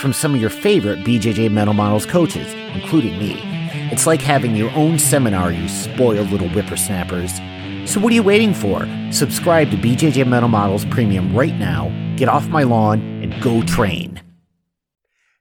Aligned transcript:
from 0.00 0.12
some 0.14 0.34
of 0.34 0.40
your 0.40 0.50
favorite 0.50 1.00
BJJ 1.00 1.52
Mental 1.52 1.74
Models 1.74 2.06
coaches, 2.06 2.54
including 2.74 3.18
me. 3.18 3.38
It's 3.92 4.06
like 4.06 4.22
having 4.22 4.56
your 4.56 4.70
own 4.70 4.98
seminar, 4.98 5.52
you 5.52 5.68
spoiled 5.68 6.30
little 6.30 6.48
whippersnappers. 6.48 7.34
So 7.84 8.00
what 8.00 8.10
are 8.10 8.14
you 8.14 8.22
waiting 8.22 8.54
for? 8.54 8.88
Subscribe 9.12 9.70
to 9.70 9.76
BJJ 9.76 10.26
Mental 10.26 10.48
Models 10.48 10.86
Premium 10.86 11.36
right 11.36 11.54
now, 11.54 11.90
get 12.16 12.28
off 12.28 12.48
my 12.48 12.62
lawn, 12.62 13.00
and 13.22 13.42
go 13.42 13.62
train. 13.62 14.22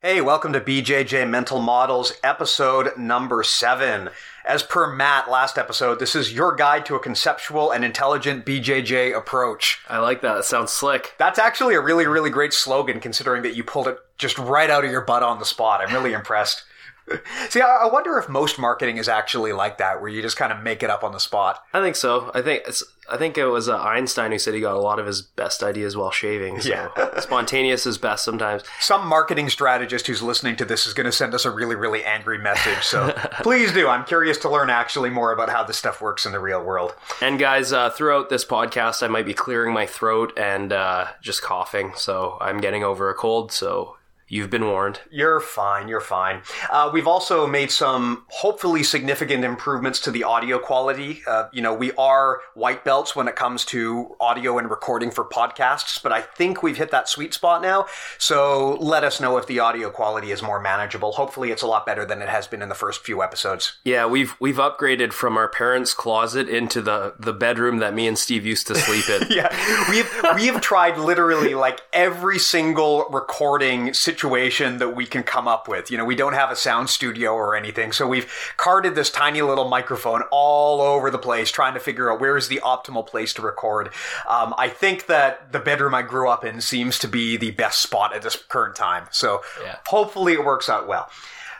Hey, 0.02 0.22
welcome 0.22 0.53
to 0.53 0.62
BJJ 0.62 1.30
Mental 1.30 1.62
Models, 1.62 2.14
episode 2.23 2.98
number 2.98 3.44
seven. 3.44 4.09
As 4.45 4.64
per 4.64 4.94
Matt 4.94 5.30
last 5.30 5.58
episode, 5.58 6.00
this 6.00 6.16
is 6.16 6.34
your 6.34 6.55
guide 6.55 6.86
to 6.88 6.95
a 6.95 7.00
conceptual 7.00 7.72
and 7.72 7.86
intelligent 7.86 8.45
BJJ 8.45 9.16
approach. 9.16 9.80
I 9.88 10.00
like 10.00 10.22
that. 10.22 10.38
It 10.38 10.45
sounds 10.45 10.72
slick. 10.72 11.16
That's 11.17 11.38
actually 11.38 11.76
a 11.76 11.81
really, 11.81 12.08
really 12.08 12.30
great 12.30 12.53
slogan 12.53 13.00
considering 13.00 13.44
that 13.44 13.55
you 13.55 13.64
pulled 13.64 13.88
it 13.88 14.00
just 14.20 14.38
right 14.38 14.70
out 14.70 14.86
of 14.86 14.91
your 14.91 15.02
butt 15.02 15.23
on 15.23 15.40
the 15.40 15.46
spot. 15.46 15.82
I'm 15.82 15.91
really 15.94 16.14
impressed. 16.14 16.64
See, 17.50 17.62
I 17.62 17.88
wonder 17.88 18.20
if 18.20 18.30
most 18.30 18.59
marketing 18.59 18.98
is 18.98 19.09
actually 19.09 19.52
like 19.52 19.80
that, 19.80 20.00
where 20.00 20.09
you 20.09 20.22
just 20.22 20.38
kind 20.38 20.52
of 20.53 20.61
make 20.61 20.84
it 20.84 20.92
up 20.92 21.03
on 21.03 21.11
the 21.11 21.20
spot. 21.20 21.64
I 21.73 21.81
think 21.81 21.95
so. 21.95 22.30
I 22.36 22.42
think 22.44 22.64
it's. 22.67 22.84
I 23.11 23.17
think 23.17 23.39
it 23.39 23.45
was 23.45 23.67
uh, 23.67 23.76
Einstein 23.76 24.31
who 24.31 24.38
said 24.38 24.53
he 24.53 24.59
got 24.59 24.76
a 24.76 24.80
lot 24.80 25.00
of 25.00 25.08
his 25.08 25.23
best 25.23 25.64
ideas 25.64 25.98
while 25.98 26.11
shaving. 26.11 26.61
So 26.61 26.70
Yeah. 26.70 26.89
spontaneous 27.20 27.88
is 27.88 27.98
best 27.98 28.23
sometimes. 28.23 28.61
Some 28.80 29.08
marketing 29.08 29.50
strategist 29.50 30.06
who's 30.06 30.22
listening 30.22 30.56
to 30.58 30.66
this 30.66 30.86
is 30.86 30.94
going 30.94 31.06
to 31.06 31.11
send 31.11 31.33
us 31.33 31.44
a 31.44 31.50
really, 31.50 31.76
really 31.76 32.04
angry 32.04 32.38
message. 32.38 32.83
So 32.83 33.11
please 33.42 33.73
do. 33.73 33.88
I'm 33.88 34.06
curious 34.06 34.38
to 34.39 34.50
learn 34.50 34.70
actually 34.70 35.09
more 35.09 35.31
about 35.31 35.50
how 35.50 35.64
this 35.64 35.78
stuff 35.78 36.04
works 36.04 36.28
in 36.28 36.33
the 36.33 36.39
real 36.39 36.64
world. 36.64 36.94
And 37.20 37.39
guys, 37.39 37.73
uh, 37.73 37.89
throughout 37.89 38.30
this 38.30 38.45
podcast, 38.45 39.02
I 39.02 39.08
might 39.08 39.26
be 39.26 39.33
clearing 39.33 39.73
my 39.73 39.88
throat 39.88 40.38
and 40.38 40.72
uh, 40.72 41.08
just 41.20 41.42
coughing. 41.42 41.94
So 41.95 42.38
I'm 42.39 42.59
getting 42.61 42.83
over 42.83 43.09
a 43.09 43.16
cold. 43.16 43.52
So 43.52 43.98
you've 44.30 44.49
been 44.49 44.66
warned. 44.66 45.02
You're 45.09 45.39
fine. 45.39 45.88
You're 45.88 45.99
fine. 45.99 46.41
Uh, 46.69 46.89
we've 46.94 47.08
also 47.08 47.47
made 47.47 47.72
some 47.72 48.23
hopefully 48.30 48.83
significant 48.83 49.44
improvements 49.44 49.99
to 50.02 50.11
the 50.11 50.23
audio 50.23 50.59
quality. 50.59 51.21
Uh, 51.27 51.49
you 51.52 51.61
know, 51.61 51.73
we 51.73 51.91
are 51.94 52.41
white 52.53 52.86
belts 52.86 53.16
when 53.16 53.27
it 53.27 53.36
comes 53.36 53.66
to 53.66 54.16
audio 54.19 54.58
and 54.59 54.69
recording 54.69 55.09
for 55.11 55.25
podcasts, 55.25 56.02
but 56.02 56.11
I 56.11 56.21
think 56.21 56.61
we've 56.61 56.77
hit 56.77 56.91
that 56.91 57.09
sweet 57.09 57.33
spot 57.33 57.61
now. 57.61 57.88
So 58.19 58.75
let 58.80 59.03
us 59.03 59.19
know 59.19 59.38
if 59.38 59.47
the 59.47 59.59
audio 59.59 59.89
quality 59.89 60.31
is 60.31 60.43
more 60.43 60.59
manageable. 60.59 61.14
Hopefully, 61.14 61.52
it's 61.52 61.64
a 61.64 61.67
lot 61.67 61.86
better 61.86 62.05
than 62.05 62.21
it 62.21 62.30
has 62.30 62.47
been 62.47 62.61
in 62.61 62.69
the 62.69 62.75
first 62.75 63.03
few 63.03 63.23
episodes. 63.23 63.80
Yeah, 63.83 64.05
we've 64.05 64.36
we've 64.39 64.58
upgraded 64.58 65.11
from 65.11 65.38
our 65.38 65.47
parents' 65.47 65.93
closet 65.93 66.47
into 66.47 66.81
the 66.81 67.16
the 67.19 67.33
bedroom 67.33 67.80
that 67.80 67.93
me 67.95 68.08
and 68.08 68.17
Steve 68.17 68.45
used 68.45 68.67
to 68.67 68.75
sleep 68.75 69.09
in. 69.09 69.27
Yeah, 69.39 69.49
we've 69.89 70.11
we've 70.36 70.59
tried 70.59 70.97
literally 70.97 71.53
like 71.53 71.81
every 71.93 72.39
single 72.39 73.05
recording 73.09 73.93
situation 73.93 74.19
that 74.23 74.89
we 74.95 75.06
can 75.06 75.23
come 75.23 75.48
up 75.48 75.67
with. 75.67 75.89
You 75.92 75.98
know, 75.98 76.06
we 76.06 76.16
don't 76.16 76.34
have 76.34 76.52
a 76.52 76.56
sound 76.56 76.89
studio 76.89 77.34
or 77.34 77.56
anything, 77.56 77.92
so 77.92 78.08
we've 78.08 78.31
carted 78.58 78.95
this 78.95 79.09
tiny 79.09 79.42
little 79.42 79.67
microphone 79.70 80.23
all 80.31 80.81
over 80.81 81.09
the 81.11 81.17
place, 81.17 81.52
trying 81.52 81.73
to 81.73 81.80
figure 81.80 82.11
out 82.11 82.20
where 82.20 82.38
is 82.38 82.48
the 82.48 82.60
optimal 82.64 83.05
place 83.05 83.33
to 83.36 83.42
record. 83.42 83.88
Um, 84.27 84.54
I 84.58 84.70
think 84.70 85.05
that 85.08 85.52
the 85.52 85.60
bedroom 85.60 85.93
I 85.93 86.02
grew 86.02 86.30
up 86.30 86.43
in 86.43 86.61
seems 86.61 86.99
to 86.99 87.08
be 87.08 87.38
the 87.38 87.52
best 87.52 87.82
spot 87.82 88.16
at 88.16 88.21
this 88.21 88.36
current 88.36 88.76
time. 88.76 89.08
So 89.11 89.42
Yeah. 89.64 89.77
hopefully 89.88 90.33
it 90.33 90.43
works 90.43 90.70
out 90.70 90.88
well. 90.88 91.10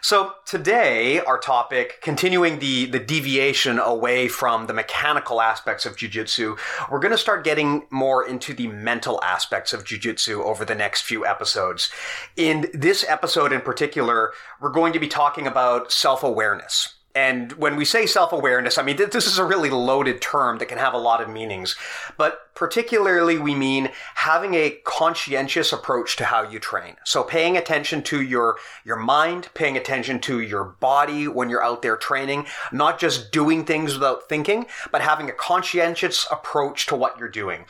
So 0.02 0.36
today, 0.46 1.20
our 1.20 1.38
topic, 1.38 2.00
continuing 2.02 2.60
the, 2.60 2.86
the 2.86 3.00
deviation 3.00 3.80
away 3.80 4.28
from 4.28 4.68
the 4.68 4.74
mechanical 4.74 5.42
aspects 5.42 5.86
of 5.86 5.98
jujitsu, 5.98 6.58
we're 6.90 7.00
going 7.00 7.12
to 7.12 7.18
start 7.18 7.44
getting 7.44 7.86
more 7.90 8.26
into 8.26 8.54
the 8.54 8.68
mental 8.68 9.22
aspects 9.24 9.74
of 9.74 9.84
jujitsu 9.84 10.44
over 10.44 10.64
the 10.64 10.76
next 10.76 11.02
few 11.02 11.26
episodes. 11.26 11.90
In 12.38 12.70
this 12.74 13.06
episode 13.08 13.52
in 13.52 13.62
particular, 13.62 14.32
we're 14.62 14.72
going 14.72 14.94
to 14.94 15.00
be 15.00 15.08
talking 15.08 15.48
about 15.48 15.92
self-awareness. 15.92 16.96
And 17.16 17.54
when 17.54 17.76
we 17.76 17.86
say 17.86 18.06
self-awareness, 18.06 18.78
I 18.78 18.84
mean, 18.84 18.98
th- 18.98 19.10
this 19.10 19.26
is 19.26 19.40
a 19.40 19.44
really 19.44 19.72
loaded 19.72 20.22
term 20.22 20.60
that 20.60 20.68
can 20.68 20.78
have 20.78 20.94
a 20.94 21.00
lot 21.00 21.22
of 21.22 21.30
meanings. 21.30 21.76
But 22.18 22.54
particularly, 22.54 23.40
we 23.40 23.56
mean 23.56 23.90
having 24.14 24.54
a 24.54 24.78
conscientious 24.84 25.74
approach 25.74 26.18
to 26.18 26.26
how 26.26 26.44
you 26.48 26.60
train. 26.60 26.98
So 27.06 27.24
paying 27.24 27.58
attention 27.58 28.04
to 28.04 28.22
your, 28.22 28.58
your 28.86 28.96
mind, 28.96 29.50
paying 29.56 29.76
attention 29.76 30.20
to 30.22 30.40
your 30.40 30.64
body 30.64 31.28
when 31.28 31.50
you're 31.50 31.64
out 31.64 31.82
there 31.82 31.98
training, 31.98 32.46
not 32.72 33.00
just 33.00 33.32
doing 33.32 33.66
things 33.66 33.96
without 33.96 34.30
thinking, 34.30 34.68
but 34.92 35.02
having 35.02 35.30
a 35.30 35.34
conscientious 35.34 36.28
approach 36.32 36.86
to 36.88 36.96
what 36.96 37.18
you're 37.18 37.28
doing. 37.28 37.66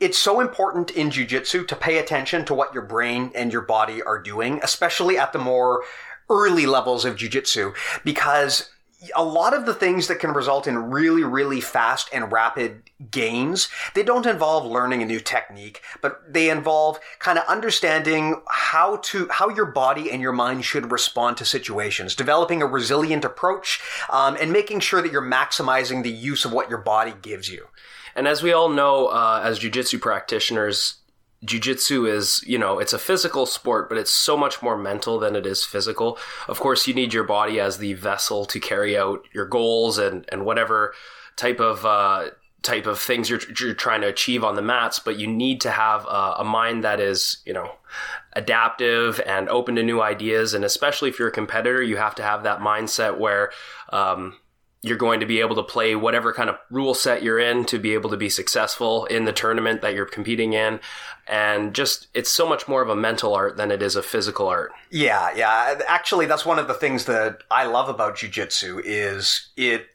It's 0.00 0.18
so 0.18 0.40
important 0.40 0.90
in 0.90 1.10
jujitsu 1.10 1.66
to 1.66 1.76
pay 1.76 1.98
attention 1.98 2.44
to 2.44 2.54
what 2.54 2.74
your 2.74 2.82
brain 2.82 3.30
and 3.34 3.52
your 3.52 3.62
body 3.62 4.02
are 4.02 4.20
doing, 4.20 4.60
especially 4.62 5.16
at 5.16 5.32
the 5.32 5.38
more 5.38 5.82
early 6.28 6.66
levels 6.66 7.04
of 7.04 7.16
jujitsu, 7.16 7.74
because 8.04 8.70
a 9.14 9.24
lot 9.24 9.54
of 9.54 9.66
the 9.66 9.74
things 9.74 10.06
that 10.08 10.20
can 10.20 10.32
result 10.32 10.66
in 10.66 10.90
really, 10.90 11.24
really 11.24 11.60
fast 11.60 12.08
and 12.12 12.30
rapid 12.30 12.82
gains, 13.10 13.68
they 13.94 14.02
don't 14.02 14.26
involve 14.26 14.64
learning 14.64 15.02
a 15.02 15.06
new 15.06 15.20
technique, 15.20 15.82
but 16.00 16.32
they 16.32 16.50
involve 16.50 16.98
kind 17.18 17.38
of 17.38 17.44
understanding 17.46 18.40
how 18.48 18.96
to, 18.96 19.28
how 19.30 19.48
your 19.48 19.66
body 19.66 20.10
and 20.10 20.22
your 20.22 20.32
mind 20.32 20.64
should 20.64 20.92
respond 20.92 21.36
to 21.36 21.44
situations, 21.44 22.14
developing 22.14 22.62
a 22.62 22.66
resilient 22.66 23.24
approach, 23.24 23.80
um, 24.10 24.36
and 24.40 24.52
making 24.52 24.80
sure 24.80 25.02
that 25.02 25.12
you're 25.12 25.22
maximizing 25.22 26.02
the 26.02 26.10
use 26.10 26.44
of 26.44 26.52
what 26.52 26.68
your 26.68 26.78
body 26.78 27.14
gives 27.22 27.48
you. 27.48 27.66
And 28.14 28.28
as 28.28 28.42
we 28.42 28.52
all 28.52 28.68
know, 28.68 29.06
uh, 29.06 29.40
as 29.42 29.58
jujitsu 29.58 30.00
practitioners, 30.00 31.01
jujitsu 31.44 32.08
is, 32.08 32.42
you 32.46 32.58
know, 32.58 32.78
it's 32.78 32.92
a 32.92 32.98
physical 32.98 33.46
sport, 33.46 33.88
but 33.88 33.98
it's 33.98 34.12
so 34.12 34.36
much 34.36 34.62
more 34.62 34.76
mental 34.76 35.18
than 35.18 35.34
it 35.34 35.46
is 35.46 35.64
physical. 35.64 36.18
Of 36.48 36.60
course, 36.60 36.86
you 36.86 36.94
need 36.94 37.12
your 37.12 37.24
body 37.24 37.58
as 37.58 37.78
the 37.78 37.94
vessel 37.94 38.44
to 38.46 38.60
carry 38.60 38.96
out 38.96 39.26
your 39.32 39.46
goals 39.46 39.98
and, 39.98 40.24
and 40.30 40.44
whatever 40.44 40.94
type 41.36 41.60
of, 41.60 41.84
uh, 41.84 42.30
type 42.62 42.86
of 42.86 42.98
things 42.98 43.28
you're, 43.28 43.40
you're 43.58 43.74
trying 43.74 44.02
to 44.02 44.06
achieve 44.06 44.44
on 44.44 44.54
the 44.54 44.62
mats, 44.62 45.00
but 45.00 45.18
you 45.18 45.26
need 45.26 45.60
to 45.62 45.70
have 45.70 46.04
a, 46.06 46.36
a 46.38 46.44
mind 46.44 46.84
that 46.84 47.00
is, 47.00 47.38
you 47.44 47.52
know, 47.52 47.72
adaptive 48.34 49.20
and 49.26 49.48
open 49.48 49.74
to 49.74 49.82
new 49.82 50.00
ideas. 50.00 50.54
And 50.54 50.64
especially 50.64 51.10
if 51.10 51.18
you're 51.18 51.28
a 51.28 51.32
competitor, 51.32 51.82
you 51.82 51.96
have 51.96 52.14
to 52.14 52.22
have 52.22 52.44
that 52.44 52.60
mindset 52.60 53.18
where, 53.18 53.50
um, 53.88 54.36
you're 54.82 54.96
going 54.96 55.20
to 55.20 55.26
be 55.26 55.38
able 55.40 55.54
to 55.54 55.62
play 55.62 55.94
whatever 55.94 56.32
kind 56.32 56.50
of 56.50 56.58
rule 56.68 56.92
set 56.92 57.22
you're 57.22 57.38
in 57.38 57.64
to 57.64 57.78
be 57.78 57.94
able 57.94 58.10
to 58.10 58.16
be 58.16 58.28
successful 58.28 59.06
in 59.06 59.24
the 59.24 59.32
tournament 59.32 59.80
that 59.80 59.94
you're 59.94 60.04
competing 60.04 60.52
in. 60.52 60.80
And 61.28 61.72
just, 61.72 62.08
it's 62.14 62.30
so 62.30 62.48
much 62.48 62.66
more 62.66 62.82
of 62.82 62.88
a 62.88 62.96
mental 62.96 63.32
art 63.32 63.56
than 63.56 63.70
it 63.70 63.80
is 63.80 63.94
a 63.94 64.02
physical 64.02 64.48
art. 64.48 64.72
Yeah, 64.90 65.32
yeah. 65.36 65.78
Actually, 65.86 66.26
that's 66.26 66.44
one 66.44 66.58
of 66.58 66.66
the 66.66 66.74
things 66.74 67.04
that 67.04 67.42
I 67.48 67.66
love 67.66 67.88
about 67.88 68.16
jujitsu 68.16 68.82
is 68.84 69.50
it 69.56 69.86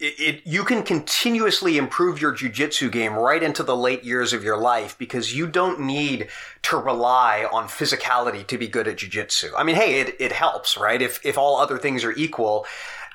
it, 0.00 0.14
it, 0.18 0.42
you 0.44 0.64
can 0.64 0.82
continuously 0.82 1.78
improve 1.78 2.20
your 2.20 2.34
jujitsu 2.34 2.90
game 2.90 3.14
right 3.14 3.42
into 3.42 3.62
the 3.62 3.76
late 3.76 4.02
years 4.02 4.32
of 4.32 4.42
your 4.42 4.56
life 4.56 4.98
because 4.98 5.34
you 5.34 5.46
don't 5.46 5.80
need 5.80 6.28
to 6.62 6.76
rely 6.76 7.48
on 7.52 7.68
physicality 7.68 8.44
to 8.48 8.58
be 8.58 8.66
good 8.66 8.88
at 8.88 8.96
jujitsu. 8.96 9.52
I 9.56 9.62
mean, 9.62 9.76
hey, 9.76 10.00
it, 10.00 10.16
it 10.18 10.32
helps, 10.32 10.76
right? 10.76 11.00
If, 11.00 11.24
if 11.24 11.38
all 11.38 11.58
other 11.58 11.78
things 11.78 12.02
are 12.02 12.12
equal, 12.12 12.66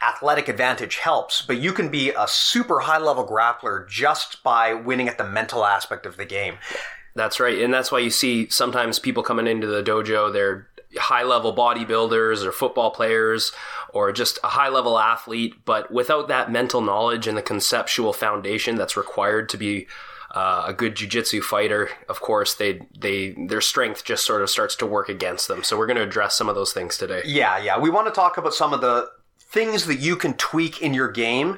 athletic 0.01 0.48
advantage 0.48 0.98
helps, 0.98 1.42
but 1.42 1.57
you 1.57 1.74
can 1.74 1.90
be 1.90 2.12
a 2.12 2.28
super 2.28 2.81
high 2.81 2.98
level 2.98 3.28
grappler 3.28 3.88
just 3.88 4.44
by 4.44 4.74
winning 4.74 5.07
at 5.07 5.18
the 5.18 5.24
mental 5.24 5.66
aspect 5.66 6.06
of 6.06 6.18
the 6.18 6.25
game. 6.25 6.57
That's 7.16 7.40
right. 7.40 7.60
And 7.62 7.74
that's 7.74 7.92
why 7.92 8.00
you 8.00 8.10
see 8.10 8.50
sometimes 8.50 9.00
people 9.00 9.24
coming 9.24 9.48
into 9.48 9.68
the 9.68 9.84
dojo, 9.84 10.31
they're 10.31 10.68
high 10.98 11.24
level 11.24 11.56
bodybuilders 11.56 12.44
or 12.44 12.51
football 12.51 12.92
players 12.92 13.51
or 13.94 14.12
just 14.12 14.40
a 14.44 14.48
high 14.48 14.69
level 14.69 14.98
athlete, 14.98 15.54
but 15.66 15.92
without 15.92 16.28
that 16.28 16.52
mental 16.52 16.81
knowledge 16.81 17.28
and 17.28 17.38
the 17.38 17.42
conceptual 17.42 18.13
foundation 18.13 18.75
that's 18.75 18.98
required 18.98 19.50
to 19.50 19.57
be 19.57 19.88
uh, 20.31 20.66
a 20.68 20.74
good 20.74 20.95
jujitsu 20.95 21.42
fighter, 21.42 21.90
of 22.07 22.22
course, 22.22 22.54
they 22.54 22.81
they 22.98 23.31
their 23.48 23.62
strength 23.62 24.04
just 24.06 24.25
sort 24.25 24.44
of 24.44 24.50
starts 24.50 24.75
to 24.75 24.86
work 24.86 25.10
against 25.10 25.48
them. 25.48 25.63
So 25.63 25.78
we're 25.78 25.88
going 25.88 25.98
to 25.98 26.04
address 26.04 26.36
some 26.36 26.48
of 26.48 26.56
those 26.56 26.72
things 26.72 26.98
today. 26.98 27.24
Yeah, 27.25 27.57
yeah. 27.57 27.80
We 27.80 27.90
want 27.90 28.07
to 28.07 28.13
talk 28.13 28.38
about 28.38 28.54
some 28.54 28.72
of 28.72 28.81
the 28.81 29.10
things 29.50 29.86
that 29.88 30.00
you 30.00 30.16
can 30.16 30.34
tweak 30.34 30.81
in 30.81 30.94
your 30.94 31.12
game 31.12 31.57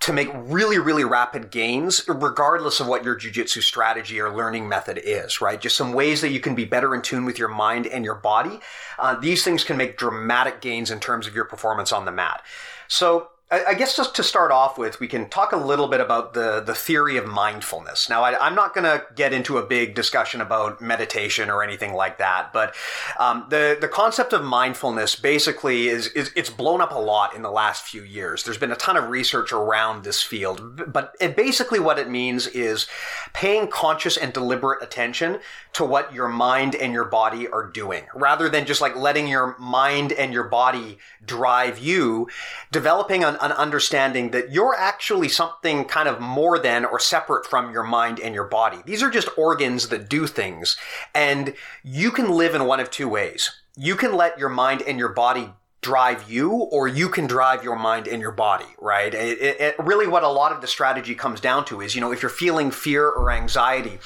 to 0.00 0.12
make 0.12 0.28
really, 0.34 0.78
really 0.78 1.04
rapid 1.04 1.50
gains, 1.50 2.02
regardless 2.08 2.80
of 2.80 2.88
what 2.88 3.04
your 3.04 3.14
jujitsu 3.16 3.62
strategy 3.62 4.20
or 4.20 4.34
learning 4.34 4.68
method 4.68 5.00
is, 5.04 5.40
right? 5.40 5.60
Just 5.60 5.76
some 5.76 5.92
ways 5.92 6.20
that 6.22 6.30
you 6.30 6.40
can 6.40 6.56
be 6.56 6.64
better 6.64 6.92
in 6.92 7.02
tune 7.02 7.24
with 7.24 7.38
your 7.38 7.48
mind 7.48 7.86
and 7.86 8.04
your 8.04 8.16
body. 8.16 8.58
Uh, 8.98 9.14
these 9.14 9.44
things 9.44 9.62
can 9.62 9.76
make 9.76 9.96
dramatic 9.96 10.60
gains 10.60 10.90
in 10.90 10.98
terms 10.98 11.28
of 11.28 11.36
your 11.36 11.44
performance 11.44 11.92
on 11.92 12.04
the 12.04 12.10
mat. 12.10 12.42
So 12.88 13.28
I 13.52 13.74
guess 13.74 13.94
just 13.94 14.14
to 14.16 14.22
start 14.22 14.50
off 14.50 14.78
with, 14.78 14.98
we 14.98 15.06
can 15.06 15.28
talk 15.28 15.52
a 15.52 15.58
little 15.58 15.86
bit 15.86 16.00
about 16.00 16.32
the, 16.32 16.60
the 16.60 16.74
theory 16.74 17.18
of 17.18 17.26
mindfulness. 17.26 18.08
Now, 18.08 18.22
I, 18.22 18.46
am 18.46 18.54
not 18.54 18.74
going 18.74 18.84
to 18.84 19.04
get 19.14 19.34
into 19.34 19.58
a 19.58 19.66
big 19.66 19.94
discussion 19.94 20.40
about 20.40 20.80
meditation 20.80 21.50
or 21.50 21.62
anything 21.62 21.92
like 21.92 22.16
that, 22.16 22.54
but 22.54 22.74
um, 23.18 23.44
the 23.50 23.76
the 23.78 23.88
concept 23.88 24.32
of 24.32 24.42
mindfulness 24.42 25.16
basically 25.16 25.88
is, 25.88 26.06
is 26.08 26.32
it's 26.34 26.48
blown 26.48 26.80
up 26.80 26.92
a 26.92 26.98
lot 26.98 27.36
in 27.36 27.42
the 27.42 27.50
last 27.50 27.84
few 27.84 28.02
years. 28.02 28.42
There's 28.42 28.56
been 28.56 28.72
a 28.72 28.76
ton 28.76 28.96
of 28.96 29.10
research 29.10 29.52
around 29.52 30.02
this 30.02 30.22
field, 30.22 30.90
but 30.90 31.14
it 31.20 31.36
basically 31.36 31.78
what 31.78 31.98
it 31.98 32.08
means 32.08 32.46
is 32.46 32.86
paying 33.34 33.68
conscious 33.68 34.16
and 34.16 34.32
deliberate 34.32 34.82
attention 34.82 35.40
to 35.74 35.84
what 35.84 36.14
your 36.14 36.28
mind 36.28 36.74
and 36.74 36.94
your 36.94 37.04
body 37.04 37.48
are 37.48 37.68
doing, 37.68 38.04
rather 38.14 38.48
than 38.48 38.64
just 38.64 38.80
like 38.80 38.96
letting 38.96 39.28
your 39.28 39.56
mind 39.58 40.12
and 40.12 40.32
your 40.32 40.44
body 40.44 40.96
drive 41.24 41.78
you, 41.78 42.28
developing 42.70 43.24
an, 43.24 43.36
an 43.42 43.52
understanding 43.52 44.30
that 44.30 44.52
you're 44.52 44.74
actually 44.76 45.28
something 45.28 45.84
kind 45.84 46.08
of 46.08 46.20
more 46.20 46.58
than 46.58 46.84
or 46.84 46.98
separate 46.98 47.46
from 47.46 47.72
your 47.72 47.82
mind 47.82 48.20
and 48.20 48.34
your 48.34 48.46
body. 48.46 48.78
These 48.86 49.02
are 49.02 49.10
just 49.10 49.28
organs 49.36 49.88
that 49.88 50.08
do 50.08 50.26
things. 50.26 50.76
And 51.14 51.54
you 51.82 52.10
can 52.10 52.30
live 52.30 52.54
in 52.54 52.64
one 52.64 52.80
of 52.80 52.90
two 52.90 53.08
ways. 53.08 53.50
You 53.76 53.96
can 53.96 54.14
let 54.14 54.38
your 54.38 54.48
mind 54.48 54.82
and 54.82 54.98
your 54.98 55.10
body 55.10 55.50
drive 55.80 56.30
you 56.30 56.52
or 56.52 56.86
you 56.86 57.08
can 57.08 57.26
drive 57.26 57.64
your 57.64 57.76
mind 57.76 58.06
and 58.06 58.22
your 58.22 58.30
body, 58.30 58.66
right? 58.80 59.12
It, 59.12 59.40
it, 59.40 59.60
it, 59.60 59.74
really 59.78 60.06
what 60.06 60.22
a 60.22 60.28
lot 60.28 60.52
of 60.52 60.60
the 60.60 60.68
strategy 60.68 61.14
comes 61.14 61.40
down 61.40 61.64
to 61.66 61.80
is, 61.80 61.94
you 61.94 62.00
know, 62.00 62.12
if 62.12 62.22
you're 62.22 62.30
feeling 62.30 62.70
fear 62.70 63.08
or 63.08 63.32
anxiety, 63.32 63.98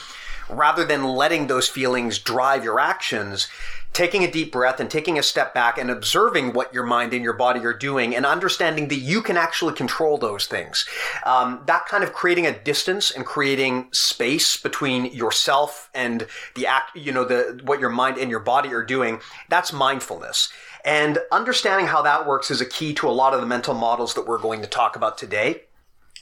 rather 0.48 0.84
than 0.84 1.04
letting 1.04 1.46
those 1.46 1.68
feelings 1.68 2.18
drive 2.18 2.64
your 2.64 2.80
actions, 2.80 3.48
taking 3.96 4.22
a 4.22 4.30
deep 4.30 4.52
breath 4.52 4.78
and 4.78 4.90
taking 4.90 5.18
a 5.18 5.22
step 5.22 5.54
back 5.54 5.78
and 5.78 5.90
observing 5.90 6.52
what 6.52 6.74
your 6.74 6.84
mind 6.84 7.14
and 7.14 7.24
your 7.24 7.32
body 7.32 7.64
are 7.64 7.72
doing 7.72 8.14
and 8.14 8.26
understanding 8.26 8.88
that 8.88 8.96
you 8.96 9.22
can 9.22 9.38
actually 9.38 9.72
control 9.72 10.18
those 10.18 10.44
things. 10.46 10.86
Um, 11.24 11.62
that 11.64 11.86
kind 11.86 12.04
of 12.04 12.12
creating 12.12 12.46
a 12.46 12.58
distance 12.58 13.10
and 13.10 13.24
creating 13.24 13.88
space 13.92 14.58
between 14.58 15.06
yourself 15.14 15.88
and 15.94 16.26
the 16.56 16.66
act, 16.66 16.94
you 16.94 17.10
know, 17.10 17.24
the, 17.24 17.58
what 17.64 17.80
your 17.80 17.88
mind 17.88 18.18
and 18.18 18.28
your 18.28 18.40
body 18.40 18.68
are 18.74 18.84
doing. 18.84 19.22
That's 19.48 19.72
mindfulness. 19.72 20.52
And 20.84 21.18
understanding 21.32 21.86
how 21.86 22.02
that 22.02 22.26
works 22.26 22.50
is 22.50 22.60
a 22.60 22.66
key 22.66 22.92
to 22.94 23.08
a 23.08 23.10
lot 23.10 23.32
of 23.32 23.40
the 23.40 23.46
mental 23.46 23.72
models 23.72 24.12
that 24.12 24.26
we're 24.26 24.36
going 24.36 24.60
to 24.60 24.68
talk 24.68 24.96
about 24.96 25.16
today. 25.16 25.62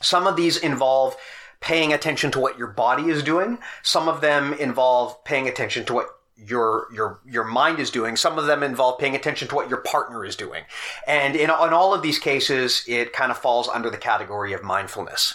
Some 0.01 0.29
of 0.29 0.37
these 0.37 0.57
involve 0.57 1.17
paying 1.61 1.93
attention 1.93 2.31
to 2.31 2.39
what 2.39 2.57
your 2.57 2.69
body 2.69 3.09
is 3.09 3.25
doing. 3.25 3.59
Some 3.83 4.09
of 4.09 4.21
them 4.21 4.53
involve 4.53 5.25
paying 5.25 5.49
attention 5.49 5.85
to 5.87 5.95
what 5.95 6.07
your 6.37 6.89
your 6.93 7.21
your 7.27 7.45
mind 7.45 7.79
is 7.79 7.91
doing. 7.91 8.17
Some 8.17 8.39
of 8.39 8.47
them 8.47 8.63
involve 8.63 8.99
paying 8.99 9.15
attention 9.15 9.49
to 9.49 9.55
what 9.55 9.69
your 9.69 9.79
partner 9.79 10.25
is 10.25 10.37
doing, 10.37 10.65
and 11.07 11.35
in, 11.37 11.45
in 11.45 11.51
all 11.51 11.95
of 11.95 12.03
these 12.03 12.19
cases, 12.19 12.85
it 12.87 13.13
kind 13.13 13.31
of 13.31 13.39
falls 13.39 13.69
under 13.69 13.91
the 13.91 13.97
category 13.97 14.53
of 14.53 14.63
mindfulness. 14.63 15.35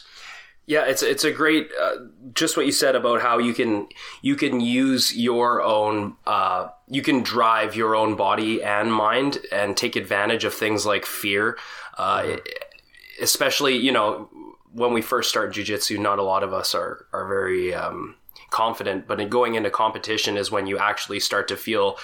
Yeah, 0.69 0.85
it's 0.85 1.01
it's 1.01 1.23
a 1.23 1.31
great 1.31 1.71
uh, 1.81 1.95
just 2.35 2.55
what 2.55 2.67
you 2.67 2.71
said 2.71 2.95
about 2.95 3.21
how 3.21 3.39
you 3.39 3.55
can 3.55 3.87
you 4.21 4.35
can 4.35 4.61
use 4.61 5.15
your 5.15 5.63
own 5.63 6.15
uh, 6.27 6.67
you 6.87 7.01
can 7.01 7.23
drive 7.23 7.75
your 7.75 7.95
own 7.95 8.15
body 8.15 8.61
and 8.61 8.93
mind 8.93 9.39
and 9.51 9.75
take 9.75 9.95
advantage 9.95 10.43
of 10.43 10.53
things 10.53 10.85
like 10.85 11.07
fear, 11.07 11.57
uh, 11.97 12.21
mm-hmm. 12.21 13.23
especially 13.23 13.77
you 13.77 13.91
know 13.91 14.29
when 14.71 14.93
we 14.93 15.01
first 15.01 15.29
start 15.29 15.53
jujitsu, 15.53 15.97
not 15.97 16.19
a 16.19 16.23
lot 16.23 16.43
of 16.43 16.53
us 16.53 16.75
are 16.75 17.07
are 17.13 17.27
very 17.27 17.73
um, 17.73 18.15
confident, 18.49 19.07
but 19.07 19.19
in 19.19 19.29
going 19.29 19.55
into 19.55 19.69
competition 19.69 20.37
is 20.37 20.51
when 20.51 20.67
you 20.67 20.77
actually 20.77 21.19
start 21.19 21.47
to 21.49 21.57
feel 21.57 21.97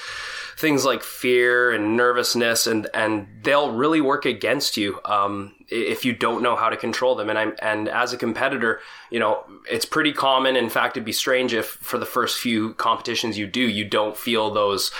things 0.57 0.86
like 0.86 1.03
fear 1.03 1.71
and 1.71 1.97
nervousness, 1.97 2.68
and 2.68 2.88
and 2.94 3.27
they'll 3.42 3.71
really 3.71 4.01
work 4.01 4.25
against 4.25 4.77
you 4.77 5.00
um, 5.06 5.53
if 5.69 6.06
you 6.06 6.13
don't 6.13 6.42
know 6.42 6.56
how 6.56 6.69
to 6.69 6.77
control 6.77 7.15
them. 7.15 7.30
And 7.30 7.38
I'm 7.38 7.56
and 7.59 7.89
as 7.89 8.13
a 8.13 8.18
competitor, 8.18 8.80
you 9.09 9.19
know, 9.19 9.44
it's 9.69 9.86
pretty 9.86 10.13
common. 10.13 10.56
In 10.56 10.69
fact, 10.69 10.97
it'd 10.97 11.06
be 11.06 11.12
strange 11.12 11.53
if 11.53 11.65
for 11.68 11.97
the 11.97 12.06
first 12.06 12.39
few 12.39 12.74
competitions 12.75 13.38
you 13.38 13.47
do, 13.47 13.62
you 13.62 13.86
don't 13.86 14.18
feel 14.18 14.51
those 14.51 14.92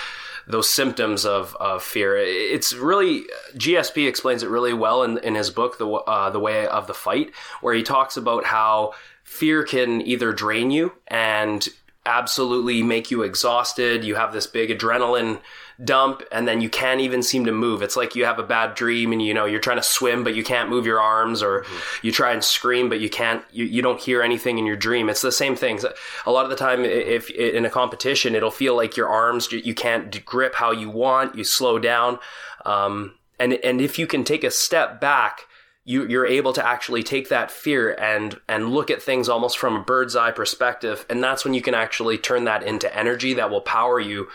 those 0.46 0.68
symptoms 0.68 1.26
of, 1.26 1.56
of 1.56 1.82
fear. 1.82 2.16
It's 2.16 2.72
really 2.72 3.24
GSP 3.56 4.08
explains 4.08 4.42
it 4.42 4.48
really 4.48 4.72
well 4.72 5.02
in, 5.02 5.18
in 5.18 5.34
his 5.34 5.50
book, 5.50 5.78
the 5.78 5.88
uh, 5.88 6.30
the 6.30 6.40
way 6.40 6.66
of 6.66 6.86
the 6.86 6.94
fight, 6.94 7.32
where 7.60 7.74
he 7.74 7.82
talks 7.82 8.16
about 8.16 8.44
how 8.44 8.92
fear 9.26 9.64
can 9.64 10.00
either 10.00 10.32
drain 10.32 10.70
you 10.70 10.92
and 11.08 11.68
absolutely 12.06 12.82
make 12.82 13.10
you 13.10 13.22
exhausted. 13.22 14.04
You 14.04 14.14
have 14.14 14.32
this 14.32 14.46
big 14.46 14.70
adrenaline 14.70 15.40
dump 15.84 16.22
and 16.32 16.48
then 16.48 16.62
you 16.62 16.70
can't 16.70 17.00
even 17.00 17.22
seem 17.22 17.44
to 17.44 17.52
move. 17.52 17.82
It's 17.82 17.96
like 17.96 18.14
you 18.14 18.24
have 18.24 18.38
a 18.38 18.44
bad 18.44 18.76
dream 18.76 19.12
and 19.12 19.20
you 19.20 19.34
know 19.34 19.44
you're 19.44 19.60
trying 19.60 19.76
to 19.76 19.82
swim 19.82 20.22
but 20.22 20.34
you 20.34 20.44
can't 20.44 20.70
move 20.70 20.86
your 20.86 21.00
arms 21.00 21.42
or 21.42 21.62
mm-hmm. 21.62 22.06
you 22.06 22.12
try 22.12 22.32
and 22.32 22.42
scream 22.42 22.88
but 22.88 23.00
you 23.00 23.10
can't 23.10 23.44
you, 23.50 23.64
you 23.64 23.82
don't 23.82 24.00
hear 24.00 24.22
anything 24.22 24.58
in 24.58 24.64
your 24.64 24.76
dream. 24.76 25.10
It's 25.10 25.20
the 25.20 25.32
same 25.32 25.56
thing. 25.56 25.80
A 26.24 26.30
lot 26.30 26.44
of 26.44 26.50
the 26.50 26.56
time 26.56 26.84
if 26.84 27.28
in 27.30 27.66
a 27.66 27.70
competition 27.70 28.36
it'll 28.36 28.50
feel 28.52 28.76
like 28.76 28.96
your 28.96 29.08
arms 29.08 29.50
you 29.50 29.74
can't 29.74 30.24
grip 30.24 30.54
how 30.54 30.70
you 30.70 30.88
want, 30.88 31.34
you 31.34 31.44
slow 31.44 31.78
down. 31.80 32.20
Um, 32.64 33.16
and 33.38 33.54
and 33.54 33.80
if 33.80 33.98
you 33.98 34.06
can 34.06 34.22
take 34.22 34.44
a 34.44 34.50
step 34.52 35.00
back 35.00 35.40
you, 35.88 36.06
you're 36.06 36.26
able 36.26 36.52
to 36.52 36.66
actually 36.66 37.04
take 37.04 37.28
that 37.28 37.50
fear 37.50 37.92
and 37.92 38.38
and 38.48 38.70
look 38.70 38.90
at 38.90 39.00
things 39.00 39.28
almost 39.28 39.56
from 39.56 39.76
a 39.76 39.82
bird's 39.82 40.16
eye 40.16 40.32
perspective 40.32 41.06
and 41.08 41.22
that's 41.22 41.44
when 41.44 41.54
you 41.54 41.62
can 41.62 41.74
actually 41.74 42.18
turn 42.18 42.44
that 42.44 42.64
into 42.64 42.94
energy 42.94 43.32
that 43.34 43.50
will 43.50 43.60
power 43.60 44.00
you 44.00 44.28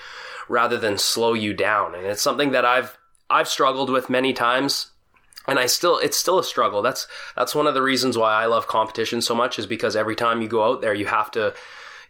rather 0.52 0.78
than 0.78 0.98
slow 0.98 1.34
you 1.34 1.54
down. 1.54 1.96
And 1.96 2.06
it's 2.06 2.22
something 2.22 2.52
that 2.52 2.66
I've 2.66 2.98
I've 3.30 3.48
struggled 3.48 3.90
with 3.90 4.10
many 4.10 4.34
times 4.34 4.92
and 5.48 5.58
I 5.58 5.66
still 5.66 5.98
it's 5.98 6.18
still 6.18 6.38
a 6.38 6.44
struggle. 6.44 6.82
That's 6.82 7.08
that's 7.36 7.56
one 7.56 7.68
of 7.68 7.74
the 7.74 7.82
reasons 7.82 8.18
why 8.18 8.34
I 8.34 8.46
love 8.46 8.68
competition 8.68 9.22
so 9.22 9.34
much 9.34 9.58
is 9.58 9.66
because 9.66 9.96
every 9.96 10.16
time 10.16 10.42
you 10.42 10.48
go 10.48 10.64
out 10.64 10.82
there 10.82 10.94
you 10.94 11.06
have 11.06 11.32
to 11.32 11.54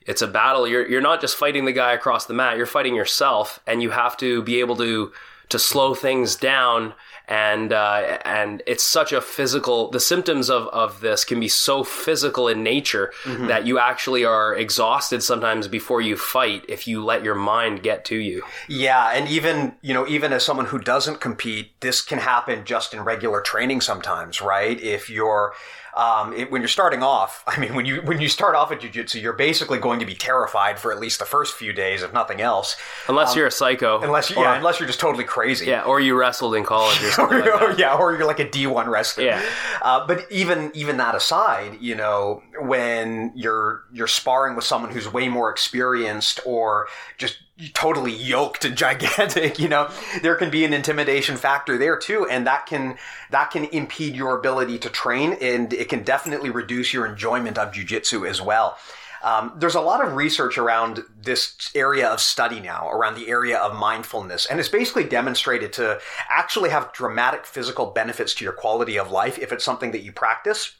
it's 0.05 0.23
a 0.23 0.27
battle. 0.27 0.67
You're 0.67 0.87
you're 0.89 1.01
not 1.01 1.21
just 1.21 1.37
fighting 1.37 1.65
the 1.65 1.71
guy 1.71 1.93
across 1.93 2.25
the 2.25 2.33
mat. 2.33 2.57
You're 2.57 2.65
fighting 2.65 2.95
yourself 2.95 3.59
and 3.67 3.81
you 3.81 3.91
have 3.91 4.17
to 4.17 4.41
be 4.41 4.59
able 4.59 4.75
to 4.77 5.11
to 5.49 5.59
slow 5.59 5.93
things 5.93 6.35
down 6.35 6.93
and 7.27 7.71
uh, 7.71 8.19
and 8.25 8.61
it's 8.65 8.83
such 8.83 9.11
a 9.11 9.21
physical. 9.21 9.89
The 9.89 9.99
symptoms 9.99 10.49
of 10.49 10.67
of 10.67 11.01
this 11.01 11.23
can 11.23 11.39
be 11.39 11.47
so 11.47 11.83
physical 11.83 12.47
in 12.47 12.63
nature 12.63 13.13
mm-hmm. 13.23 13.47
that 13.47 13.65
you 13.65 13.79
actually 13.79 14.25
are 14.25 14.55
exhausted 14.55 15.23
sometimes 15.23 15.67
before 15.67 16.01
you 16.01 16.17
fight 16.17 16.65
if 16.67 16.87
you 16.87 17.03
let 17.03 17.23
your 17.23 17.35
mind 17.35 17.83
get 17.83 18.05
to 18.05 18.15
you. 18.15 18.43
Yeah, 18.67 19.11
and 19.13 19.29
even 19.29 19.75
you 19.81 19.93
know 19.93 20.07
even 20.07 20.33
as 20.33 20.45
someone 20.45 20.67
who 20.67 20.79
doesn't 20.79 21.21
compete, 21.21 21.79
this 21.81 22.01
can 22.01 22.19
happen 22.19 22.65
just 22.65 22.93
in 22.93 23.01
regular 23.01 23.41
training 23.41 23.81
sometimes, 23.81 24.41
right? 24.41 24.79
If 24.79 25.09
you're 25.09 25.53
um, 25.95 26.33
it, 26.33 26.51
when 26.51 26.61
you're 26.61 26.69
starting 26.69 27.03
off, 27.03 27.43
I 27.47 27.59
mean, 27.59 27.75
when 27.75 27.85
you 27.85 28.01
when 28.01 28.19
you 28.19 28.29
start 28.29 28.55
off 28.55 28.71
at 28.71 28.81
jujitsu, 28.81 29.21
you're 29.21 29.33
basically 29.33 29.79
going 29.79 29.99
to 29.99 30.05
be 30.05 30.15
terrified 30.15 30.79
for 30.79 30.91
at 30.91 30.99
least 30.99 31.19
the 31.19 31.25
first 31.25 31.55
few 31.55 31.73
days, 31.73 32.03
if 32.03 32.13
nothing 32.13 32.41
else. 32.41 32.75
Unless 33.07 33.31
um, 33.31 33.37
you're 33.37 33.47
a 33.47 33.51
psycho. 33.51 34.01
Unless 34.01 34.29
you, 34.29 34.37
or, 34.37 34.43
yeah, 34.43 34.57
unless 34.57 34.79
you're 34.79 34.87
just 34.87 34.99
totally 34.99 35.23
crazy. 35.23 35.65
Yeah, 35.65 35.83
or 35.83 35.99
you 35.99 36.15
wrestled 36.15 36.55
in 36.55 36.63
college 36.63 37.01
or 37.03 37.11
something. 37.11 37.41
or, 37.47 37.69
like 37.69 37.77
yeah, 37.77 37.95
or 37.95 38.13
you're 38.13 38.27
like 38.27 38.39
a 38.39 38.47
D1 38.47 38.87
wrestler. 38.87 39.25
Yeah. 39.25 39.43
Uh, 39.81 40.05
but 40.05 40.25
even 40.31 40.71
even 40.73 40.97
that 40.97 41.15
aside, 41.15 41.77
you 41.81 41.95
know, 41.95 42.41
when 42.59 43.31
you're 43.35 43.83
you're 43.93 44.07
sparring 44.07 44.55
with 44.55 44.65
someone 44.65 44.91
who's 44.91 45.11
way 45.11 45.27
more 45.27 45.49
experienced 45.49 46.39
or 46.45 46.87
just 47.17 47.37
totally 47.73 48.13
yoked 48.13 48.65
and 48.65 48.75
gigantic 48.81 49.59
you 49.59 49.67
know 49.67 49.89
there 50.21 50.35
can 50.35 50.49
be 50.49 50.65
an 50.65 50.73
intimidation 50.73 51.37
factor 51.37 51.77
there 51.77 51.97
too 51.97 52.27
and 52.29 52.47
that 52.47 52.65
can 52.65 52.97
that 53.29 53.51
can 53.51 53.65
impede 53.65 54.15
your 54.15 54.37
ability 54.37 54.77
to 54.77 54.89
train 54.89 55.33
and 55.41 55.73
it 55.73 55.89
can 55.89 56.03
definitely 56.03 56.49
reduce 56.49 56.93
your 56.93 57.05
enjoyment 57.05 57.57
of 57.57 57.73
jiu-jitsu 57.73 58.25
as 58.25 58.41
well 58.41 58.77
um, 59.23 59.53
there's 59.55 59.75
a 59.75 59.81
lot 59.81 60.03
of 60.03 60.15
research 60.15 60.57
around 60.57 61.03
this 61.21 61.69
area 61.75 62.07
of 62.07 62.19
study 62.19 62.59
now, 62.59 62.89
around 62.89 63.15
the 63.15 63.29
area 63.29 63.57
of 63.57 63.77
mindfulness, 63.77 64.47
and 64.47 64.59
it's 64.59 64.69
basically 64.69 65.03
demonstrated 65.03 65.73
to 65.73 65.99
actually 66.29 66.71
have 66.71 66.91
dramatic 66.91 67.45
physical 67.45 67.87
benefits 67.87 68.33
to 68.35 68.43
your 68.43 68.53
quality 68.53 68.97
of 68.97 69.11
life 69.11 69.37
if 69.37 69.51
it's 69.51 69.63
something 69.63 69.91
that 69.91 70.01
you 70.01 70.11
practice. 70.11 70.73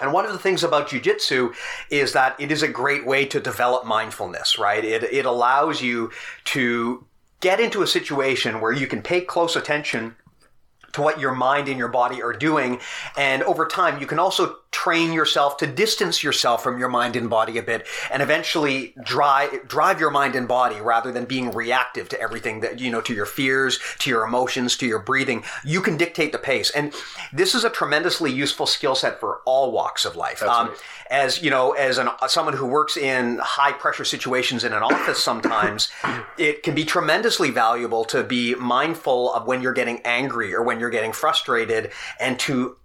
And 0.00 0.12
one 0.12 0.24
of 0.24 0.32
the 0.32 0.38
things 0.38 0.62
about 0.62 0.88
jujitsu 0.88 1.54
is 1.90 2.12
that 2.12 2.40
it 2.40 2.52
is 2.52 2.62
a 2.62 2.68
great 2.68 3.06
way 3.06 3.24
to 3.26 3.40
develop 3.40 3.84
mindfulness, 3.84 4.58
right? 4.58 4.84
It, 4.84 5.02
it 5.04 5.26
allows 5.26 5.82
you 5.82 6.10
to 6.44 7.04
get 7.40 7.60
into 7.60 7.82
a 7.82 7.86
situation 7.86 8.60
where 8.60 8.72
you 8.72 8.86
can 8.86 9.02
pay 9.02 9.20
close 9.20 9.56
attention 9.56 10.16
to 10.92 11.02
what 11.02 11.20
your 11.20 11.32
mind 11.32 11.68
and 11.68 11.78
your 11.78 11.88
body 11.88 12.22
are 12.22 12.32
doing. 12.32 12.80
And 13.16 13.42
over 13.42 13.66
time, 13.66 14.00
you 14.00 14.06
can 14.06 14.18
also 14.18 14.56
train 14.70 15.12
yourself 15.12 15.56
to 15.56 15.66
distance 15.66 16.22
yourself 16.22 16.62
from 16.62 16.78
your 16.78 16.88
mind 16.88 17.16
and 17.16 17.30
body 17.30 17.56
a 17.56 17.62
bit 17.62 17.86
and 18.10 18.22
eventually 18.22 18.94
drive 19.02 19.66
drive 19.66 19.98
your 19.98 20.10
mind 20.10 20.34
and 20.34 20.46
body 20.46 20.80
rather 20.80 21.10
than 21.10 21.24
being 21.24 21.50
reactive 21.52 22.08
to 22.08 22.20
everything 22.20 22.60
that 22.60 22.78
you 22.78 22.90
know 22.90 23.00
to 23.00 23.14
your 23.14 23.26
fears 23.26 23.78
to 23.98 24.10
your 24.10 24.24
emotions 24.24 24.76
to 24.76 24.86
your 24.86 24.98
breathing. 24.98 25.42
You 25.64 25.80
can 25.80 25.96
dictate 25.96 26.32
the 26.32 26.38
pace. 26.38 26.70
And 26.70 26.94
this 27.32 27.54
is 27.54 27.64
a 27.64 27.70
tremendously 27.70 28.30
useful 28.30 28.66
skill 28.66 28.94
set 28.94 29.18
for 29.20 29.40
all 29.46 29.72
walks 29.72 30.04
of 30.04 30.16
life. 30.16 30.42
Um, 30.42 30.68
right. 30.68 30.78
as 31.10 31.42
you 31.42 31.50
know 31.50 31.72
as 31.72 31.96
an, 31.98 32.08
someone 32.26 32.54
who 32.54 32.66
works 32.66 32.96
in 32.96 33.38
high 33.38 33.72
pressure 33.72 34.04
situations 34.04 34.64
in 34.64 34.72
an 34.72 34.82
office 34.82 35.22
sometimes 35.22 35.88
it 36.36 36.62
can 36.62 36.74
be 36.74 36.84
tremendously 36.84 37.50
valuable 37.50 38.04
to 38.04 38.22
be 38.22 38.54
mindful 38.54 39.32
of 39.32 39.46
when 39.46 39.62
you're 39.62 39.72
getting 39.72 40.00
angry 40.04 40.54
or 40.54 40.62
when 40.62 40.78
you're 40.78 40.90
getting 40.90 41.12
frustrated 41.12 41.90
and 42.20 42.38
to 42.38 42.76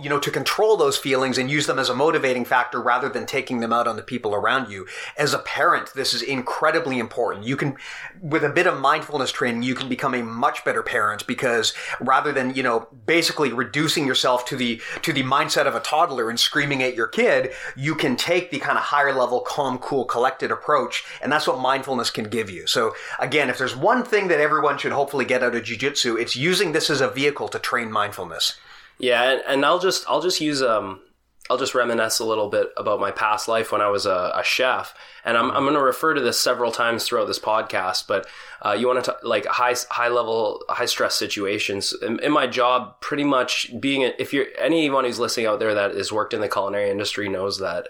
you 0.00 0.08
know, 0.08 0.18
to 0.18 0.30
control 0.30 0.76
those 0.76 0.96
feelings 0.96 1.36
and 1.36 1.50
use 1.50 1.66
them 1.66 1.78
as 1.78 1.88
a 1.88 1.94
motivating 1.94 2.44
factor 2.44 2.80
rather 2.80 3.08
than 3.08 3.26
taking 3.26 3.60
them 3.60 3.72
out 3.72 3.86
on 3.86 3.96
the 3.96 4.02
people 4.02 4.34
around 4.34 4.70
you. 4.70 4.86
As 5.16 5.34
a 5.34 5.38
parent, 5.38 5.92
this 5.94 6.14
is 6.14 6.22
incredibly 6.22 6.98
important. 6.98 7.44
You 7.44 7.56
can, 7.56 7.76
with 8.20 8.42
a 8.42 8.48
bit 8.48 8.66
of 8.66 8.80
mindfulness 8.80 9.32
training, 9.32 9.62
you 9.62 9.74
can 9.74 9.88
become 9.88 10.14
a 10.14 10.22
much 10.22 10.64
better 10.64 10.82
parent 10.82 11.26
because 11.26 11.74
rather 12.00 12.32
than, 12.32 12.54
you 12.54 12.62
know, 12.62 12.88
basically 13.04 13.52
reducing 13.52 14.06
yourself 14.06 14.46
to 14.46 14.56
the, 14.56 14.80
to 15.02 15.12
the 15.12 15.22
mindset 15.22 15.66
of 15.66 15.74
a 15.74 15.80
toddler 15.80 16.30
and 16.30 16.40
screaming 16.40 16.82
at 16.82 16.94
your 16.94 17.06
kid, 17.06 17.52
you 17.76 17.94
can 17.94 18.16
take 18.16 18.50
the 18.50 18.58
kind 18.58 18.78
of 18.78 18.84
higher 18.84 19.12
level, 19.12 19.40
calm, 19.40 19.78
cool, 19.78 20.06
collected 20.06 20.50
approach. 20.50 21.04
And 21.20 21.30
that's 21.30 21.46
what 21.46 21.60
mindfulness 21.60 22.10
can 22.10 22.30
give 22.30 22.48
you. 22.48 22.66
So 22.66 22.94
again, 23.18 23.50
if 23.50 23.58
there's 23.58 23.76
one 23.76 24.04
thing 24.04 24.28
that 24.28 24.40
everyone 24.40 24.78
should 24.78 24.92
hopefully 24.92 25.26
get 25.26 25.42
out 25.42 25.54
of 25.54 25.64
jujitsu, 25.64 26.18
it's 26.18 26.34
using 26.34 26.72
this 26.72 26.88
as 26.88 27.02
a 27.02 27.10
vehicle 27.10 27.48
to 27.48 27.58
train 27.58 27.92
mindfulness. 27.92 28.56
Yeah, 28.98 29.30
and, 29.30 29.42
and 29.46 29.64
I'll 29.64 29.78
just 29.78 30.04
I'll 30.08 30.22
just 30.22 30.40
use 30.40 30.62
um 30.62 31.00
I'll 31.48 31.58
just 31.58 31.74
reminisce 31.74 32.18
a 32.18 32.24
little 32.24 32.48
bit 32.48 32.72
about 32.76 32.98
my 32.98 33.10
past 33.10 33.46
life 33.46 33.70
when 33.70 33.80
I 33.80 33.88
was 33.88 34.04
a, 34.04 34.32
a 34.34 34.42
chef, 34.42 34.94
and 35.24 35.36
I'm 35.36 35.50
I'm 35.50 35.62
going 35.62 35.74
to 35.74 35.82
refer 35.82 36.14
to 36.14 36.20
this 36.20 36.38
several 36.38 36.72
times 36.72 37.04
throughout 37.04 37.26
this 37.26 37.38
podcast. 37.38 38.06
But 38.08 38.26
uh, 38.64 38.72
you 38.72 38.88
want 38.88 39.04
to 39.04 39.16
like 39.22 39.46
high 39.46 39.74
high 39.90 40.08
level 40.08 40.64
high 40.68 40.86
stress 40.86 41.14
situations 41.14 41.94
in, 42.02 42.18
in, 42.20 42.32
my 42.32 42.46
job. 42.46 43.00
Pretty 43.00 43.24
much 43.24 43.70
being 43.78 44.02
if 44.18 44.32
you're 44.32 44.46
anyone 44.58 45.04
who's 45.04 45.20
listening 45.20 45.46
out 45.46 45.60
there 45.60 45.74
that 45.74 45.94
has 45.94 46.10
worked 46.10 46.34
in 46.34 46.40
the 46.40 46.48
culinary 46.48 46.90
industry 46.90 47.28
knows 47.28 47.58
that 47.58 47.88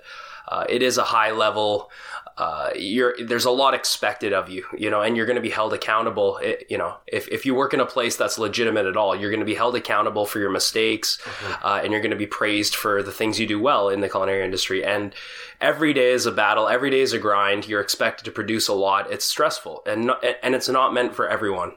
uh, 0.49 0.65
it 0.69 0.83
is 0.83 0.99
a 0.99 1.05
high 1.05 1.31
level 1.31 1.91
uh, 2.39 2.69
you're 2.77 3.15
there's 3.25 3.47
a 3.47 3.51
lot 3.51 3.73
expected 3.73 4.35
of 4.35 4.51
you, 4.51 4.63
you 4.77 4.91
know, 4.91 5.01
and 5.01 5.17
you're 5.17 5.25
going 5.25 5.37
to 5.37 5.43
be 5.43 5.49
held 5.49 5.73
accountable. 5.73 6.37
It, 6.39 6.67
you 6.69 6.77
know, 6.77 6.97
if, 7.07 7.27
if 7.29 7.47
you 7.47 7.55
work 7.55 7.73
in 7.73 7.81
a 7.81 7.87
place 7.87 8.17
that's 8.17 8.39
legitimate 8.39 8.85
at 8.85 8.97
all, 8.97 9.17
you're 9.17 9.31
going 9.31 9.41
to 9.41 9.47
be 9.47 9.55
held 9.55 9.75
accountable 9.75 10.27
for 10.27 10.39
your 10.39 10.51
mistakes, 10.51 11.19
mm-hmm. 11.23 11.67
uh, 11.67 11.81
and 11.83 11.93
you're 11.93 12.03
going 12.03 12.11
to 12.11 12.17
be 12.17 12.27
praised 12.27 12.75
for 12.75 13.03
the 13.03 13.13
things 13.13 13.41
you 13.41 13.47
do 13.47 13.59
well 13.59 13.89
in 13.89 14.01
the 14.01 14.09
culinary 14.09 14.45
industry. 14.45 14.85
And 14.85 15.15
every 15.63 15.95
day 15.95 16.11
is 16.11 16.27
a 16.27 16.33
battle, 16.33 16.69
every 16.69 16.91
day 16.91 17.01
is 17.01 17.15
a 17.15 17.19
grind. 17.19 17.67
You're 17.67 17.81
expected 17.81 18.27
to 18.27 18.31
produce 18.31 18.69
a 18.69 18.75
lot. 18.75 19.11
It's 19.11 19.25
stressful, 19.25 19.83
and 19.87 20.05
not, 20.05 20.23
and 20.43 20.55
it's 20.55 20.69
not 20.69 20.93
meant 20.93 21.15
for 21.15 21.27
everyone. 21.27 21.73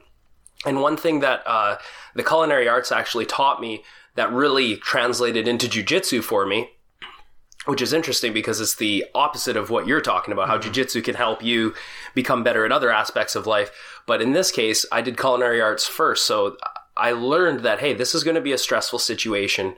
And 0.66 0.82
one 0.82 0.98
thing 0.98 1.20
that 1.20 1.42
uh, 1.46 1.78
the 2.14 2.22
culinary 2.22 2.68
arts 2.68 2.92
actually 2.92 3.24
taught 3.24 3.62
me 3.62 3.82
that 4.14 4.30
really 4.30 4.76
translated 4.76 5.48
into 5.48 5.68
jujitsu 5.68 6.22
for 6.22 6.44
me 6.44 6.68
which 7.70 7.80
is 7.80 7.92
interesting 7.92 8.32
because 8.32 8.60
it's 8.60 8.74
the 8.74 9.06
opposite 9.14 9.56
of 9.56 9.70
what 9.70 9.86
you're 9.86 10.00
talking 10.00 10.32
about, 10.32 10.48
how 10.48 10.58
mm-hmm. 10.58 10.72
jujitsu 10.72 11.04
can 11.04 11.14
help 11.14 11.40
you 11.40 11.72
become 12.14 12.42
better 12.42 12.64
at 12.64 12.72
other 12.72 12.90
aspects 12.90 13.36
of 13.36 13.46
life. 13.46 13.70
But 14.06 14.20
in 14.20 14.32
this 14.32 14.50
case, 14.50 14.84
I 14.90 15.02
did 15.02 15.16
culinary 15.16 15.60
arts 15.60 15.86
first. 15.86 16.26
So 16.26 16.56
I 16.96 17.12
learned 17.12 17.60
that, 17.60 17.78
hey, 17.78 17.94
this 17.94 18.12
is 18.12 18.24
going 18.24 18.34
to 18.34 18.40
be 18.40 18.52
a 18.52 18.58
stressful 18.58 18.98
situation. 18.98 19.76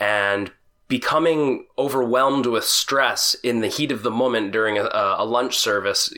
And 0.00 0.50
becoming 0.88 1.66
overwhelmed 1.76 2.46
with 2.46 2.64
stress 2.64 3.34
in 3.44 3.60
the 3.60 3.68
heat 3.68 3.92
of 3.92 4.02
the 4.02 4.10
moment 4.10 4.50
during 4.50 4.78
a, 4.78 4.88
a 4.92 5.24
lunch 5.26 5.58
service 5.58 6.12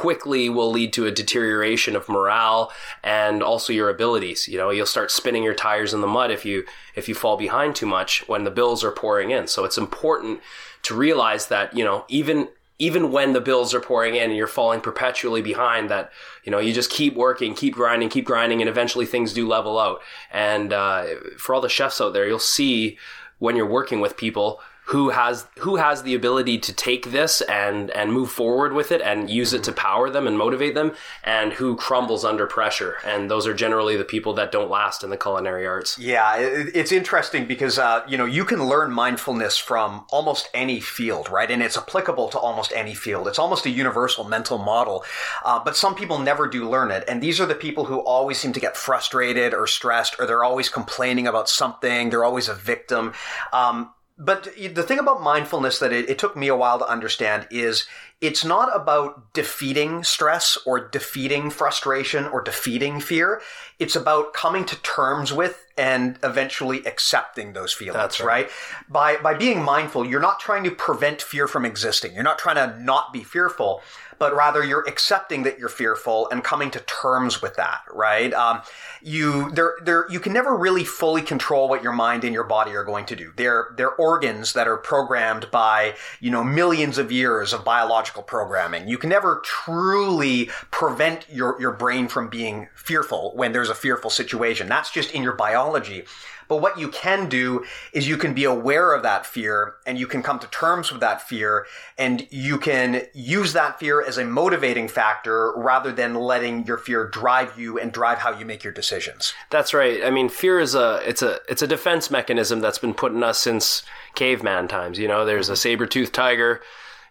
quickly 0.00 0.48
will 0.48 0.70
lead 0.70 0.94
to 0.94 1.04
a 1.04 1.10
deterioration 1.10 1.94
of 1.94 2.08
morale 2.08 2.72
and 3.04 3.42
also 3.42 3.70
your 3.70 3.90
abilities. 3.90 4.48
You 4.48 4.56
know, 4.56 4.70
you'll 4.70 4.86
start 4.86 5.10
spinning 5.10 5.42
your 5.42 5.54
tires 5.54 5.92
in 5.92 6.00
the 6.00 6.06
mud 6.06 6.30
if 6.30 6.46
you 6.46 6.64
if 6.94 7.06
you 7.06 7.14
fall 7.14 7.36
behind 7.36 7.76
too 7.76 7.84
much 7.84 8.26
when 8.26 8.44
the 8.44 8.50
bills 8.50 8.82
are 8.82 8.92
pouring 8.92 9.30
in. 9.30 9.46
So 9.46 9.66
it's 9.66 9.76
important 9.76 10.40
to 10.84 10.94
realize 10.94 11.48
that, 11.48 11.76
you 11.76 11.84
know, 11.84 12.06
even 12.08 12.48
even 12.78 13.12
when 13.12 13.34
the 13.34 13.42
bills 13.42 13.74
are 13.74 13.80
pouring 13.80 14.14
in 14.14 14.30
and 14.30 14.36
you're 14.36 14.46
falling 14.46 14.80
perpetually 14.80 15.42
behind 15.42 15.90
that 15.90 16.10
you 16.44 16.50
know 16.50 16.58
you 16.58 16.72
just 16.72 16.90
keep 16.90 17.14
working 17.14 17.54
keep 17.54 17.74
grinding 17.74 18.08
keep 18.08 18.24
grinding 18.24 18.62
and 18.62 18.70
eventually 18.70 19.04
things 19.04 19.34
do 19.34 19.46
level 19.46 19.78
out 19.78 20.00
and 20.32 20.72
uh, 20.72 21.04
for 21.36 21.54
all 21.54 21.60
the 21.60 21.68
chefs 21.68 22.00
out 22.00 22.14
there 22.14 22.26
you'll 22.26 22.38
see 22.38 22.96
when 23.38 23.54
you're 23.54 23.66
working 23.66 24.00
with 24.00 24.16
people 24.16 24.60
who 24.90 25.10
has 25.10 25.46
who 25.58 25.76
has 25.76 26.02
the 26.02 26.14
ability 26.14 26.58
to 26.58 26.72
take 26.72 27.12
this 27.12 27.40
and 27.42 27.90
and 27.92 28.12
move 28.12 28.30
forward 28.30 28.72
with 28.72 28.90
it 28.90 29.00
and 29.00 29.30
use 29.30 29.52
it 29.52 29.62
to 29.64 29.72
power 29.72 30.10
them 30.10 30.26
and 30.26 30.36
motivate 30.36 30.74
them 30.74 30.92
and 31.22 31.52
who 31.52 31.76
crumbles 31.76 32.24
under 32.24 32.46
pressure. 32.46 32.96
And 33.04 33.30
those 33.30 33.46
are 33.46 33.54
generally 33.54 33.96
the 33.96 34.04
people 34.04 34.34
that 34.34 34.50
don't 34.50 34.70
last 34.70 35.04
in 35.04 35.10
the 35.10 35.16
culinary 35.16 35.66
arts. 35.66 35.98
Yeah 35.98 36.36
it's 36.38 36.92
interesting 36.92 37.46
because 37.46 37.78
uh, 37.78 38.04
you 38.08 38.18
know 38.18 38.24
you 38.24 38.44
can 38.44 38.66
learn 38.66 38.92
mindfulness 38.92 39.56
from 39.56 40.04
almost 40.10 40.48
any 40.54 40.80
field 40.80 41.30
right? 41.30 41.50
And 41.50 41.62
it's 41.62 41.76
applicable 41.76 42.28
to 42.30 42.38
almost 42.38 42.72
any 42.74 42.94
field. 42.94 43.28
It's 43.28 43.38
almost 43.38 43.66
a 43.66 43.70
universal 43.70 44.24
mental 44.24 44.58
model. 44.58 45.04
Uh, 45.44 45.62
but 45.62 45.76
some 45.76 45.94
people 45.94 46.18
never 46.18 46.48
do 46.48 46.68
learn 46.68 46.90
it. 46.90 47.04
And 47.06 47.22
these 47.22 47.40
are 47.40 47.46
the 47.46 47.54
people 47.54 47.84
who 47.84 48.00
always 48.00 48.38
seem 48.38 48.52
to 48.54 48.60
get 48.60 48.76
frustrated 48.76 49.54
or 49.54 49.66
stressed 49.66 50.16
or 50.18 50.26
they're 50.26 50.44
always 50.44 50.68
complaining 50.68 51.26
about 51.26 51.48
something. 51.48 52.10
They're 52.10 52.24
always 52.24 52.48
a 52.48 52.54
victim. 52.54 53.12
Um, 53.52 53.90
but 54.20 54.54
the 54.54 54.82
thing 54.82 54.98
about 54.98 55.22
mindfulness 55.22 55.78
that 55.78 55.94
it, 55.94 56.10
it, 56.10 56.18
took 56.18 56.36
me 56.36 56.48
a 56.48 56.54
while 56.54 56.78
to 56.78 56.86
understand 56.86 57.48
is 57.50 57.86
it's 58.20 58.44
not 58.44 58.68
about 58.76 59.32
defeating 59.32 60.04
stress 60.04 60.58
or 60.66 60.88
defeating 60.88 61.48
frustration 61.48 62.26
or 62.26 62.42
defeating 62.42 63.00
fear. 63.00 63.40
It's 63.78 63.96
about 63.96 64.34
coming 64.34 64.66
to 64.66 64.76
terms 64.82 65.32
with 65.32 65.64
and 65.78 66.18
eventually 66.22 66.84
accepting 66.84 67.54
those 67.54 67.72
feelings, 67.72 67.94
That's 67.94 68.20
right. 68.20 68.44
right? 68.44 68.50
By, 68.90 69.16
by 69.16 69.32
being 69.32 69.62
mindful, 69.62 70.04
you're 70.04 70.20
not 70.20 70.38
trying 70.38 70.64
to 70.64 70.70
prevent 70.70 71.22
fear 71.22 71.48
from 71.48 71.64
existing. 71.64 72.12
You're 72.12 72.22
not 72.22 72.38
trying 72.38 72.56
to 72.56 72.78
not 72.78 73.14
be 73.14 73.24
fearful 73.24 73.80
but 74.20 74.36
rather 74.36 74.62
you're 74.62 74.86
accepting 74.86 75.44
that 75.44 75.58
you're 75.58 75.70
fearful 75.70 76.28
and 76.30 76.44
coming 76.44 76.70
to 76.70 76.80
terms 76.80 77.40
with 77.40 77.56
that, 77.56 77.80
right? 77.90 78.32
Um, 78.34 78.60
you 79.02 79.50
there 79.52 79.76
there 79.82 80.06
you 80.10 80.20
can 80.20 80.34
never 80.34 80.54
really 80.54 80.84
fully 80.84 81.22
control 81.22 81.70
what 81.70 81.82
your 81.82 81.94
mind 81.94 82.22
and 82.22 82.34
your 82.34 82.44
body 82.44 82.72
are 82.72 82.84
going 82.84 83.06
to 83.06 83.16
do. 83.16 83.32
They're 83.34 83.72
they're 83.78 83.94
organs 83.94 84.52
that 84.52 84.68
are 84.68 84.76
programmed 84.76 85.50
by 85.50 85.94
you 86.20 86.30
know 86.30 86.44
millions 86.44 86.98
of 86.98 87.10
years 87.10 87.54
of 87.54 87.64
biological 87.64 88.22
programming. 88.22 88.86
You 88.86 88.98
can 88.98 89.08
never 89.08 89.40
truly 89.42 90.50
prevent 90.70 91.26
your 91.30 91.58
your 91.58 91.72
brain 91.72 92.06
from 92.06 92.28
being 92.28 92.68
fearful 92.74 93.32
when 93.34 93.52
there's 93.52 93.70
a 93.70 93.74
fearful 93.74 94.10
situation. 94.10 94.68
That's 94.68 94.90
just 94.90 95.12
in 95.12 95.22
your 95.22 95.34
biology. 95.34 96.04
But 96.50 96.60
what 96.60 96.80
you 96.80 96.88
can 96.88 97.28
do 97.28 97.64
is 97.92 98.08
you 98.08 98.16
can 98.16 98.34
be 98.34 98.42
aware 98.42 98.92
of 98.92 99.04
that 99.04 99.24
fear 99.24 99.76
and 99.86 99.96
you 99.96 100.08
can 100.08 100.20
come 100.20 100.40
to 100.40 100.48
terms 100.48 100.90
with 100.90 101.00
that 101.00 101.22
fear 101.22 101.64
and 101.96 102.26
you 102.28 102.58
can 102.58 103.02
use 103.14 103.52
that 103.52 103.78
fear 103.78 104.02
as 104.02 104.18
a 104.18 104.24
motivating 104.24 104.88
factor 104.88 105.52
rather 105.56 105.92
than 105.92 106.16
letting 106.16 106.66
your 106.66 106.76
fear 106.76 107.06
drive 107.06 107.56
you 107.56 107.78
and 107.78 107.92
drive 107.92 108.18
how 108.18 108.36
you 108.36 108.44
make 108.44 108.64
your 108.64 108.72
decisions. 108.72 109.32
That's 109.50 109.72
right. 109.72 110.04
I 110.04 110.10
mean, 110.10 110.28
fear 110.28 110.58
is 110.58 110.74
a 110.74 111.00
it's 111.08 111.22
a 111.22 111.38
it's 111.48 111.62
a 111.62 111.68
defense 111.68 112.10
mechanism 112.10 112.58
that's 112.58 112.78
been 112.78 112.94
put 112.94 113.12
in 113.12 113.22
us 113.22 113.38
since 113.38 113.84
caveman 114.16 114.66
times. 114.66 114.98
You 114.98 115.06
know, 115.06 115.24
there's 115.24 115.50
a 115.50 115.56
saber-toothed 115.56 116.12
tiger 116.12 116.60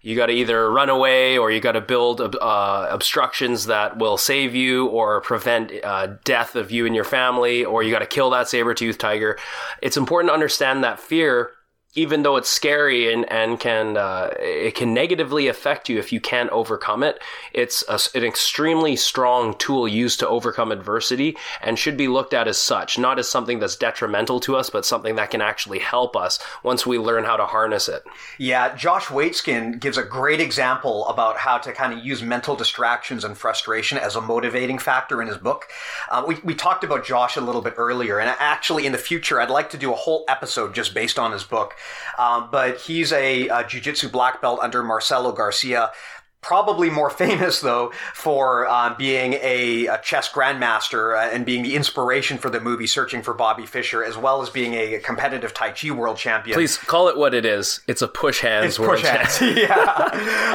you 0.01 0.15
got 0.15 0.27
to 0.27 0.33
either 0.33 0.71
run 0.71 0.89
away 0.89 1.37
or 1.37 1.51
you 1.51 1.59
got 1.59 1.73
to 1.73 1.81
build 1.81 2.21
uh, 2.21 2.87
obstructions 2.89 3.65
that 3.65 3.97
will 3.97 4.17
save 4.17 4.55
you 4.55 4.87
or 4.87 5.19
prevent 5.21 5.71
uh, 5.83 6.07
death 6.23 6.55
of 6.55 6.71
you 6.71 6.85
and 6.85 6.95
your 6.95 7.03
family, 7.03 7.65
or 7.65 7.83
you 7.83 7.91
got 7.91 7.99
to 7.99 8.05
kill 8.05 8.29
that 8.29 8.47
saber 8.47 8.73
toothed 8.73 8.99
tiger. 8.99 9.37
It's 9.81 9.97
important 9.97 10.29
to 10.29 10.33
understand 10.33 10.83
that 10.83 10.99
fear 10.99 11.51
even 11.99 12.23
though 12.23 12.37
it's 12.37 12.49
scary 12.49 13.11
and, 13.11 13.29
and 13.29 13.59
can 13.59 13.97
uh, 13.97 14.29
it 14.39 14.73
can 14.73 14.93
negatively 14.93 15.47
affect 15.47 15.89
you 15.89 15.99
if 15.99 16.13
you 16.13 16.21
can't 16.21 16.49
overcome 16.51 17.03
it, 17.03 17.21
it's 17.51 17.83
a, 17.89 17.99
an 18.17 18.23
extremely 18.23 18.95
strong 18.95 19.53
tool 19.57 19.85
used 19.85 20.19
to 20.19 20.27
overcome 20.27 20.71
adversity 20.71 21.35
and 21.61 21.77
should 21.77 21.97
be 21.97 22.07
looked 22.07 22.33
at 22.33 22.47
as 22.47 22.57
such, 22.57 22.97
not 22.97 23.19
as 23.19 23.27
something 23.27 23.59
that's 23.59 23.75
detrimental 23.75 24.39
to 24.39 24.55
us, 24.55 24.69
but 24.69 24.85
something 24.85 25.15
that 25.15 25.29
can 25.29 25.41
actually 25.41 25.79
help 25.79 26.15
us 26.15 26.39
once 26.63 26.85
we 26.85 26.97
learn 26.97 27.25
how 27.25 27.35
to 27.35 27.45
harness 27.45 27.89
it. 27.89 28.03
Yeah, 28.37 28.73
Josh 28.75 29.07
Waitzkin 29.07 29.79
gives 29.79 29.97
a 29.97 30.03
great 30.03 30.39
example 30.39 31.05
about 31.07 31.37
how 31.37 31.57
to 31.57 31.73
kind 31.73 31.91
of 31.91 32.05
use 32.05 32.23
mental 32.23 32.55
distractions 32.55 33.25
and 33.25 33.37
frustration 33.37 33.97
as 33.97 34.15
a 34.15 34.21
motivating 34.21 34.77
factor 34.77 35.21
in 35.21 35.27
his 35.27 35.37
book. 35.37 35.67
Uh, 36.09 36.23
we, 36.25 36.35
we 36.45 36.55
talked 36.55 36.85
about 36.85 37.05
Josh 37.05 37.35
a 37.35 37.41
little 37.41 37.61
bit 37.61 37.73
earlier, 37.77 38.19
and 38.19 38.33
actually 38.39 38.85
in 38.85 38.93
the 38.93 38.97
future, 38.97 39.41
I'd 39.41 39.49
like 39.49 39.69
to 39.71 39.77
do 39.77 39.91
a 39.91 39.95
whole 39.95 40.23
episode 40.29 40.73
just 40.73 40.93
based 40.93 41.19
on 41.19 41.33
his 41.33 41.43
book. 41.43 41.75
Um, 42.17 42.49
but 42.51 42.77
he's 42.77 43.11
a, 43.11 43.47
a 43.47 43.65
jiu-jitsu 43.67 44.09
black 44.09 44.41
belt 44.41 44.59
under 44.61 44.83
Marcelo 44.83 45.31
Garcia. 45.31 45.91
Probably 46.41 46.89
more 46.89 47.09
famous 47.09 47.59
though 47.59 47.91
for 48.13 48.65
um, 48.69 48.95
being 48.97 49.33
a, 49.33 49.87
a, 49.87 50.01
chess 50.01 50.29
grandmaster 50.29 51.17
uh, 51.17 51.29
and 51.33 51.45
being 51.45 51.63
the 51.63 51.75
inspiration 51.75 52.37
for 52.37 52.49
the 52.49 52.61
movie 52.61 52.87
Searching 52.87 53.21
for 53.21 53.33
Bobby 53.33 53.65
Fischer, 53.65 54.05
as 54.05 54.17
well 54.17 54.41
as 54.41 54.49
being 54.49 54.73
a 54.73 54.99
competitive 54.99 55.53
Tai 55.53 55.71
Chi 55.71 55.91
world 55.91 56.15
champion. 56.15 56.55
Please 56.55 56.77
call 56.77 57.09
it 57.09 57.17
what 57.17 57.33
it 57.33 57.45
is. 57.45 57.81
It's 57.87 58.01
a 58.01 58.07
push 58.07 58.39
hands. 58.39 58.67
It's 58.67 58.77
push 58.77 59.01
hands. 59.01 59.41
yeah, 59.41 59.75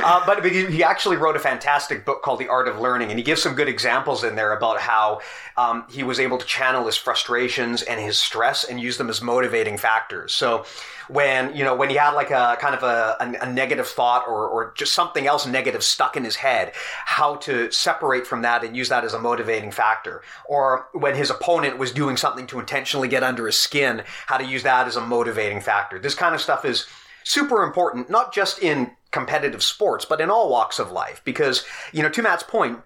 uh, 0.02 0.24
but 0.24 0.42
he 0.44 0.82
actually 0.82 1.16
wrote 1.16 1.36
a 1.36 1.40
fantastic 1.40 2.06
book 2.06 2.22
called 2.22 2.40
The 2.40 2.48
Art 2.48 2.66
of 2.66 2.80
Learning, 2.80 3.10
and 3.10 3.18
he 3.18 3.22
gives 3.22 3.42
some 3.42 3.54
good 3.54 3.68
examples 3.68 4.24
in 4.24 4.36
there 4.36 4.54
about 4.56 4.80
how 4.80 5.20
um, 5.58 5.84
he 5.90 6.02
was 6.02 6.18
able 6.18 6.38
to 6.38 6.46
channel 6.46 6.86
his 6.86 6.96
frustrations 6.96 7.82
and 7.82 8.00
his 8.00 8.18
stress 8.18 8.64
and 8.64 8.80
use 8.80 8.96
them 8.96 9.10
as 9.10 9.20
motivating 9.20 9.76
factors. 9.76 10.34
So 10.34 10.64
when 11.08 11.54
you 11.54 11.64
know 11.64 11.74
when 11.74 11.90
he 11.90 11.96
had 11.96 12.12
like 12.12 12.30
a 12.30 12.56
kind 12.60 12.74
of 12.74 12.82
a, 12.82 13.16
a, 13.20 13.46
a, 13.46 13.52
negative 13.52 13.86
thought 13.86 14.24
or, 14.26 14.48
or 14.48 14.72
just 14.76 14.92
something 14.92 15.26
else 15.26 15.46
negative 15.46 15.82
stuck 15.82 16.16
in 16.16 16.24
his 16.24 16.36
head 16.36 16.72
how 17.04 17.36
to 17.36 17.70
separate 17.70 18.26
from 18.26 18.42
that 18.42 18.64
and 18.64 18.76
use 18.76 18.88
that 18.88 19.04
as 19.04 19.14
a 19.14 19.18
motivating 19.18 19.70
factor. 19.70 20.22
Or 20.48 20.88
when 20.92 21.14
his 21.14 21.30
opponent 21.30 21.78
was 21.78 21.92
doing 21.92 22.16
something 22.16 22.46
to 22.48 22.60
intentionally 22.60 23.08
get 23.08 23.22
under 23.22 23.46
his 23.46 23.58
skin 23.58 24.02
how 24.26 24.38
to 24.38 24.44
use 24.44 24.62
that 24.62 24.86
as 24.86 24.96
a 24.96 25.00
motivating 25.00 25.60
factor. 25.60 25.98
This 25.98 26.14
kind 26.14 26.34
of 26.34 26.40
stuff 26.40 26.64
is 26.64 26.86
super 27.24 27.62
important 27.62 28.10
not 28.10 28.34
just 28.34 28.58
in 28.58 28.90
competitive 29.10 29.62
sports 29.62 30.04
but 30.04 30.20
in 30.20 30.30
all 30.30 30.50
walks 30.50 30.78
of 30.78 30.90
life. 30.92 31.20
Because 31.24 31.64
you 31.92 32.02
know 32.02 32.08
to 32.08 32.22
matt's 32.22 32.42
point 32.42 32.80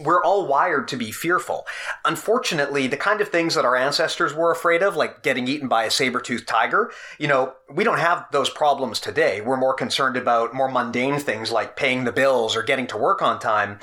we're 0.00 0.22
all 0.22 0.46
wired 0.46 0.88
to 0.88 0.96
be 0.96 1.12
fearful. 1.12 1.66
Unfortunately, 2.04 2.86
the 2.86 2.96
kind 2.96 3.20
of 3.20 3.28
things 3.28 3.54
that 3.54 3.64
our 3.64 3.76
ancestors 3.76 4.34
were 4.34 4.50
afraid 4.50 4.82
of, 4.82 4.96
like 4.96 5.22
getting 5.22 5.46
eaten 5.46 5.68
by 5.68 5.84
a 5.84 5.90
saber-toothed 5.90 6.48
tiger, 6.48 6.90
you 7.18 7.28
know, 7.28 7.54
we 7.72 7.84
don't 7.84 7.98
have 7.98 8.26
those 8.32 8.50
problems 8.50 9.00
today. 9.00 9.40
We're 9.40 9.56
more 9.56 9.74
concerned 9.74 10.16
about 10.16 10.54
more 10.54 10.70
mundane 10.70 11.18
things 11.18 11.52
like 11.52 11.76
paying 11.76 12.04
the 12.04 12.12
bills 12.12 12.56
or 12.56 12.62
getting 12.62 12.86
to 12.88 12.96
work 12.96 13.22
on 13.22 13.38
time. 13.38 13.78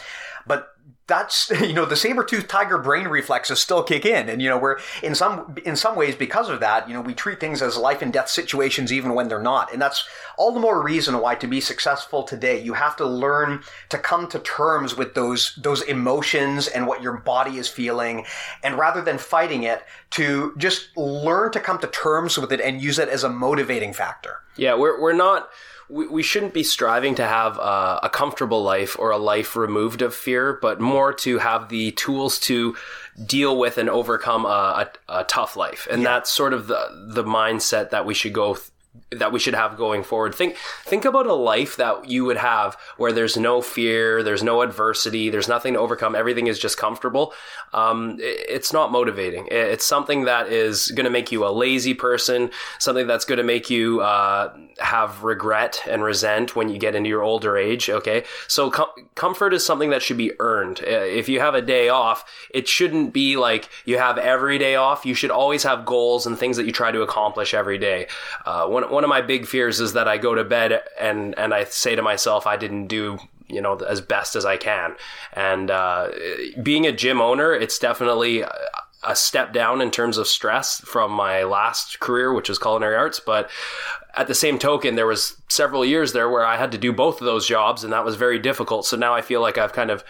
But 0.45 0.69
that's 1.07 1.49
you 1.61 1.73
know 1.73 1.85
the 1.85 1.95
saber 1.95 2.23
tooth 2.23 2.47
tiger 2.47 2.77
brain 2.77 3.07
reflexes 3.07 3.59
still 3.59 3.83
kick 3.83 4.05
in. 4.05 4.29
And 4.29 4.41
you 4.41 4.49
know 4.49 4.57
we're 4.57 4.79
in 5.01 5.15
some 5.15 5.55
in 5.65 5.75
some 5.75 5.95
ways 5.95 6.15
because 6.15 6.49
of 6.49 6.59
that 6.59 6.87
you 6.87 6.93
know 6.93 7.01
we 7.01 7.13
treat 7.13 7.39
things 7.39 7.61
as 7.61 7.77
life 7.77 8.01
and 8.01 8.13
death 8.13 8.29
situations 8.29 8.93
even 8.93 9.13
when 9.13 9.27
they're 9.27 9.41
not. 9.41 9.71
And 9.73 9.81
that's 9.81 10.07
all 10.37 10.51
the 10.51 10.59
more 10.59 10.83
reason 10.83 11.19
why 11.19 11.35
to 11.35 11.47
be 11.47 11.61
successful 11.61 12.23
today 12.23 12.61
you 12.61 12.73
have 12.73 12.95
to 12.97 13.05
learn 13.05 13.63
to 13.89 13.97
come 13.97 14.27
to 14.27 14.39
terms 14.39 14.95
with 14.95 15.15
those 15.15 15.57
those 15.61 15.81
emotions 15.83 16.67
and 16.67 16.85
what 16.85 17.01
your 17.01 17.17
body 17.17 17.57
is 17.57 17.67
feeling. 17.67 18.25
And 18.63 18.77
rather 18.77 19.01
than 19.01 19.17
fighting 19.17 19.63
it 19.63 19.83
to 20.11 20.53
just 20.57 20.95
learn 20.97 21.51
to 21.53 21.59
come 21.59 21.79
to 21.79 21.87
terms 21.87 22.37
with 22.37 22.51
it 22.51 22.61
and 22.61 22.81
use 22.81 22.99
it 22.99 23.09
as 23.09 23.23
a 23.23 23.29
motivating 23.29 23.93
factor. 23.93 24.41
Yeah 24.55 24.75
we're 24.75 25.01
we're 25.01 25.13
not 25.13 25.49
we, 25.89 26.07
we 26.07 26.23
shouldn't 26.23 26.53
be 26.53 26.63
striving 26.63 27.15
to 27.15 27.25
have 27.25 27.57
a, 27.57 27.99
a 28.03 28.09
comfortable 28.11 28.61
life 28.63 28.97
or 28.99 29.11
a 29.11 29.17
life 29.17 29.55
removed 29.55 30.01
of 30.01 30.13
fear, 30.13 30.57
but 30.61 30.79
more 30.79 31.13
to 31.13 31.37
have 31.37 31.69
the 31.69 31.91
tools 31.91 32.39
to 32.39 32.75
deal 33.25 33.57
with 33.57 33.77
and 33.77 33.89
overcome 33.89 34.45
a, 34.45 34.89
a, 35.07 35.19
a 35.19 35.23
tough 35.23 35.55
life. 35.55 35.87
And 35.89 36.01
yeah. 36.01 36.09
that's 36.09 36.31
sort 36.31 36.53
of 36.53 36.67
the, 36.67 37.07
the 37.07 37.23
mindset 37.23 37.89
that 37.91 38.05
we 38.05 38.13
should 38.13 38.33
go 38.33 38.55
th- 38.55 38.69
that 39.11 39.31
we 39.31 39.39
should 39.39 39.53
have 39.53 39.77
going 39.77 40.03
forward. 40.03 40.35
Think 40.35 40.57
think 40.83 41.05
about 41.05 41.25
a 41.25 41.33
life 41.33 41.77
that 41.77 42.09
you 42.09 42.25
would 42.25 42.37
have 42.37 42.77
where 42.97 43.11
there's 43.11 43.37
no 43.37 43.61
fear, 43.61 44.23
there's 44.23 44.43
no 44.43 44.61
adversity, 44.61 45.29
there's 45.29 45.47
nothing 45.47 45.73
to 45.73 45.79
overcome. 45.79 46.15
Everything 46.15 46.47
is 46.47 46.59
just 46.59 46.77
comfortable. 46.77 47.33
Um, 47.73 48.17
it's 48.19 48.73
not 48.73 48.91
motivating. 48.91 49.47
It's 49.51 49.85
something 49.85 50.25
that 50.25 50.47
is 50.47 50.87
going 50.91 51.05
to 51.05 51.09
make 51.09 51.31
you 51.31 51.45
a 51.45 51.51
lazy 51.51 51.93
person. 51.93 52.51
Something 52.79 53.07
that's 53.07 53.25
going 53.25 53.37
to 53.37 53.43
make 53.43 53.69
you 53.69 54.01
uh, 54.01 54.55
have 54.79 55.23
regret 55.23 55.81
and 55.87 56.03
resent 56.03 56.55
when 56.55 56.69
you 56.69 56.77
get 56.77 56.95
into 56.95 57.09
your 57.09 57.23
older 57.23 57.57
age. 57.57 57.89
Okay, 57.89 58.23
so 58.47 58.69
com- 58.71 58.87
comfort 59.15 59.53
is 59.53 59.65
something 59.65 59.89
that 59.89 60.01
should 60.01 60.17
be 60.17 60.31
earned. 60.39 60.79
If 60.81 61.29
you 61.29 61.39
have 61.39 61.55
a 61.55 61.61
day 61.61 61.89
off, 61.89 62.25
it 62.53 62.67
shouldn't 62.67 63.13
be 63.13 63.37
like 63.37 63.69
you 63.85 63.97
have 63.97 64.17
every 64.17 64.57
day 64.57 64.75
off. 64.75 65.05
You 65.05 65.13
should 65.13 65.31
always 65.31 65.63
have 65.63 65.85
goals 65.85 66.25
and 66.25 66.37
things 66.37 66.57
that 66.57 66.65
you 66.65 66.71
try 66.71 66.91
to 66.91 67.01
accomplish 67.01 67.53
every 67.53 67.77
day. 67.77 68.07
Uh, 68.45 68.67
when 68.67 68.83
one 68.91 69.03
of 69.03 69.09
my 69.09 69.21
big 69.21 69.45
fears 69.45 69.79
is 69.79 69.93
that 69.93 70.07
I 70.07 70.17
go 70.17 70.35
to 70.35 70.43
bed 70.43 70.81
and 70.99 71.37
and 71.37 71.53
I 71.53 71.65
say 71.65 71.95
to 71.95 72.01
myself 72.01 72.47
I 72.47 72.57
didn't 72.57 72.87
do 72.87 73.17
you 73.47 73.61
know 73.61 73.75
as 73.75 74.01
best 74.01 74.35
as 74.35 74.45
I 74.45 74.57
can. 74.57 74.95
And 75.33 75.71
uh, 75.71 76.09
being 76.61 76.85
a 76.85 76.91
gym 76.91 77.21
owner, 77.21 77.53
it's 77.53 77.79
definitely 77.79 78.43
a 79.03 79.15
step 79.15 79.53
down 79.53 79.81
in 79.81 79.91
terms 79.91 80.17
of 80.17 80.27
stress 80.27 80.81
from 80.81 81.11
my 81.11 81.43
last 81.43 81.99
career, 81.99 82.33
which 82.33 82.49
was 82.49 82.59
culinary 82.59 82.95
arts. 82.95 83.19
But 83.19 83.49
at 84.15 84.27
the 84.27 84.35
same 84.35 84.59
token, 84.59 84.95
there 84.95 85.05
was 85.05 85.39
several 85.47 85.85
years 85.85 86.13
there 86.13 86.29
where 86.29 86.45
I 86.45 86.57
had 86.57 86.71
to 86.71 86.77
do 86.77 86.91
both 86.91 87.21
of 87.21 87.25
those 87.25 87.47
jobs, 87.47 87.83
and 87.83 87.93
that 87.93 88.03
was 88.03 88.15
very 88.15 88.39
difficult. 88.39 88.85
So 88.85 88.97
now 88.97 89.13
I 89.13 89.21
feel 89.21 89.41
like 89.41 89.57
I've 89.57 89.73
kind 89.73 89.91
of 89.91 90.03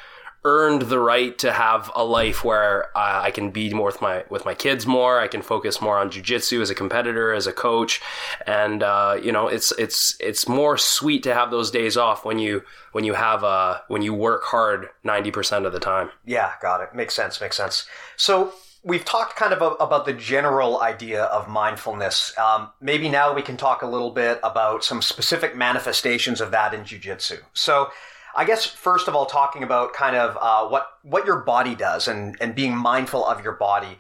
earned 0.44 0.84
the 0.84 1.00
right 1.00 1.38
to 1.39 1.51
have 1.51 1.91
a 1.96 2.03
life 2.03 2.44
where 2.44 2.86
uh, 2.98 3.22
I 3.24 3.32
can 3.32 3.51
be 3.51 3.74
more 3.74 3.88
with 3.88 4.01
my 4.01 4.24
with 4.29 4.46
my 4.46 4.53
kids 4.53 4.86
more. 4.86 5.20
I 5.20 5.27
can 5.27 5.41
focus 5.41 5.82
more 5.82 5.98
on 5.98 6.10
jujitsu 6.10 6.62
as 6.62 6.70
a 6.70 6.75
competitor, 6.75 7.34
as 7.34 7.47
a 7.47 7.54
coach, 7.54 8.02
and 8.45 8.84
uh, 8.84 9.19
you 9.21 9.32
know, 9.32 9.47
it's 9.47 9.71
it's 9.73 10.15
it's 10.19 10.47
more 10.47 10.78
sweet 10.78 11.23
to 11.23 11.34
have 11.34 11.52
those 11.52 11.71
days 11.71 11.97
off 11.97 12.23
when 12.26 12.39
you 12.39 12.63
when 12.91 13.04
you 13.04 13.13
have 13.13 13.43
uh 13.43 13.80
when 13.88 14.02
you 14.02 14.13
work 14.13 14.43
hard 14.43 14.89
ninety 15.04 15.32
percent 15.32 15.65
of 15.65 15.73
the 15.73 15.80
time. 15.80 16.10
Yeah, 16.26 16.54
got 16.62 16.82
it. 16.82 16.93
Makes 16.93 17.15
sense. 17.15 17.41
Makes 17.41 17.58
sense. 17.58 17.86
So 18.15 18.54
we've 18.84 19.04
talked 19.04 19.36
kind 19.36 19.54
of 19.54 19.62
a, 19.62 19.71
about 19.84 20.06
the 20.06 20.13
general 20.13 20.82
idea 20.82 21.23
of 21.23 21.47
mindfulness. 21.50 22.38
Um, 22.38 22.69
maybe 22.80 23.10
now 23.10 23.34
we 23.34 23.41
can 23.41 23.58
talk 23.58 23.82
a 23.82 23.88
little 23.88 24.12
bit 24.12 24.39
about 24.43 24.84
some 24.84 25.02
specific 25.02 25.56
manifestations 25.56 26.39
of 26.39 26.52
that 26.52 26.73
in 26.73 26.82
jujitsu. 26.82 27.39
So 27.54 27.89
I 28.38 28.45
guess 28.45 28.65
first 28.65 29.08
of 29.08 29.15
all, 29.15 29.26
talking 29.26 29.63
about 29.63 29.93
kind 29.93 30.15
of 30.15 30.38
uh, 30.39 30.69
what 30.69 30.88
what 31.02 31.26
your 31.26 31.38
body 31.38 31.76
does 31.76 32.08
and 32.08 32.38
and 32.39 32.56
being 32.56 32.78
mindful 32.78 33.26
of 33.26 33.43
your 33.43 33.54
body. 33.54 33.97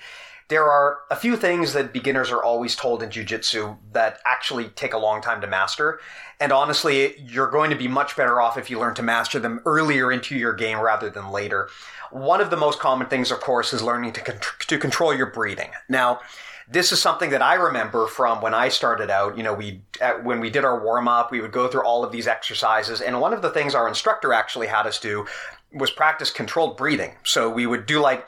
There 0.49 0.63
are 0.63 0.99
a 1.11 1.15
few 1.17 1.35
things 1.35 1.73
that 1.73 1.91
beginners 1.91 2.31
are 2.31 2.41
always 2.41 2.73
told 2.73 3.03
in 3.03 3.09
jujitsu 3.09 3.77
that 3.91 4.21
actually 4.25 4.69
take 4.69 4.93
a 4.93 4.97
long 4.97 5.21
time 5.21 5.41
to 5.41 5.47
master. 5.47 5.99
And 6.39 6.53
honestly, 6.53 7.19
you're 7.19 7.51
going 7.51 7.69
to 7.71 7.75
be 7.75 7.89
much 7.89 8.15
better 8.15 8.39
off 8.39 8.57
if 8.57 8.69
you 8.69 8.79
learn 8.79 8.95
to 8.95 9.03
master 9.03 9.39
them 9.39 9.59
earlier 9.65 10.09
into 10.09 10.37
your 10.37 10.53
game 10.53 10.79
rather 10.79 11.09
than 11.09 11.31
later. 11.31 11.67
One 12.11 12.39
of 12.39 12.49
the 12.49 12.55
most 12.55 12.79
common 12.79 13.07
things, 13.07 13.29
of 13.29 13.41
course, 13.41 13.73
is 13.73 13.83
learning 13.83 14.13
to, 14.13 14.21
con- 14.21 14.39
to 14.67 14.77
control 14.77 15.13
your 15.13 15.25
breathing. 15.25 15.71
Now, 15.89 16.21
this 16.69 16.91
is 16.91 17.01
something 17.01 17.29
that 17.29 17.41
I 17.41 17.53
remember 17.55 18.07
from 18.07 18.41
when 18.41 18.53
I 18.53 18.69
started 18.69 19.09
out. 19.09 19.37
You 19.37 19.43
know, 19.43 19.53
we 19.53 19.81
when 20.23 20.39
we 20.39 20.49
did 20.49 20.65
our 20.65 20.83
warm 20.83 21.07
up, 21.07 21.31
we 21.31 21.41
would 21.41 21.51
go 21.51 21.67
through 21.67 21.83
all 21.83 22.03
of 22.03 22.11
these 22.11 22.27
exercises, 22.27 23.01
and 23.01 23.19
one 23.21 23.33
of 23.33 23.41
the 23.41 23.49
things 23.49 23.73
our 23.73 23.87
instructor 23.87 24.33
actually 24.33 24.67
had 24.67 24.85
us 24.85 24.99
do 24.99 25.25
was 25.73 25.91
practice 25.91 26.31
controlled 26.31 26.77
breathing. 26.77 27.11
So 27.23 27.49
we 27.49 27.65
would 27.65 27.85
do 27.85 27.99
like 27.99 28.27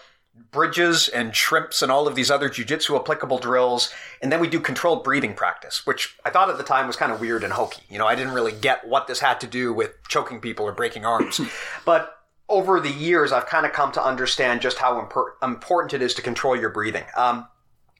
bridges 0.51 1.09
and 1.09 1.35
shrimps 1.35 1.81
and 1.81 1.91
all 1.91 2.07
of 2.07 2.15
these 2.15 2.31
other 2.31 2.49
jujitsu 2.49 2.97
applicable 2.97 3.39
drills, 3.39 3.93
and 4.21 4.31
then 4.31 4.39
we 4.39 4.47
do 4.47 4.59
controlled 4.59 5.03
breathing 5.03 5.33
practice, 5.33 5.85
which 5.85 6.17
I 6.25 6.29
thought 6.29 6.49
at 6.49 6.57
the 6.57 6.63
time 6.63 6.87
was 6.87 6.95
kind 6.95 7.11
of 7.11 7.19
weird 7.19 7.43
and 7.43 7.53
hokey. 7.53 7.83
You 7.89 7.97
know, 7.97 8.07
I 8.07 8.15
didn't 8.15 8.33
really 8.33 8.53
get 8.53 8.87
what 8.87 9.07
this 9.07 9.19
had 9.19 9.41
to 9.41 9.47
do 9.47 9.73
with 9.73 9.95
choking 10.07 10.39
people 10.39 10.65
or 10.65 10.71
breaking 10.71 11.05
arms, 11.05 11.41
but 11.85 12.15
over 12.47 12.79
the 12.79 12.91
years, 12.91 13.31
I've 13.31 13.45
kind 13.45 13.65
of 13.65 13.73
come 13.73 13.91
to 13.91 14.03
understand 14.03 14.61
just 14.61 14.79
how 14.79 14.99
impor- 14.99 15.33
important 15.43 15.93
it 15.93 16.01
is 16.01 16.15
to 16.15 16.21
control 16.21 16.55
your 16.55 16.71
breathing. 16.71 17.03
Um, 17.15 17.47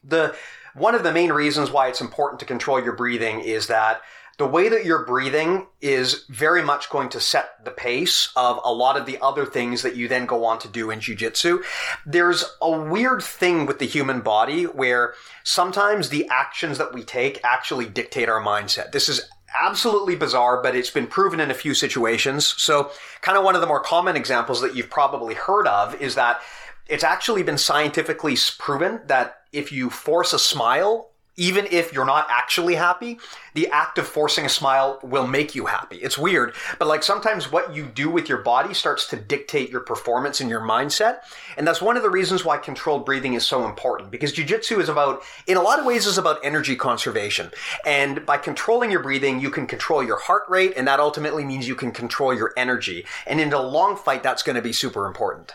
the 0.03 0.35
one 0.73 0.95
of 0.95 1.03
the 1.03 1.11
main 1.11 1.31
reasons 1.31 1.71
why 1.71 1.87
it's 1.87 2.01
important 2.01 2.39
to 2.39 2.45
control 2.45 2.81
your 2.81 2.93
breathing 2.93 3.39
is 3.41 3.67
that 3.67 4.01
the 4.39 4.47
way 4.47 4.69
that 4.69 4.85
you're 4.85 5.05
breathing 5.05 5.67
is 5.81 6.23
very 6.29 6.63
much 6.63 6.89
going 6.89 7.09
to 7.09 7.19
set 7.19 7.63
the 7.65 7.71
pace 7.71 8.29
of 8.37 8.57
a 8.63 8.73
lot 8.73 8.95
of 8.95 9.05
the 9.05 9.19
other 9.21 9.45
things 9.45 9.81
that 9.81 9.97
you 9.97 10.07
then 10.07 10.25
go 10.25 10.45
on 10.45 10.57
to 10.59 10.69
do 10.69 10.89
in 10.89 10.99
jujitsu. 10.99 11.61
There's 12.05 12.45
a 12.61 12.71
weird 12.71 13.21
thing 13.21 13.65
with 13.65 13.79
the 13.79 13.85
human 13.85 14.21
body 14.21 14.63
where 14.63 15.13
sometimes 15.43 16.07
the 16.07 16.25
actions 16.31 16.77
that 16.77 16.93
we 16.93 17.03
take 17.03 17.41
actually 17.43 17.87
dictate 17.87 18.29
our 18.29 18.41
mindset. 18.41 18.93
This 18.93 19.09
is 19.09 19.29
absolutely 19.59 20.15
bizarre, 20.15 20.63
but 20.63 20.73
it's 20.73 20.89
been 20.89 21.07
proven 21.07 21.41
in 21.41 21.51
a 21.51 21.55
few 21.55 21.73
situations. 21.73 22.45
So, 22.57 22.91
kind 23.19 23.37
of 23.37 23.43
one 23.43 23.55
of 23.55 23.61
the 23.61 23.67
more 23.67 23.81
common 23.81 24.15
examples 24.15 24.61
that 24.61 24.73
you've 24.73 24.89
probably 24.89 25.33
heard 25.33 25.67
of 25.67 26.01
is 26.01 26.15
that 26.15 26.39
it's 26.87 27.03
actually 27.03 27.43
been 27.43 27.57
scientifically 27.57 28.37
proven 28.57 29.01
that 29.07 29.38
if 29.51 29.71
you 29.71 29.89
force 29.89 30.33
a 30.33 30.39
smile 30.39 31.09
even 31.39 31.65
if 31.71 31.93
you're 31.93 32.05
not 32.05 32.27
actually 32.29 32.75
happy, 32.75 33.17
the 33.53 33.69
act 33.69 33.97
of 33.97 34.05
forcing 34.05 34.45
a 34.45 34.49
smile 34.49 34.99
will 35.01 35.25
make 35.25 35.55
you 35.55 35.65
happy. 35.67 35.95
It's 35.95 36.17
weird, 36.17 36.53
but 36.77 36.89
like 36.89 37.01
sometimes 37.01 37.49
what 37.49 37.73
you 37.73 37.85
do 37.85 38.09
with 38.09 38.27
your 38.27 38.39
body 38.39 38.73
starts 38.73 39.07
to 39.07 39.15
dictate 39.15 39.69
your 39.69 39.79
performance 39.79 40.41
and 40.41 40.49
your 40.49 40.59
mindset. 40.59 41.19
And 41.57 41.65
that's 41.65 41.81
one 41.81 41.95
of 41.95 42.03
the 42.03 42.09
reasons 42.09 42.43
why 42.43 42.57
controlled 42.57 43.05
breathing 43.05 43.35
is 43.35 43.47
so 43.47 43.65
important 43.65 44.11
because 44.11 44.33
jujitsu 44.33 44.81
is 44.81 44.89
about, 44.89 45.23
in 45.47 45.55
a 45.55 45.61
lot 45.61 45.79
of 45.79 45.85
ways, 45.85 46.05
is 46.05 46.17
about 46.17 46.43
energy 46.43 46.75
conservation. 46.75 47.51
And 47.85 48.25
by 48.25 48.37
controlling 48.37 48.91
your 48.91 49.01
breathing, 49.01 49.39
you 49.39 49.49
can 49.49 49.65
control 49.65 50.03
your 50.03 50.19
heart 50.19 50.43
rate, 50.49 50.73
and 50.75 50.85
that 50.89 50.99
ultimately 50.99 51.45
means 51.45 51.69
you 51.69 51.75
can 51.75 51.93
control 51.93 52.33
your 52.33 52.53
energy. 52.57 53.05
And 53.25 53.39
in 53.39 53.53
a 53.53 53.61
long 53.61 53.95
fight, 53.95 54.23
that's 54.23 54.43
going 54.43 54.57
to 54.57 54.61
be 54.61 54.73
super 54.73 55.05
important. 55.05 55.53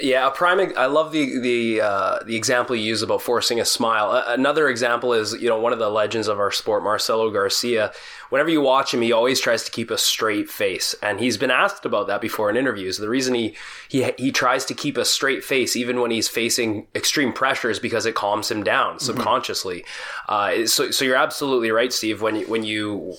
Yeah, 0.00 0.26
a 0.26 0.32
prime. 0.32 0.72
I 0.76 0.86
love 0.86 1.12
the 1.12 1.38
the 1.38 1.80
uh, 1.80 2.18
the 2.24 2.34
example 2.34 2.74
you 2.74 2.82
use 2.82 3.02
about 3.02 3.22
forcing 3.22 3.60
a 3.60 3.64
smile. 3.64 4.24
another 4.26 4.68
example 4.68 5.12
is 5.12 5.34
you 5.34 5.48
know 5.48 5.60
one 5.60 5.72
of 5.72 5.78
the 5.78 5.88
legends 5.88 6.26
of 6.26 6.40
our 6.40 6.50
sport, 6.50 6.82
Marcelo 6.82 7.30
Garcia. 7.30 7.92
Whenever 8.30 8.50
you 8.50 8.60
watch 8.60 8.92
him, 8.92 9.02
he 9.02 9.12
always 9.12 9.38
tries 9.38 9.62
to 9.62 9.70
keep 9.70 9.92
a 9.92 9.98
straight 9.98 10.50
face, 10.50 10.96
and 11.00 11.20
he's 11.20 11.36
been 11.36 11.52
asked 11.52 11.84
about 11.84 12.08
that 12.08 12.20
before 12.20 12.50
in 12.50 12.56
interviews. 12.56 12.98
The 12.98 13.08
reason 13.08 13.34
he 13.34 13.54
he 13.88 14.10
he 14.18 14.32
tries 14.32 14.64
to 14.64 14.74
keep 14.74 14.96
a 14.96 15.04
straight 15.04 15.44
face 15.44 15.76
even 15.76 16.00
when 16.00 16.10
he's 16.10 16.26
facing 16.26 16.88
extreme 16.96 17.32
pressure 17.32 17.70
is 17.70 17.78
because 17.78 18.04
it 18.04 18.16
calms 18.16 18.50
him 18.50 18.64
down 18.64 18.96
mm-hmm. 18.96 19.04
subconsciously. 19.04 19.84
Uh, 20.28 20.66
so 20.66 20.90
so 20.90 21.04
you're 21.04 21.14
absolutely 21.14 21.70
right, 21.70 21.92
Steve. 21.92 22.20
When 22.20 22.34
you, 22.34 22.46
when 22.48 22.64
you 22.64 23.14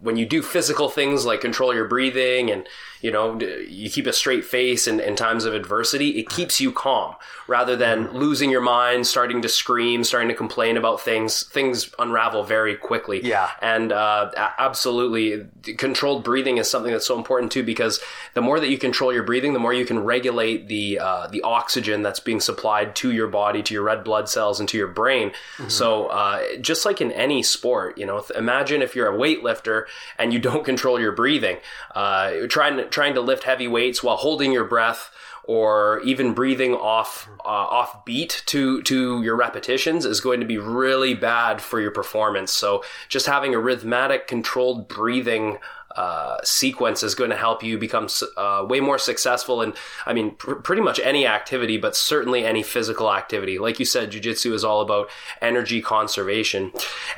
when 0.00 0.16
you 0.16 0.26
do 0.26 0.42
physical 0.42 0.88
things 0.88 1.24
like 1.24 1.40
control 1.40 1.74
your 1.74 1.86
breathing 1.86 2.50
and 2.50 2.66
you 3.00 3.10
know 3.10 3.38
you 3.40 3.88
keep 3.90 4.06
a 4.06 4.12
straight 4.12 4.44
face 4.44 4.86
in, 4.86 5.00
in 5.00 5.16
times 5.16 5.44
of 5.44 5.54
adversity 5.54 6.18
it 6.18 6.28
keeps 6.28 6.60
you 6.60 6.72
calm 6.72 7.14
rather 7.48 7.76
than 7.76 8.12
losing 8.12 8.50
your 8.50 8.60
mind 8.60 9.06
starting 9.06 9.42
to 9.42 9.48
scream 9.48 10.04
starting 10.04 10.28
to 10.28 10.34
complain 10.34 10.76
about 10.76 11.00
things. 11.00 11.44
Things 11.44 11.92
unravel 11.98 12.44
very 12.44 12.76
quickly. 12.76 13.24
Yeah. 13.24 13.50
And 13.60 13.92
uh, 13.92 14.30
absolutely 14.58 15.46
controlled 15.76 16.24
breathing 16.24 16.58
is 16.58 16.68
something 16.68 16.92
that's 16.92 17.06
so 17.06 17.16
important 17.16 17.52
too 17.52 17.62
because 17.62 18.00
the 18.34 18.42
more 18.42 18.60
that 18.60 18.68
you 18.68 18.78
control 18.78 19.12
your 19.12 19.22
breathing 19.22 19.52
the 19.52 19.58
more 19.58 19.72
you 19.72 19.84
can 19.84 19.98
regulate 20.00 20.68
the 20.68 20.98
uh, 20.98 21.26
the 21.28 21.42
oxygen 21.42 22.02
that's 22.02 22.20
being 22.20 22.40
supplied 22.40 22.94
to 22.96 23.12
your 23.12 23.28
body 23.28 23.62
to 23.62 23.74
your 23.74 23.82
red 23.82 24.04
blood 24.04 24.28
cells 24.28 24.60
and 24.60 24.68
to 24.68 24.78
your 24.78 24.88
brain. 24.88 25.30
Mm-hmm. 25.30 25.68
so 25.68 26.06
uh, 26.06 26.42
just 26.60 26.84
like 26.84 27.00
in 27.00 27.12
any 27.12 27.42
sport 27.42 27.98
you 27.98 28.06
know 28.06 28.24
imagine 28.34 28.82
if 28.82 28.94
you're 28.94 29.12
a 29.12 29.16
weightlifter 29.16 29.85
and 30.18 30.32
you 30.32 30.38
don't 30.38 30.64
control 30.64 31.00
your 31.00 31.12
breathing 31.12 31.56
uh, 31.94 32.32
trying 32.48 32.76
to 32.76 32.84
trying 32.86 33.14
to 33.14 33.20
lift 33.20 33.44
heavy 33.44 33.68
weights 33.68 34.02
while 34.02 34.16
holding 34.16 34.52
your 34.52 34.64
breath 34.64 35.10
or 35.46 36.00
even 36.00 36.34
breathing 36.34 36.74
off 36.74 37.28
uh, 37.44 37.48
off 37.48 38.04
beat 38.04 38.42
to 38.46 38.82
to 38.82 39.22
your 39.22 39.36
repetitions 39.36 40.04
is 40.04 40.20
going 40.20 40.40
to 40.40 40.46
be 40.46 40.58
really 40.58 41.14
bad 41.14 41.60
for 41.60 41.80
your 41.80 41.90
performance. 41.90 42.52
So 42.52 42.84
just 43.08 43.26
having 43.26 43.54
a 43.54 43.58
rhythmic, 43.58 44.26
controlled 44.26 44.88
breathing 44.88 45.58
uh, 45.96 46.36
sequence 46.44 47.02
is 47.02 47.14
going 47.14 47.30
to 47.30 47.36
help 47.36 47.62
you 47.62 47.78
become 47.78 48.08
uh, 48.36 48.64
way 48.68 48.80
more 48.80 48.98
successful 48.98 49.62
in, 49.62 49.74
I 50.04 50.12
mean, 50.12 50.32
pr- 50.32 50.54
pretty 50.54 50.82
much 50.82 51.00
any 51.00 51.26
activity, 51.26 51.78
but 51.78 51.96
certainly 51.96 52.44
any 52.44 52.62
physical 52.62 53.12
activity. 53.12 53.58
Like 53.58 53.78
you 53.78 53.84
said, 53.84 54.12
jujitsu 54.12 54.52
is 54.52 54.64
all 54.64 54.82
about 54.82 55.08
energy 55.40 55.80
conservation. 55.80 56.72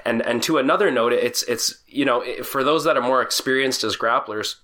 And, 0.04 0.24
and 0.24 0.42
to 0.44 0.58
another 0.58 0.90
note, 0.90 1.12
it's, 1.12 1.42
it's, 1.44 1.82
you 1.88 2.04
know, 2.04 2.24
for 2.42 2.62
those 2.62 2.84
that 2.84 2.96
are 2.96 3.02
more 3.02 3.20
experienced 3.20 3.82
as 3.84 3.96
grapplers, 3.96 4.56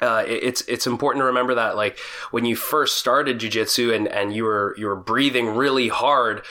uh, 0.00 0.24
it's 0.26 0.62
it's 0.62 0.86
important 0.86 1.20
to 1.20 1.26
remember 1.26 1.54
that 1.54 1.76
like 1.76 1.98
when 2.30 2.46
you 2.46 2.56
first 2.56 2.96
started 2.96 3.38
jujitsu 3.38 3.94
and 3.94 4.08
and 4.08 4.34
you 4.34 4.44
were 4.44 4.74
you 4.78 4.86
were 4.86 4.96
breathing 4.96 5.48
really 5.48 5.88
hard 5.88 6.42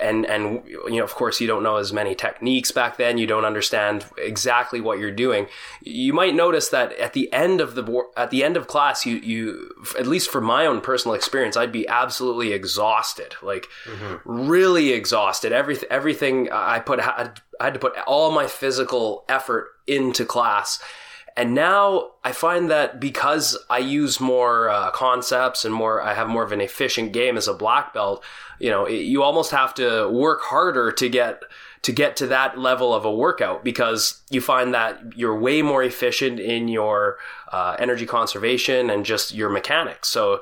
and 0.00 0.26
and 0.26 0.62
you 0.66 0.96
know 0.96 1.04
of 1.04 1.14
course 1.14 1.40
you 1.40 1.46
don't 1.46 1.62
know 1.62 1.76
as 1.76 1.92
many 1.92 2.14
techniques 2.14 2.70
back 2.70 2.96
then. 2.96 3.18
You 3.18 3.26
don't 3.26 3.44
understand 3.44 4.06
exactly 4.18 4.80
what 4.80 4.98
you're 4.98 5.10
doing. 5.10 5.46
You 5.82 6.12
might 6.12 6.34
notice 6.34 6.68
that 6.68 6.92
at 6.94 7.12
the 7.12 7.32
end 7.32 7.60
of 7.60 7.74
the 7.74 8.02
at 8.16 8.30
the 8.30 8.44
end 8.44 8.56
of 8.56 8.66
class 8.66 9.06
you 9.06 9.16
you 9.16 9.74
at 9.98 10.06
least 10.06 10.30
for 10.30 10.40
my 10.40 10.66
own 10.66 10.80
personal 10.80 11.14
experience 11.14 11.56
I'd 11.56 11.72
be 11.72 11.88
absolutely 11.88 12.52
exhausted 12.52 13.34
like 13.42 13.68
mm-hmm. 13.84 14.16
really 14.24 14.92
exhausted. 14.92 15.52
Everything 15.52 15.88
everything 15.90 16.50
I 16.52 16.78
put 16.78 17.00
I 17.00 17.30
had 17.60 17.74
to 17.74 17.80
put 17.80 17.96
all 18.06 18.30
my 18.30 18.46
physical 18.46 19.24
effort 19.28 19.68
into 19.86 20.24
class 20.24 20.82
and 21.36 21.54
now 21.54 22.10
I 22.24 22.32
find 22.32 22.70
that 22.70 23.00
because 23.00 23.56
I 23.68 23.78
use 23.78 24.20
more 24.20 24.68
uh, 24.68 24.90
concepts 24.90 25.64
and 25.64 25.74
more, 25.74 26.02
I 26.02 26.14
have 26.14 26.28
more 26.28 26.42
of 26.42 26.52
an 26.52 26.60
efficient 26.60 27.12
game 27.12 27.36
as 27.36 27.48
a 27.48 27.54
black 27.54 27.94
belt. 27.94 28.24
You 28.58 28.70
know, 28.70 28.84
it, 28.84 29.02
you 29.02 29.22
almost 29.22 29.50
have 29.50 29.74
to 29.74 30.08
work 30.08 30.42
harder 30.42 30.92
to 30.92 31.08
get 31.08 31.42
to 31.82 31.92
get 31.92 32.14
to 32.16 32.26
that 32.26 32.58
level 32.58 32.94
of 32.94 33.04
a 33.04 33.12
workout 33.12 33.64
because 33.64 34.22
you 34.30 34.40
find 34.40 34.74
that 34.74 35.16
you're 35.16 35.38
way 35.38 35.62
more 35.62 35.82
efficient 35.82 36.38
in 36.38 36.68
your 36.68 37.16
uh, 37.52 37.74
energy 37.78 38.04
conservation 38.04 38.90
and 38.90 39.04
just 39.04 39.32
your 39.32 39.48
mechanics. 39.48 40.08
So, 40.08 40.40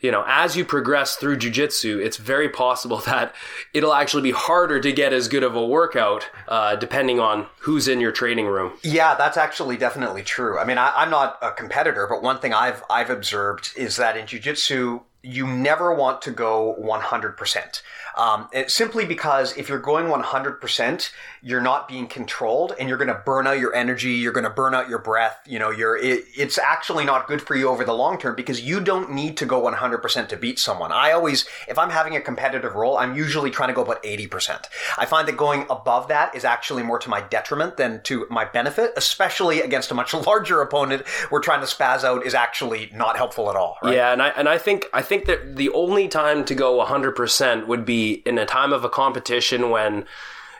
you 0.00 0.12
know, 0.12 0.24
as 0.28 0.56
you 0.56 0.64
progress 0.64 1.16
through 1.16 1.38
jujitsu, 1.38 2.04
it's 2.04 2.16
very 2.16 2.48
possible 2.48 2.98
that 3.06 3.34
it'll 3.74 3.94
actually 3.94 4.22
be 4.22 4.30
harder 4.30 4.80
to 4.80 4.92
get 4.92 5.12
as 5.12 5.26
good 5.26 5.42
of 5.42 5.56
a 5.56 5.66
workout 5.66 6.30
uh, 6.46 6.76
depending 6.76 7.18
on 7.18 7.46
who's 7.60 7.88
in 7.88 8.00
your 8.00 8.12
training 8.12 8.46
room. 8.46 8.72
Yeah, 8.82 9.16
that's 9.16 9.36
actually 9.36 9.76
definitely 9.76 10.22
true. 10.22 10.58
I 10.58 10.64
mean, 10.64 10.78
I, 10.78 10.92
I'm 10.96 11.10
not 11.10 11.38
a 11.42 11.50
competitor, 11.50 12.06
but 12.08 12.22
one 12.22 12.38
thing 12.38 12.54
I've 12.54 12.82
I've 12.88 13.10
observed 13.10 13.72
is 13.76 13.96
that 13.96 14.16
in 14.16 14.26
jujitsu, 14.26 15.02
you 15.26 15.46
never 15.46 15.92
want 15.92 16.22
to 16.22 16.30
go 16.30 16.76
100%. 16.80 17.82
Um, 18.16 18.48
simply 18.66 19.04
because 19.04 19.54
if 19.58 19.68
you're 19.68 19.78
going 19.78 20.06
100%, 20.06 21.10
you're 21.42 21.60
not 21.60 21.86
being 21.86 22.06
controlled 22.06 22.74
and 22.78 22.88
you're 22.88 22.96
going 22.96 23.08
to 23.08 23.22
burn 23.26 23.46
out 23.46 23.58
your 23.58 23.74
energy. 23.74 24.12
You're 24.12 24.32
going 24.32 24.44
to 24.44 24.50
burn 24.50 24.74
out 24.74 24.88
your 24.88 24.98
breath. 24.98 25.38
You 25.46 25.58
know, 25.58 25.70
you're, 25.70 25.96
it, 25.96 26.24
it's 26.34 26.56
actually 26.56 27.04
not 27.04 27.26
good 27.26 27.42
for 27.42 27.54
you 27.54 27.68
over 27.68 27.84
the 27.84 27.92
long 27.92 28.18
term 28.18 28.34
because 28.34 28.62
you 28.62 28.80
don't 28.80 29.12
need 29.12 29.36
to 29.36 29.46
go 29.46 29.60
100% 29.62 30.28
to 30.28 30.36
beat 30.36 30.58
someone. 30.58 30.92
I 30.92 31.12
always, 31.12 31.46
if 31.68 31.78
I'm 31.78 31.90
having 31.90 32.16
a 32.16 32.20
competitive 32.20 32.74
roll, 32.74 32.96
I'm 32.96 33.14
usually 33.14 33.50
trying 33.50 33.68
to 33.68 33.74
go 33.74 33.82
about 33.82 34.02
80%. 34.02 34.64
I 34.96 35.04
find 35.04 35.28
that 35.28 35.36
going 35.36 35.66
above 35.68 36.08
that 36.08 36.34
is 36.34 36.44
actually 36.44 36.82
more 36.84 36.98
to 36.98 37.10
my 37.10 37.20
detriment 37.20 37.76
than 37.76 38.00
to 38.04 38.26
my 38.30 38.44
benefit, 38.44 38.92
especially 38.96 39.60
against 39.60 39.90
a 39.90 39.94
much 39.94 40.14
larger 40.26 40.62
opponent 40.62 41.06
where 41.28 41.40
trying 41.40 41.60
to 41.60 41.66
spaz 41.66 42.02
out 42.02 42.24
is 42.24 42.34
actually 42.34 42.90
not 42.94 43.16
helpful 43.16 43.50
at 43.50 43.56
all. 43.56 43.76
Right? 43.82 43.94
Yeah. 43.94 44.12
And 44.12 44.22
I, 44.22 44.28
and 44.28 44.48
I 44.48 44.56
think, 44.58 44.86
I 44.92 45.02
think 45.02 45.15
that 45.24 45.56
the 45.56 45.70
only 45.70 46.06
time 46.06 46.44
to 46.44 46.54
go 46.54 46.84
100% 46.84 47.66
would 47.66 47.84
be 47.84 48.22
in 48.26 48.38
a 48.38 48.46
time 48.46 48.72
of 48.72 48.84
a 48.84 48.88
competition 48.88 49.70
when 49.70 50.04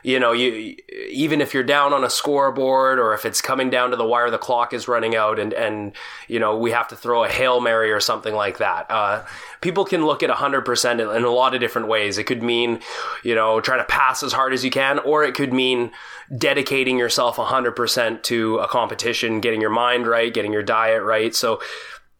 you 0.03 0.19
know 0.19 0.31
you 0.31 0.75
even 1.09 1.41
if 1.41 1.53
you're 1.53 1.63
down 1.63 1.91
on 1.91 2.03
a 2.03 2.09
scoreboard 2.09 2.99
or 2.99 3.13
if 3.13 3.25
it's 3.25 3.41
coming 3.41 3.69
down 3.69 3.89
to 3.89 3.95
the 3.95 4.05
wire 4.05 4.29
the 4.29 4.37
clock 4.37 4.71
is 4.71 4.87
running 4.87 5.15
out 5.15 5.39
and 5.39 5.53
and 5.53 5.91
you 6.27 6.39
know 6.39 6.57
we 6.57 6.71
have 6.71 6.87
to 6.87 6.95
throw 6.95 7.23
a 7.23 7.29
hail 7.29 7.59
mary 7.59 7.91
or 7.91 7.99
something 7.99 8.33
like 8.33 8.59
that. 8.59 8.89
Uh, 8.89 9.25
people 9.59 9.83
can 9.83 10.05
look 10.05 10.23
at 10.23 10.29
100% 10.29 11.15
in 11.15 11.23
a 11.23 11.29
lot 11.29 11.53
of 11.53 11.59
different 11.59 11.87
ways. 11.87 12.17
It 12.17 12.25
could 12.25 12.43
mean 12.43 12.79
you 13.23 13.35
know 13.35 13.59
trying 13.59 13.79
to 13.79 13.85
pass 13.85 14.23
as 14.23 14.31
hard 14.31 14.53
as 14.53 14.63
you 14.63 14.71
can 14.71 14.99
or 14.99 15.23
it 15.23 15.33
could 15.35 15.51
mean 15.51 15.91
dedicating 16.35 16.97
yourself 16.97 17.37
100% 17.37 18.23
to 18.23 18.57
a 18.57 18.67
competition 18.67 19.39
getting 19.41 19.61
your 19.61 19.69
mind 19.69 20.07
right 20.07 20.33
getting 20.33 20.53
your 20.53 20.63
diet 20.63 21.03
right. 21.03 21.33
So 21.35 21.59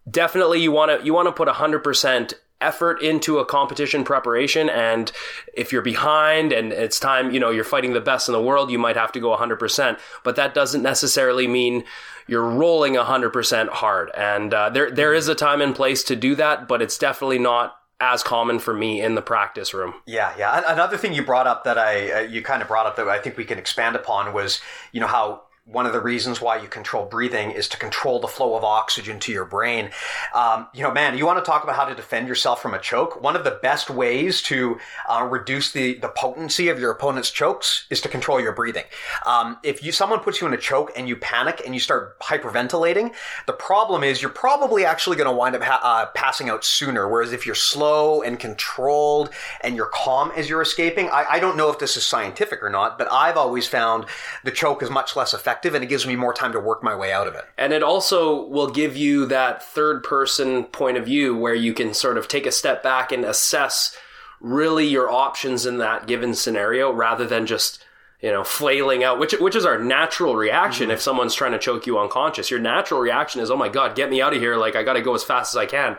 definitely 0.09 0.61
you 0.61 0.71
want 0.71 0.99
to 0.99 1.05
you 1.05 1.13
want 1.13 1.27
to 1.27 1.31
put 1.31 1.47
100% 1.47 2.33
effort 2.59 3.01
into 3.03 3.37
a 3.37 3.45
competition 3.45 4.03
preparation 4.03 4.67
and 4.69 5.11
if 5.53 5.71
you're 5.71 5.81
behind 5.81 6.51
and 6.51 6.73
it's 6.73 6.99
time 6.99 7.29
you 7.31 7.39
know 7.39 7.51
you're 7.51 7.63
fighting 7.63 7.93
the 7.93 8.01
best 8.01 8.27
in 8.27 8.33
the 8.33 8.41
world 8.41 8.71
you 8.71 8.79
might 8.79 8.95
have 8.95 9.11
to 9.11 9.19
go 9.19 9.35
100% 9.35 9.99
but 10.23 10.35
that 10.35 10.55
doesn't 10.55 10.81
necessarily 10.81 11.47
mean 11.47 11.83
you're 12.27 12.49
rolling 12.49 12.93
100% 12.93 13.69
hard 13.69 14.09
and 14.17 14.53
uh, 14.55 14.69
there 14.71 14.89
there 14.89 15.13
is 15.13 15.27
a 15.27 15.35
time 15.35 15.61
and 15.61 15.75
place 15.75 16.03
to 16.03 16.15
do 16.15 16.33
that 16.33 16.67
but 16.67 16.81
it's 16.81 16.97
definitely 16.97 17.37
not 17.37 17.75
as 17.99 18.21
common 18.21 18.59
for 18.59 18.73
me 18.73 19.01
in 19.01 19.15
the 19.15 19.21
practice 19.21 19.73
room. 19.73 19.93
Yeah, 20.05 20.33
yeah. 20.37 20.61
Another 20.67 20.97
thing 20.97 21.13
you 21.13 21.23
brought 21.23 21.47
up 21.47 21.63
that 21.63 21.77
I 21.77 22.11
uh, 22.11 22.19
you 22.19 22.43
kind 22.43 22.61
of 22.61 22.67
brought 22.67 22.85
up 22.85 22.95
that 22.97 23.07
I 23.07 23.19
think 23.19 23.37
we 23.37 23.45
can 23.45 23.57
expand 23.57 23.95
upon 23.95 24.33
was 24.33 24.61
you 24.91 25.01
know 25.01 25.07
how 25.07 25.41
one 25.69 25.85
of 25.85 25.91
the 25.91 25.99
reasons 25.99 26.39
why 26.39 26.57
you 26.57 26.67
control 26.69 27.05
breathing 27.05 27.51
is 27.51 27.67
to 27.67 27.77
control 27.77 28.19
the 28.19 28.27
flow 28.27 28.55
of 28.55 28.63
oxygen 28.63 29.19
to 29.19 29.33
your 29.33 29.43
brain. 29.43 29.89
Um, 30.33 30.67
you 30.73 30.81
know, 30.81 30.93
man, 30.93 31.17
you 31.17 31.25
want 31.25 31.43
to 31.43 31.49
talk 31.49 31.63
about 31.63 31.75
how 31.75 31.83
to 31.83 31.93
defend 31.93 32.27
yourself 32.27 32.61
from 32.61 32.73
a 32.73 32.79
choke? 32.79 33.21
One 33.21 33.35
of 33.35 33.43
the 33.43 33.59
best 33.61 33.89
ways 33.89 34.41
to 34.43 34.79
uh, 35.09 35.27
reduce 35.29 35.73
the, 35.73 35.95
the 35.95 36.07
potency 36.07 36.69
of 36.69 36.79
your 36.79 36.91
opponent's 36.91 37.31
chokes 37.31 37.85
is 37.89 37.99
to 38.01 38.09
control 38.09 38.39
your 38.39 38.53
breathing. 38.53 38.85
Um, 39.25 39.57
if 39.61 39.83
you 39.83 39.91
someone 39.91 40.21
puts 40.21 40.39
you 40.39 40.47
in 40.47 40.53
a 40.53 40.57
choke 40.57 40.93
and 40.95 41.09
you 41.09 41.17
panic 41.17 41.61
and 41.65 41.73
you 41.73 41.81
start 41.81 42.17
hyperventilating, 42.19 43.13
the 43.45 43.53
problem 43.53 44.05
is 44.05 44.21
you're 44.21 44.31
probably 44.31 44.85
actually 44.85 45.17
going 45.17 45.29
to 45.29 45.35
wind 45.35 45.53
up 45.53 45.63
ha- 45.63 45.81
uh, 45.83 46.05
passing 46.13 46.49
out 46.49 46.63
sooner. 46.63 47.09
Whereas 47.09 47.33
if 47.33 47.45
you're 47.45 47.55
slow 47.55 48.21
and 48.21 48.39
controlled 48.39 49.31
and 49.61 49.75
you're 49.75 49.91
calm 49.93 50.31
as 50.37 50.49
you're 50.49 50.61
escaping, 50.61 51.09
I, 51.09 51.25
I 51.31 51.39
don't 51.39 51.57
know 51.57 51.69
if 51.69 51.77
this 51.77 51.97
is 51.97 52.05
scientific 52.05 52.63
or 52.63 52.69
not, 52.69 52.97
but 52.97 53.11
I've 53.11 53.35
always 53.35 53.67
found 53.67 54.05
the 54.45 54.51
choke 54.51 54.81
is 54.81 54.89
much 54.89 55.17
less 55.17 55.33
effective 55.33 55.56
and 55.65 55.83
it 55.83 55.87
gives 55.87 56.07
me 56.07 56.15
more 56.15 56.33
time 56.33 56.51
to 56.53 56.59
work 56.59 56.83
my 56.83 56.95
way 56.95 57.11
out 57.11 57.27
of 57.27 57.35
it. 57.35 57.45
And 57.57 57.73
it 57.73 57.83
also 57.83 58.45
will 58.47 58.69
give 58.69 58.95
you 58.95 59.25
that 59.27 59.63
third 59.63 60.03
person 60.03 60.65
point 60.65 60.97
of 60.97 61.05
view 61.05 61.35
where 61.35 61.55
you 61.55 61.73
can 61.73 61.93
sort 61.93 62.17
of 62.17 62.27
take 62.27 62.45
a 62.45 62.51
step 62.51 62.83
back 62.83 63.11
and 63.11 63.25
assess 63.25 63.95
really 64.39 64.87
your 64.87 65.09
options 65.09 65.65
in 65.65 65.77
that 65.79 66.07
given 66.07 66.33
scenario 66.33 66.91
rather 66.91 67.25
than 67.25 67.45
just 67.45 67.83
you 68.21 68.31
know 68.31 68.43
flailing 68.43 69.03
out 69.03 69.19
which 69.19 69.33
which 69.33 69.55
is 69.55 69.65
our 69.65 69.79
natural 69.79 70.35
reaction 70.35 70.85
mm-hmm. 70.85 70.93
if 70.93 71.01
someone's 71.01 71.33
trying 71.33 71.51
to 71.51 71.59
choke 71.59 71.87
you 71.87 71.97
unconscious 71.99 72.51
your 72.51 72.59
natural 72.59 72.99
reaction 72.99 73.41
is 73.41 73.51
oh 73.51 73.57
my 73.57 73.69
god 73.69 73.95
get 73.95 74.09
me 74.09 74.21
out 74.21 74.33
of 74.33 74.39
here 74.39 74.55
like 74.55 74.75
I 74.75 74.83
got 74.83 74.93
to 74.93 75.01
go 75.01 75.15
as 75.15 75.23
fast 75.23 75.53
as 75.53 75.57
I 75.57 75.65
can 75.65 75.97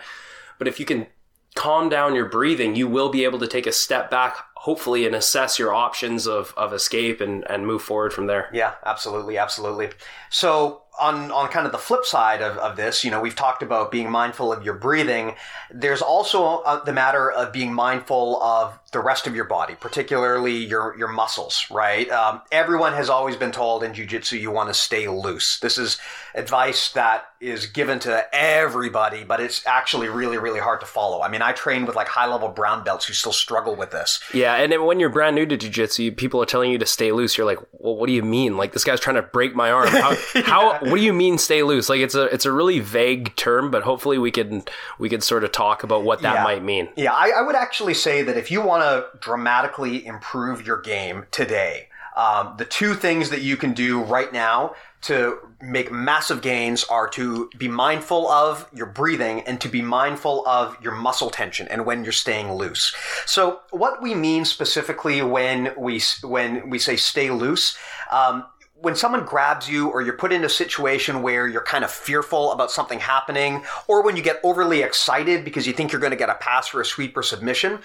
but 0.58 0.68
if 0.68 0.78
you 0.78 0.86
can 0.86 1.06
calm 1.54 1.88
down 1.88 2.14
your 2.14 2.26
breathing 2.26 2.76
you 2.76 2.86
will 2.86 3.08
be 3.08 3.24
able 3.24 3.38
to 3.40 3.48
take 3.48 3.66
a 3.66 3.72
step 3.72 4.10
back 4.10 4.47
hopefully 4.58 5.06
and 5.06 5.14
assess 5.14 5.58
your 5.58 5.72
options 5.72 6.26
of, 6.26 6.52
of 6.56 6.72
escape 6.72 7.20
and, 7.20 7.48
and 7.48 7.64
move 7.64 7.80
forward 7.80 8.12
from 8.12 8.26
there. 8.26 8.50
Yeah, 8.52 8.74
absolutely, 8.84 9.38
absolutely. 9.38 9.90
So 10.30 10.82
on 10.98 11.30
on 11.30 11.48
kind 11.48 11.64
of 11.64 11.70
the 11.70 11.78
flip 11.78 12.04
side 12.04 12.42
of, 12.42 12.58
of 12.58 12.76
this, 12.76 13.04
you 13.04 13.10
know, 13.10 13.20
we've 13.20 13.36
talked 13.36 13.62
about 13.62 13.92
being 13.92 14.10
mindful 14.10 14.52
of 14.52 14.64
your 14.64 14.74
breathing. 14.74 15.36
There's 15.70 16.02
also 16.02 16.58
uh, 16.62 16.82
the 16.82 16.92
matter 16.92 17.30
of 17.30 17.52
being 17.52 17.72
mindful 17.72 18.42
of 18.42 18.78
the 18.92 19.00
rest 19.00 19.26
of 19.26 19.34
your 19.34 19.44
body, 19.44 19.74
particularly 19.78 20.56
your 20.56 20.96
your 20.98 21.08
muscles. 21.08 21.66
Right? 21.70 22.10
Um, 22.10 22.42
everyone 22.50 22.92
has 22.94 23.10
always 23.10 23.36
been 23.36 23.52
told 23.52 23.82
in 23.82 23.92
jujitsu 23.92 24.40
you 24.40 24.50
want 24.50 24.68
to 24.68 24.74
stay 24.74 25.08
loose. 25.08 25.58
This 25.60 25.78
is 25.78 25.98
advice 26.34 26.92
that 26.92 27.24
is 27.40 27.66
given 27.66 27.98
to 28.00 28.26
everybody, 28.34 29.24
but 29.24 29.40
it's 29.40 29.66
actually 29.66 30.08
really 30.08 30.38
really 30.38 30.60
hard 30.60 30.80
to 30.80 30.86
follow. 30.86 31.22
I 31.22 31.28
mean, 31.28 31.42
I 31.42 31.52
train 31.52 31.86
with 31.86 31.96
like 31.96 32.08
high 32.08 32.26
level 32.26 32.48
brown 32.48 32.84
belts 32.84 33.06
who 33.06 33.14
still 33.14 33.32
struggle 33.32 33.76
with 33.76 33.90
this. 33.90 34.20
Yeah, 34.32 34.54
and 34.54 34.72
then 34.72 34.84
when 34.84 35.00
you're 35.00 35.10
brand 35.10 35.36
new 35.36 35.46
to 35.46 35.56
jujitsu, 35.56 36.16
people 36.16 36.42
are 36.42 36.46
telling 36.46 36.70
you 36.70 36.78
to 36.78 36.86
stay 36.86 37.12
loose. 37.12 37.36
You're 37.36 37.46
like, 37.46 37.58
well, 37.72 37.96
what 37.96 38.06
do 38.06 38.12
you 38.12 38.22
mean? 38.22 38.56
Like 38.56 38.72
this 38.72 38.84
guy's 38.84 39.00
trying 39.00 39.16
to 39.16 39.22
break 39.22 39.54
my 39.54 39.70
arm. 39.70 39.88
How, 39.88 40.10
yeah. 40.34 40.42
how 40.42 40.78
what 40.80 40.96
do 40.96 41.02
you 41.02 41.12
mean 41.12 41.38
stay 41.38 41.62
loose? 41.62 41.88
Like 41.88 42.00
it's 42.00 42.14
a 42.14 42.24
it's 42.24 42.46
a 42.46 42.52
really 42.52 42.80
vague 42.80 43.36
term, 43.36 43.70
but 43.70 43.82
hopefully 43.82 44.18
we 44.18 44.30
can 44.30 44.64
we 44.98 45.08
can 45.08 45.20
sort 45.20 45.44
of 45.44 45.52
talk 45.52 45.82
about 45.82 46.04
what 46.04 46.22
that 46.22 46.34
yeah. 46.36 46.44
might 46.44 46.62
mean. 46.62 46.88
Yeah, 46.96 47.12
I, 47.12 47.30
I, 47.30 47.42
would 47.42 47.54
actually 47.54 47.94
say 47.94 48.22
that 48.22 48.36
if 48.36 48.50
you 48.50 48.60
want 48.62 48.77
to 48.80 49.18
dramatically 49.20 50.04
improve 50.06 50.66
your 50.66 50.80
game 50.80 51.26
today, 51.30 51.88
um, 52.16 52.54
the 52.58 52.64
two 52.64 52.94
things 52.94 53.30
that 53.30 53.42
you 53.42 53.56
can 53.56 53.72
do 53.74 54.02
right 54.02 54.32
now 54.32 54.74
to 55.02 55.38
make 55.62 55.92
massive 55.92 56.42
gains 56.42 56.82
are 56.84 57.08
to 57.08 57.48
be 57.56 57.68
mindful 57.68 58.28
of 58.28 58.68
your 58.74 58.86
breathing 58.86 59.40
and 59.42 59.60
to 59.60 59.68
be 59.68 59.80
mindful 59.80 60.46
of 60.46 60.76
your 60.82 60.92
muscle 60.92 61.30
tension 61.30 61.68
and 61.68 61.86
when 61.86 62.02
you're 62.02 62.12
staying 62.12 62.52
loose. 62.52 62.94
So 63.24 63.60
what 63.70 64.02
we 64.02 64.16
mean 64.16 64.44
specifically 64.44 65.22
when 65.22 65.72
we 65.78 66.00
when 66.22 66.68
we 66.70 66.80
say 66.80 66.96
stay 66.96 67.30
loose, 67.30 67.78
um, 68.10 68.44
when 68.80 68.94
someone 68.94 69.24
grabs 69.24 69.68
you 69.68 69.88
or 69.88 70.02
you're 70.02 70.16
put 70.16 70.32
in 70.32 70.44
a 70.44 70.48
situation 70.48 71.22
where 71.22 71.48
you're 71.48 71.62
kind 71.62 71.84
of 71.84 71.90
fearful 71.90 72.52
about 72.52 72.70
something 72.70 73.00
happening 73.00 73.64
or 73.86 74.02
when 74.02 74.16
you 74.16 74.22
get 74.22 74.40
overly 74.44 74.82
excited 74.82 75.44
because 75.44 75.66
you 75.66 75.72
think 75.72 75.90
you're 75.90 76.00
going 76.00 76.12
to 76.12 76.16
get 76.16 76.28
a 76.28 76.34
pass 76.34 76.72
or 76.74 76.80
a 76.80 76.84
sweep 76.84 77.16
or 77.16 77.22
submission 77.22 77.78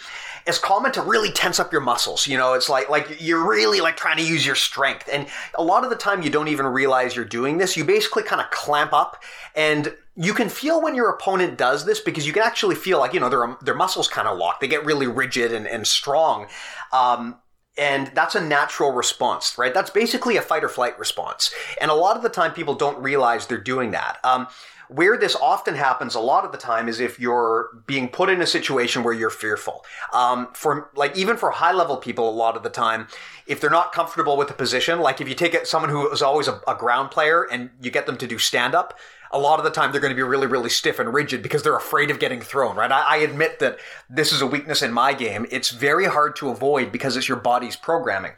it's 0.45 0.59
common 0.59 0.91
to 0.91 1.01
really 1.01 1.31
tense 1.31 1.59
up 1.59 1.71
your 1.71 1.81
muscles 1.81 2.27
you 2.27 2.37
know? 2.37 2.53
It's 2.53 2.69
like 2.69 2.89
like 2.89 3.17
you're 3.19 3.47
really 3.47 3.81
like 3.81 3.97
trying 3.97 4.17
to 4.17 4.25
use 4.25 4.45
your 4.45 4.55
strength. 4.55 5.09
And 5.11 5.27
a 5.55 5.63
lot 5.63 5.83
of 5.83 5.89
the 5.89 5.95
time 5.95 6.21
you 6.21 6.29
don't 6.29 6.47
even 6.47 6.65
realize 6.65 7.15
you're 7.15 7.25
doing 7.25 7.57
this. 7.57 7.77
You 7.77 7.83
basically 7.83 8.23
kind 8.23 8.41
of 8.41 8.49
clamp 8.49 8.93
up 8.93 9.23
and 9.55 9.95
you 10.15 10.33
can 10.33 10.49
feel 10.49 10.81
when 10.81 10.95
your 10.95 11.09
opponent 11.09 11.57
does 11.57 11.85
this 11.85 11.99
because 11.99 12.27
you 12.27 12.33
can 12.33 12.43
actually 12.43 12.75
feel 12.75 12.99
like 12.99 13.13
you 13.13 13.19
know 13.19 13.29
their 13.29 13.57
their 13.61 13.75
muscles 13.75 14.07
kind 14.07 14.27
of 14.27 14.37
lock. 14.37 14.59
They 14.59 14.67
get 14.67 14.85
really 14.85 15.07
rigid 15.07 15.51
and, 15.51 15.67
and 15.67 15.87
strong. 15.87 16.47
Um, 16.91 17.37
and 17.77 18.11
that's 18.13 18.35
a 18.35 18.41
natural 18.41 18.91
response, 18.91 19.57
right? 19.57 19.73
That's 19.73 19.89
basically 19.89 20.37
a 20.37 20.41
fight 20.41 20.63
or 20.63 20.69
flight 20.69 20.97
response. 20.99 21.53
And 21.81 21.89
a 21.89 21.95
lot 21.95 22.15
of 22.15 22.23
the 22.23 22.29
time 22.29 22.53
people 22.53 22.75
don't 22.75 23.01
realize 23.01 23.47
they're 23.47 23.57
doing 23.57 23.91
that. 23.91 24.19
Um, 24.23 24.47
where 24.89 25.17
this 25.17 25.35
often 25.35 25.73
happens 25.73 26.13
a 26.13 26.19
lot 26.19 26.45
of 26.45 26.51
the 26.51 26.57
time 26.57 26.87
is 26.87 26.99
if 26.99 27.19
you're 27.19 27.69
being 27.87 28.07
put 28.07 28.29
in 28.29 28.41
a 28.41 28.45
situation 28.45 29.03
where 29.03 29.13
you're 29.13 29.31
fearful. 29.31 29.83
Um, 30.11 30.49
for 30.53 30.91
like 30.95 31.17
even 31.17 31.35
for 31.35 31.49
high 31.49 31.71
level 31.71 31.97
people, 31.97 32.29
a 32.29 32.31
lot 32.31 32.55
of 32.55 32.61
the 32.63 32.69
time, 32.69 33.07
if 33.47 33.59
they're 33.59 33.69
not 33.69 33.91
comfortable 33.91 34.37
with 34.37 34.49
the 34.49 34.53
position, 34.53 34.99
like 34.99 35.19
if 35.19 35.27
you 35.27 35.35
take 35.35 35.53
it 35.53 35.67
someone 35.67 35.89
who 35.89 36.11
is 36.11 36.21
always 36.21 36.47
a, 36.47 36.61
a 36.67 36.75
ground 36.75 37.09
player 37.09 37.47
and 37.49 37.71
you 37.81 37.89
get 37.89 38.05
them 38.05 38.17
to 38.17 38.27
do 38.27 38.37
stand 38.37 38.75
up, 38.75 38.99
a 39.33 39.39
lot 39.39 39.59
of 39.59 39.65
the 39.65 39.71
time 39.71 39.91
they're 39.91 39.99
going 39.99 40.11
to 40.11 40.15
be 40.15 40.21
really, 40.23 40.47
really 40.47 40.69
stiff 40.69 40.99
and 40.99 41.13
rigid 41.13 41.41
because 41.41 41.63
they're 41.63 41.75
afraid 41.75 42.11
of 42.11 42.19
getting 42.19 42.39
thrown, 42.39 42.75
right? 42.75 42.91
I, 42.91 43.01
I, 43.01 43.17
admit 43.17 43.59
that 43.59 43.79
this 44.09 44.31
is 44.31 44.41
a 44.41 44.47
weakness 44.47 44.81
in 44.81 44.93
my 44.93 45.13
game. 45.13 45.47
It's 45.51 45.71
very 45.71 46.05
hard 46.05 46.35
to 46.37 46.49
avoid 46.49 46.91
because 46.91 47.17
it's 47.17 47.27
your 47.27 47.37
body's 47.37 47.75
programming. 47.75 48.33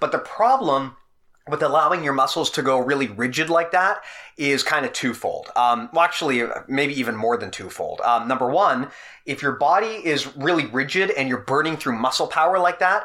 But 0.00 0.12
the 0.12 0.18
problem 0.18 0.96
with 1.48 1.62
allowing 1.62 2.04
your 2.04 2.12
muscles 2.12 2.50
to 2.50 2.62
go 2.62 2.78
really 2.78 3.08
rigid 3.08 3.48
like 3.48 3.70
that 3.72 4.02
is 4.36 4.62
kind 4.62 4.84
of 4.84 4.92
twofold. 4.92 5.50
Um, 5.56 5.88
well, 5.92 6.04
actually, 6.04 6.42
maybe 6.68 6.98
even 6.98 7.16
more 7.16 7.36
than 7.36 7.50
twofold. 7.50 8.00
Um, 8.02 8.28
number 8.28 8.48
one, 8.48 8.90
if 9.26 9.42
your 9.42 9.52
body 9.52 9.86
is 10.04 10.36
really 10.36 10.66
rigid 10.66 11.10
and 11.10 11.28
you're 11.28 11.38
burning 11.38 11.76
through 11.76 11.98
muscle 11.98 12.26
power 12.26 12.58
like 12.58 12.78
that, 12.80 13.04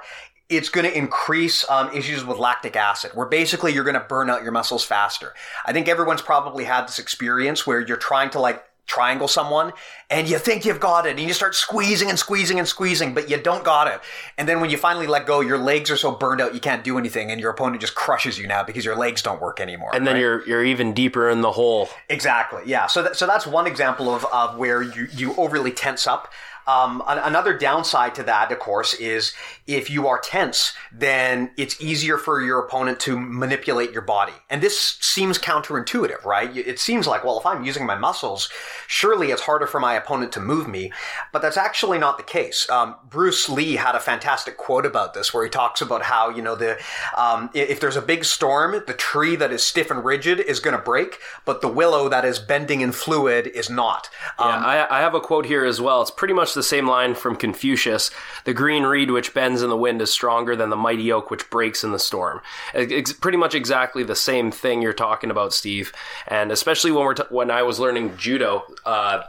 it's 0.49 0.69
going 0.69 0.85
to 0.85 0.95
increase 0.95 1.67
um, 1.69 1.91
issues 1.95 2.23
with 2.23 2.37
lactic 2.37 2.75
acid, 2.75 3.11
where 3.15 3.25
basically 3.25 3.73
you're 3.73 3.83
going 3.83 3.95
to 3.95 4.05
burn 4.07 4.29
out 4.29 4.43
your 4.43 4.51
muscles 4.51 4.83
faster. 4.83 5.33
I 5.65 5.73
think 5.73 5.87
everyone's 5.87 6.21
probably 6.21 6.65
had 6.65 6.87
this 6.87 6.99
experience 6.99 7.65
where 7.65 7.79
you're 7.79 7.97
trying 7.97 8.29
to 8.31 8.39
like 8.39 8.63
triangle 8.87 9.27
someone 9.27 9.73
and 10.09 10.29
you 10.29 10.37
think 10.37 10.63
you've 10.63 10.79
got 10.79 11.07
it 11.07 11.17
and 11.17 11.19
you 11.19 11.33
start 11.33 11.55
squeezing 11.55 12.09
and 12.09 12.19
squeezing 12.19 12.59
and 12.59 12.67
squeezing, 12.67 13.13
but 13.13 13.29
you 13.29 13.37
don't 13.37 13.63
got 13.63 13.87
it. 13.87 13.99
And 14.37 14.47
then 14.47 14.61
when 14.61 14.69
you 14.69 14.77
finally 14.77 15.07
let 15.07 15.25
go, 15.25 15.39
your 15.39 15.57
legs 15.57 15.89
are 15.89 15.97
so 15.97 16.11
burned 16.11 16.39
out 16.39 16.53
you 16.53 16.59
can't 16.59 16.83
do 16.83 16.97
anything 16.97 17.31
and 17.31 17.41
your 17.41 17.49
opponent 17.49 17.81
just 17.81 17.95
crushes 17.95 18.37
you 18.37 18.47
now 18.47 18.63
because 18.63 18.85
your 18.85 18.95
legs 18.95 19.21
don't 19.21 19.41
work 19.41 19.59
anymore. 19.59 19.89
And 19.93 20.05
then 20.05 20.13
right? 20.13 20.21
you're 20.21 20.47
you're 20.47 20.63
even 20.63 20.93
deeper 20.93 21.29
in 21.29 21.41
the 21.41 21.51
hole. 21.51 21.89
Exactly. 22.09 22.61
Yeah. 22.65 22.85
So 22.85 23.03
that, 23.03 23.15
so 23.15 23.25
that's 23.25 23.47
one 23.47 23.65
example 23.65 24.13
of, 24.13 24.25
of 24.25 24.57
where 24.57 24.83
you, 24.83 25.07
you 25.11 25.35
overly 25.35 25.71
tense 25.71 26.05
up. 26.05 26.31
Um, 26.67 27.03
another 27.07 27.57
downside 27.57 28.15
to 28.15 28.23
that, 28.23 28.51
of 28.51 28.59
course, 28.59 28.93
is 28.95 29.33
if 29.67 29.89
you 29.89 30.07
are 30.07 30.19
tense, 30.19 30.73
then 30.91 31.51
it's 31.57 31.79
easier 31.81 32.17
for 32.17 32.41
your 32.41 32.59
opponent 32.59 32.99
to 33.01 33.19
manipulate 33.19 33.91
your 33.91 34.01
body. 34.01 34.33
And 34.49 34.61
this 34.61 34.97
seems 34.99 35.37
counterintuitive, 35.37 36.25
right? 36.25 36.55
It 36.55 36.79
seems 36.79 37.07
like, 37.07 37.23
well, 37.23 37.39
if 37.39 37.45
I'm 37.45 37.63
using 37.63 37.85
my 37.85 37.95
muscles, 37.95 38.49
surely 38.87 39.31
it's 39.31 39.43
harder 39.43 39.67
for 39.67 39.79
my 39.79 39.93
opponent 39.93 40.31
to 40.33 40.39
move 40.39 40.67
me. 40.67 40.91
But 41.31 41.41
that's 41.41 41.57
actually 41.57 41.99
not 41.99 42.17
the 42.17 42.23
case. 42.23 42.69
Um, 42.69 42.95
Bruce 43.09 43.47
Lee 43.47 43.75
had 43.75 43.95
a 43.95 43.99
fantastic 43.99 44.57
quote 44.57 44.85
about 44.85 45.13
this 45.13 45.33
where 45.33 45.43
he 45.43 45.49
talks 45.49 45.81
about 45.81 46.03
how, 46.03 46.29
you 46.29 46.41
know, 46.41 46.55
the, 46.55 46.79
um, 47.15 47.49
if 47.53 47.79
there's 47.79 47.95
a 47.95 48.01
big 48.01 48.25
storm, 48.25 48.83
the 48.87 48.93
tree 48.93 49.35
that 49.35 49.51
is 49.51 49.63
stiff 49.63 49.91
and 49.91 50.03
rigid 50.03 50.39
is 50.39 50.59
going 50.59 50.75
to 50.75 50.81
break, 50.81 51.19
but 51.45 51.61
the 51.61 51.67
willow 51.67 52.09
that 52.09 52.25
is 52.25 52.39
bending 52.39 52.81
and 52.81 52.95
fluid 52.95 53.47
is 53.47 53.69
not. 53.69 54.09
yeah, 54.39 54.45
um, 54.45 54.65
I, 54.65 54.87
I 54.89 54.99
have 55.01 55.13
a 55.13 55.19
quote 55.21 55.45
here 55.45 55.63
as 55.63 55.79
well. 55.79 56.01
It's 56.01 56.11
pretty 56.11 56.33
much 56.33 56.54
the 56.55 56.63
same 56.63 56.87
line 56.87 57.13
from 57.13 57.35
Confucius 57.35 58.11
The 58.45 58.53
green 58.53 58.83
reed 58.83 59.11
which 59.11 59.33
bends 59.33 59.61
in 59.61 59.69
the 59.69 59.77
wind 59.77 60.01
is 60.01 60.11
stronger 60.11 60.55
than 60.55 60.69
the 60.69 60.75
mighty 60.75 61.11
oak 61.11 61.29
which 61.29 61.49
breaks 61.49 61.83
in 61.83 61.91
the 61.91 61.99
storm. 61.99 62.41
It's 62.73 63.13
pretty 63.13 63.37
much 63.37 63.53
exactly 63.53 64.03
the 64.03 64.15
same 64.15 64.51
thing 64.51 64.81
you're 64.81 64.93
talking 64.93 65.29
about, 65.29 65.53
Steve. 65.53 65.93
And 66.27 66.51
especially 66.51 66.91
when, 66.91 67.05
we're 67.05 67.13
t- 67.13 67.23
when 67.29 67.51
I 67.51 67.61
was 67.63 67.79
learning 67.79 68.17
judo, 68.17 68.63
uh, 68.85 69.23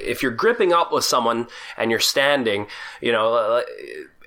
if 0.00 0.22
you're 0.22 0.32
gripping 0.32 0.72
up 0.72 0.92
with 0.92 1.04
someone 1.04 1.48
and 1.76 1.90
you're 1.90 2.00
standing, 2.00 2.66
you 3.00 3.12
know, 3.12 3.62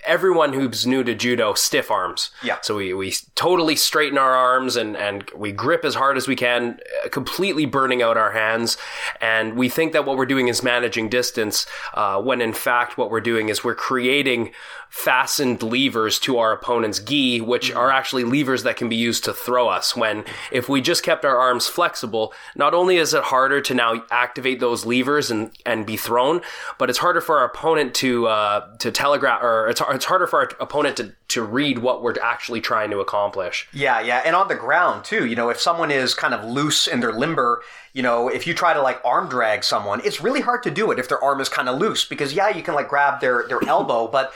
everyone 0.05 0.53
who's 0.53 0.85
new 0.85 1.03
to 1.03 1.15
judo 1.15 1.53
stiff 1.53 1.91
arms. 1.91 2.31
Yeah. 2.43 2.57
So 2.61 2.77
we, 2.77 2.93
we 2.93 3.13
totally 3.35 3.75
straighten 3.75 4.17
our 4.17 4.33
arms 4.33 4.75
and, 4.75 4.95
and 4.97 5.29
we 5.35 5.51
grip 5.51 5.85
as 5.85 5.95
hard 5.95 6.17
as 6.17 6.27
we 6.27 6.35
can, 6.35 6.79
completely 7.11 7.65
burning 7.65 8.01
out 8.01 8.17
our 8.17 8.31
hands. 8.31 8.77
And 9.21 9.55
we 9.55 9.69
think 9.69 9.93
that 9.93 10.05
what 10.05 10.17
we're 10.17 10.25
doing 10.25 10.47
is 10.47 10.63
managing 10.63 11.09
distance, 11.09 11.65
uh, 11.93 12.21
when 12.21 12.41
in 12.41 12.53
fact 12.53 12.97
what 12.97 13.09
we're 13.09 13.21
doing 13.21 13.49
is 13.49 13.63
we're 13.63 13.75
creating 13.75 14.51
fastened 14.93 15.63
levers 15.63 16.19
to 16.19 16.37
our 16.37 16.51
opponent's 16.51 16.99
gi, 16.99 17.41
which 17.41 17.71
are 17.71 17.89
actually 17.89 18.23
levers 18.23 18.61
that 18.61 18.77
can 18.77 18.87
be 18.87 18.95
used 18.95 19.23
to 19.23 19.33
throw 19.33 19.67
us. 19.67 19.95
When 19.95 20.23
if 20.51 20.69
we 20.69 20.81
just 20.81 21.01
kept 21.01 21.25
our 21.25 21.35
arms 21.35 21.67
flexible, 21.67 22.31
not 22.55 22.75
only 22.75 22.97
is 22.97 23.11
it 23.15 23.23
harder 23.23 23.59
to 23.59 23.73
now 23.73 24.05
activate 24.11 24.59
those 24.59 24.85
levers 24.85 25.31
and, 25.31 25.49
and 25.65 25.87
be 25.87 25.97
thrown, 25.97 26.41
but 26.77 26.91
it's 26.91 26.99
harder 26.99 27.21
for 27.21 27.39
our 27.39 27.45
opponent 27.45 27.95
to 27.95 28.27
uh, 28.27 28.77
to 28.77 28.91
telegraph, 28.91 29.41
or 29.41 29.67
it's 29.67 29.81
it's 29.89 30.05
harder 30.05 30.27
for 30.27 30.41
our 30.41 30.51
opponent 30.59 30.95
to 30.97 31.15
to 31.29 31.41
read 31.41 31.79
what 31.79 32.03
we're 32.03 32.13
actually 32.21 32.61
trying 32.61 32.91
to 32.91 32.99
accomplish. 32.99 33.67
Yeah, 33.73 33.99
yeah, 33.99 34.21
and 34.23 34.35
on 34.35 34.47
the 34.47 34.55
ground 34.55 35.05
too. 35.05 35.25
You 35.25 35.35
know, 35.35 35.49
if 35.49 35.59
someone 35.59 35.89
is 35.89 36.13
kind 36.13 36.35
of 36.35 36.45
loose 36.45 36.87
and 36.87 37.01
they're 37.01 37.11
limber, 37.11 37.63
you 37.93 38.03
know, 38.03 38.27
if 38.27 38.45
you 38.45 38.53
try 38.53 38.73
to 38.73 38.81
like 38.81 39.03
arm 39.03 39.27
drag 39.27 39.63
someone, 39.63 40.01
it's 40.05 40.21
really 40.21 40.41
hard 40.41 40.61
to 40.63 40.71
do 40.71 40.91
it 40.91 40.99
if 40.99 41.09
their 41.09 41.21
arm 41.23 41.41
is 41.41 41.49
kind 41.49 41.67
of 41.67 41.79
loose 41.79 42.05
because 42.05 42.31
yeah, 42.31 42.49
you 42.49 42.61
can 42.61 42.75
like 42.75 42.87
grab 42.87 43.21
their 43.21 43.47
their 43.47 43.67
elbow, 43.67 44.07
but 44.07 44.31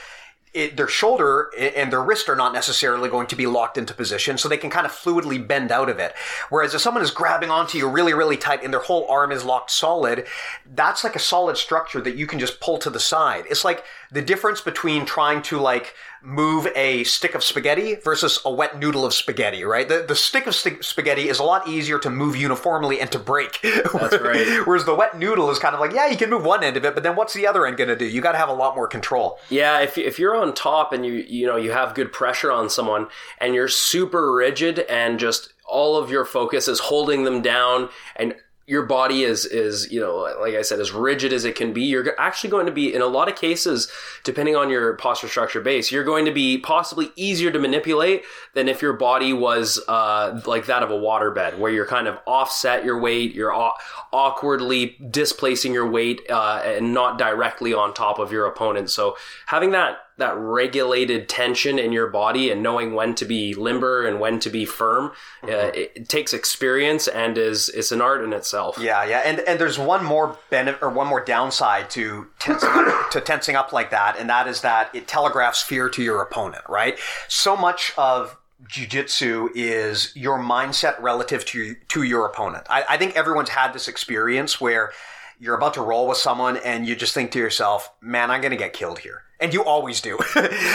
it, 0.54 0.76
their 0.76 0.88
shoulder 0.88 1.50
and 1.58 1.92
their 1.92 2.02
wrist 2.02 2.28
are 2.28 2.36
not 2.36 2.52
necessarily 2.52 3.08
going 3.08 3.26
to 3.28 3.36
be 3.36 3.46
locked 3.46 3.78
into 3.78 3.94
position, 3.94 4.38
so 4.38 4.48
they 4.48 4.56
can 4.56 4.70
kind 4.70 4.86
of 4.86 4.92
fluidly 4.92 5.44
bend 5.46 5.70
out 5.70 5.88
of 5.88 5.98
it. 5.98 6.14
Whereas 6.50 6.74
if 6.74 6.80
someone 6.80 7.02
is 7.02 7.10
grabbing 7.10 7.50
onto 7.50 7.78
you 7.78 7.88
really, 7.88 8.14
really 8.14 8.36
tight 8.36 8.62
and 8.62 8.72
their 8.72 8.80
whole 8.80 9.06
arm 9.08 9.32
is 9.32 9.44
locked 9.44 9.70
solid, 9.70 10.26
that's 10.74 11.04
like 11.04 11.16
a 11.16 11.20
solid 11.20 11.56
structure 11.56 12.00
that 12.00 12.16
you 12.16 12.26
can 12.26 12.38
just 12.38 12.60
pull 12.60 12.78
to 12.78 12.90
the 12.90 13.00
side. 13.00 13.44
It's 13.50 13.64
like 13.64 13.84
the 14.10 14.22
difference 14.22 14.60
between 14.60 15.04
trying 15.04 15.42
to 15.42 15.58
like 15.58 15.94
move 16.22 16.66
a 16.74 17.04
stick 17.04 17.34
of 17.34 17.44
spaghetti 17.44 17.94
versus 17.96 18.40
a 18.44 18.50
wet 18.50 18.78
noodle 18.78 19.04
of 19.04 19.14
spaghetti, 19.14 19.62
right? 19.64 19.88
The, 19.88 20.04
the 20.06 20.16
stick 20.16 20.46
of 20.46 20.54
st- 20.54 20.84
spaghetti 20.84 21.28
is 21.28 21.38
a 21.38 21.44
lot 21.44 21.68
easier 21.68 21.98
to 22.00 22.10
move 22.10 22.34
uniformly 22.34 23.00
and 23.00 23.10
to 23.12 23.18
break. 23.18 23.60
That's 23.62 24.18
right. 24.20 24.62
Whereas 24.66 24.84
the 24.84 24.94
wet 24.94 25.18
noodle 25.18 25.50
is 25.50 25.58
kind 25.58 25.74
of 25.74 25.80
like, 25.80 25.92
yeah, 25.92 26.08
you 26.08 26.16
can 26.16 26.30
move 26.30 26.44
one 26.44 26.64
end 26.64 26.76
of 26.76 26.84
it, 26.84 26.94
but 26.94 27.02
then 27.02 27.16
what's 27.16 27.34
the 27.34 27.46
other 27.46 27.66
end 27.66 27.76
going 27.76 27.88
to 27.88 27.96
do? 27.96 28.04
You 28.04 28.20
got 28.20 28.32
to 28.32 28.38
have 28.38 28.48
a 28.48 28.54
lot 28.54 28.74
more 28.74 28.88
control. 28.88 29.38
Yeah, 29.48 29.80
if, 29.80 29.96
if 29.96 30.18
you're 30.18 30.36
on 30.36 30.54
top 30.54 30.92
and 30.92 31.04
you 31.04 31.12
you 31.12 31.46
know 31.46 31.56
you 31.56 31.72
have 31.72 31.94
good 31.94 32.12
pressure 32.12 32.50
on 32.50 32.68
someone 32.70 33.08
and 33.38 33.54
you're 33.54 33.68
super 33.68 34.32
rigid 34.32 34.80
and 34.80 35.18
just 35.18 35.52
all 35.66 35.96
of 35.96 36.10
your 36.10 36.24
focus 36.24 36.66
is 36.66 36.80
holding 36.80 37.24
them 37.24 37.42
down 37.42 37.88
and 38.16 38.34
your 38.68 38.82
body 38.82 39.24
is 39.24 39.46
is 39.46 39.90
you 39.90 39.98
know 39.98 40.16
like 40.40 40.54
I 40.54 40.60
said 40.60 40.78
as 40.78 40.92
rigid 40.92 41.32
as 41.32 41.46
it 41.46 41.56
can 41.56 41.72
be. 41.72 41.84
You're 41.84 42.14
actually 42.20 42.50
going 42.50 42.66
to 42.66 42.72
be 42.72 42.94
in 42.94 43.00
a 43.00 43.06
lot 43.06 43.28
of 43.28 43.34
cases, 43.34 43.90
depending 44.24 44.56
on 44.56 44.68
your 44.68 44.94
posture 44.96 45.26
structure 45.26 45.62
base, 45.62 45.90
you're 45.90 46.04
going 46.04 46.26
to 46.26 46.30
be 46.30 46.58
possibly 46.58 47.10
easier 47.16 47.50
to 47.50 47.58
manipulate 47.58 48.24
than 48.52 48.68
if 48.68 48.82
your 48.82 48.92
body 48.92 49.32
was 49.32 49.80
uh, 49.88 50.40
like 50.44 50.66
that 50.66 50.82
of 50.82 50.90
a 50.90 50.94
waterbed, 50.94 51.58
where 51.58 51.72
you're 51.72 51.86
kind 51.86 52.06
of 52.06 52.18
offset 52.26 52.84
your 52.84 53.00
weight, 53.00 53.34
you're 53.34 53.54
aw- 53.54 53.74
awkwardly 54.12 54.98
displacing 55.10 55.72
your 55.72 55.88
weight 55.88 56.20
uh, 56.28 56.60
and 56.62 56.92
not 56.92 57.16
directly 57.16 57.72
on 57.72 57.94
top 57.94 58.18
of 58.18 58.30
your 58.30 58.44
opponent. 58.44 58.90
So 58.90 59.16
having 59.46 59.70
that 59.70 59.98
that 60.18 60.36
regulated 60.36 61.28
tension 61.28 61.78
in 61.78 61.92
your 61.92 62.08
body 62.08 62.50
and 62.50 62.62
knowing 62.62 62.94
when 62.94 63.14
to 63.14 63.24
be 63.24 63.54
limber 63.54 64.06
and 64.06 64.20
when 64.20 64.38
to 64.40 64.50
be 64.50 64.64
firm 64.64 65.10
mm-hmm. 65.42 65.46
uh, 65.48 65.68
it, 65.68 65.92
it, 65.94 66.08
takes 66.08 66.32
experience 66.32 67.08
and 67.08 67.38
is 67.38 67.68
it's 67.70 67.92
an 67.92 68.00
art 68.00 68.22
in 68.22 68.32
itself. 68.32 68.78
Yeah 68.78 69.04
yeah 69.04 69.22
and 69.24 69.40
and 69.40 69.58
there's 69.58 69.78
one 69.78 70.04
more 70.04 70.36
benefit 70.50 70.82
or 70.82 70.90
one 70.90 71.06
more 71.06 71.24
downside 71.24 71.88
to 71.90 72.26
tensing 72.38 72.68
up, 72.68 73.10
to 73.12 73.20
tensing 73.20 73.56
up 73.56 73.72
like 73.72 73.90
that 73.90 74.18
and 74.18 74.28
that 74.28 74.46
is 74.46 74.60
that 74.60 74.94
it 74.94 75.08
telegraphs 75.08 75.62
fear 75.62 75.88
to 75.88 76.02
your 76.02 76.20
opponent 76.20 76.64
right? 76.68 76.98
So 77.28 77.56
much 77.56 77.92
of 77.96 78.36
jiu-jitsu 78.68 79.50
is 79.54 80.12
your 80.16 80.38
mindset 80.38 81.00
relative 81.00 81.44
to 81.46 81.76
to 81.88 82.02
your 82.02 82.26
opponent. 82.26 82.66
I, 82.68 82.84
I 82.90 82.96
think 82.96 83.16
everyone's 83.16 83.50
had 83.50 83.72
this 83.72 83.88
experience 83.88 84.60
where 84.60 84.92
you're 85.38 85.54
about 85.54 85.74
to 85.74 85.82
roll 85.82 86.08
with 86.08 86.18
someone 86.18 86.56
and 86.56 86.86
you 86.86 86.96
just 86.96 87.14
think 87.14 87.30
to 87.30 87.38
yourself 87.38 87.92
man 88.00 88.30
i'm 88.30 88.40
going 88.40 88.50
to 88.50 88.56
get 88.56 88.72
killed 88.72 88.98
here 88.98 89.22
and 89.40 89.54
you 89.54 89.62
always 89.64 90.00
do. 90.00 90.18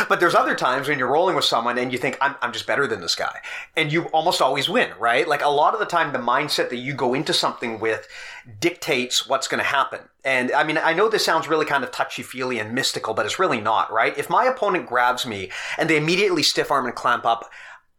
but 0.09 0.19
there's 0.19 0.35
other 0.35 0.55
times 0.55 0.87
when 0.87 0.97
you're 0.97 1.11
rolling 1.11 1.35
with 1.35 1.45
someone 1.45 1.77
and 1.77 1.91
you 1.91 1.97
think, 1.97 2.17
I'm, 2.21 2.35
I'm 2.41 2.53
just 2.53 2.65
better 2.65 2.87
than 2.87 3.01
this 3.01 3.15
guy. 3.15 3.39
And 3.75 3.91
you 3.91 4.05
almost 4.05 4.41
always 4.41 4.69
win, 4.69 4.91
right? 4.99 5.27
Like 5.27 5.43
a 5.43 5.49
lot 5.49 5.73
of 5.73 5.79
the 5.79 5.85
time, 5.85 6.13
the 6.13 6.19
mindset 6.19 6.69
that 6.69 6.77
you 6.77 6.93
go 6.93 7.13
into 7.13 7.33
something 7.33 7.79
with 7.79 8.07
dictates 8.59 9.27
what's 9.27 9.47
going 9.47 9.61
to 9.61 9.69
happen. 9.69 10.01
And 10.23 10.51
I 10.51 10.63
mean, 10.63 10.77
I 10.77 10.93
know 10.93 11.09
this 11.09 11.25
sounds 11.25 11.47
really 11.47 11.65
kind 11.65 11.83
of 11.83 11.91
touchy 11.91 12.23
feely 12.23 12.59
and 12.59 12.73
mystical, 12.73 13.13
but 13.13 13.25
it's 13.25 13.39
really 13.39 13.61
not, 13.61 13.91
right? 13.91 14.17
If 14.17 14.29
my 14.29 14.45
opponent 14.45 14.87
grabs 14.87 15.25
me 15.25 15.51
and 15.77 15.89
they 15.89 15.97
immediately 15.97 16.43
stiff 16.43 16.71
arm 16.71 16.85
and 16.85 16.95
clamp 16.95 17.25
up, 17.25 17.49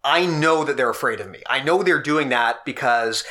I 0.02 0.26
know 0.26 0.64
that 0.64 0.76
they're 0.76 0.90
afraid 0.90 1.20
of 1.20 1.30
me. 1.30 1.42
I 1.48 1.62
know 1.62 1.82
they're 1.82 2.02
doing 2.02 2.28
that 2.28 2.64
because 2.66 3.24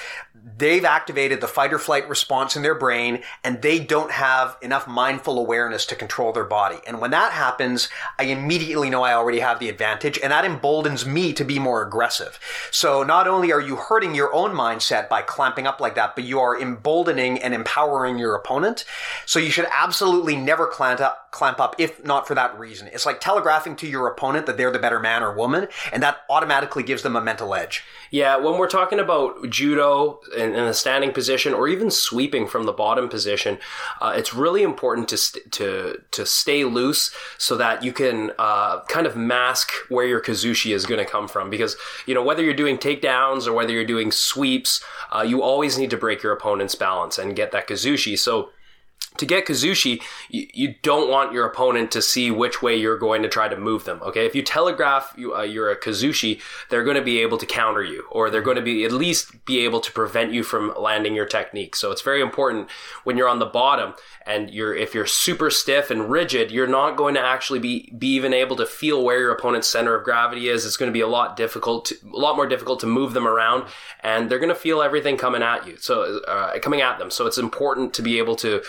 they've 0.57 0.83
activated 0.83 1.39
the 1.39 1.47
fight 1.47 1.73
or 1.73 1.79
flight 1.79 2.07
response 2.09 2.55
in 2.55 2.63
their 2.63 2.75
brain 2.75 3.23
and 3.43 3.61
they 3.61 3.79
don't 3.79 4.11
have 4.11 4.57
enough 4.61 4.87
mindful 4.87 5.39
awareness 5.39 5.85
to 5.85 5.95
control 5.95 6.33
their 6.33 6.43
body. 6.43 6.79
And 6.85 6.99
when 6.99 7.11
that 7.11 7.31
happens, 7.31 7.87
I 8.19 8.23
immediately 8.23 8.89
know 8.89 9.03
I 9.03 9.13
already 9.13 9.39
have 9.39 9.59
the 9.59 9.69
advantage 9.69 10.19
and 10.21 10.31
that 10.31 10.43
emboldens 10.43 11.05
me 11.05 11.31
to 11.33 11.45
be 11.45 11.59
more 11.59 11.81
aggressive. 11.81 12.39
So 12.71 13.03
not 13.03 13.27
only 13.27 13.53
are 13.53 13.61
you 13.61 13.77
hurting 13.77 14.15
your 14.15 14.33
own 14.33 14.51
mindset 14.51 15.07
by 15.07 15.21
clamping 15.21 15.65
up 15.65 15.79
like 15.79 15.95
that, 15.95 16.15
but 16.15 16.25
you 16.25 16.39
are 16.39 16.59
emboldening 16.59 17.41
and 17.41 17.53
empowering 17.53 18.17
your 18.17 18.35
opponent. 18.35 18.83
So 19.25 19.39
you 19.39 19.49
should 19.49 19.67
absolutely 19.71 20.35
never 20.35 20.67
clamp 20.67 20.99
up, 20.99 21.31
clamp 21.31 21.61
up 21.61 21.75
if 21.77 22.03
not 22.03 22.27
for 22.27 22.35
that 22.35 22.59
reason. 22.59 22.89
It's 22.91 23.05
like 23.05 23.21
telegraphing 23.21 23.77
to 23.77 23.87
your 23.87 24.07
opponent 24.07 24.45
that 24.47 24.57
they're 24.57 24.71
the 24.71 24.79
better 24.79 24.99
man 24.99 25.23
or 25.23 25.33
woman 25.33 25.69
and 25.93 26.03
that 26.03 26.17
automatically 26.29 26.83
gives 26.83 27.01
them 27.01 27.15
a 27.15 27.21
mental 27.21 27.55
edge. 27.55 27.83
Yeah, 28.11 28.35
when 28.37 28.57
we're 28.57 28.67
talking 28.67 28.99
about 28.99 29.49
judo 29.49 30.19
in, 30.33 30.53
in 30.55 30.63
a 30.63 30.73
standing 30.73 31.11
position 31.11 31.53
or 31.53 31.67
even 31.67 31.89
sweeping 31.89 32.47
from 32.47 32.65
the 32.65 32.71
bottom 32.71 33.09
position, 33.09 33.57
uh, 34.01 34.13
it's 34.15 34.33
really 34.33 34.63
important 34.63 35.07
to 35.09 35.17
st- 35.17 35.51
to 35.53 36.01
to 36.11 36.25
stay 36.25 36.63
loose 36.63 37.11
so 37.37 37.57
that 37.57 37.83
you 37.83 37.93
can 37.93 38.31
uh, 38.39 38.81
kind 38.85 39.07
of 39.07 39.15
mask 39.15 39.71
where 39.89 40.05
your 40.05 40.21
kazushi 40.21 40.73
is 40.73 40.85
going 40.85 41.03
to 41.03 41.09
come 41.09 41.27
from. 41.27 41.49
Because 41.49 41.75
you 42.05 42.13
know 42.13 42.23
whether 42.23 42.43
you're 42.43 42.53
doing 42.53 42.77
takedowns 42.77 43.47
or 43.47 43.53
whether 43.53 43.71
you're 43.71 43.85
doing 43.85 44.11
sweeps, 44.11 44.83
uh, 45.15 45.21
you 45.21 45.41
always 45.41 45.77
need 45.77 45.89
to 45.89 45.97
break 45.97 46.23
your 46.23 46.33
opponent's 46.33 46.75
balance 46.75 47.17
and 47.17 47.35
get 47.35 47.51
that 47.51 47.67
kazushi. 47.67 48.17
So 48.17 48.49
to 49.17 49.25
get 49.25 49.45
Kazushi, 49.45 50.01
you, 50.29 50.47
you, 50.53 50.75
don't 50.81 51.09
want 51.09 51.33
your 51.33 51.45
opponent 51.45 51.91
to 51.91 52.01
see 52.01 52.31
which 52.31 52.61
way 52.61 52.75
you're 52.75 52.97
going 52.97 53.21
to 53.23 53.29
try 53.29 53.47
to 53.47 53.55
move 53.55 53.85
them. 53.85 54.01
Okay, 54.01 54.25
if 54.25 54.35
you 54.35 54.41
telegraph 54.41 55.13
you, 55.17 55.35
uh, 55.35 55.41
you're 55.41 55.69
a 55.69 55.79
Kazushi, 55.79 56.41
they're 56.69 56.83
going 56.83 56.97
to 56.97 57.03
be 57.03 57.19
able 57.19 57.37
to 57.37 57.45
counter 57.45 57.83
you, 57.83 58.05
or 58.09 58.29
they're 58.29 58.41
going 58.41 58.57
to 58.57 58.63
be 58.63 58.83
at 58.85 58.91
least 58.91 59.45
be 59.45 59.59
able 59.59 59.79
to 59.81 59.91
prevent 59.91 60.33
you 60.33 60.43
from 60.43 60.73
landing 60.79 61.15
your 61.15 61.25
technique. 61.25 61.75
So 61.75 61.91
it's 61.91 62.01
very 62.01 62.21
important 62.21 62.69
when 63.03 63.17
you're 63.17 63.29
on 63.29 63.39
the 63.39 63.45
bottom 63.45 63.93
and 64.25 64.49
you're 64.49 64.73
if 64.73 64.93
you're 64.93 65.05
super 65.05 65.49
stiff 65.49 65.91
and 65.91 66.09
rigid, 66.09 66.51
you're 66.51 66.67
not 66.67 66.95
going 66.95 67.13
to 67.15 67.21
actually 67.21 67.59
be 67.59 67.93
be 67.97 68.07
even 68.15 68.33
able 68.33 68.55
to 68.55 68.65
feel 68.65 69.03
where 69.03 69.19
your 69.19 69.31
opponent's 69.31 69.67
center 69.67 69.95
of 69.95 70.03
gravity 70.03 70.47
is. 70.47 70.65
It's 70.65 70.77
going 70.77 70.89
to 70.89 70.93
be 70.93 71.01
a 71.01 71.07
lot 71.07 71.35
difficult, 71.35 71.85
to, 71.85 71.95
a 72.11 72.17
lot 72.17 72.35
more 72.35 72.47
difficult 72.47 72.79
to 72.81 72.87
move 72.87 73.13
them 73.13 73.27
around, 73.27 73.65
and 74.01 74.29
they're 74.29 74.39
going 74.39 74.49
to 74.49 74.55
feel 74.55 74.81
everything 74.81 75.17
coming 75.17 75.43
at 75.43 75.67
you. 75.67 75.77
So 75.77 76.19
uh, 76.27 76.57
coming 76.59 76.81
at 76.81 76.97
them. 76.99 77.11
So 77.11 77.27
it's 77.27 77.37
important 77.37 77.93
to 77.95 78.01
be 78.01 78.17
able 78.17 78.35
to 78.37 78.63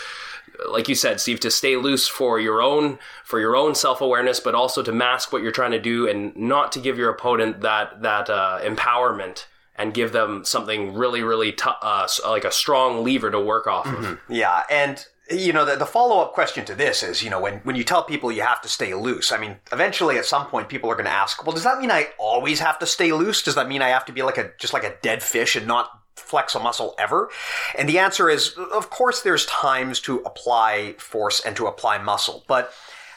like 0.69 0.89
you 0.89 0.95
said, 0.95 1.19
Steve, 1.19 1.39
to 1.41 1.51
stay 1.51 1.75
loose 1.75 2.07
for 2.07 2.39
your 2.39 2.61
own 2.61 2.99
for 3.23 3.39
your 3.39 3.55
own 3.55 3.75
self 3.75 4.01
awareness, 4.01 4.39
but 4.39 4.55
also 4.55 4.83
to 4.83 4.91
mask 4.91 5.31
what 5.31 5.41
you're 5.41 5.51
trying 5.51 5.71
to 5.71 5.81
do 5.81 6.07
and 6.07 6.35
not 6.35 6.71
to 6.73 6.79
give 6.79 6.97
your 6.97 7.09
opponent 7.09 7.61
that 7.61 8.01
that 8.01 8.29
uh, 8.29 8.59
empowerment 8.63 9.45
and 9.75 9.93
give 9.93 10.11
them 10.11 10.45
something 10.45 10.93
really, 10.93 11.21
really 11.21 11.51
t- 11.51 11.69
uh, 11.81 12.07
like 12.25 12.45
a 12.45 12.51
strong 12.51 13.03
lever 13.03 13.29
to 13.29 13.39
work 13.39 13.67
off 13.67 13.85
mm-hmm. 13.85 14.05
of. 14.05 14.19
Yeah, 14.29 14.63
and 14.69 15.05
you 15.29 15.51
know 15.51 15.65
the, 15.65 15.75
the 15.75 15.85
follow 15.85 16.21
up 16.21 16.33
question 16.33 16.65
to 16.65 16.75
this 16.75 17.01
is 17.01 17.23
you 17.23 17.29
know 17.29 17.41
when 17.41 17.55
when 17.59 17.75
you 17.75 17.83
tell 17.83 18.03
people 18.03 18.31
you 18.31 18.41
have 18.41 18.61
to 18.61 18.69
stay 18.69 18.93
loose. 18.93 19.31
I 19.31 19.37
mean, 19.37 19.57
eventually 19.71 20.17
at 20.17 20.25
some 20.25 20.47
point 20.47 20.69
people 20.69 20.89
are 20.89 20.95
going 20.95 21.05
to 21.05 21.11
ask, 21.11 21.45
well, 21.45 21.53
does 21.53 21.63
that 21.63 21.79
mean 21.79 21.91
I 21.91 22.09
always 22.17 22.59
have 22.59 22.79
to 22.79 22.85
stay 22.85 23.11
loose? 23.11 23.41
Does 23.41 23.55
that 23.55 23.67
mean 23.67 23.81
I 23.81 23.89
have 23.89 24.05
to 24.05 24.13
be 24.13 24.21
like 24.21 24.37
a 24.37 24.51
just 24.59 24.73
like 24.73 24.83
a 24.83 24.95
dead 25.01 25.21
fish 25.23 25.55
and 25.55 25.67
not 25.67 26.01
flex 26.15 26.55
a 26.55 26.59
muscle 26.59 26.95
ever? 26.97 27.29
And 27.77 27.87
the 27.87 27.99
answer 27.99 28.29
is, 28.29 28.55
of 28.73 28.89
course, 28.89 29.21
there's 29.21 29.45
times 29.45 29.99
to 30.01 30.17
apply 30.19 30.95
force 30.97 31.39
and 31.45 31.55
to 31.55 31.67
apply 31.67 31.97
muscle, 31.99 32.43
but 32.47 32.73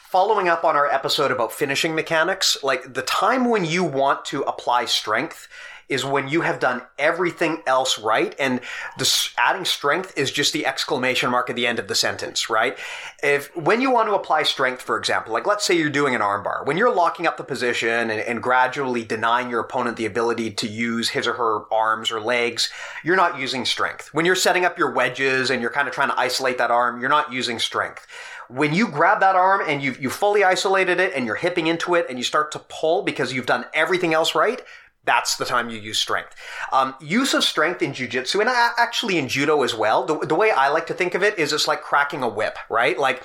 following 0.09 0.47
up 0.47 0.63
on 0.63 0.75
our 0.75 0.87
episode 0.87 1.31
about 1.31 1.51
finishing 1.51 1.93
mechanics, 1.93 2.57
like 2.63 2.95
the 2.95 3.03
time 3.03 3.47
when 3.47 3.63
you 3.63 3.83
want 3.83 4.25
to 4.25 4.41
apply 4.41 4.85
strength 4.85 5.47
is 5.89 6.05
when 6.05 6.27
you 6.27 6.41
have 6.41 6.59
done 6.59 6.81
everything 6.97 7.61
else 7.65 7.99
right. 7.99 8.35
And 8.39 8.61
the 8.97 9.29
adding 9.37 9.65
strength 9.65 10.17
is 10.17 10.31
just 10.31 10.53
the 10.53 10.65
exclamation 10.65 11.31
mark 11.31 11.49
at 11.49 11.55
the 11.55 11.67
end 11.67 11.79
of 11.79 11.87
the 11.87 11.95
sentence, 11.95 12.49
right? 12.49 12.77
If, 13.23 13.55
when 13.55 13.81
you 13.81 13.91
want 13.91 14.07
to 14.07 14.13
apply 14.13 14.43
strength, 14.43 14.81
for 14.81 14.97
example, 14.97 15.33
like 15.33 15.47
let's 15.47 15.65
say 15.65 15.75
you're 15.75 15.89
doing 15.89 16.15
an 16.15 16.21
armbar, 16.21 16.65
when 16.65 16.77
you're 16.77 16.93
locking 16.93 17.27
up 17.27 17.37
the 17.37 17.43
position 17.43 17.89
and, 17.89 18.11
and 18.11 18.41
gradually 18.41 19.03
denying 19.03 19.49
your 19.49 19.59
opponent 19.59 19.97
the 19.97 20.05
ability 20.05 20.51
to 20.51 20.67
use 20.67 21.09
his 21.09 21.27
or 21.27 21.33
her 21.33 21.73
arms 21.73 22.11
or 22.11 22.21
legs, 22.21 22.69
you're 23.03 23.15
not 23.15 23.39
using 23.39 23.65
strength. 23.65 24.13
When 24.13 24.25
you're 24.25 24.35
setting 24.35 24.65
up 24.65 24.77
your 24.77 24.91
wedges 24.91 25.49
and 25.49 25.61
you're 25.61 25.71
kind 25.71 25.87
of 25.87 25.93
trying 25.93 26.09
to 26.09 26.19
isolate 26.19 26.59
that 26.59 26.71
arm, 26.71 27.01
you're 27.01 27.09
not 27.09 27.33
using 27.33 27.59
strength 27.59 28.05
when 28.49 28.73
you 28.73 28.87
grab 28.87 29.19
that 29.19 29.35
arm 29.35 29.61
and 29.67 29.81
you've, 29.81 30.01
you 30.01 30.09
fully 30.09 30.43
isolated 30.43 30.99
it 30.99 31.13
and 31.15 31.25
you're 31.25 31.35
hipping 31.35 31.67
into 31.67 31.93
it 31.93 32.07
and 32.09 32.17
you 32.17 32.23
start 32.23 32.51
to 32.51 32.59
pull 32.67 33.03
because 33.03 33.31
you've 33.31 33.45
done 33.45 33.63
everything 33.75 34.13
else 34.13 34.33
right, 34.33 34.61
that's 35.05 35.37
the 35.37 35.45
time 35.45 35.69
you 35.69 35.79
use 35.79 35.97
strength. 35.97 36.35
Um, 36.71 36.95
use 36.99 37.33
of 37.33 37.43
strength 37.43 37.81
in 37.81 37.93
jujitsu, 37.93 38.41
and 38.41 38.49
actually 38.49 39.17
in 39.17 39.27
judo 39.27 39.63
as 39.63 39.73
well. 39.73 40.05
The, 40.05 40.19
the 40.19 40.35
way 40.35 40.51
I 40.51 40.69
like 40.69 40.87
to 40.87 40.93
think 40.93 41.15
of 41.15 41.23
it 41.23 41.37
is 41.39 41.53
it's 41.53 41.67
like 41.67 41.81
cracking 41.81 42.23
a 42.23 42.29
whip, 42.29 42.57
right? 42.69 42.97
Like 42.97 43.23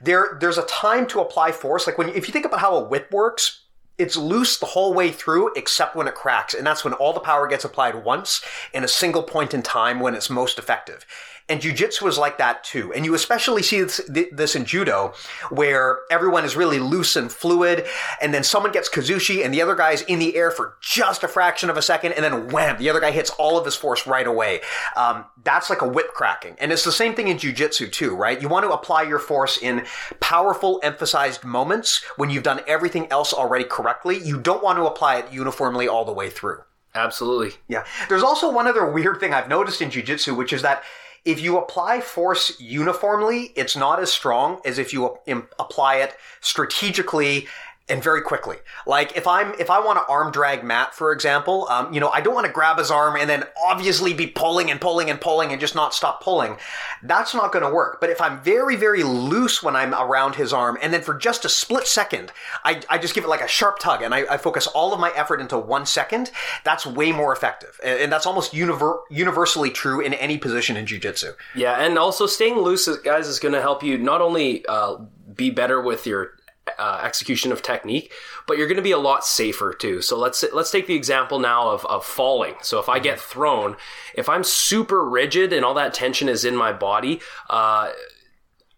there, 0.00 0.36
there's 0.40 0.58
a 0.58 0.66
time 0.66 1.06
to 1.08 1.20
apply 1.20 1.52
force. 1.52 1.86
Like 1.86 1.98
when, 1.98 2.08
if 2.08 2.26
you 2.26 2.32
think 2.32 2.46
about 2.46 2.60
how 2.60 2.76
a 2.76 2.82
whip 2.82 3.12
works, 3.12 3.60
it's 3.98 4.16
loose 4.16 4.58
the 4.58 4.66
whole 4.66 4.94
way 4.94 5.10
through 5.10 5.52
except 5.54 5.94
when 5.94 6.08
it 6.08 6.14
cracks. 6.14 6.54
And 6.54 6.66
that's 6.66 6.84
when 6.84 6.94
all 6.94 7.12
the 7.12 7.20
power 7.20 7.46
gets 7.46 7.64
applied 7.64 8.04
once 8.04 8.42
in 8.72 8.82
a 8.82 8.88
single 8.88 9.22
point 9.22 9.54
in 9.54 9.62
time 9.62 10.00
when 10.00 10.14
it's 10.14 10.30
most 10.30 10.58
effective. 10.58 11.06
And 11.48 11.60
jujitsu 11.60 12.08
is 12.08 12.18
like 12.18 12.38
that 12.38 12.64
too. 12.64 12.92
And 12.92 13.04
you 13.04 13.14
especially 13.14 13.62
see 13.62 13.82
this, 13.82 14.00
this, 14.32 14.54
in 14.54 14.64
judo 14.64 15.14
where 15.50 16.00
everyone 16.10 16.44
is 16.44 16.56
really 16.56 16.78
loose 16.78 17.16
and 17.16 17.30
fluid. 17.30 17.84
And 18.20 18.32
then 18.32 18.44
someone 18.44 18.72
gets 18.72 18.88
kazushi 18.88 19.44
and 19.44 19.52
the 19.52 19.62
other 19.62 19.74
guy's 19.74 20.02
in 20.02 20.18
the 20.18 20.36
air 20.36 20.50
for 20.50 20.76
just 20.80 21.22
a 21.22 21.28
fraction 21.28 21.68
of 21.68 21.76
a 21.76 21.82
second. 21.82 22.12
And 22.12 22.24
then 22.24 22.48
wham, 22.48 22.78
the 22.78 22.88
other 22.90 23.00
guy 23.00 23.10
hits 23.10 23.30
all 23.30 23.58
of 23.58 23.64
his 23.64 23.74
force 23.74 24.06
right 24.06 24.26
away. 24.26 24.60
Um, 24.96 25.24
that's 25.44 25.68
like 25.68 25.82
a 25.82 25.88
whip 25.88 26.08
cracking. 26.14 26.56
And 26.58 26.72
it's 26.72 26.84
the 26.84 26.92
same 26.92 27.14
thing 27.14 27.28
in 27.28 27.38
jujitsu 27.38 27.90
too, 27.90 28.14
right? 28.14 28.40
You 28.40 28.48
want 28.48 28.64
to 28.64 28.72
apply 28.72 29.02
your 29.02 29.18
force 29.18 29.58
in 29.58 29.84
powerful, 30.20 30.80
emphasized 30.82 31.44
moments 31.44 32.02
when 32.16 32.30
you've 32.30 32.42
done 32.42 32.60
everything 32.66 33.08
else 33.10 33.32
already 33.32 33.64
correctly. 33.64 34.18
You 34.18 34.40
don't 34.40 34.62
want 34.62 34.78
to 34.78 34.86
apply 34.86 35.16
it 35.16 35.32
uniformly 35.32 35.88
all 35.88 36.04
the 36.04 36.12
way 36.12 36.30
through. 36.30 36.62
Absolutely. 36.94 37.54
Yeah. 37.68 37.84
There's 38.08 38.22
also 38.22 38.52
one 38.52 38.66
other 38.66 38.84
weird 38.90 39.18
thing 39.18 39.32
I've 39.32 39.48
noticed 39.48 39.80
in 39.80 39.90
jujitsu, 39.90 40.36
which 40.36 40.52
is 40.52 40.62
that 40.62 40.82
if 41.24 41.40
you 41.40 41.58
apply 41.58 42.00
force 42.00 42.60
uniformly, 42.60 43.52
it's 43.54 43.76
not 43.76 44.00
as 44.00 44.12
strong 44.12 44.60
as 44.64 44.78
if 44.78 44.92
you 44.92 45.18
apply 45.58 45.96
it 45.96 46.16
strategically 46.40 47.46
and 47.88 48.02
very 48.02 48.22
quickly. 48.22 48.56
Like 48.86 49.16
if 49.16 49.26
I'm 49.26 49.54
if 49.58 49.68
I 49.70 49.80
want 49.80 49.98
to 49.98 50.10
arm 50.10 50.32
drag 50.32 50.64
Matt, 50.64 50.94
for 50.94 51.12
example, 51.12 51.66
um, 51.68 51.92
you 51.92 52.00
know, 52.00 52.08
I 52.08 52.20
don't 52.20 52.34
want 52.34 52.46
to 52.46 52.52
grab 52.52 52.78
his 52.78 52.90
arm 52.90 53.16
and 53.16 53.28
then 53.28 53.44
obviously 53.64 54.14
be 54.14 54.26
pulling 54.26 54.70
and 54.70 54.80
pulling 54.80 55.10
and 55.10 55.20
pulling 55.20 55.50
and 55.50 55.60
just 55.60 55.74
not 55.74 55.92
stop 55.92 56.22
pulling. 56.22 56.56
That's 57.02 57.34
not 57.34 57.52
going 57.52 57.64
to 57.64 57.72
work. 57.72 58.00
But 58.00 58.10
if 58.10 58.20
I'm 58.20 58.40
very 58.42 58.76
very 58.76 59.02
loose 59.02 59.62
when 59.62 59.74
I'm 59.76 59.94
around 59.94 60.36
his 60.36 60.52
arm, 60.52 60.78
and 60.80 60.92
then 60.92 61.02
for 61.02 61.14
just 61.14 61.44
a 61.44 61.48
split 61.48 61.86
second, 61.86 62.32
I, 62.64 62.80
I 62.88 62.98
just 62.98 63.14
give 63.14 63.24
it 63.24 63.28
like 63.28 63.40
a 63.40 63.48
sharp 63.48 63.78
tug 63.78 64.02
and 64.02 64.14
I, 64.14 64.20
I 64.32 64.36
focus 64.38 64.66
all 64.68 64.92
of 64.94 65.00
my 65.00 65.12
effort 65.16 65.40
into 65.40 65.58
one 65.58 65.84
second. 65.86 66.30
That's 66.64 66.86
way 66.86 67.12
more 67.12 67.32
effective, 67.32 67.80
and, 67.84 68.00
and 68.00 68.12
that's 68.12 68.26
almost 68.26 68.52
univer- 68.52 69.00
universally 69.10 69.70
true 69.70 70.00
in 70.00 70.14
any 70.14 70.38
position 70.38 70.76
in 70.76 70.86
jujitsu. 70.86 71.34
Yeah, 71.54 71.84
and 71.84 71.98
also 71.98 72.26
staying 72.26 72.56
loose, 72.56 72.88
guys, 72.98 73.26
is 73.26 73.38
going 73.38 73.54
to 73.54 73.60
help 73.60 73.82
you 73.82 73.98
not 73.98 74.20
only 74.20 74.64
uh, 74.66 74.98
be 75.34 75.50
better 75.50 75.80
with 75.80 76.06
your 76.06 76.34
uh, 76.78 77.00
execution 77.02 77.52
of 77.52 77.62
technique, 77.62 78.12
but 78.46 78.56
you're 78.56 78.66
going 78.66 78.76
to 78.76 78.82
be 78.82 78.92
a 78.92 78.98
lot 78.98 79.24
safer 79.24 79.72
too. 79.72 80.00
So 80.00 80.16
let's 80.16 80.44
let's 80.52 80.70
take 80.70 80.86
the 80.86 80.94
example 80.94 81.38
now 81.38 81.70
of, 81.70 81.84
of 81.86 82.04
falling. 82.04 82.54
So 82.62 82.78
if 82.78 82.88
I 82.88 82.98
get 82.98 83.20
thrown, 83.20 83.76
if 84.14 84.28
I'm 84.28 84.44
super 84.44 85.08
rigid 85.08 85.52
and 85.52 85.64
all 85.64 85.74
that 85.74 85.94
tension 85.94 86.28
is 86.28 86.44
in 86.44 86.56
my 86.56 86.72
body, 86.72 87.20
uh, 87.50 87.90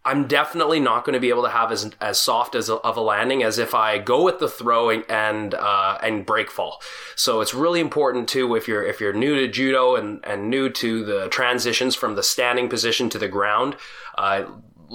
I'm 0.07 0.27
definitely 0.27 0.81
not 0.81 1.05
going 1.05 1.15
to 1.15 1.21
be 1.21 1.31
able 1.31 1.45
to 1.45 1.49
have 1.49 1.73
as 1.73 1.91
as 2.01 2.19
soft 2.19 2.55
as 2.55 2.69
a, 2.69 2.75
of 2.77 2.97
a 2.97 3.01
landing 3.01 3.43
as 3.43 3.59
if 3.59 3.75
I 3.75 3.99
go 3.99 4.23
with 4.23 4.39
the 4.39 4.49
throwing 4.49 5.03
and 5.09 5.55
uh, 5.55 5.99
and 6.03 6.27
break 6.27 6.51
fall. 6.51 6.83
So 7.17 7.41
it's 7.41 7.55
really 7.55 7.81
important 7.81 8.29
too 8.29 8.55
if 8.55 8.69
you're 8.69 8.85
if 8.85 9.01
you're 9.01 9.15
new 9.15 9.37
to 9.37 9.49
judo 9.49 9.97
and 9.97 10.21
and 10.25 10.51
new 10.51 10.69
to 10.71 11.05
the 11.05 11.29
transitions 11.29 11.95
from 11.95 12.17
the 12.17 12.23
standing 12.23 12.69
position 12.69 13.09
to 13.11 13.19
the 13.19 13.29
ground. 13.29 13.77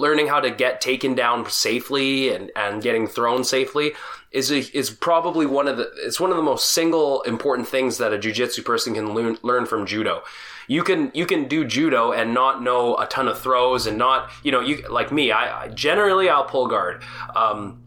Learning 0.00 0.28
how 0.28 0.40
to 0.40 0.50
get 0.50 0.80
taken 0.80 1.14
down 1.14 1.48
safely 1.50 2.34
and, 2.34 2.50
and 2.56 2.82
getting 2.82 3.06
thrown 3.06 3.44
safely 3.44 3.92
is 4.32 4.50
a, 4.50 4.58
is 4.76 4.90
probably 4.90 5.44
one 5.44 5.68
of 5.68 5.76
the 5.76 5.90
it's 5.96 6.18
one 6.20 6.30
of 6.30 6.36
the 6.36 6.42
most 6.42 6.70
single 6.72 7.22
important 7.22 7.68
things 7.68 7.98
that 7.98 8.12
a 8.12 8.18
jiu-jitsu 8.18 8.62
person 8.62 8.94
can 8.94 9.12
learn, 9.12 9.36
learn 9.42 9.66
from 9.66 9.84
judo 9.84 10.22
you 10.68 10.84
can 10.84 11.10
you 11.14 11.26
can 11.26 11.48
do 11.48 11.64
judo 11.64 12.12
and 12.12 12.32
not 12.32 12.62
know 12.62 12.96
a 12.96 13.06
ton 13.06 13.26
of 13.26 13.40
throws 13.40 13.88
and 13.88 13.98
not 13.98 14.30
you 14.44 14.52
know 14.52 14.60
you 14.60 14.86
like 14.88 15.10
me 15.10 15.32
I, 15.32 15.64
I 15.64 15.68
generally 15.68 16.28
I'll 16.28 16.44
pull 16.44 16.68
guard 16.68 17.02
um, 17.34 17.82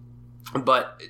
but 0.66 1.02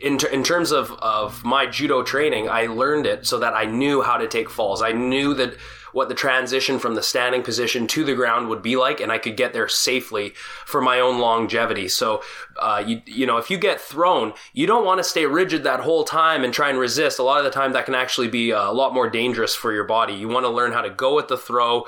in, 0.00 0.18
in 0.32 0.42
terms 0.44 0.72
of, 0.72 0.92
of 0.92 1.42
my 1.42 1.66
judo 1.66 2.02
training, 2.02 2.48
I 2.48 2.66
learned 2.66 3.06
it 3.06 3.26
so 3.26 3.38
that 3.38 3.54
I 3.54 3.64
knew 3.64 4.02
how 4.02 4.18
to 4.18 4.28
take 4.28 4.50
falls. 4.50 4.82
I 4.82 4.92
knew 4.92 5.32
that 5.34 5.56
what 5.96 6.10
the 6.10 6.14
transition 6.14 6.78
from 6.78 6.94
the 6.94 7.02
standing 7.02 7.42
position 7.42 7.86
to 7.86 8.04
the 8.04 8.14
ground 8.14 8.50
would 8.50 8.60
be 8.60 8.76
like, 8.76 9.00
and 9.00 9.10
I 9.10 9.16
could 9.16 9.34
get 9.34 9.54
there 9.54 9.66
safely 9.66 10.34
for 10.66 10.82
my 10.82 11.00
own 11.00 11.20
longevity. 11.20 11.88
So, 11.88 12.22
uh, 12.60 12.84
you, 12.86 13.00
you 13.06 13.24
know, 13.24 13.38
if 13.38 13.50
you 13.50 13.56
get 13.56 13.80
thrown, 13.80 14.34
you 14.52 14.66
don't 14.66 14.84
want 14.84 14.98
to 14.98 15.04
stay 15.04 15.24
rigid 15.24 15.64
that 15.64 15.80
whole 15.80 16.04
time 16.04 16.44
and 16.44 16.52
try 16.52 16.68
and 16.68 16.78
resist. 16.78 17.18
A 17.18 17.22
lot 17.22 17.38
of 17.38 17.44
the 17.44 17.50
time, 17.50 17.72
that 17.72 17.86
can 17.86 17.94
actually 17.94 18.28
be 18.28 18.50
a 18.50 18.72
lot 18.72 18.92
more 18.92 19.08
dangerous 19.08 19.54
for 19.54 19.72
your 19.72 19.84
body. 19.84 20.12
You 20.12 20.28
want 20.28 20.44
to 20.44 20.50
learn 20.50 20.72
how 20.72 20.82
to 20.82 20.90
go 20.90 21.16
with 21.16 21.28
the 21.28 21.38
throw 21.38 21.86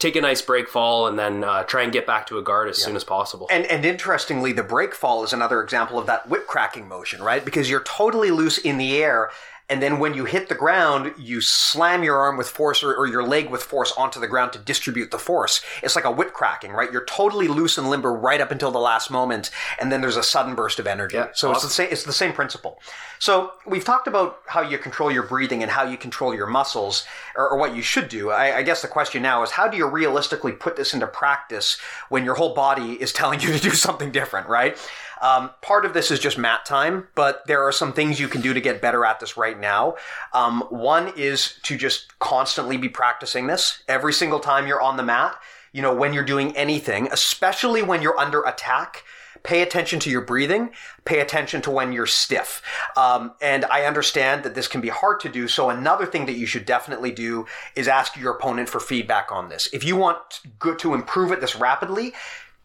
take 0.00 0.16
a 0.16 0.20
nice 0.20 0.42
break 0.42 0.68
fall 0.68 1.06
and 1.06 1.16
then 1.16 1.44
uh, 1.44 1.62
try 1.62 1.82
and 1.82 1.92
get 1.92 2.06
back 2.06 2.26
to 2.26 2.36
a 2.36 2.42
guard 2.42 2.68
as 2.68 2.78
yeah. 2.78 2.86
soon 2.86 2.96
as 2.96 3.04
possible. 3.04 3.46
And, 3.50 3.64
and 3.66 3.84
interestingly, 3.84 4.52
the 4.52 4.64
break 4.64 4.94
fall 4.94 5.22
is 5.22 5.32
another 5.32 5.62
example 5.62 5.98
of 5.98 6.06
that 6.06 6.28
whip 6.28 6.48
cracking 6.48 6.88
motion, 6.88 7.22
right? 7.22 7.44
Because 7.44 7.70
you're 7.70 7.84
totally 7.84 8.30
loose 8.30 8.58
in 8.58 8.76
the 8.76 8.96
air 8.96 9.30
and 9.70 9.82
then 9.82 9.98
when 9.98 10.12
you 10.12 10.26
hit 10.26 10.50
the 10.50 10.54
ground, 10.54 11.14
you 11.18 11.40
slam 11.40 12.04
your 12.04 12.18
arm 12.18 12.36
with 12.36 12.48
force 12.48 12.82
or, 12.82 12.94
or, 12.94 13.06
your 13.06 13.22
leg 13.22 13.48
with 13.48 13.62
force 13.62 13.92
onto 13.96 14.20
the 14.20 14.28
ground 14.28 14.52
to 14.52 14.58
distribute 14.58 15.10
the 15.10 15.18
force. 15.18 15.62
It's 15.82 15.96
like 15.96 16.04
a 16.04 16.10
whip 16.10 16.34
cracking, 16.34 16.72
right? 16.72 16.92
You're 16.92 17.06
totally 17.06 17.48
loose 17.48 17.78
and 17.78 17.88
limber 17.88 18.12
right 18.12 18.42
up 18.42 18.50
until 18.50 18.70
the 18.70 18.78
last 18.78 19.10
moment, 19.10 19.50
and 19.80 19.90
then 19.90 20.02
there's 20.02 20.18
a 20.18 20.22
sudden 20.22 20.54
burst 20.54 20.78
of 20.78 20.86
energy. 20.86 21.16
Yeah, 21.16 21.28
so 21.32 21.50
awesome. 21.50 21.56
it's 21.56 21.62
the 21.62 21.70
same. 21.70 21.88
It's 21.90 22.04
the 22.04 22.12
same 22.12 22.34
principle. 22.34 22.78
So 23.18 23.52
we've 23.66 23.84
talked 23.84 24.06
about 24.06 24.40
how 24.46 24.60
you 24.60 24.76
control 24.76 25.10
your 25.10 25.22
breathing 25.22 25.62
and 25.62 25.70
how 25.70 25.84
you 25.84 25.96
control 25.96 26.34
your 26.34 26.46
muscles, 26.46 27.06
or, 27.34 27.48
or 27.48 27.58
what 27.58 27.74
you 27.74 27.80
should 27.80 28.10
do. 28.10 28.30
I, 28.30 28.58
I 28.58 28.62
guess 28.62 28.82
the 28.82 28.88
question 28.88 29.22
now 29.22 29.42
is 29.42 29.50
how 29.50 29.66
do 29.66 29.78
you 29.78 29.86
realistically 29.86 30.52
put 30.52 30.76
this 30.76 30.92
into 30.92 31.06
practice 31.06 31.78
when 32.10 32.24
your 32.24 32.34
whole 32.34 32.54
body 32.54 33.00
is 33.00 33.12
telling 33.14 33.40
you 33.40 33.50
to 33.52 33.58
do 33.58 33.70
something 33.70 34.12
different, 34.12 34.46
right? 34.48 34.76
Um, 35.20 35.50
part 35.62 35.84
of 35.84 35.94
this 35.94 36.10
is 36.10 36.18
just 36.18 36.38
mat 36.38 36.64
time, 36.64 37.08
but 37.14 37.46
there 37.46 37.62
are 37.62 37.72
some 37.72 37.92
things 37.92 38.20
you 38.20 38.28
can 38.28 38.40
do 38.40 38.54
to 38.54 38.60
get 38.60 38.82
better 38.82 39.04
at 39.04 39.20
this 39.20 39.36
right 39.36 39.58
now. 39.58 39.96
Um, 40.32 40.62
one 40.70 41.12
is 41.16 41.58
to 41.62 41.76
just 41.76 42.18
constantly 42.18 42.76
be 42.76 42.88
practicing 42.88 43.46
this 43.46 43.82
every 43.88 44.12
single 44.12 44.40
time 44.40 44.66
you're 44.66 44.82
on 44.82 44.96
the 44.96 45.02
mat. 45.02 45.36
You 45.72 45.82
know, 45.82 45.94
when 45.94 46.12
you're 46.12 46.24
doing 46.24 46.56
anything, 46.56 47.08
especially 47.10 47.82
when 47.82 48.00
you're 48.00 48.18
under 48.18 48.42
attack, 48.42 49.04
pay 49.44 49.60
attention 49.62 50.00
to 50.00 50.10
your 50.10 50.22
breathing, 50.22 50.70
pay 51.04 51.20
attention 51.20 51.60
to 51.62 51.70
when 51.70 51.92
you're 51.92 52.06
stiff. 52.06 52.62
Um, 52.96 53.34
and 53.40 53.64
I 53.66 53.84
understand 53.84 54.42
that 54.42 54.54
this 54.54 54.66
can 54.66 54.80
be 54.80 54.88
hard 54.88 55.20
to 55.20 55.28
do. 55.28 55.46
So 55.48 55.70
another 55.70 56.06
thing 56.06 56.26
that 56.26 56.32
you 56.32 56.46
should 56.46 56.64
definitely 56.64 57.12
do 57.12 57.46
is 57.76 57.86
ask 57.86 58.16
your 58.16 58.32
opponent 58.32 58.68
for 58.68 58.80
feedback 58.80 59.30
on 59.30 59.50
this. 59.50 59.68
If 59.72 59.84
you 59.84 59.96
want 59.96 60.40
to 60.78 60.94
improve 60.94 61.30
it 61.30 61.40
this 61.40 61.54
rapidly, 61.54 62.14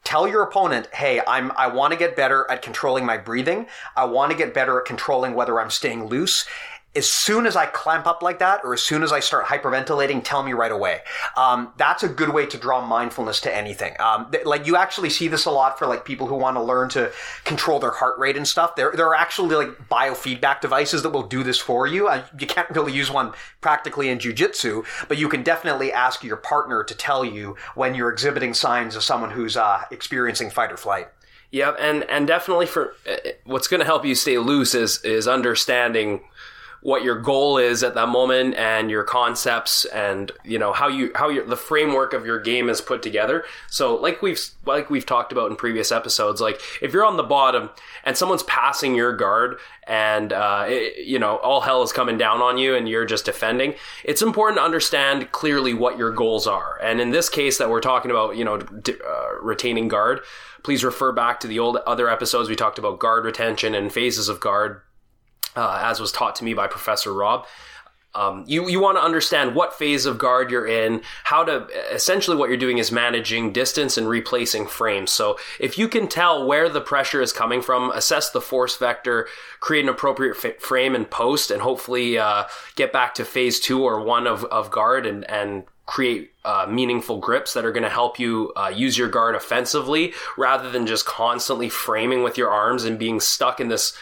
tell 0.04 0.28
your 0.28 0.42
opponent, 0.44 0.88
hey, 0.94 1.22
I'm, 1.28 1.52
I 1.58 1.68
want 1.68 1.94
to 1.94 2.00
get 2.00 2.16
better 2.16 2.50
at 2.50 2.62
controlling 2.62 3.06
my 3.06 3.18
breathing. 3.18 3.68
I 3.96 4.06
want 4.06 4.32
to 4.32 4.38
get 4.38 4.54
better 4.54 4.80
at 4.80 4.86
controlling 4.86 5.34
whether 5.34 5.60
I'm 5.60 5.70
staying 5.70 6.06
loose 6.06 6.46
as 6.96 7.08
soon 7.08 7.46
as 7.46 7.56
I 7.56 7.68
clamp 7.68 8.08
up 8.08 8.24
like 8.24 8.40
that, 8.40 8.62
or 8.64 8.74
as 8.74 8.82
soon 8.82 9.04
as 9.04 9.12
I 9.12 9.20
start 9.20 9.46
hyperventilating, 9.46 10.24
tell 10.24 10.42
me 10.42 10.54
right 10.54 10.72
away. 10.72 11.02
Um, 11.38 11.72
that's 11.78 12.02
a 12.02 12.10
good 12.10 12.30
way 12.30 12.48
to 12.48 12.58
draw 12.58 12.84
mindfulness 12.86 13.42
to 13.42 13.56
anything. 13.56 13.96
Um, 14.00 14.32
th- 14.32 14.46
like 14.46 14.66
you 14.66 14.76
actually 14.76 15.12
see 15.12 15.28
this 15.28 15.46
a 15.46 15.52
lot 15.52 15.78
for 15.78 15.86
like 15.86 16.04
people 16.04 16.26
who 16.26 16.36
want 16.36 16.58
to 16.58 16.64
learn 16.64 16.90
to 16.90 17.12
control 17.44 17.80
their 17.80 17.92
heart 17.92 18.18
rate 18.18 18.36
and 18.36 18.48
stuff. 18.48 18.76
There, 18.76 18.92
there 18.96 19.08
are 19.08 19.16
actually 19.16 19.56
like 19.56 19.88
biofeedback 19.88 20.62
devices 20.62 21.04
that 21.04 21.12
will 21.12 21.28
do 21.28 21.44
this 21.44 21.60
for 21.60 21.86
you. 21.86 22.08
Uh, 22.08 22.24
you 22.40 22.48
can't 22.48 22.70
really 22.72 22.94
use 22.94 23.12
one 23.12 23.34
practically 23.62 24.10
in 24.10 24.18
jujitsu, 24.18 24.84
but 25.08 25.20
you 25.20 25.30
can 25.30 25.44
definitely 25.44 25.94
ask 25.94 26.24
your 26.24 26.38
partner 26.38 26.84
to 26.84 26.96
tell 26.96 27.24
you 27.24 27.56
when 27.76 27.94
you're 27.94 28.12
exhibiting 28.12 28.56
signs 28.56 28.96
of 28.96 29.04
someone 29.04 29.30
who's 29.30 29.56
uh, 29.56 29.84
experiencing 29.92 30.50
fight 30.50 30.72
or 30.72 30.78
flight. 30.78 31.08
Yeah, 31.52 31.72
and 31.80 32.04
and 32.04 32.28
definitely 32.28 32.68
for 32.68 32.94
uh, 33.10 33.16
what's 33.44 33.68
going 33.68 33.80
to 33.80 33.86
help 33.86 34.06
you 34.06 34.14
stay 34.14 34.38
loose 34.38 34.76
is 34.76 35.04
is 35.04 35.28
understanding 35.28 36.22
what 36.82 37.04
your 37.04 37.20
goal 37.20 37.58
is 37.58 37.84
at 37.84 37.96
that 37.96 38.08
moment 38.08 38.56
and 38.56 38.90
your 38.90 39.04
concepts 39.04 39.86
and 39.86 40.32
you 40.46 40.58
know 40.58 40.72
how 40.72 40.88
you 40.88 41.12
how 41.16 41.30
your 41.30 41.46
the 41.46 41.58
framework 41.58 42.14
of 42.14 42.26
your 42.26 42.40
game 42.40 42.70
is 42.70 42.80
put 42.80 43.02
together. 43.04 43.44
So 43.68 43.96
like 43.96 44.22
we've 44.22 44.40
like 44.66 44.90
we've 44.90 45.06
talked 45.06 45.32
about 45.32 45.52
in 45.52 45.58
previous 45.58 45.92
episodes 45.92 46.40
like 46.40 46.62
if 46.82 46.94
you're 46.94 47.06
on 47.06 47.18
the 47.18 47.24
bottom 47.24 47.70
and 48.06 48.16
someone's 48.16 48.44
passing 48.44 48.96
your 48.96 49.16
guard 49.16 49.58
and 49.88 50.32
uh, 50.32 50.66
it, 50.68 51.06
you 51.06 51.20
know 51.20 51.38
all 51.38 51.62
hell 51.62 51.84
is 51.84 51.92
coming 51.92 52.18
down 52.18 52.42
on 52.42 52.58
you 52.58 52.76
and 52.76 52.88
you're 52.88 53.06
just 53.06 53.26
defending 53.26 53.74
it's 54.04 54.22
important 54.22 54.58
to 54.60 54.64
understand 54.64 55.32
clearly 55.32 55.74
what 55.74 55.98
your 55.98 56.12
goals 56.12 56.48
are. 56.48 56.80
And 56.82 57.02
in 57.02 57.12
this 57.12 57.28
case 57.30 57.58
that 57.58 57.70
we're 57.70 57.82
talking 57.82 58.12
about 58.12 58.38
you 58.38 58.46
know 58.46 58.56
uh, 58.56 59.42
retaining 59.42 59.90
guard 59.90 60.22
please 60.64 60.84
refer 60.84 61.12
back 61.12 61.40
to 61.40 61.48
the 61.48 61.58
old 61.58 61.78
other 61.78 62.10
episodes. 62.10 62.50
We 62.50 62.56
talked 62.56 62.78
about 62.78 63.00
guard 63.00 63.24
retention 63.24 63.74
and 63.74 63.92
phases 63.92 64.28
of 64.28 64.40
guard 64.42 64.82
uh, 65.56 65.82
as 65.84 66.00
was 66.00 66.12
taught 66.12 66.36
to 66.38 66.44
me 66.44 66.54
by 66.54 66.68
Professor 66.68 67.14
Rob. 67.14 67.46
Um, 68.16 68.44
you 68.48 68.68
you 68.68 68.80
want 68.80 68.98
to 68.98 69.04
understand 69.04 69.54
what 69.54 69.78
phase 69.78 70.08
of 70.08 70.18
guard 70.18 70.50
you're 70.50 70.66
in, 70.66 71.02
how 71.24 71.44
to 71.44 71.68
essentially 71.94 72.36
what 72.36 72.50
you're 72.50 72.58
doing 72.58 72.80
is 72.80 72.92
managing 72.92 73.54
distance 73.54 74.00
and 74.00 74.10
replacing 74.10 74.66
frames. 74.66 75.12
So 75.12 75.38
if 75.60 75.78
you 75.78 75.88
can 75.88 76.08
tell 76.08 76.48
where 76.48 76.70
the 76.70 76.82
pressure 76.82 77.22
is 77.22 77.32
coming 77.32 77.62
from, 77.62 77.92
assess 77.92 78.32
the 78.32 78.42
force 78.42 78.78
vector, 78.78 79.28
create 79.60 79.84
an 79.84 79.90
appropriate 79.90 80.44
f- 80.44 80.60
frame 80.60 80.96
and 80.96 81.08
post, 81.10 81.52
and 81.52 81.62
hopefully 81.62 82.18
uh, 82.18 82.46
get 82.76 82.92
back 82.92 83.14
to 83.16 83.26
phase 83.26 83.60
two 83.60 83.84
or 83.84 84.04
one 84.04 84.26
of, 84.26 84.44
of 84.46 84.72
guard 84.72 85.06
and 85.06 85.30
and 85.30 85.66
create 85.86 86.32
uh, 86.46 86.68
meaningful 86.70 87.18
grips 87.18 87.54
that 87.54 87.66
are 87.66 87.72
going 87.72 87.84
to 87.84 87.90
help 87.90 88.20
you 88.20 88.54
uh, 88.56 88.70
use 88.70 88.96
your 88.96 89.10
guard 89.10 89.34
offensively 89.34 90.14
rather 90.38 90.70
than 90.70 90.86
just 90.86 91.04
constantly 91.06 91.68
framing 91.68 92.22
with 92.22 92.38
your 92.38 92.50
arms 92.50 92.84
and 92.84 93.00
being 93.00 93.20
stuck 93.20 93.60
in 93.60 93.70
this 93.70 93.98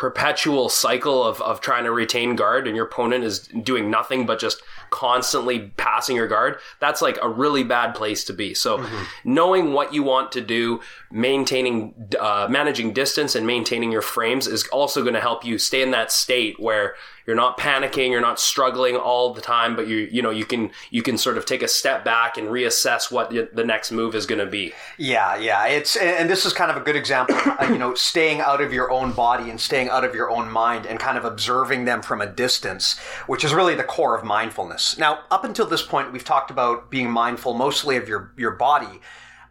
perpetual 0.00 0.70
cycle 0.70 1.22
of, 1.22 1.42
of 1.42 1.60
trying 1.60 1.84
to 1.84 1.92
retain 1.92 2.34
guard 2.34 2.66
and 2.66 2.74
your 2.74 2.86
opponent 2.86 3.22
is 3.22 3.40
doing 3.40 3.90
nothing 3.90 4.24
but 4.24 4.38
just 4.38 4.62
constantly 4.90 5.72
passing 5.76 6.16
your 6.16 6.28
guard, 6.28 6.58
that's 6.80 7.00
like 7.00 7.18
a 7.22 7.28
really 7.28 7.64
bad 7.64 7.94
place 7.94 8.24
to 8.24 8.32
be. 8.32 8.54
So 8.54 8.78
mm-hmm. 8.78 9.04
knowing 9.24 9.72
what 9.72 9.94
you 9.94 10.02
want 10.02 10.32
to 10.32 10.40
do, 10.40 10.80
maintaining, 11.10 11.94
uh, 12.18 12.46
managing 12.50 12.92
distance 12.92 13.34
and 13.34 13.46
maintaining 13.46 13.90
your 13.90 14.02
frames 14.02 14.46
is 14.46 14.66
also 14.68 15.02
going 15.02 15.14
to 15.14 15.20
help 15.20 15.44
you 15.44 15.58
stay 15.58 15.82
in 15.82 15.90
that 15.92 16.12
state 16.12 16.60
where 16.60 16.94
you're 17.30 17.36
not 17.36 17.58
panicking, 17.58 18.10
you're 18.10 18.20
not 18.20 18.40
struggling 18.40 18.96
all 18.96 19.32
the 19.32 19.40
time, 19.40 19.76
but 19.76 19.86
you 19.86 20.08
you 20.10 20.20
know 20.20 20.30
you 20.30 20.44
can 20.44 20.72
you 20.90 21.00
can 21.00 21.16
sort 21.16 21.38
of 21.38 21.46
take 21.46 21.62
a 21.62 21.68
step 21.68 22.04
back 22.04 22.36
and 22.36 22.48
reassess 22.48 23.12
what 23.12 23.30
the 23.30 23.64
next 23.64 23.92
move 23.92 24.16
is 24.16 24.26
going 24.26 24.40
to 24.40 24.46
be. 24.46 24.72
Yeah, 24.98 25.36
yeah, 25.36 25.66
it's 25.66 25.94
and 25.96 26.28
this 26.28 26.44
is 26.44 26.52
kind 26.52 26.72
of 26.72 26.76
a 26.76 26.80
good 26.80 26.96
example. 26.96 27.36
Of, 27.36 27.70
you 27.70 27.78
know, 27.78 27.94
staying 27.94 28.40
out 28.40 28.60
of 28.60 28.72
your 28.72 28.90
own 28.90 29.12
body 29.12 29.48
and 29.48 29.60
staying 29.60 29.90
out 29.90 30.04
of 30.04 30.12
your 30.12 30.28
own 30.28 30.50
mind 30.50 30.86
and 30.86 30.98
kind 30.98 31.16
of 31.16 31.24
observing 31.24 31.84
them 31.84 32.02
from 32.02 32.20
a 32.20 32.26
distance, 32.26 32.98
which 33.28 33.44
is 33.44 33.54
really 33.54 33.76
the 33.76 33.84
core 33.84 34.18
of 34.18 34.24
mindfulness. 34.24 34.79
Now, 34.98 35.20
up 35.30 35.44
until 35.44 35.66
this 35.66 35.82
point, 35.82 36.12
we've 36.12 36.24
talked 36.24 36.50
about 36.50 36.90
being 36.90 37.10
mindful 37.10 37.54
mostly 37.54 37.96
of 37.96 38.08
your 38.08 38.32
your 38.36 38.52
body. 38.52 39.00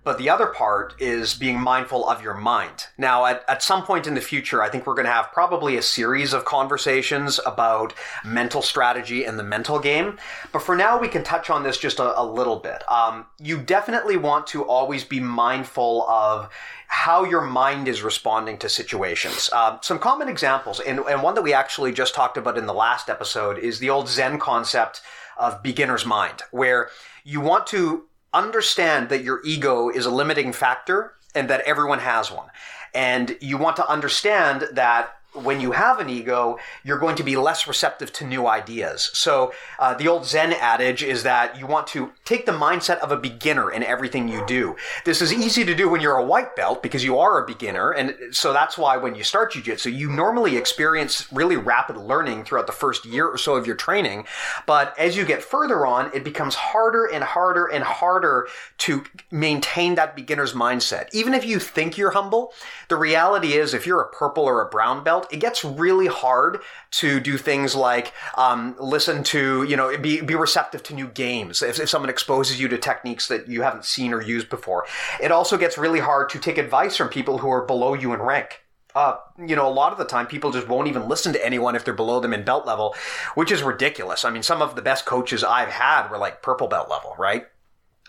But 0.02 0.18
the 0.18 0.30
other 0.30 0.48
part 0.48 0.96
is 0.98 1.34
being 1.34 1.60
mindful 1.60 2.08
of 2.08 2.24
your 2.24 2.34
mind. 2.34 2.88
Now, 2.98 3.26
at, 3.26 3.44
at 3.50 3.62
some 3.62 3.84
point 3.84 4.08
in 4.08 4.16
the 4.16 4.22
future, 4.22 4.64
I 4.64 4.70
think 4.70 4.88
we're 4.88 4.96
going 4.96 5.06
to 5.06 5.12
have 5.12 5.34
probably 5.34 5.76
a 5.76 5.82
series 5.82 6.34
of 6.34 6.46
conversations 6.46 7.38
about 7.46 7.94
mental 8.24 8.62
strategy 8.62 9.26
and 9.26 9.38
the 9.38 9.44
mental 9.44 9.78
game. 9.78 10.18
But 10.54 10.64
for 10.64 10.76
now, 10.76 10.98
we 10.98 11.10
can 11.10 11.24
touch 11.24 11.50
on 11.50 11.64
this 11.64 11.78
just 11.78 12.00
a, 12.00 12.20
a 12.20 12.24
little 12.24 12.56
bit. 12.56 12.82
Um, 12.90 13.26
you 13.40 13.60
definitely 13.60 14.16
want 14.16 14.48
to 14.48 14.64
always 14.64 15.04
be 15.04 15.20
mindful 15.20 16.08
of 16.10 16.50
how 16.88 17.26
your 17.26 17.42
mind 17.42 17.88
is 17.90 18.02
responding 18.02 18.58
to 18.60 18.70
situations. 18.70 19.50
Uh, 19.52 19.80
some 19.82 20.00
common 20.00 20.30
examples, 20.30 20.80
and, 20.80 21.00
and 21.02 21.22
one 21.22 21.36
that 21.36 21.44
we 21.44 21.54
actually 21.54 21.92
just 21.92 22.16
talked 22.16 22.38
about 22.38 22.58
in 22.58 22.66
the 22.66 22.74
last 22.74 23.10
episode, 23.10 23.60
is 23.60 23.80
the 23.80 23.90
old 23.90 24.08
Zen 24.08 24.40
concept 24.40 25.02
of 25.40 25.64
beginner's 25.64 26.06
mind, 26.06 26.44
where 26.52 26.90
you 27.24 27.42
want 27.42 27.68
to 27.68 28.06
understand 28.34 29.10
that 29.10 29.24
your 29.24 29.42
ego 29.44 29.90
is 29.90 30.06
a 30.06 30.12
limiting 30.12 30.54
factor 30.54 31.14
and 31.34 31.50
that 31.50 31.62
everyone 31.62 32.00
has 32.00 32.32
one. 32.32 32.48
And 32.94 33.38
you 33.40 33.58
want 33.58 33.76
to 33.78 33.90
understand 33.90 34.68
that 34.74 35.19
when 35.34 35.62
you 35.62 35.74
have 35.74 36.00
an 36.00 36.10
ego, 36.10 36.58
you're 36.84 36.98
going 36.98 37.16
to 37.16 37.24
be 37.24 37.36
less 37.36 37.68
receptive 37.68 38.12
to 38.14 38.26
new 38.26 38.48
ideas. 38.48 39.12
So, 39.14 39.54
uh, 39.78 39.94
the 39.94 40.08
old 40.08 40.26
Zen 40.26 40.54
adage 40.54 41.04
is 41.04 41.24
that 41.24 41.60
you 41.60 41.68
want 41.68 41.88
to 41.88 42.12
take 42.26 42.46
the 42.46 42.52
mindset 42.52 42.98
of 42.98 43.12
a 43.12 43.18
beginner 43.18 43.72
in 43.72 43.84
everything 43.84 44.28
you 44.28 44.44
do. 44.48 44.76
This 45.06 45.22
is 45.22 45.32
easy 45.32 45.64
to 45.66 45.76
do 45.76 45.88
when 45.88 46.02
you're 46.02 46.18
a 46.18 46.26
white 46.26 46.56
belt 46.56 46.82
because 46.82 47.04
you 47.04 47.20
are 47.20 47.42
a 47.42 47.46
beginner. 47.46 47.92
And 47.92 48.16
so 48.32 48.54
that's 48.54 48.78
why 48.78 48.98
when 48.98 49.14
you 49.14 49.24
start 49.24 49.54
jujitsu, 49.54 49.96
you 49.96 50.10
normally 50.10 50.58
experience 50.58 51.32
really 51.32 51.58
rapid 51.58 51.98
learning 51.98 52.44
throughout 52.44 52.66
the 52.66 52.74
first 52.74 53.06
year 53.06 53.28
or 53.28 53.38
so 53.38 53.56
of 53.56 53.68
your 53.68 53.76
training. 53.76 54.26
But 54.66 54.98
as 54.98 55.16
you 55.16 55.26
get 55.26 55.44
further 55.44 55.86
on, 55.86 56.12
it 56.14 56.24
becomes 56.24 56.56
harder 56.56 57.06
and 57.06 57.24
harder 57.24 57.68
and 57.68 57.84
harder 57.84 58.48
to 58.80 59.04
maintain 59.30 59.96
that 59.96 60.16
beginner's 60.16 60.54
mindset. 60.54 61.10
Even 61.14 61.34
if 61.34 61.46
you 61.46 61.60
think 61.60 61.98
you're 61.98 62.12
humble, 62.12 62.54
the 62.88 62.96
reality 62.96 63.54
is 63.54 63.74
if 63.74 63.86
you're 63.86 64.02
a 64.02 64.10
purple 64.10 64.46
or 64.46 64.62
a 64.62 64.70
brown 64.70 65.04
belt, 65.04 65.19
it 65.32 65.40
gets 65.40 65.64
really 65.64 66.08
hard 66.08 66.60
to 66.92 67.20
do 67.20 67.38
things 67.38 67.76
like 67.76 68.14
um, 68.38 68.76
listen 68.80 69.24
to, 69.26 69.64
you 69.64 69.76
know, 69.76 69.98
be, 69.98 70.22
be 70.22 70.36
receptive 70.36 70.84
to 70.84 70.94
new 70.94 71.08
games 71.08 71.62
if, 71.62 71.80
if 71.80 71.90
someone 71.90 72.10
exposes 72.10 72.60
you 72.60 72.68
to 72.68 72.78
techniques 72.78 73.28
that 73.28 73.48
you 73.48 73.62
haven't 73.62 73.86
seen 73.86 74.14
or 74.14 74.22
used 74.22 74.50
before. 74.50 74.86
It 75.22 75.32
also 75.32 75.58
gets 75.58 75.78
really 75.78 76.00
hard 76.00 76.30
to 76.30 76.40
take 76.40 76.58
advice 76.58 76.96
from 76.96 77.10
people 77.10 77.40
who 77.40 77.50
are 77.50 77.66
below 77.66 77.94
you 77.94 78.14
in 78.14 78.22
rank. 78.22 78.62
Uh, 78.96 79.18
you 79.38 79.56
know, 79.56 79.68
a 79.68 79.72
lot 79.72 79.92
of 79.92 80.00
the 80.00 80.06
time 80.06 80.26
people 80.26 80.52
just 80.52 80.68
won't 80.68 80.88
even 80.88 81.08
listen 81.08 81.32
to 81.32 81.46
anyone 81.46 81.76
if 81.76 81.86
they're 81.86 81.94
below 81.94 82.20
them 82.20 82.34
in 82.34 82.44
belt 82.44 82.66
level, 82.66 82.96
which 83.36 83.52
is 83.52 83.62
ridiculous. 83.62 84.26
I 84.26 84.32
mean, 84.32 84.42
some 84.42 84.62
of 84.62 84.76
the 84.76 84.82
best 84.82 85.06
coaches 85.06 85.44
I've 85.44 85.70
had 85.70 86.10
were 86.10 86.18
like 86.18 86.42
purple 86.42 86.68
belt 86.68 86.90
level, 86.90 87.14
right? 87.18 87.46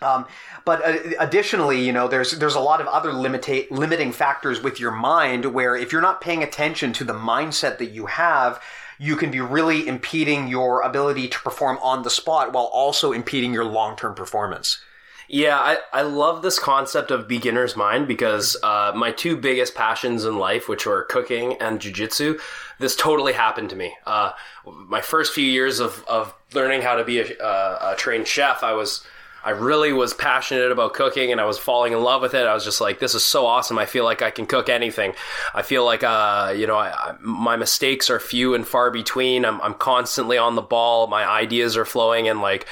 Um, 0.01 0.25
but 0.65 0.83
uh, 0.83 0.97
additionally, 1.19 1.85
you 1.85 1.93
know, 1.93 2.07
there's 2.07 2.31
there's 2.31 2.55
a 2.55 2.59
lot 2.59 2.81
of 2.81 2.87
other 2.87 3.13
limiting 3.13 4.11
factors 4.11 4.61
with 4.61 4.79
your 4.79 4.91
mind 4.91 5.45
where 5.45 5.75
if 5.75 5.91
you're 5.91 6.01
not 6.01 6.21
paying 6.21 6.43
attention 6.43 6.91
to 6.93 7.03
the 7.03 7.13
mindset 7.13 7.77
that 7.77 7.91
you 7.91 8.07
have, 8.07 8.61
you 8.97 9.15
can 9.15 9.31
be 9.31 9.41
really 9.41 9.87
impeding 9.87 10.47
your 10.47 10.81
ability 10.81 11.27
to 11.27 11.39
perform 11.39 11.77
on 11.81 12.03
the 12.03 12.09
spot 12.09 12.53
while 12.53 12.65
also 12.65 13.11
impeding 13.11 13.53
your 13.53 13.65
long 13.65 13.95
term 13.95 14.15
performance. 14.15 14.83
Yeah, 15.27 15.57
I, 15.57 15.77
I 15.93 16.01
love 16.01 16.41
this 16.41 16.59
concept 16.59 17.09
of 17.09 17.25
beginner's 17.25 17.77
mind 17.77 18.05
because 18.05 18.57
uh, 18.63 18.91
my 18.93 19.11
two 19.11 19.37
biggest 19.37 19.75
passions 19.75 20.25
in 20.25 20.37
life, 20.37 20.67
which 20.67 20.85
were 20.85 21.03
cooking 21.05 21.53
and 21.61 21.79
jujitsu, 21.79 22.37
this 22.79 22.97
totally 22.97 23.31
happened 23.31 23.69
to 23.69 23.77
me. 23.77 23.95
Uh, 24.05 24.33
my 24.65 24.99
first 24.99 25.33
few 25.33 25.45
years 25.45 25.79
of, 25.79 26.03
of 26.09 26.35
learning 26.53 26.81
how 26.81 26.95
to 26.95 27.05
be 27.05 27.19
a, 27.19 27.23
a 27.39 27.95
trained 27.97 28.27
chef, 28.27 28.61
I 28.61 28.73
was 28.73 29.05
I 29.43 29.51
really 29.51 29.91
was 29.91 30.13
passionate 30.13 30.71
about 30.71 30.93
cooking 30.93 31.31
and 31.31 31.41
I 31.41 31.45
was 31.45 31.57
falling 31.57 31.93
in 31.93 32.01
love 32.01 32.21
with 32.21 32.33
it. 32.33 32.45
I 32.45 32.53
was 32.53 32.63
just 32.63 32.79
like, 32.79 32.99
this 32.99 33.15
is 33.15 33.25
so 33.25 33.45
awesome. 33.45 33.77
I 33.79 33.85
feel 33.85 34.03
like 34.03 34.21
I 34.21 34.29
can 34.29 34.45
cook 34.45 34.69
anything. 34.69 35.13
I 35.53 35.63
feel 35.63 35.83
like, 35.83 36.03
uh, 36.03 36.53
you 36.55 36.67
know, 36.67 36.77
I, 36.77 36.89
I, 36.89 37.15
my 37.19 37.55
mistakes 37.55 38.09
are 38.09 38.19
few 38.19 38.53
and 38.53 38.67
far 38.67 38.91
between. 38.91 39.45
I'm, 39.45 39.59
I'm 39.61 39.73
constantly 39.73 40.37
on 40.37 40.55
the 40.55 40.61
ball. 40.61 41.07
My 41.07 41.27
ideas 41.27 41.75
are 41.75 41.85
flowing 41.85 42.27
and 42.27 42.41
like, 42.41 42.67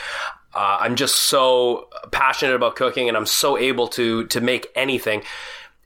uh, 0.54 0.78
I'm 0.80 0.96
just 0.96 1.16
so 1.16 1.90
passionate 2.12 2.56
about 2.56 2.76
cooking 2.76 3.08
and 3.08 3.18
I'm 3.18 3.26
so 3.26 3.58
able 3.58 3.88
to, 3.90 4.26
to 4.28 4.42
make 4.42 4.68
anything. 4.76 5.24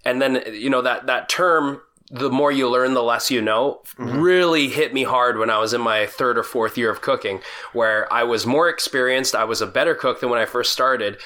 And 0.06 0.22
then, 0.22 0.44
you 0.52 0.70
know, 0.70 0.82
that, 0.82 1.06
that 1.06 1.30
term, 1.30 1.82
the 2.14 2.30
more 2.30 2.52
you 2.52 2.70
learn, 2.70 2.94
the 2.94 3.02
less 3.02 3.32
you 3.32 3.42
know, 3.42 3.82
mm-hmm. 3.98 4.20
really 4.20 4.70
hit 4.70 4.94
me 4.94 5.04
hard 5.04 5.40
when 5.40 5.50
I 5.50 5.58
was 5.58 5.74
in 5.74 5.82
my 5.82 6.06
third 6.06 6.38
or 6.38 6.44
fourth 6.44 6.78
year 6.78 6.92
of 6.92 7.02
cooking, 7.02 7.42
where 7.74 8.12
I 8.14 8.24
was 8.24 8.46
more 8.46 8.70
experienced. 8.70 9.34
I 9.34 9.46
was 9.46 9.62
a 9.62 9.68
better 9.68 9.96
cook 9.96 10.20
than 10.20 10.30
when 10.30 10.40
I 10.40 10.46
first 10.46 10.72
started 10.72 11.18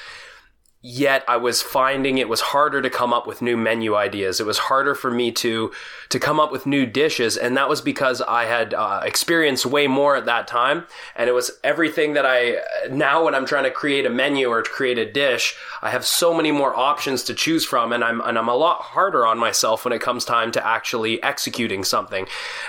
yet 0.80 1.24
I 1.26 1.36
was 1.38 1.60
finding 1.60 2.18
it 2.18 2.28
was 2.28 2.40
harder 2.40 2.80
to 2.80 2.88
come 2.88 3.12
up 3.12 3.26
with 3.26 3.42
new 3.42 3.56
menu 3.56 3.96
ideas. 3.96 4.38
It 4.38 4.46
was 4.46 4.58
harder 4.58 4.94
for 4.94 5.10
me 5.10 5.32
to 5.32 5.72
to 6.10 6.18
come 6.18 6.38
up 6.38 6.52
with 6.52 6.66
new 6.66 6.86
dishes, 6.86 7.36
and 7.36 7.56
that 7.56 7.68
was 7.68 7.80
because 7.80 8.22
I 8.22 8.44
had 8.44 8.74
uh, 8.74 9.00
experienced 9.04 9.66
way 9.66 9.88
more 9.88 10.16
at 10.16 10.26
that 10.26 10.46
time, 10.46 10.84
and 11.16 11.28
it 11.28 11.32
was 11.32 11.50
everything 11.64 12.12
that 12.14 12.24
I 12.24 12.58
now 12.90 13.24
when 13.24 13.34
I'm 13.34 13.44
trying 13.44 13.64
to 13.64 13.70
create 13.70 14.06
a 14.06 14.10
menu 14.10 14.48
or 14.48 14.62
to 14.62 14.70
create 14.70 14.98
a 14.98 15.10
dish, 15.10 15.56
I 15.82 15.90
have 15.90 16.04
so 16.04 16.32
many 16.32 16.52
more 16.52 16.74
options 16.74 17.24
to 17.24 17.34
choose 17.34 17.64
from, 17.64 17.92
and 17.92 18.04
I'm 18.04 18.20
and 18.20 18.38
I'm 18.38 18.48
a 18.48 18.54
lot 18.54 18.80
harder 18.80 19.26
on 19.26 19.38
myself 19.38 19.84
when 19.84 19.92
it 19.92 20.00
comes 20.00 20.24
time 20.24 20.52
to 20.52 20.64
actually 20.64 21.20
executing 21.24 21.82
something. 21.82 22.26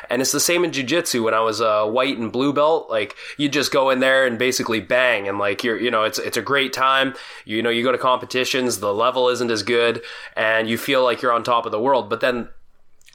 And 0.09 0.21
it's 0.21 0.31
the 0.31 0.39
same 0.39 0.65
in 0.65 0.71
jujitsu. 0.71 1.23
When 1.23 1.35
I 1.35 1.41
was 1.41 1.61
a 1.61 1.85
white 1.85 2.17
and 2.17 2.31
blue 2.31 2.53
belt, 2.53 2.89
like 2.89 3.15
you 3.37 3.49
just 3.49 3.71
go 3.71 3.91
in 3.91 3.99
there 3.99 4.25
and 4.25 4.39
basically 4.39 4.79
bang, 4.79 5.27
and 5.27 5.37
like 5.37 5.63
you're 5.63 5.79
you 5.79 5.91
know 5.91 6.03
it's 6.03 6.17
it's 6.17 6.37
a 6.37 6.41
great 6.41 6.73
time. 6.73 7.13
You 7.45 7.61
know 7.61 7.69
you 7.69 7.83
go 7.83 7.91
to 7.91 7.99
competitions, 8.09 8.79
the 8.79 8.93
level 8.93 9.29
isn't 9.29 9.51
as 9.51 9.61
good, 9.61 10.01
and 10.35 10.67
you 10.67 10.77
feel 10.77 11.03
like 11.03 11.21
you're 11.21 11.31
on 11.31 11.43
top 11.43 11.65
of 11.67 11.71
the 11.71 11.79
world. 11.79 12.09
But 12.09 12.21
then 12.21 12.49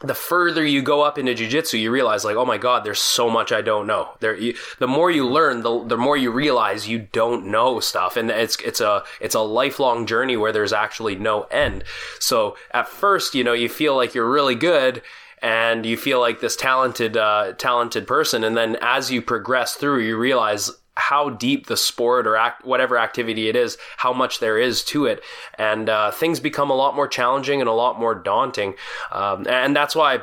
the 0.00 0.14
further 0.14 0.64
you 0.64 0.82
go 0.82 1.02
up 1.02 1.18
into 1.18 1.34
jiu-jitsu 1.34 1.78
you 1.78 1.90
realize 1.90 2.24
like 2.24 2.36
oh 2.36 2.44
my 2.44 2.58
god 2.58 2.84
there's 2.84 3.00
so 3.00 3.30
much 3.30 3.52
i 3.52 3.62
don't 3.62 3.86
know. 3.86 4.10
There 4.20 4.36
you, 4.36 4.54
the 4.78 4.88
more 4.88 5.10
you 5.10 5.26
learn 5.26 5.62
the, 5.62 5.84
the 5.84 5.96
more 5.96 6.16
you 6.16 6.30
realize 6.30 6.88
you 6.88 6.98
don't 7.12 7.46
know 7.46 7.80
stuff. 7.80 8.16
And 8.16 8.30
it's 8.30 8.56
it's 8.56 8.80
a 8.80 9.02
it's 9.20 9.34
a 9.34 9.40
lifelong 9.40 10.06
journey 10.06 10.36
where 10.36 10.52
there's 10.52 10.72
actually 10.72 11.14
no 11.14 11.42
end. 11.44 11.84
So 12.18 12.56
at 12.72 12.88
first 12.88 13.34
you 13.34 13.44
know 13.44 13.52
you 13.52 13.68
feel 13.68 13.96
like 13.96 14.14
you're 14.14 14.30
really 14.30 14.56
good 14.56 15.00
and 15.40 15.86
you 15.86 15.96
feel 15.96 16.20
like 16.20 16.40
this 16.40 16.56
talented 16.56 17.16
uh, 17.16 17.52
talented 17.52 18.06
person. 18.06 18.44
And 18.44 18.56
then 18.56 18.76
as 18.80 19.10
you 19.10 19.22
progress 19.22 19.74
through 19.74 20.00
you 20.00 20.16
realize 20.18 20.70
how 20.96 21.30
deep 21.30 21.66
the 21.66 21.76
sport 21.76 22.26
or 22.26 22.36
act, 22.36 22.64
whatever 22.64 22.98
activity 22.98 23.48
it 23.48 23.56
is, 23.56 23.76
how 23.96 24.12
much 24.12 24.38
there 24.38 24.58
is 24.58 24.84
to 24.84 25.06
it, 25.06 25.22
and 25.58 25.88
uh, 25.88 26.10
things 26.10 26.40
become 26.40 26.70
a 26.70 26.74
lot 26.74 26.94
more 26.94 27.08
challenging 27.08 27.60
and 27.60 27.68
a 27.68 27.72
lot 27.72 27.98
more 27.98 28.14
daunting, 28.14 28.74
um, 29.12 29.46
and 29.48 29.74
that's 29.74 29.96
why 29.96 30.20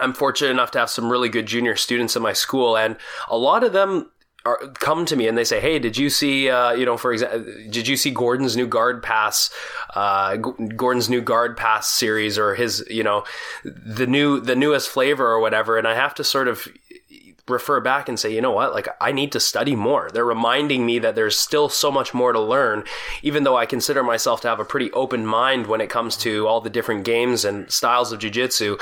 I'm 0.00 0.14
fortunate 0.14 0.50
enough 0.50 0.70
to 0.72 0.78
have 0.78 0.90
some 0.90 1.10
really 1.10 1.28
good 1.28 1.46
junior 1.46 1.76
students 1.76 2.16
in 2.16 2.22
my 2.22 2.32
school, 2.32 2.76
and 2.76 2.96
a 3.28 3.36
lot 3.36 3.64
of 3.64 3.72
them 3.72 4.10
are, 4.48 4.58
come 4.74 5.04
to 5.04 5.16
me 5.16 5.28
and 5.28 5.36
they 5.36 5.44
say, 5.44 5.60
"Hey, 5.60 5.78
did 5.78 5.96
you 5.96 6.08
see? 6.08 6.48
Uh, 6.48 6.72
you 6.72 6.86
know, 6.86 6.96
for 6.96 7.12
example, 7.12 7.44
did 7.70 7.88
you 7.88 7.96
see 7.96 8.10
Gordon's 8.10 8.56
new 8.56 8.66
guard 8.66 9.02
pass? 9.02 9.50
Uh, 9.94 10.36
Gordon's 10.36 11.10
new 11.10 11.20
guard 11.20 11.56
pass 11.56 11.88
series, 11.88 12.38
or 12.38 12.54
his, 12.54 12.84
you 12.88 13.02
know, 13.02 13.24
the 13.64 14.06
new 14.06 14.40
the 14.40 14.56
newest 14.56 14.88
flavor 14.88 15.26
or 15.26 15.40
whatever?" 15.40 15.76
And 15.76 15.86
I 15.86 15.94
have 15.94 16.14
to 16.14 16.24
sort 16.24 16.48
of 16.48 16.68
refer 17.48 17.80
back 17.80 18.08
and 18.08 18.18
say, 18.18 18.34
you 18.34 18.40
know 18.40 18.52
what, 18.52 18.72
like 18.72 18.88
I 19.00 19.12
need 19.12 19.32
to 19.32 19.40
study 19.40 19.76
more. 19.76 20.10
They're 20.12 20.24
reminding 20.24 20.84
me 20.84 20.98
that 21.00 21.14
there's 21.14 21.38
still 21.38 21.68
so 21.68 21.90
much 21.90 22.14
more 22.14 22.32
to 22.32 22.40
learn, 22.40 22.84
even 23.22 23.44
though 23.44 23.56
I 23.56 23.66
consider 23.66 24.02
myself 24.02 24.40
to 24.42 24.48
have 24.48 24.60
a 24.60 24.64
pretty 24.64 24.90
open 24.92 25.26
mind 25.26 25.66
when 25.66 25.80
it 25.80 25.90
comes 25.90 26.16
to 26.18 26.46
all 26.46 26.60
the 26.60 26.70
different 26.70 27.04
games 27.04 27.44
and 27.44 27.70
styles 27.70 28.12
of 28.12 28.20
jujitsu 28.20 28.80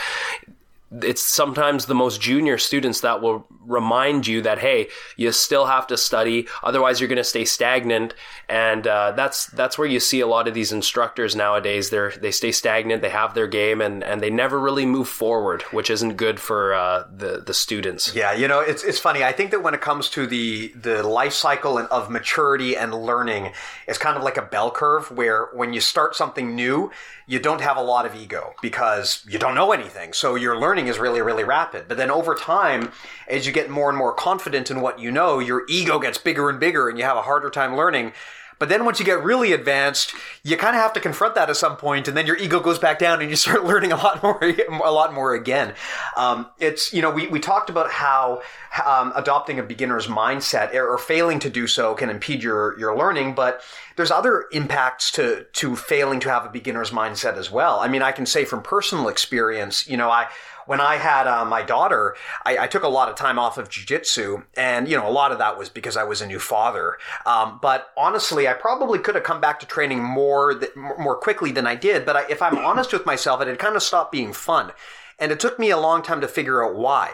it's 1.02 1.24
sometimes 1.24 1.86
the 1.86 1.94
most 1.94 2.20
junior 2.20 2.58
students 2.58 3.00
that 3.00 3.20
will 3.20 3.46
remind 3.64 4.26
you 4.26 4.40
that 4.40 4.58
hey 4.58 4.86
you 5.16 5.32
still 5.32 5.66
have 5.66 5.84
to 5.88 5.96
study 5.96 6.46
otherwise 6.62 7.00
you're 7.00 7.08
going 7.08 7.16
to 7.16 7.24
stay 7.24 7.44
stagnant. 7.44 8.14
And 8.48 8.86
uh, 8.86 9.12
that's 9.12 9.46
that's 9.46 9.76
where 9.76 9.88
you 9.88 9.98
see 9.98 10.20
a 10.20 10.26
lot 10.26 10.46
of 10.46 10.54
these 10.54 10.70
instructors 10.70 11.34
nowadays. 11.34 11.90
They 11.90 12.10
they 12.20 12.30
stay 12.30 12.52
stagnant 12.52 13.02
they 13.02 13.10
have 13.10 13.34
their 13.34 13.48
game 13.48 13.80
and 13.80 14.04
and 14.04 14.20
they 14.20 14.30
never 14.30 14.60
really 14.60 14.86
move 14.86 15.08
forward 15.08 15.62
which 15.62 15.90
isn't 15.90 16.16
good 16.16 16.38
for 16.38 16.74
uh, 16.74 17.04
the 17.14 17.42
the 17.44 17.54
students. 17.54 18.14
Yeah 18.14 18.32
you 18.32 18.46
know 18.46 18.60
it's 18.60 18.84
it's 18.84 19.00
funny. 19.00 19.24
I 19.24 19.32
think 19.32 19.50
that 19.50 19.62
when 19.62 19.74
it 19.74 19.80
comes 19.80 20.08
to 20.10 20.26
the 20.26 20.68
the 20.68 21.02
life 21.02 21.32
cycle 21.32 21.78
of 21.78 22.10
maturity 22.10 22.76
and 22.76 22.94
learning 22.94 23.52
it's 23.88 23.98
kind 23.98 24.16
of 24.16 24.22
like 24.22 24.36
a 24.36 24.42
bell 24.42 24.70
curve 24.70 25.10
where 25.10 25.46
when 25.52 25.72
you 25.72 25.80
start 25.80 26.14
something 26.14 26.54
new 26.54 26.92
you 27.26 27.40
don't 27.40 27.60
have 27.60 27.76
a 27.76 27.82
lot 27.82 28.06
of 28.06 28.14
ego 28.14 28.54
because 28.62 29.24
you 29.28 29.38
don't 29.38 29.54
know 29.54 29.72
anything. 29.72 30.12
So 30.12 30.36
you're 30.36 30.58
learning 30.58 30.75
is 30.84 30.98
really 30.98 31.22
really 31.22 31.44
rapid 31.44 31.86
but 31.88 31.96
then 31.96 32.10
over 32.10 32.34
time 32.34 32.90
as 33.28 33.46
you 33.46 33.52
get 33.52 33.70
more 33.70 33.88
and 33.88 33.98
more 33.98 34.12
confident 34.12 34.70
in 34.70 34.80
what 34.80 34.98
you 34.98 35.10
know, 35.10 35.38
your 35.38 35.64
ego 35.68 35.98
gets 35.98 36.18
bigger 36.18 36.48
and 36.48 36.60
bigger 36.60 36.88
and 36.88 36.98
you 36.98 37.04
have 37.04 37.16
a 37.16 37.22
harder 37.22 37.50
time 37.50 37.76
learning. 37.76 38.12
But 38.58 38.70
then 38.70 38.86
once 38.86 38.98
you 38.98 39.04
get 39.04 39.22
really 39.22 39.52
advanced, 39.52 40.14
you 40.42 40.56
kind 40.56 40.74
of 40.74 40.80
have 40.80 40.94
to 40.94 41.00
confront 41.00 41.34
that 41.34 41.50
at 41.50 41.56
some 41.58 41.76
point, 41.76 42.08
and 42.08 42.16
then 42.16 42.26
your 42.26 42.38
ego 42.38 42.58
goes 42.58 42.78
back 42.78 42.98
down, 42.98 43.20
and 43.20 43.28
you 43.28 43.36
start 43.46 43.64
learning 43.64 43.92
a 43.92 43.96
lot 43.96 44.22
more, 44.22 44.42
a 44.42 44.90
lot 44.90 45.12
more 45.12 45.34
again. 45.34 45.74
Um, 46.16 46.46
it's 46.58 46.90
you 46.90 47.02
know 47.02 47.10
we 47.10 47.26
we 47.26 47.38
talked 47.38 47.68
about 47.68 47.90
how 47.90 48.40
um, 48.86 49.12
adopting 49.14 49.58
a 49.58 49.62
beginner's 49.62 50.06
mindset 50.06 50.74
or 50.74 50.96
failing 50.96 51.38
to 51.40 51.50
do 51.50 51.66
so 51.66 51.94
can 51.94 52.08
impede 52.08 52.42
your 52.42 52.78
your 52.78 52.96
learning, 52.96 53.34
but 53.34 53.60
there's 53.96 54.10
other 54.10 54.46
impacts 54.52 55.10
to 55.10 55.44
to 55.52 55.76
failing 55.76 56.18
to 56.20 56.30
have 56.30 56.46
a 56.46 56.48
beginner's 56.48 56.92
mindset 56.92 57.36
as 57.36 57.50
well. 57.50 57.80
I 57.80 57.88
mean, 57.88 58.00
I 58.00 58.12
can 58.12 58.24
say 58.24 58.46
from 58.46 58.62
personal 58.62 59.08
experience, 59.08 59.86
you 59.86 59.98
know, 59.98 60.08
I 60.08 60.28
when 60.66 60.80
I 60.80 60.96
had 60.96 61.26
uh, 61.26 61.44
my 61.44 61.62
daughter, 61.62 62.16
I, 62.44 62.58
I, 62.58 62.66
took 62.66 62.82
a 62.82 62.88
lot 62.88 63.08
of 63.08 63.14
time 63.14 63.38
off 63.38 63.56
of 63.56 63.68
jujitsu, 63.68 64.44
and 64.56 64.88
you 64.88 64.96
know, 64.96 65.08
a 65.08 65.10
lot 65.10 65.32
of 65.32 65.38
that 65.38 65.58
was 65.58 65.68
because 65.68 65.96
I 65.96 66.04
was 66.04 66.20
a 66.20 66.26
new 66.26 66.38
father. 66.38 66.98
Um, 67.24 67.58
but 67.62 67.88
honestly, 67.96 68.46
I 68.46 68.52
probably 68.52 68.98
could 68.98 69.14
have 69.14 69.24
come 69.24 69.40
back 69.40 69.60
to 69.60 69.66
training 69.66 70.02
more 70.02 70.58
th- 70.58 70.76
more 70.76 71.16
quickly 71.16 71.52
than 71.52 71.66
I 71.66 71.74
did. 71.74 72.04
But 72.04 72.16
I, 72.16 72.24
if 72.28 72.42
I'm 72.42 72.58
honest 72.58 72.92
with 72.92 73.06
myself, 73.06 73.40
it 73.40 73.48
had 73.48 73.58
kind 73.58 73.76
of 73.76 73.82
stopped 73.82 74.12
being 74.12 74.32
fun, 74.32 74.72
and 75.18 75.32
it 75.32 75.40
took 75.40 75.58
me 75.58 75.70
a 75.70 75.78
long 75.78 76.02
time 76.02 76.20
to 76.20 76.28
figure 76.28 76.64
out 76.64 76.76
why. 76.76 77.12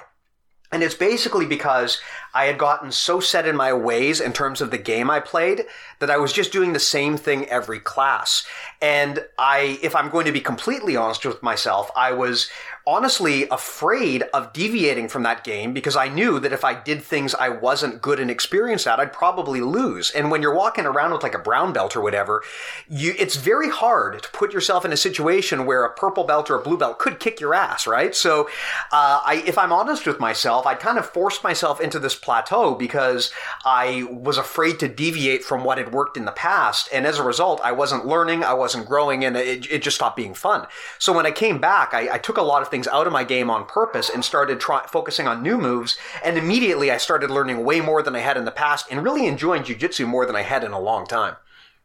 And 0.72 0.82
it's 0.82 0.94
basically 0.94 1.44
because 1.44 2.00
I 2.32 2.46
had 2.46 2.56
gotten 2.56 2.92
so 2.92 3.20
set 3.20 3.46
in 3.46 3.54
my 3.54 3.74
ways 3.74 4.22
in 4.22 4.32
terms 4.32 4.62
of 4.62 4.70
the 4.70 4.78
game 4.78 5.10
I 5.10 5.20
played 5.20 5.66
that 5.98 6.10
I 6.10 6.16
was 6.16 6.32
just 6.32 6.50
doing 6.50 6.72
the 6.72 6.80
same 6.80 7.18
thing 7.18 7.44
every 7.50 7.78
class. 7.78 8.46
And 8.80 9.22
I, 9.38 9.78
if 9.82 9.94
I'm 9.94 10.08
going 10.08 10.24
to 10.24 10.32
be 10.32 10.40
completely 10.40 10.96
honest 10.96 11.26
with 11.26 11.42
myself, 11.42 11.90
I 11.94 12.12
was 12.12 12.48
honestly 12.86 13.48
afraid 13.48 14.24
of 14.34 14.52
deviating 14.52 15.08
from 15.08 15.22
that 15.22 15.44
game 15.44 15.72
because 15.72 15.96
I 15.96 16.08
knew 16.08 16.40
that 16.40 16.52
if 16.52 16.64
I 16.64 16.74
did 16.74 17.02
things 17.02 17.34
I 17.34 17.48
wasn't 17.48 18.02
good 18.02 18.18
and 18.18 18.30
experienced 18.30 18.86
at, 18.86 18.98
I'd 18.98 19.12
probably 19.12 19.60
lose. 19.60 20.10
And 20.10 20.30
when 20.30 20.42
you're 20.42 20.54
walking 20.54 20.84
around 20.84 21.12
with 21.12 21.22
like 21.22 21.34
a 21.34 21.38
brown 21.38 21.72
belt 21.72 21.94
or 21.94 22.00
whatever, 22.00 22.42
you, 22.88 23.14
it's 23.18 23.36
very 23.36 23.70
hard 23.70 24.22
to 24.22 24.28
put 24.30 24.52
yourself 24.52 24.84
in 24.84 24.92
a 24.92 24.96
situation 24.96 25.64
where 25.64 25.84
a 25.84 25.92
purple 25.92 26.24
belt 26.24 26.50
or 26.50 26.56
a 26.56 26.62
blue 26.62 26.76
belt 26.76 26.98
could 26.98 27.20
kick 27.20 27.40
your 27.40 27.54
ass, 27.54 27.86
right? 27.86 28.14
So, 28.14 28.48
uh, 28.90 29.20
I, 29.24 29.44
if 29.46 29.56
I'm 29.56 29.72
honest 29.72 30.06
with 30.06 30.18
myself, 30.18 30.66
I 30.66 30.74
kind 30.74 30.98
of 30.98 31.06
forced 31.06 31.44
myself 31.44 31.80
into 31.80 31.98
this 31.98 32.14
plateau 32.14 32.74
because 32.74 33.30
I 33.64 34.06
was 34.10 34.38
afraid 34.38 34.80
to 34.80 34.88
deviate 34.88 35.44
from 35.44 35.62
what 35.62 35.78
had 35.78 35.92
worked 35.92 36.16
in 36.16 36.24
the 36.24 36.32
past. 36.32 36.88
And 36.92 37.06
as 37.06 37.18
a 37.18 37.22
result, 37.22 37.60
I 37.62 37.72
wasn't 37.72 38.06
learning, 38.06 38.42
I 38.42 38.54
wasn't 38.54 38.86
growing, 38.86 39.24
and 39.24 39.36
it, 39.36 39.70
it 39.70 39.82
just 39.82 39.96
stopped 39.96 40.16
being 40.16 40.34
fun. 40.34 40.66
So 40.98 41.12
when 41.12 41.26
I 41.26 41.30
came 41.30 41.60
back, 41.60 41.94
I, 41.94 42.14
I 42.14 42.18
took 42.18 42.38
a 42.38 42.42
lot 42.42 42.62
of 42.62 42.71
things 42.72 42.88
out 42.88 43.06
of 43.06 43.12
my 43.12 43.22
game 43.22 43.48
on 43.48 43.64
purpose 43.64 44.10
and 44.10 44.24
started 44.24 44.58
try- 44.58 44.86
focusing 44.88 45.28
on 45.28 45.44
new 45.44 45.56
moves. 45.56 45.96
And 46.24 46.36
immediately 46.36 46.90
I 46.90 46.96
started 46.96 47.30
learning 47.30 47.64
way 47.64 47.80
more 47.80 48.02
than 48.02 48.16
I 48.16 48.20
had 48.20 48.36
in 48.36 48.44
the 48.44 48.50
past 48.50 48.86
and 48.90 49.04
really 49.04 49.26
enjoying 49.26 49.62
jujitsu 49.62 50.08
more 50.08 50.26
than 50.26 50.34
I 50.34 50.42
had 50.42 50.64
in 50.64 50.72
a 50.72 50.80
long 50.80 51.06
time. 51.06 51.36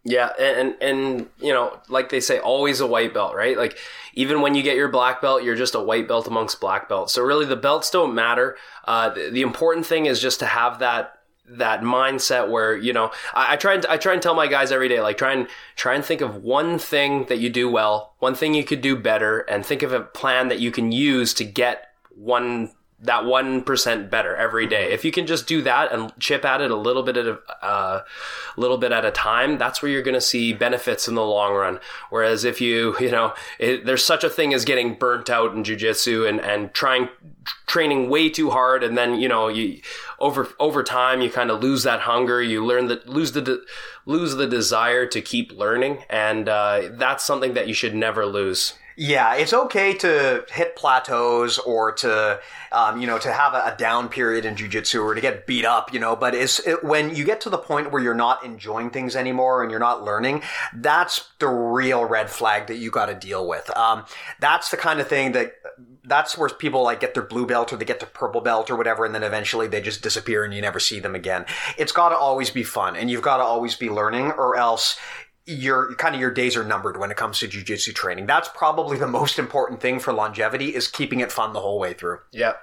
Yeah, 0.04 0.30
and 0.40 0.76
and 0.80 1.28
you 1.38 1.52
know, 1.52 1.80
like 1.90 2.08
they 2.10 2.22
say, 2.22 2.40
always 2.40 2.80
a 2.80 2.88
white 2.88 3.14
belt, 3.14 3.36
right? 3.36 3.58
Like 3.58 3.78
even 4.14 4.40
when 4.40 4.56
you 4.56 4.64
get 4.64 4.78
your 4.78 4.88
black 4.88 5.22
belt, 5.22 5.44
you're 5.44 5.56
just 5.56 5.76
a 5.76 5.82
white 5.82 6.08
belt 6.08 6.28
amongst 6.28 6.62
black 6.62 6.88
belts. 6.88 7.12
So 7.12 7.22
really, 7.22 7.46
the 7.46 7.58
belts 7.58 7.90
don't 7.90 8.16
matter. 8.16 8.56
Uh, 8.86 9.10
the, 9.10 9.30
the 9.30 9.42
important 9.42 9.86
thing 9.86 10.06
is 10.06 10.22
just 10.22 10.40
to 10.40 10.46
have 10.46 10.80
that 10.80 11.17
that 11.50 11.82
mindset 11.82 12.50
where 12.50 12.76
you 12.76 12.94
know 12.94 13.12
I, 13.34 13.54
I, 13.54 13.56
try 13.56 13.76
and 13.76 13.86
I 13.86 13.98
try 13.98 14.14
and 14.14 14.22
tell 14.22 14.36
my 14.36 14.48
guys 14.48 14.72
every 14.72 14.90
day 14.90 15.02
like 15.02 15.18
try 15.18 15.34
and 15.34 15.48
try 15.76 15.96
and 15.96 16.04
think 16.04 16.22
of 16.22 16.44
one 16.44 16.78
thing 16.80 17.26
that 17.26 17.40
you 17.40 17.50
do 17.50 17.70
well, 17.70 18.14
one 18.20 18.36
thing 18.36 18.54
you 18.54 18.64
could 18.64 18.82
do 18.82 18.96
better, 18.96 19.40
and 19.42 19.66
think 19.66 19.84
of 19.84 19.94
a 19.94 20.02
plan 20.02 20.50
that 20.50 20.60
you 20.60 20.72
can 20.72 20.92
use 20.92 21.34
to 21.36 21.46
get 21.46 21.88
one 22.16 22.72
that 23.00 23.24
1% 23.24 24.10
better 24.10 24.36
every 24.36 24.66
day. 24.66 24.92
If 24.92 25.06
you 25.06 25.12
can 25.12 25.28
just 25.28 25.48
do 25.48 25.62
that 25.62 25.92
and 25.92 26.12
chip 26.20 26.44
at 26.44 26.62
it 26.62 26.72
a 26.72 26.76
little 26.76 27.04
bit 27.04 27.16
at 27.16 27.28
a 27.28 27.40
uh, 27.62 28.04
little 28.56 28.80
bit 28.80 28.92
at 28.92 29.06
a 29.06 29.12
time, 29.12 29.60
that's 29.60 29.82
where 29.82 29.92
you're 29.92 30.02
going 30.02 30.16
to 30.16 30.22
see 30.22 30.52
benefits 30.52 31.08
in 31.08 31.14
the 31.14 31.24
long 31.24 31.54
run. 31.54 31.80
Whereas 32.10 32.44
if 32.44 32.60
you, 32.60 32.96
you 33.00 33.12
know, 33.12 33.36
it, 33.60 33.86
there's 33.86 34.04
such 34.04 34.24
a 34.24 34.30
thing 34.30 34.52
as 34.52 34.66
getting 34.66 34.96
burnt 34.96 35.30
out 35.30 35.54
in 35.54 35.64
jujitsu 35.64 36.28
and, 36.28 36.40
and 36.40 36.74
trying, 36.74 37.10
training 37.68 38.10
way 38.10 38.30
too 38.30 38.50
hard. 38.50 38.84
And 38.84 38.98
then, 38.98 39.20
you 39.20 39.28
know, 39.28 39.48
you, 39.48 39.80
over, 40.18 40.50
over 40.60 40.84
time, 40.84 41.22
you 41.22 41.30
kind 41.30 41.52
of 41.52 41.62
lose 41.62 41.84
that 41.84 42.02
hunger. 42.02 42.42
You 42.42 42.66
learn 42.66 42.88
that, 42.88 43.08
lose 43.08 43.34
the, 43.34 43.42
de- 43.42 43.62
lose 44.08 44.36
the 44.36 44.48
desire 44.48 45.06
to 45.06 45.22
keep 45.22 45.52
learning. 45.52 46.04
And, 46.10 46.50
uh, 46.50 46.90
that's 46.94 47.24
something 47.24 47.54
that 47.54 47.68
you 47.68 47.76
should 47.76 47.94
never 47.94 48.26
lose. 48.26 48.74
Yeah, 49.00 49.36
it's 49.36 49.54
okay 49.54 49.94
to 49.98 50.44
hit 50.52 50.76
plateaus 50.76 51.60
or 51.60 51.92
to, 51.92 52.40
um, 52.72 53.00
you 53.00 53.06
know, 53.06 53.20
to 53.20 53.32
have 53.32 53.54
a, 53.54 53.72
a, 53.72 53.76
down 53.78 54.10
period 54.10 54.44
in 54.44 54.56
jujitsu 54.56 55.04
or 55.04 55.14
to 55.14 55.22
get 55.22 55.46
beat 55.46 55.66
up, 55.66 55.94
you 55.94 56.00
know, 56.00 56.16
but 56.16 56.34
it's, 56.34 56.60
it, 56.62 56.84
when 56.84 57.16
you 57.16 57.24
get 57.24 57.40
to 57.42 57.52
the 57.52 57.60
point 57.60 57.92
where 57.92 58.02
you're 58.02 58.16
not 58.16 58.44
enjoying 58.44 58.90
things 58.90 59.16
anymore 59.16 59.62
and 59.62 59.70
you're 59.70 59.80
not 59.80 60.04
learning, 60.04 60.42
that's 60.74 61.30
the 61.38 61.48
real 61.48 62.06
red 62.06 62.28
flag 62.28 62.66
that 62.66 62.78
you 62.78 62.90
got 62.90 63.06
to 63.06 63.14
deal 63.14 63.48
with. 63.48 63.70
Um, 63.78 64.04
that's 64.40 64.72
the 64.72 64.78
kind 64.78 65.00
of 65.00 65.08
thing 65.08 65.34
that, 65.34 65.54
that's 66.04 66.36
where 66.36 66.50
people 66.50 66.82
like 66.82 67.00
get 67.00 67.14
their 67.14 67.22
blue 67.22 67.46
belt 67.46 67.72
or 67.72 67.78
they 67.78 67.86
get 67.86 68.00
their 68.00 68.10
purple 68.10 68.42
belt 68.42 68.72
or 68.72 68.78
whatever, 68.78 69.06
and 69.06 69.14
then 69.14 69.24
eventually 69.24 69.68
they 69.68 69.82
just 69.82 70.02
disappear 70.02 70.44
and 70.44 70.54
you 70.56 70.62
never 70.62 70.80
see 70.80 71.00
them 71.00 71.14
again. 71.14 71.46
It's 71.78 71.92
got 71.92 72.10
to 72.10 72.16
always 72.16 72.50
be 72.50 72.64
fun 72.64 72.96
and 72.96 73.12
you've 73.12 73.22
got 73.22 73.38
to 73.38 73.44
always 73.44 73.76
be 73.76 73.92
learning 73.92 74.32
or 74.32 74.56
else 74.56 74.98
your 75.48 75.96
kind 75.96 76.14
of 76.14 76.22
your 76.22 76.32
days 76.32 76.56
are 76.58 76.64
numbered 76.64 76.98
when 76.98 77.10
it 77.10 77.18
comes 77.18 77.40
to 77.40 77.48
jujitsu 77.48 77.96
training. 77.96 78.26
That's 78.26 78.50
probably 78.54 78.98
the 78.98 79.08
most 79.08 79.40
important 79.40 79.82
thing 79.82 80.00
for 80.00 80.12
longevity 80.14 80.76
is 80.76 80.88
keeping 80.88 81.22
it 81.22 81.32
fun 81.32 81.54
the 81.54 81.62
whole 81.62 81.80
way 81.80 81.94
through. 81.94 82.20
Yeah. 82.32 82.54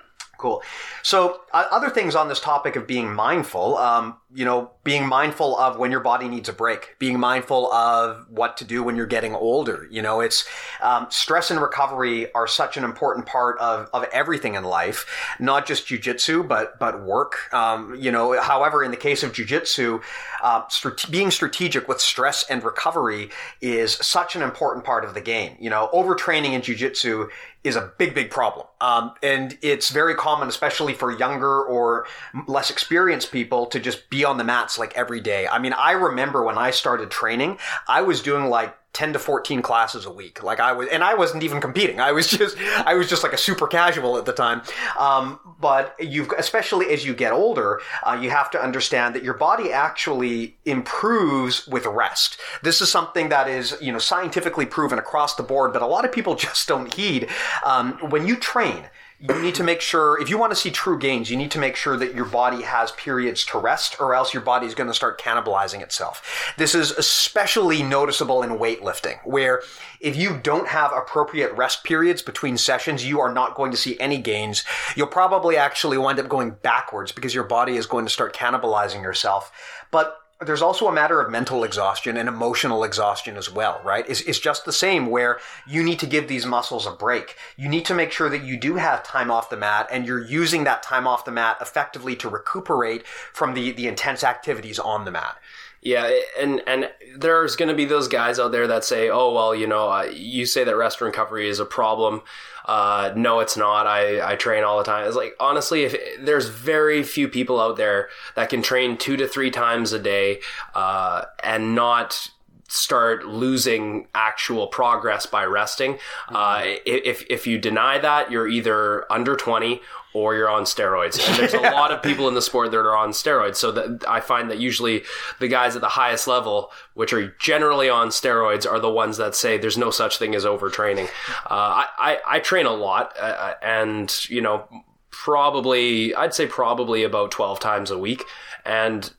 Cool. 0.45 0.63
So, 1.03 1.41
uh, 1.55 1.65
other 1.71 1.89
things 1.89 2.15
on 2.15 2.29
this 2.29 2.39
topic 2.39 2.77
of 2.77 2.87
being 2.87 3.15
mindful, 3.15 3.79
um, 3.79 4.19
you 4.35 4.45
know, 4.45 4.73
being 4.83 5.09
mindful 5.09 5.57
of 5.59 5.79
when 5.79 5.91
your 5.91 6.01
body 6.01 6.29
needs 6.29 6.51
a 6.51 6.53
break, 6.53 6.97
being 6.99 7.19
mindful 7.19 7.73
of 7.73 8.27
what 8.29 8.59
to 8.59 8.65
do 8.67 8.83
when 8.83 8.95
you're 8.95 9.07
getting 9.07 9.35
older. 9.35 9.89
You 9.91 10.03
know, 10.03 10.21
it's 10.21 10.47
um, 10.83 11.07
stress 11.09 11.51
and 11.51 11.63
recovery 11.63 12.31
are 12.35 12.47
such 12.47 12.77
an 12.77 12.85
important 12.85 13.25
part 13.25 13.59
of, 13.59 13.89
of 13.95 14.05
everything 14.13 14.55
in 14.55 14.65
life, 14.65 15.07
not 15.41 15.65
just 15.65 15.87
jujitsu, 15.87 16.47
but 16.47 16.79
but 16.79 17.03
work. 17.03 17.51
Um, 17.55 17.97
you 17.99 18.13
know, 18.13 18.39
however, 18.39 18.85
in 18.85 18.91
the 18.91 18.99
case 18.99 19.23
of 19.23 19.33
jujitsu, 19.33 20.03
uh, 20.43 20.69
strate- 20.69 21.11
being 21.11 21.31
strategic 21.31 21.89
with 21.89 22.03
stress 22.03 22.45
and 22.51 22.63
recovery 22.63 23.31
is 23.63 23.95
such 23.95 24.37
an 24.37 24.43
important 24.43 24.85
part 24.85 25.07
of 25.07 25.15
the 25.15 25.23
game. 25.23 25.57
You 25.59 25.71
know, 25.71 25.89
overtraining 25.95 26.53
in 26.53 26.61
jujitsu 26.61 27.31
is 27.65 27.77
a 27.77 27.93
big, 27.99 28.15
big 28.15 28.31
problem. 28.31 28.67
Um, 28.81 29.15
and 29.23 29.59
it's 29.63 29.89
very 29.89 30.15
common, 30.15 30.49
especially 30.49 30.93
for 30.93 31.11
younger 31.11 31.63
or 31.63 32.07
less 32.47 32.71
experienced 32.71 33.33
people 33.33 33.67
to 33.67 33.81
just 33.81 34.11
be 34.11 34.25
on 34.25 34.37
the 34.37 34.45
mats 34.45 34.79
like 34.79 34.95
every 34.95 35.21
day. 35.21 35.49
I 35.49 35.59
mean, 35.59 35.73
I 35.73 35.93
remember 35.93 36.45
when 36.45 36.59
I 36.59 36.71
started 36.71 37.11
training, 37.11 37.59
I 37.89 38.03
was 38.03 38.21
doing 38.21 38.51
like 38.51 38.77
10 38.95 39.13
to 39.13 39.19
14 39.19 39.61
classes 39.61 40.07
a 40.07 40.11
week. 40.11 40.43
Like 40.43 40.61
I 40.61 40.73
was, 40.73 40.89
and 40.89 41.05
I 41.05 41.15
wasn't 41.15 41.43
even 41.43 41.61
competing. 41.61 42.01
I 42.01 42.13
was 42.13 42.27
just, 42.39 42.57
I 42.59 42.95
was 42.95 43.09
just 43.09 43.23
like 43.23 43.33
a 43.33 43.39
super 43.39 43.67
casual 43.67 44.17
at 44.17 44.25
the 44.25 44.33
time. 44.33 44.63
Um, 44.99 45.39
but 45.61 45.95
you've, 45.99 46.31
especially 46.39 46.87
as 46.91 47.05
you 47.05 47.13
get 47.13 47.33
older, 47.33 47.81
uh, 48.05 48.19
you 48.21 48.31
have 48.31 48.51
to 48.53 48.63
understand 48.63 49.15
that 49.15 49.23
your 49.23 49.35
body 49.35 49.73
actually 49.73 50.57
improves 50.65 51.67
with 51.67 51.87
rest. 51.87 52.41
This 52.63 52.81
is 52.81 52.91
something 52.91 53.29
that 53.29 53.49
is, 53.49 53.77
you 53.81 53.93
know, 53.93 53.99
scientifically 53.99 54.65
proven 54.65 54.99
across 54.99 55.35
the 55.35 55.43
board, 55.43 55.73
but 55.73 55.83
a 55.83 55.87
lot 55.87 56.05
of 56.05 56.13
people 56.13 56.35
just 56.47 56.67
don't 56.69 56.95
heed. 56.95 57.29
Um, 57.65 57.99
when 58.11 58.27
you 58.27 58.37
train, 58.37 58.87
you 59.21 59.41
need 59.41 59.55
to 59.55 59.65
make 59.65 59.81
sure 59.81 60.21
if 60.21 60.29
you 60.29 60.37
want 60.37 60.51
to 60.51 60.57
see 60.57 60.71
true 60.71 60.99
gains 60.99 61.31
you 61.31 61.37
need 61.37 61.51
to 61.51 61.59
make 61.59 61.77
sure 61.77 61.97
that 61.97 62.15
your 62.15 62.25
body 62.25 62.63
has 62.63 62.91
periods 62.93 63.45
to 63.45 63.59
rest 63.59 64.01
or 64.01 64.15
else 64.15 64.35
your 64.35 64.43
body 64.43 64.67
is 64.67 64.75
going 64.75 64.89
to 64.89 64.95
start 64.95 65.21
cannibalizing 65.21 65.81
itself. 65.81 66.53
This 66.59 66.75
is 66.75 66.91
especially 66.93 67.83
noticeable 67.83 68.43
in 68.43 68.51
weightlifting 68.51 69.19
where 69.25 69.63
if 70.01 70.17
you 70.17 70.39
don't 70.43 70.69
have 70.69 70.93
appropriate 70.93 71.53
rest 71.55 71.85
periods 71.85 72.23
between 72.23 72.59
sessions 72.59 73.05
you 73.07 73.21
are 73.21 73.33
not 73.33 73.55
going 73.55 73.71
to 73.71 73.77
see 73.77 73.99
any 74.01 74.19
gains. 74.19 74.65
You'll 74.97 75.07
probably 75.07 75.57
actually 75.57 75.99
wind 75.99 76.19
up 76.19 76.29
going 76.29 76.51
backwards 76.63 77.13
because 77.13 77.35
your 77.35 77.45
body 77.45 77.77
is 77.77 77.87
going 77.87 78.05
to 78.05 78.11
start 78.11 78.35
cannibalizing 78.35 79.03
yourself. 79.03 79.53
But 79.91 80.24
there's 80.47 80.63
also 80.63 80.87
a 80.89 80.93
matter 80.93 81.21
of 81.21 81.31
mental 81.31 81.65
exhaustion 81.65 82.17
and 82.17 82.29
emotional 82.29 82.85
exhaustion 82.85 83.37
as 83.37 83.51
well, 83.51 83.81
right? 83.85 84.05
It's, 84.09 84.21
it's 84.23 84.39
just 84.39 84.65
the 84.65 84.73
same 84.73 85.07
where 85.07 85.39
you 85.67 85.83
need 85.83 85.99
to 86.01 86.07
give 86.07 86.29
these 86.29 86.47
muscles 86.47 86.87
a 86.87 86.93
break. 86.93 87.37
You 87.57 87.69
need 87.69 87.85
to 87.87 87.95
make 87.95 88.13
sure 88.13 88.29
that 88.29 88.45
you 88.45 88.57
do 88.57 88.77
have 88.77 89.03
time 89.03 89.31
off 89.31 89.51
the 89.51 89.57
mat 89.57 89.89
and 89.91 90.07
you're 90.07 90.25
using 90.25 90.65
that 90.65 90.83
time 90.83 91.07
off 91.07 91.25
the 91.25 91.33
mat 91.33 91.59
effectively 91.61 92.17
to 92.17 92.29
recuperate 92.29 93.07
from 93.07 93.55
the, 93.55 93.73
the 93.73 93.87
intense 93.87 94.25
activities 94.25 94.79
on 94.79 95.05
the 95.05 95.11
mat. 95.11 95.39
Yeah, 95.85 96.11
and 96.41 96.63
and 96.67 96.91
there's 97.15 97.57
going 97.57 97.69
to 97.69 97.75
be 97.75 97.85
those 97.85 98.09
guys 98.09 98.39
out 98.39 98.53
there 98.53 98.67
that 98.67 98.85
say, 98.85 99.11
"Oh, 99.11 99.33
well, 99.35 99.55
you 99.55 99.67
know, 99.67 99.91
uh, 99.91 100.11
you 100.11 100.47
say 100.47 100.65
that 100.65 100.77
rest 100.77 101.01
and 101.01 101.07
recovery 101.07 101.47
is 101.47 101.61
a 101.61 101.67
problem." 101.67 102.23
Uh, 102.65 103.13
no, 103.15 103.41
it's 103.41 103.59
not. 103.59 103.87
I, 103.87 104.33
I 104.33 104.37
train 104.37 104.65
all 104.65 104.79
the 104.79 104.85
time. 104.85 105.07
It's 105.07 105.15
like 105.17 105.37
honestly, 105.39 105.85
if 105.85 106.25
there's 106.25 106.49
very 106.49 107.03
few 107.03 107.29
people 107.29 107.61
out 107.61 107.77
there 107.77 108.09
that 108.35 108.49
can 108.49 108.63
train 108.63 108.97
two 108.97 109.19
to 109.19 109.29
three 109.29 109.51
times 109.51 109.93
a 109.93 109.99
day 109.99 110.41
uh, 110.75 111.25
and 111.43 111.75
not 111.75 112.31
start 112.75 113.27
losing 113.27 114.09
actual 114.15 114.67
progress 114.67 115.27
by 115.27 115.45
resting. 115.45 115.99
Uh, 116.29 116.63
if 116.85 117.25
if 117.31 117.47
you 117.47 117.59
deny 117.59 117.99
that, 117.99 118.31
you're 118.31 118.49
either 118.49 119.11
under 119.13 119.37
20 119.37 119.81
or 120.15 120.35
you're 120.37 120.49
on 120.49 120.63
steroids. 120.63 121.21
And 121.29 121.39
there's 121.39 121.55
a 121.55 121.61
lot 121.73 121.91
of 121.91 122.03
people 122.03 122.29
in 122.29 122.35
the 122.35 122.43
sport 122.43 122.71
that 122.71 122.79
are 122.79 122.97
on 122.97 123.11
steroids. 123.11 123.57
So 123.57 123.73
that 123.73 124.09
I 124.09 124.21
find 124.21 124.51
that 124.51 124.59
usually 124.59 125.03
the 125.41 125.49
guys 125.49 125.75
at 125.75 125.83
the 125.83 125.89
highest 125.89 126.27
level, 126.27 126.71
which 126.95 127.13
are 127.13 127.35
generally 127.41 127.91
on 127.91 128.09
steroids, 128.09 128.71
are 128.71 128.81
the 128.81 128.91
ones 128.91 129.17
that 129.19 129.35
say 129.35 129.59
there's 129.59 129.77
no 129.77 129.91
such 129.91 130.19
thing 130.19 130.35
as 130.35 130.45
overtraining. 130.45 131.07
Uh, 131.51 131.85
I, 131.85 131.87
I, 131.99 132.19
I 132.27 132.39
train 132.41 132.67
a 132.67 132.73
lot, 132.73 133.15
uh, 133.19 133.55
and 133.61 134.29
you 134.31 134.41
know, 134.41 134.69
probably 135.11 136.15
I'd 136.15 136.33
say 136.33 136.47
probably 136.47 137.03
about 137.03 137.33
12 137.33 137.59
times 137.61 137.91
a 137.91 137.99
week, 137.99 138.25
and 138.65 139.13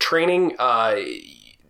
training. 0.00 0.56
Uh, 0.58 0.96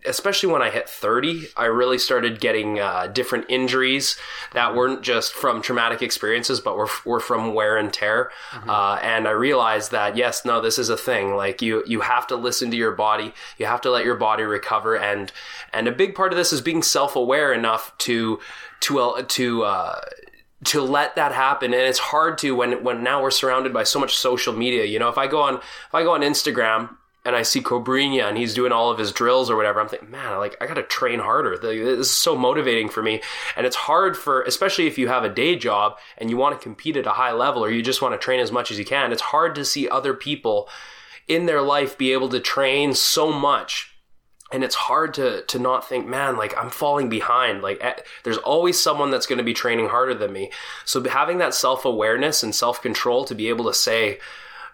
especially 0.05 0.51
when 0.51 0.61
I 0.61 0.69
hit 0.69 0.89
30, 0.89 1.47
I 1.55 1.65
really 1.65 1.97
started 1.97 2.39
getting 2.39 2.79
uh, 2.79 3.07
different 3.07 3.45
injuries 3.49 4.17
that 4.53 4.75
weren't 4.75 5.01
just 5.01 5.33
from 5.33 5.61
traumatic 5.61 6.01
experiences, 6.01 6.59
but 6.59 6.75
were, 6.75 6.89
were 7.05 7.19
from 7.19 7.53
wear 7.53 7.77
and 7.77 7.91
tear. 7.91 8.31
Mm-hmm. 8.51 8.69
Uh, 8.69 8.95
and 9.01 9.27
I 9.27 9.31
realized 9.31 9.91
that, 9.91 10.17
yes, 10.17 10.45
no, 10.45 10.61
this 10.61 10.77
is 10.77 10.89
a 10.89 10.97
thing. 10.97 11.35
Like 11.35 11.61
you, 11.61 11.83
you 11.85 12.01
have 12.01 12.27
to 12.27 12.35
listen 12.35 12.71
to 12.71 12.77
your 12.77 12.91
body. 12.91 13.33
You 13.57 13.65
have 13.65 13.81
to 13.81 13.91
let 13.91 14.05
your 14.05 14.15
body 14.15 14.43
recover. 14.43 14.97
And, 14.97 15.31
and 15.71 15.87
a 15.87 15.91
big 15.91 16.15
part 16.15 16.31
of 16.31 16.37
this 16.37 16.53
is 16.53 16.61
being 16.61 16.83
self-aware 16.83 17.53
enough 17.53 17.97
to, 17.99 18.39
to, 18.81 18.99
uh, 18.99 19.23
to, 19.27 19.63
uh, 19.63 19.99
to 20.65 20.81
let 20.81 21.15
that 21.17 21.33
happen 21.33 21.73
and 21.73 21.81
it's 21.81 21.99
hard 21.99 22.37
to 22.37 22.55
when 22.55 22.85
when 22.85 23.03
now 23.03 23.21
we're 23.21 23.29
surrounded 23.29 23.73
by 23.73 23.83
so 23.83 23.99
much 23.99 24.15
social 24.15 24.53
media 24.53 24.85
you 24.85 24.97
know 24.97 25.09
if 25.09 25.17
i 25.17 25.27
go 25.27 25.41
on 25.41 25.55
if 25.55 25.93
i 25.93 26.03
go 26.03 26.13
on 26.13 26.21
instagram 26.21 26.95
and 27.25 27.35
I 27.35 27.43
see 27.43 27.61
Cobrinha 27.61 28.27
and 28.27 28.37
he's 28.37 28.53
doing 28.53 28.73
all 28.73 28.91
of 28.91 28.97
his 28.97 29.13
drills 29.13 29.49
or 29.49 29.55
whatever, 29.55 29.79
I'm 29.79 29.87
thinking, 29.87 30.11
man, 30.11 30.37
like 30.39 30.57
I 30.59 30.67
got 30.67 30.73
to 30.73 30.83
train 30.83 31.19
harder. 31.19 31.57
This 31.57 31.99
is 32.09 32.11
so 32.11 32.35
motivating 32.35 32.89
for 32.89 33.01
me. 33.01 33.21
And 33.55 33.65
it's 33.65 33.77
hard 33.77 34.17
for, 34.17 34.41
especially 34.43 34.87
if 34.87 34.97
you 34.97 35.07
have 35.07 35.23
a 35.23 35.29
day 35.29 35.55
job 35.55 35.97
and 36.17 36.29
you 36.29 36.35
want 36.35 36.59
to 36.59 36.63
compete 36.63 36.97
at 36.97 37.07
a 37.07 37.11
high 37.11 37.31
level 37.31 37.63
or 37.63 37.71
you 37.71 37.81
just 37.81 38.01
want 38.01 38.13
to 38.13 38.23
train 38.23 38.41
as 38.41 38.51
much 38.51 38.71
as 38.71 38.79
you 38.79 38.83
can. 38.83 39.13
It's 39.13 39.21
hard 39.21 39.55
to 39.55 39.63
see 39.63 39.87
other 39.87 40.13
people 40.13 40.67
in 41.27 41.45
their 41.45 41.61
life 41.61 41.97
be 41.97 42.11
able 42.11 42.27
to 42.29 42.41
train 42.41 42.93
so 42.93 43.31
much. 43.31 43.95
And 44.51 44.61
it's 44.61 44.75
hard 44.75 45.13
to, 45.15 45.43
to 45.45 45.57
not 45.57 45.87
think, 45.87 46.05
man, 46.05 46.35
like 46.35 46.55
I'm 46.57 46.69
falling 46.69 47.07
behind. 47.07 47.61
Like 47.61 47.81
eh, 47.81 47.95
there's 48.25 48.37
always 48.37 48.79
someone 48.79 49.11
that's 49.11 49.25
going 49.25 49.37
to 49.37 49.45
be 49.45 49.53
training 49.53 49.87
harder 49.87 50.13
than 50.13 50.33
me. 50.33 50.51
So 50.83 51.01
having 51.01 51.37
that 51.37 51.53
self 51.53 51.85
awareness 51.85 52.43
and 52.43 52.53
self 52.53 52.81
control 52.81 53.23
to 53.25 53.33
be 53.33 53.47
able 53.47 53.65
to 53.65 53.73
say, 53.73 54.19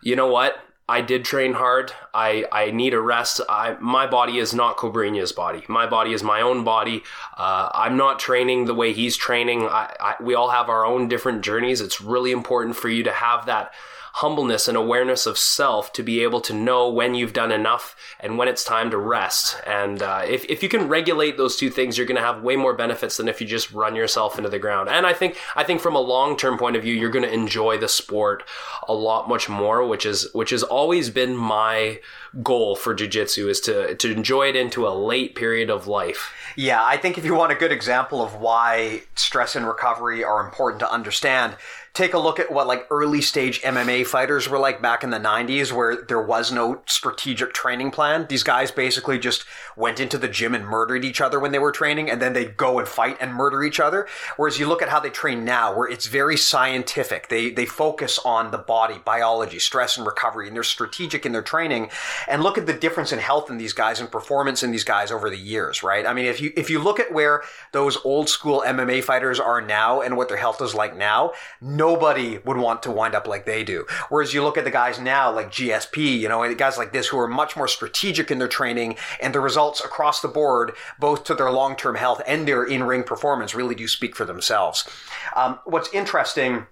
you 0.02 0.16
know 0.16 0.28
what? 0.28 0.60
I 0.89 1.01
did 1.01 1.23
train 1.23 1.53
hard. 1.53 1.93
I, 2.15 2.45
I 2.51 2.71
need 2.71 2.95
a 2.95 2.99
rest. 2.99 3.41
I, 3.47 3.77
my 3.79 4.07
body 4.07 4.39
is 4.39 4.55
not 4.55 4.77
Cobrinha's 4.77 5.31
body. 5.31 5.63
My 5.67 5.85
body 5.85 6.13
is 6.13 6.23
my 6.23 6.41
own 6.41 6.63
body. 6.63 7.03
Uh, 7.37 7.69
I'm 7.75 7.95
not 7.95 8.17
training 8.17 8.65
the 8.65 8.73
way 8.73 8.91
he's 8.91 9.15
training. 9.15 9.67
I, 9.67 9.95
I, 9.99 10.15
we 10.19 10.33
all 10.33 10.49
have 10.49 10.67
our 10.67 10.87
own 10.87 11.07
different 11.07 11.43
journeys. 11.43 11.79
It's 11.79 12.01
really 12.01 12.31
important 12.31 12.75
for 12.75 12.89
you 12.89 13.03
to 13.03 13.11
have 13.11 13.45
that 13.45 13.71
humbleness 14.20 14.67
and 14.67 14.76
awareness 14.76 15.26
of 15.26 15.38
self 15.38 15.93
to 15.93 16.03
be 16.03 16.24
able 16.24 16.41
to 16.41 16.53
know 16.53 16.89
when 16.89 17.15
you've 17.15 17.32
done 17.32 17.53
enough 17.53 17.95
and 18.20 18.38
when 18.38 18.49
it's 18.49 18.65
time 18.65 18.91
to 18.91 18.97
rest. 18.97 19.55
And 19.65 20.03
uh, 20.03 20.24
if, 20.28 20.43
if 20.49 20.61
you 20.61 20.67
can 20.67 20.89
regulate 20.89 21.38
those 21.38 21.55
two 21.55 21.70
things, 21.70 21.97
you're 21.97 22.05
going 22.05 22.17
to 22.17 22.22
have 22.22 22.43
way 22.43 22.57
more 22.57 22.74
benefits 22.74 23.15
than 23.15 23.30
if 23.30 23.39
you 23.39 23.47
just 23.47 23.72
run 23.72 23.95
yourself 23.95 24.38
into 24.38 24.49
the 24.49 24.59
ground. 24.59 24.89
And 24.89 25.05
I 25.05 25.13
think 25.13 25.38
I 25.55 25.63
think 25.63 25.80
from 25.80 25.95
a 25.95 26.01
long 26.01 26.36
term 26.36 26.57
point 26.57 26.76
of 26.76 26.84
view, 26.84 26.93
you're 26.93 27.09
going 27.09 27.24
to 27.24 27.34
enjoy 27.34 27.78
the 27.78 27.88
sport 27.88 28.43
a 28.89 28.93
lot 28.93 29.30
much 29.30 29.47
more, 29.47 29.88
which 29.88 30.05
is 30.05 30.30
which 30.34 30.49
has 30.49 30.63
always 30.63 31.09
been 31.09 31.38
my 31.38 32.01
goal 32.43 32.75
for 32.75 32.93
jiu-jitsu 32.93 33.49
is 33.49 33.59
to 33.61 33.95
to 33.95 34.11
enjoy 34.11 34.49
it 34.49 34.55
into 34.55 34.88
a 34.88 34.89
late 34.89 35.36
period 35.36 35.69
of 35.69 35.88
life. 35.88 36.34
Yeah, 36.55 36.84
I 36.84 36.97
think 36.97 37.17
if 37.17 37.25
you 37.25 37.36
want 37.36 37.51
a 37.51 37.55
good 37.55 37.71
example 37.71 38.21
of 38.21 38.36
why 38.36 39.03
stress 39.15 39.55
and 39.55 39.67
recovery 39.67 40.23
are 40.23 40.45
important 40.45 40.80
to 40.82 40.91
understand, 40.91 41.55
take 41.93 42.13
a 42.13 42.19
look 42.19 42.39
at 42.39 42.51
what 42.51 42.67
like 42.67 42.88
early 42.89 43.21
stage 43.21 43.61
MMA 43.61 44.05
fighters 44.05 44.47
were 44.47 44.59
like 44.59 44.82
back 44.82 45.03
in 45.03 45.09
the 45.09 45.19
90s 45.19 45.71
where 45.71 46.03
there 46.03 46.21
was 46.21 46.51
no 46.51 46.82
strategic 46.86 47.53
training 47.53 47.91
plan. 47.91 48.25
These 48.30 48.43
guys 48.43 48.71
basically 48.71 49.19
just 49.19 49.43
went 49.75 49.99
into 49.99 50.17
the 50.17 50.27
gym 50.27 50.53
and 50.53 50.65
murdered 50.65 51.03
each 51.03 51.19
other 51.19 51.39
when 51.39 51.51
they 51.51 51.59
were 51.59 51.71
training 51.71 52.09
and 52.09 52.21
then 52.21 52.34
they'd 52.34 52.55
go 52.55 52.80
and 52.80 52.88
fight 52.88 53.17
and 53.19 53.34
murder 53.34 53.63
each 53.63 53.80
other. 53.80 54.07
Whereas 54.38 54.59
you 54.59 54.67
look 54.67 54.82
at 54.82 54.89
how 54.89 54.99
they 54.99 55.09
train 55.09 55.43
now 55.43 55.75
where 55.75 55.88
it's 55.88 56.05
very 56.05 56.38
scientific. 56.38 57.27
They 57.27 57.49
they 57.49 57.65
focus 57.65 58.19
on 58.23 58.51
the 58.51 58.57
body, 58.57 59.01
biology, 59.03 59.59
stress 59.59 59.97
and 59.97 60.05
recovery 60.05 60.47
and 60.47 60.55
they're 60.55 60.63
strategic 60.63 61.25
in 61.25 61.32
their 61.32 61.41
training 61.41 61.89
and 62.28 62.43
look 62.43 62.57
at 62.57 62.65
the 62.65 62.74
difference 62.74 63.11
in 63.11 63.20
health 63.20 63.49
in 63.49 63.57
these 63.57 63.74
guys 63.74 63.99
and 63.99 64.11
performance 64.11 64.63
in 64.63 64.72
these 64.72 64.84
guys 64.84 65.11
over 65.11 65.30
the 65.30 65.38
years, 65.38 65.84
right? 65.84 66.05
I 66.05 66.13
mean, 66.13 66.26
if 66.26 66.41
you 66.41 66.51
if 66.55 66.70
you 66.70 66.80
look 66.80 66.99
at 66.99 67.13
where 67.13 67.43
those 67.72 67.97
old 68.03 68.30
school 68.30 68.63
MMA 68.65 69.03
fighters 69.03 69.39
are 69.39 69.61
now 69.61 70.01
and 70.01 70.17
what 70.17 70.28
their 70.30 70.38
health 70.38 70.61
is 70.61 70.74
like 70.74 70.95
now, 70.95 71.34
nobody 71.61 72.38
would 72.39 72.57
want 72.57 72.84
to 72.84 72.91
wind 72.91 73.15
up 73.15 73.28
like 73.28 73.45
they 73.45 73.63
do. 73.63 73.86
Whereas 74.09 74.34
you 74.34 74.43
look 74.43 74.57
at 74.57 74.63
the 74.63 74.72
guys 74.72 74.99
now, 74.99 75.32
like 75.32 75.51
GSP, 75.51 76.20
you 76.20 76.30
know, 76.30 76.53
guys 76.55 76.78
like 76.78 76.93
this 76.93 77.07
who 77.07 77.20
are 77.20 77.28
much 77.28 77.55
more 77.55 77.67
strategic 77.67 78.32
in 78.32 78.39
their 78.39 78.47
training 78.47 78.95
and 79.22 79.34
the 79.34 79.39
results 79.39 79.80
across 79.84 80.22
the 80.22 80.28
board, 80.28 80.74
both 80.99 81.24
to 81.26 81.36
their 81.36 81.51
long 81.51 81.76
term 81.76 81.95
health 81.95 82.22
and 82.28 82.47
their 82.47 82.63
in 82.63 82.84
ring 82.84 83.03
performance, 83.03 83.55
really 83.55 83.76
do 83.76 83.88
speak 83.88 84.15
for 84.15 84.26
themselves. 84.26 84.88
Um, 85.36 85.59
what's 85.65 85.91
interesting, 85.93 86.67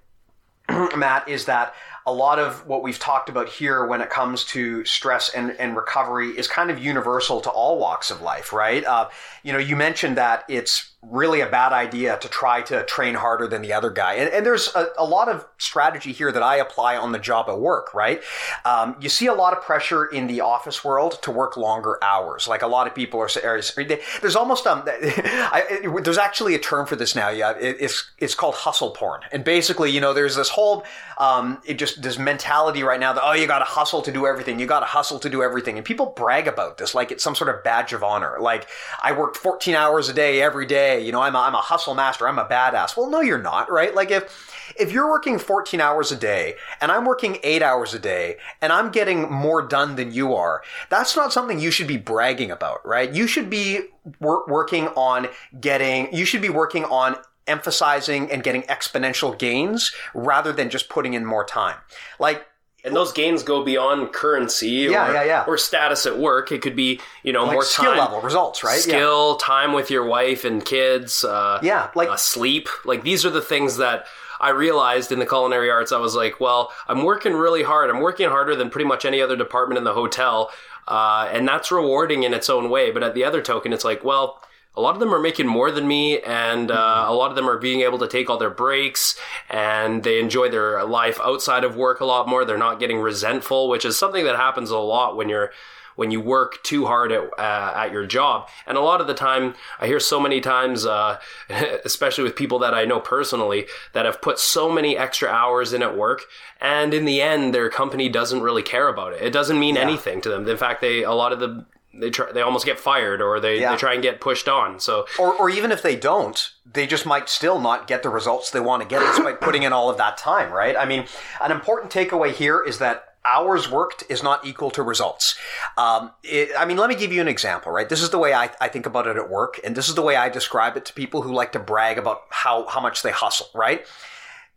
Matt, 0.70 1.28
is 1.28 1.46
that 1.46 1.74
a 2.08 2.14
lot 2.14 2.40
of 2.40 2.66
what 2.66 2.82
we've 2.82 2.98
talked 2.98 3.28
about 3.28 3.50
here 3.50 3.86
when 3.86 4.00
it 4.00 4.10
comes 4.10 4.46
to 4.46 4.84
stress 4.86 5.30
and, 5.30 5.52
and 5.60 5.76
recovery 5.76 6.30
is 6.30 6.48
kind 6.48 6.72
of 6.72 6.80
universal 6.80 7.42
to 7.42 7.50
all 7.50 7.78
walks 7.78 8.10
of 8.10 8.22
life, 8.22 8.54
right? 8.54 8.86
Uh, 8.86 9.10
you 9.44 9.52
know, 9.52 9.60
you 9.60 9.76
mentioned 9.76 10.16
that 10.16 10.46
it's 10.48 10.94
really 11.04 11.42
a 11.42 11.46
bad 11.46 11.74
idea 11.74 12.18
to 12.18 12.28
try 12.28 12.60
to 12.60 12.84
train 12.86 13.14
harder 13.14 13.48
than 13.48 13.62
the 13.62 13.72
other 13.72 13.92
guy. 13.92 14.16
And, 14.16 14.34
and 14.34 14.44
there's 14.44 14.76
a, 14.76 14.88
a, 14.98 15.06
lot 15.06 15.30
of 15.30 15.46
strategy 15.60 16.12
here 16.12 16.32
that 16.32 16.42
I 16.42 16.58
apply 16.58 16.98
on 16.98 17.12
the 17.12 17.20
job 17.20 17.50
at 17.50 17.60
work, 17.60 17.94
right? 17.94 18.20
Um, 18.66 18.96
you 19.00 19.08
see 19.08 19.28
a 19.28 19.34
lot 19.34 19.54
of 19.54 19.62
pressure 19.62 20.06
in 20.06 20.26
the 20.26 20.42
office 20.42 20.84
world 20.84 21.20
to 21.22 21.32
work 21.32 21.56
longer 21.56 22.04
hours. 22.04 22.48
Like 22.48 22.64
a 22.64 22.68
lot 22.68 22.88
of 22.88 22.96
people 22.96 23.20
are, 23.22 23.30
there's 23.30 24.36
almost, 24.36 24.66
um, 24.66 24.84
I, 24.88 26.00
there's 26.04 26.18
actually 26.18 26.56
a 26.56 26.60
term 26.60 26.88
for 26.88 26.96
this 26.96 27.16
now. 27.16 27.30
Yeah. 27.30 27.52
It, 27.52 27.78
it's, 27.80 28.10
it's 28.18 28.34
called 28.34 28.56
hustle 28.56 28.90
porn. 28.90 29.22
And 29.32 29.44
basically, 29.44 29.92
you 29.92 30.02
know, 30.02 30.14
there's 30.14 30.36
this 30.36 30.50
whole, 30.50 30.84
um, 31.20 31.62
it 31.64 31.76
just, 31.76 32.02
this 32.02 32.18
mentality 32.18 32.82
right 32.82 33.00
now 33.00 33.14
that, 33.14 33.22
oh, 33.24 33.34
you 33.34 33.46
got 33.46 33.60
to 33.60 33.66
hustle 33.66 34.02
to 34.02 34.12
do 34.12 34.26
everything. 34.26 34.60
You 34.60 34.66
got 34.66 34.80
to 34.80 34.88
hustle 34.88 35.20
to 35.20 35.30
do 35.30 35.44
everything. 35.44 35.78
And 35.78 35.86
people 35.86 36.08
brag 36.08 36.48
about 36.48 36.80
this 36.80 36.96
like 36.96 37.12
it's 37.12 37.24
some 37.24 37.36
sort 37.36 37.54
of 37.54 37.64
badge 37.64 37.94
of 37.94 38.04
honor. 38.04 38.38
Like 38.42 38.68
I 39.02 39.12
worked 39.12 39.38
14 39.38 39.76
hours 39.76 40.10
a 40.10 40.14
day 40.14 40.42
every 40.42 40.66
day 40.66 40.87
you 40.96 41.12
know, 41.12 41.22
I'm 41.22 41.36
a, 41.36 41.40
I'm 41.40 41.56
a 41.56 41.62
hustle 41.62 41.96
master, 41.96 42.28
I'm 42.28 42.40
a 42.40 42.46
badass. 42.46 42.96
Well, 42.96 43.10
no, 43.10 43.22
you're 43.22 43.42
not, 43.42 43.72
right? 43.72 43.94
Like 43.94 44.12
if, 44.12 44.74
if 44.80 44.92
you're 44.92 45.10
working 45.10 45.40
14 45.40 45.82
hours 45.82 46.12
a 46.12 46.16
day 46.16 46.56
and 46.82 46.92
I'm 46.92 47.06
working 47.06 47.38
eight 47.44 47.62
hours 47.62 47.94
a 47.94 48.00
day 48.00 48.38
and 48.62 48.72
I'm 48.72 48.92
getting 48.92 49.32
more 49.32 49.62
done 49.62 49.96
than 49.96 50.12
you 50.12 50.34
are, 50.34 50.62
that's 50.90 51.16
not 51.16 51.34
something 51.34 51.60
you 51.60 51.72
should 51.72 51.88
be 51.88 51.98
bragging 51.98 52.52
about, 52.52 52.86
right? 52.86 53.12
You 53.12 53.28
should 53.28 53.50
be 53.50 53.82
wor- 54.20 54.46
working 54.48 54.88
on 54.90 55.28
getting, 55.60 56.14
you 56.14 56.26
should 56.26 56.42
be 56.42 56.50
working 56.50 56.86
on 56.86 57.18
emphasizing 57.48 58.30
and 58.32 58.44
getting 58.44 58.64
exponential 58.64 59.38
gains 59.38 59.94
rather 60.14 60.52
than 60.52 60.70
just 60.70 60.90
putting 60.90 61.14
in 61.14 61.26
more 61.26 61.46
time. 61.46 61.78
Like, 62.20 62.46
and 62.84 62.96
those 62.96 63.12
gains 63.12 63.44
go 63.44 63.64
beyond 63.64 64.14
currency 64.14 64.68
yeah, 64.68 65.10
or, 65.10 65.14
yeah, 65.14 65.24
yeah. 65.24 65.44
or 65.48 65.58
status 65.58 66.06
at 66.06 66.18
work. 66.18 66.52
It 66.52 66.62
could 66.62 66.76
be, 66.76 67.00
you 67.24 67.34
know, 67.34 67.44
like 67.44 67.54
more 67.54 67.64
skill 67.64 67.92
time, 67.92 67.98
level 67.98 68.22
results, 68.22 68.64
right? 68.64 68.80
Skill, 68.80 69.38
yeah. 69.40 69.46
time 69.46 69.74
with 69.74 69.90
your 69.92 70.06
wife 70.06 70.46
and 70.46 70.64
kids. 70.64 71.24
Uh, 71.24 71.60
yeah, 71.64 71.90
like 71.96 72.10
uh, 72.10 72.16
sleep. 72.16 72.70
Like 72.86 73.04
these 73.04 73.26
are 73.26 73.30
the 73.30 73.42
things 73.42 73.78
that 73.78 74.06
I 74.40 74.50
realized 74.50 75.12
in 75.12 75.20
the 75.20 75.26
culinary 75.26 75.70
arts. 75.70 75.92
I 75.92 75.98
was 75.98 76.16
like, 76.16 76.40
well, 76.40 76.72
I'm 76.88 77.04
working 77.04 77.34
really 77.34 77.64
hard. 77.64 77.90
I'm 77.90 78.02
working 78.02 78.30
harder 78.30 78.56
than 78.56 78.70
pretty 78.70 78.88
much 78.88 79.06
any 79.06 79.22
other 79.22 79.36
department 79.36 79.78
in 79.78 79.84
the 79.84 79.94
hotel. 79.94 80.52
Uh, 80.88 81.28
and 81.32 81.48
that's 81.48 81.72
rewarding 81.72 82.24
in 82.24 82.34
its 82.34 82.50
own 82.50 82.70
way. 82.70 82.92
But 82.92 83.04
at 83.04 83.14
the 83.14 83.24
other 83.24 83.42
token, 83.42 83.74
it's 83.74 83.84
like, 83.84 84.04
well, 84.04 84.42
a 84.78 84.82
lot 84.82 84.94
of 84.94 85.00
them 85.00 85.14
are 85.14 85.20
making 85.20 85.48
more 85.48 85.72
than 85.72 85.88
me, 85.88 86.22
and 86.22 86.70
uh, 86.70 87.06
a 87.08 87.14
lot 87.14 87.32
of 87.32 87.36
them 87.36 87.50
are 87.50 87.58
being 87.58 87.82
able 87.82 87.98
to 87.98 88.08
take 88.08 88.30
all 88.30 88.38
their 88.38 88.52
breaks, 88.52 89.20
and 89.50 90.04
they 90.04 90.20
enjoy 90.20 90.50
their 90.50 90.84
life 90.86 91.20
outside 91.24 91.64
of 91.64 91.76
work 91.76 92.00
a 92.00 92.06
lot 92.06 92.28
more. 92.28 92.46
They're 92.46 92.58
not 92.58 92.80
getting 92.80 93.00
resentful, 93.00 93.70
which 93.70 93.86
is 93.86 93.98
something 93.98 94.24
that 94.26 94.36
happens 94.36 94.70
a 94.70 94.78
lot 94.78 95.18
when 95.18 95.30
you're 95.30 95.52
when 95.96 96.12
you 96.12 96.22
work 96.22 96.62
too 96.62 96.86
hard 96.86 97.12
at, 97.12 97.24
uh, 97.40 97.74
at 97.76 97.92
your 97.92 98.06
job. 98.06 98.48
And 98.68 98.78
a 98.78 98.82
lot 98.82 99.02
of 99.02 99.08
the 99.08 99.16
time, 99.16 99.56
I 99.80 99.88
hear 99.88 100.00
so 100.00 100.20
many 100.20 100.40
times, 100.40 100.86
uh, 100.86 101.20
especially 101.50 102.24
with 102.24 102.36
people 102.36 102.60
that 102.60 102.76
I 102.76 102.86
know 102.86 103.00
personally, 103.00 103.66
that 103.94 104.06
have 104.06 104.22
put 104.22 104.38
so 104.38 104.72
many 104.72 104.96
extra 104.96 105.28
hours 105.28 105.74
in 105.74 105.82
at 105.82 105.98
work, 105.98 106.26
and 106.62 106.94
in 106.94 107.06
the 107.06 107.20
end, 107.20 107.52
their 107.52 107.72
company 107.72 108.10
doesn't 108.10 108.42
really 108.42 108.62
care 108.62 108.88
about 108.88 109.14
it. 109.14 109.24
It 109.24 109.34
doesn't 109.34 109.60
mean 109.60 109.74
yeah. 109.74 109.82
anything 109.82 110.22
to 110.22 110.30
them. 110.30 110.48
In 110.48 110.58
fact, 110.58 110.82
they 110.82 111.02
a 111.02 111.14
lot 111.14 111.34
of 111.34 111.40
the 111.40 111.66
they 112.00 112.10
try 112.10 112.32
they 112.32 112.42
almost 112.42 112.66
get 112.66 112.80
fired 112.80 113.22
or 113.22 113.40
they, 113.40 113.60
yeah. 113.60 113.72
they 113.72 113.78
try 113.78 113.94
and 113.94 114.04
get 114.04 114.22
pushed 114.22 114.48
on 114.48 114.80
so 114.80 115.06
or, 115.20 115.34
or 115.34 115.50
even 115.50 115.72
if 115.72 115.82
they 115.82 115.96
don't 115.96 116.52
they 116.72 116.88
just 116.88 117.06
might 117.06 117.30
still 117.30 117.60
not 117.60 117.88
get 117.88 118.04
the 118.04 118.10
results 118.10 118.52
they 118.52 118.60
want 118.60 118.82
to 118.82 118.88
get 118.88 119.00
despite 119.00 119.42
putting 119.42 119.64
in 119.64 119.74
all 119.74 119.90
of 119.90 119.98
that 119.98 120.18
time 120.18 120.52
right 120.52 120.76
i 120.78 120.86
mean 120.86 121.06
an 121.42 121.52
important 121.52 121.92
takeaway 121.92 122.32
here 122.32 122.64
is 122.64 122.80
that 122.80 123.08
hours 123.28 123.70
worked 123.70 124.04
is 124.10 124.24
not 124.24 124.46
equal 124.46 124.72
to 124.72 124.82
results. 124.82 125.36
Um, 125.78 126.12
it, 126.24 126.50
I 126.58 126.66
mean, 126.66 126.78
let 126.78 126.90
me 126.90 126.96
give 126.96 127.12
you 127.12 127.22
an 127.22 127.28
example, 127.28 127.72
right? 127.72 127.88
This 127.88 128.02
is 128.02 128.10
the 128.10 128.18
way 128.18 128.34
I, 128.34 128.50
I 128.62 128.70
think 128.70 128.86
about 128.86 129.06
it 129.06 129.18
at 129.18 129.30
work, 129.30 129.60
and 129.64 129.76
this 129.76 129.90
is 129.90 129.96
the 129.96 130.02
way 130.02 130.16
I 130.16 130.30
describe 130.30 130.78
it 130.78 130.86
to 130.86 130.94
people 130.94 131.22
who 131.22 131.34
like 131.34 131.52
to 131.52 131.60
brag 131.60 131.98
about 131.98 132.22
how, 132.30 132.66
how 132.68 132.80
much 132.80 133.04
they 133.04 133.12
hustle, 133.12 133.48
right? 133.54 133.86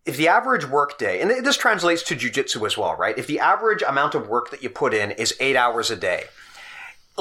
If 0.07 0.17
the 0.17 0.29
average 0.29 0.67
work 0.67 0.99
day, 0.99 1.21
and 1.21 1.45
this 1.45 1.57
translates 1.57 2.03
to 2.05 2.17
jujitsu 2.17 2.65
as 2.65 2.79
well, 2.79 2.95
right? 2.95 3.19
If 3.19 3.27
the 3.27 3.41
average 3.41 3.83
amount 3.83 4.15
of 4.15 4.29
work 4.29 4.51
that 4.51 4.63
you 4.63 4.71
put 4.71 4.95
in 4.95 5.11
is 5.11 5.35
eight 5.41 5.57
hours 5.57 5.91
a 5.91 5.97
day, 5.97 6.25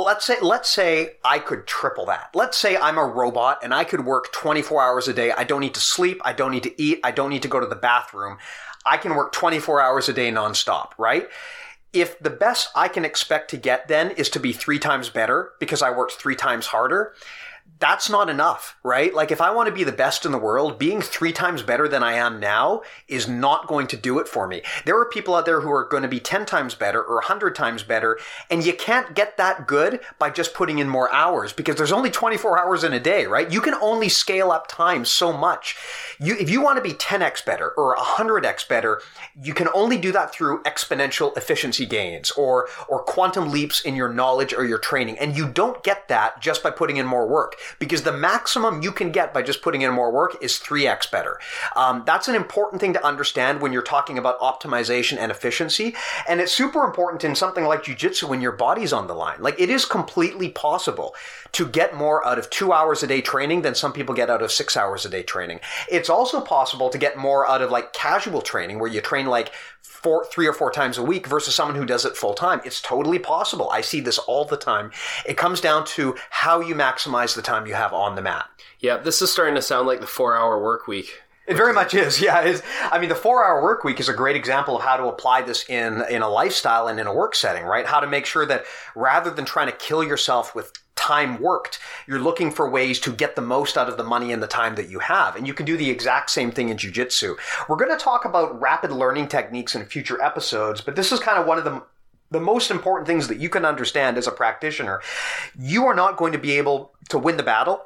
let's 0.02 0.26
say 0.26 0.36
let's 0.41 0.70
say 0.70 1.18
I 1.24 1.39
could 1.39 1.66
triple 1.66 2.06
that. 2.08 2.30
Let's 2.34 2.58
say 2.58 2.78
I'm 2.78 2.97
a 2.97 3.06
robot 3.06 3.60
and 3.64 3.74
I 3.74 3.84
could 3.84 4.06
work 4.06 4.32
24 4.32 4.82
hours 4.82 5.08
a 5.08 5.14
day. 5.14 5.32
I 5.32 5.43
don't 5.43 5.62
need 5.62 5.74
to 5.76 5.80
sleep, 5.80 6.22
I 6.24 6.34
don't 6.34 6.52
need 6.52 6.64
to 6.64 6.82
eat, 6.82 7.00
I 7.04 7.12
don't 7.12 7.30
need 7.30 7.41
to 7.43 7.47
go 7.47 7.60
to 7.60 7.66
the 7.66 7.76
bathroom. 7.76 8.38
I 8.86 8.97
can 8.97 9.16
work 9.16 9.32
24 9.32 9.82
hours 9.82 10.10
a 10.10 10.14
day 10.14 10.32
nonstop, 10.32 10.91
right? 10.97 11.28
If 11.91 12.20
the 12.20 12.30
best 12.30 12.70
I 12.76 12.88
can 12.88 13.04
expect 13.04 13.50
to 13.52 13.58
get 13.58 13.88
then 13.88 14.12
is 14.12 14.30
to 14.32 14.39
be 14.39 14.54
3 14.54 14.78
times 14.80 15.10
better 15.10 15.54
because 15.60 15.82
I 15.82 15.89
worked 15.89 16.14
3 16.14 16.36
times 16.36 16.68
harder, 16.68 17.14
that's 17.80 18.09
not 18.09 18.30
enough, 18.30 18.77
right? 18.84 19.13
Like 19.13 19.32
if 19.32 19.39
I 19.39 19.51
want 19.51 19.67
to 19.67 19.73
be 19.73 19.86
the 19.86 19.93
best 19.93 20.25
in 20.25 20.34
the 20.34 20.38
world, 20.38 20.77
being 20.77 21.01
three 21.01 21.32
times 21.32 21.63
better 21.63 21.88
than 21.88 22.03
I 22.03 22.13
am 22.13 22.39
now 22.39 22.82
is 23.07 23.27
not 23.27 23.67
going 23.67 23.88
to 23.88 23.97
do 23.97 24.19
it 24.19 24.27
for 24.27 24.47
me. 24.47 24.61
There 24.86 24.99
are 24.99 25.05
people 25.05 25.34
out 25.34 25.45
there 25.45 25.61
who 25.61 25.71
are 25.71 25.86
going 25.86 26.03
to 26.03 26.09
be 26.09 26.19
10 26.19 26.45
times 26.45 26.75
better 26.75 27.01
or 27.01 27.15
100 27.15 27.55
times 27.55 27.84
better, 27.84 28.19
and 28.49 28.65
you 28.65 28.73
can't 28.73 29.15
get 29.15 29.38
that 29.38 29.65
good 29.65 30.01
by 30.19 30.30
just 30.30 30.53
putting 30.53 30.80
in 30.80 30.89
more 30.89 31.11
hours 31.13 31.53
because 31.53 31.77
there's 31.77 31.93
only 31.93 32.11
24 32.11 32.59
hours 32.59 32.84
in 32.84 32.91
a 32.91 32.99
day, 32.99 33.25
right? 33.25 33.49
You 33.49 33.61
can 33.61 33.75
only 33.75 34.09
scale 34.09 34.51
up 34.51 34.67
time 34.67 35.05
so 35.05 35.32
much. 35.32 35.77
You, 36.19 36.36
if 36.36 36.49
you 36.49 36.61
want 36.61 36.77
to 36.77 36.84
be 36.84 36.93
10x 36.93 37.45
better 37.45 37.69
or 37.77 37.95
100x 37.95 38.67
better, 38.67 39.01
you 39.41 39.53
can 39.53 39.69
only 39.73 39.97
do 39.97 40.11
that 40.11 40.34
through 40.34 40.63
exponential 40.63 41.36
efficiency 41.38 41.86
gains 41.86 42.32
or, 42.32 42.67
or 42.89 42.99
quantum 43.03 43.51
leaps 43.51 43.80
in 43.80 43.95
your 43.95 44.11
knowledge 44.11 44.53
or 44.53 44.65
your 44.65 44.80
training. 44.80 45.17
And 45.17 45.38
you 45.38 45.47
don't 45.47 45.82
get 45.82 46.09
that 46.09 46.41
just 46.41 46.61
by 46.61 46.71
putting 46.71 46.97
in 46.97 47.05
more 47.05 47.25
work 47.25 47.55
because 47.78 48.03
the 48.03 48.11
maximum 48.11 48.82
you 48.82 48.91
can 48.91 49.11
get 49.11 49.34
by 49.34 49.41
just 49.41 49.61
putting 49.61 49.82
in 49.82 49.91
more 49.91 50.11
work 50.11 50.38
is 50.41 50.53
3x 50.53 51.11
better. 51.11 51.39
Um, 51.76 52.03
that's 52.05 52.28
an 52.28 52.36
important 52.36 52.82
thing 52.82 52.93
to 52.93 53.05
understand 53.05 53.61
when 53.61 53.72
you're 53.72 53.82
talking 53.82 54.17
about 54.17 54.39
optimization 54.39 55.17
and 55.17 55.32
efficiency. 55.32 55.95
And 56.28 56.41
it's 56.41 56.51
super 56.51 56.84
important 56.84 57.24
in 57.24 57.36
something 57.36 57.65
like 57.65 57.84
jujitsu 57.84 58.24
when 58.24 58.41
your 58.41 58.51
body's 58.51 58.93
on 58.93 59.07
the 59.07 59.13
line. 59.13 59.41
Like 59.41 59.59
it 59.59 59.70
is 59.70 59.86
completely 59.86 60.49
possible 60.49 61.13
to 61.54 61.68
get 61.68 61.95
more 61.95 62.26
out 62.26 62.39
of 62.39 62.50
two 62.50 62.72
hours 62.72 63.04
a 63.04 63.08
day 63.08 63.22
training 63.22 63.62
than 63.62 63.76
some 63.76 63.93
people 63.93 64.16
get 64.16 64.30
out 64.30 64.41
of 64.41 64.52
six 64.52 64.76
hours 64.78 65.06
a 65.06 65.10
day 65.10 65.24
training. 65.24 65.60
It's 65.89 66.10
also 66.10 66.41
possible 66.41 66.89
to 66.89 66.97
get 66.97 67.18
more 67.18 67.47
out 67.47 67.62
of 67.62 67.72
like 67.72 67.93
casual 67.93 68.41
training 68.41 68.80
where 68.80 68.89
you 68.89 69.02
train 69.02 69.26
like 69.26 69.52
four, 69.82 70.26
three 70.26 70.47
or 70.47 70.54
four 70.54 70.72
times 70.72 70.97
a 70.97 71.04
week 71.04 71.28
versus 71.28 71.56
someone 71.56 71.76
who 71.76 71.86
does 71.86 72.06
it 72.06 72.16
full 72.16 72.34
time. 72.34 72.62
It's 72.64 72.82
totally 72.82 73.20
possible. 73.20 73.70
I 73.70 73.82
see 73.82 74.00
this 74.00 74.18
all 74.18 74.45
the 74.45 74.58
time. 74.58 74.91
It 75.26 75.38
comes 75.38 75.62
down 75.62 75.86
to 75.88 76.16
how 76.30 76.62
you 76.62 76.76
maximize 76.76 77.36
the 77.36 77.41
time 77.41 77.68
you 77.68 77.74
have 77.74 77.93
on 77.93 78.16
the 78.16 78.22
mat. 78.22 78.47
Yeah, 78.80 78.97
this 78.97 79.22
is 79.22 79.32
starting 79.32 79.56
to 79.56 79.62
sound 79.62 79.88
like 79.88 80.00
the 80.00 80.08
four 80.08 80.38
hour 80.38 80.62
work 80.62 80.88
week. 80.88 81.22
It 81.50 81.58
very 81.58 81.74
much 81.74 81.95
is. 81.95 82.22
Yeah, 82.30 82.41
is. 82.43 82.62
I 82.91 83.00
mean, 83.00 83.10
the 83.10 83.16
four-hour 83.16 83.64
work 83.64 83.84
week 83.84 84.00
is 84.00 84.08
a 84.08 84.14
great 84.14 84.36
example 84.36 84.78
of 84.78 84.84
how 84.84 84.97
to 84.97 85.06
apply 85.06 85.41
this 85.41 85.68
in 85.68 86.04
in 86.10 86.22
a 86.22 86.30
lifestyle 86.30 86.88
and 86.88 87.00
in 87.00 87.08
a 87.08 87.14
work 87.14 87.34
setting, 87.34 87.64
right? 87.64 87.88
How 87.88 88.00
to 88.00 88.08
make 88.08 88.28
sure 88.28 88.45
that 88.45 88.66
rather 88.95 89.32
than 89.32 89.45
trying 89.45 89.66
to 89.66 89.76
kill 89.76 90.04
yourself 90.04 90.54
with 90.54 90.72
time 91.00 91.39
worked, 91.41 91.80
you're 92.08 92.20
looking 92.20 92.52
for 92.52 92.70
ways 92.70 93.00
to 93.00 93.12
get 93.12 93.36
the 93.36 93.41
most 93.41 93.78
out 93.78 93.88
of 93.88 93.97
the 93.97 94.04
money 94.04 94.34
and 94.34 94.43
the 94.43 94.47
time 94.47 94.76
that 94.76 94.89
you 94.89 95.00
have. 95.00 95.36
And 95.36 95.47
you 95.47 95.54
can 95.54 95.66
do 95.66 95.78
the 95.78 95.89
exact 95.89 96.30
same 96.30 96.52
thing 96.52 96.70
in 96.70 96.78
jujitsu. 96.78 97.36
We're 97.68 97.78
going 97.78 97.97
to 97.97 98.04
talk 98.04 98.26
about 98.26 98.60
rapid 98.60 98.91
learning 98.91 99.30
techniques 99.30 99.76
in 99.76 99.86
future 99.86 100.22
episodes, 100.22 100.82
but 100.82 100.95
this 100.95 101.12
is 101.12 101.20
kind 101.20 101.39
of 101.39 101.47
one 101.47 101.58
of 101.58 101.64
the 101.64 101.82
the 102.32 102.39
most 102.39 102.70
important 102.70 103.08
things 103.08 103.28
that 103.28 103.39
you 103.39 103.50
can 103.50 103.66
understand 103.66 104.16
as 104.16 104.28
a 104.28 104.32
practitioner. 104.32 105.02
You 105.58 105.88
are 105.88 105.95
not 105.95 106.16
going 106.16 106.32
to 106.34 106.38
be 106.38 106.60
able 106.60 106.91
to 107.10 107.18
win 107.18 107.38
the 107.38 107.43
battle 107.43 107.82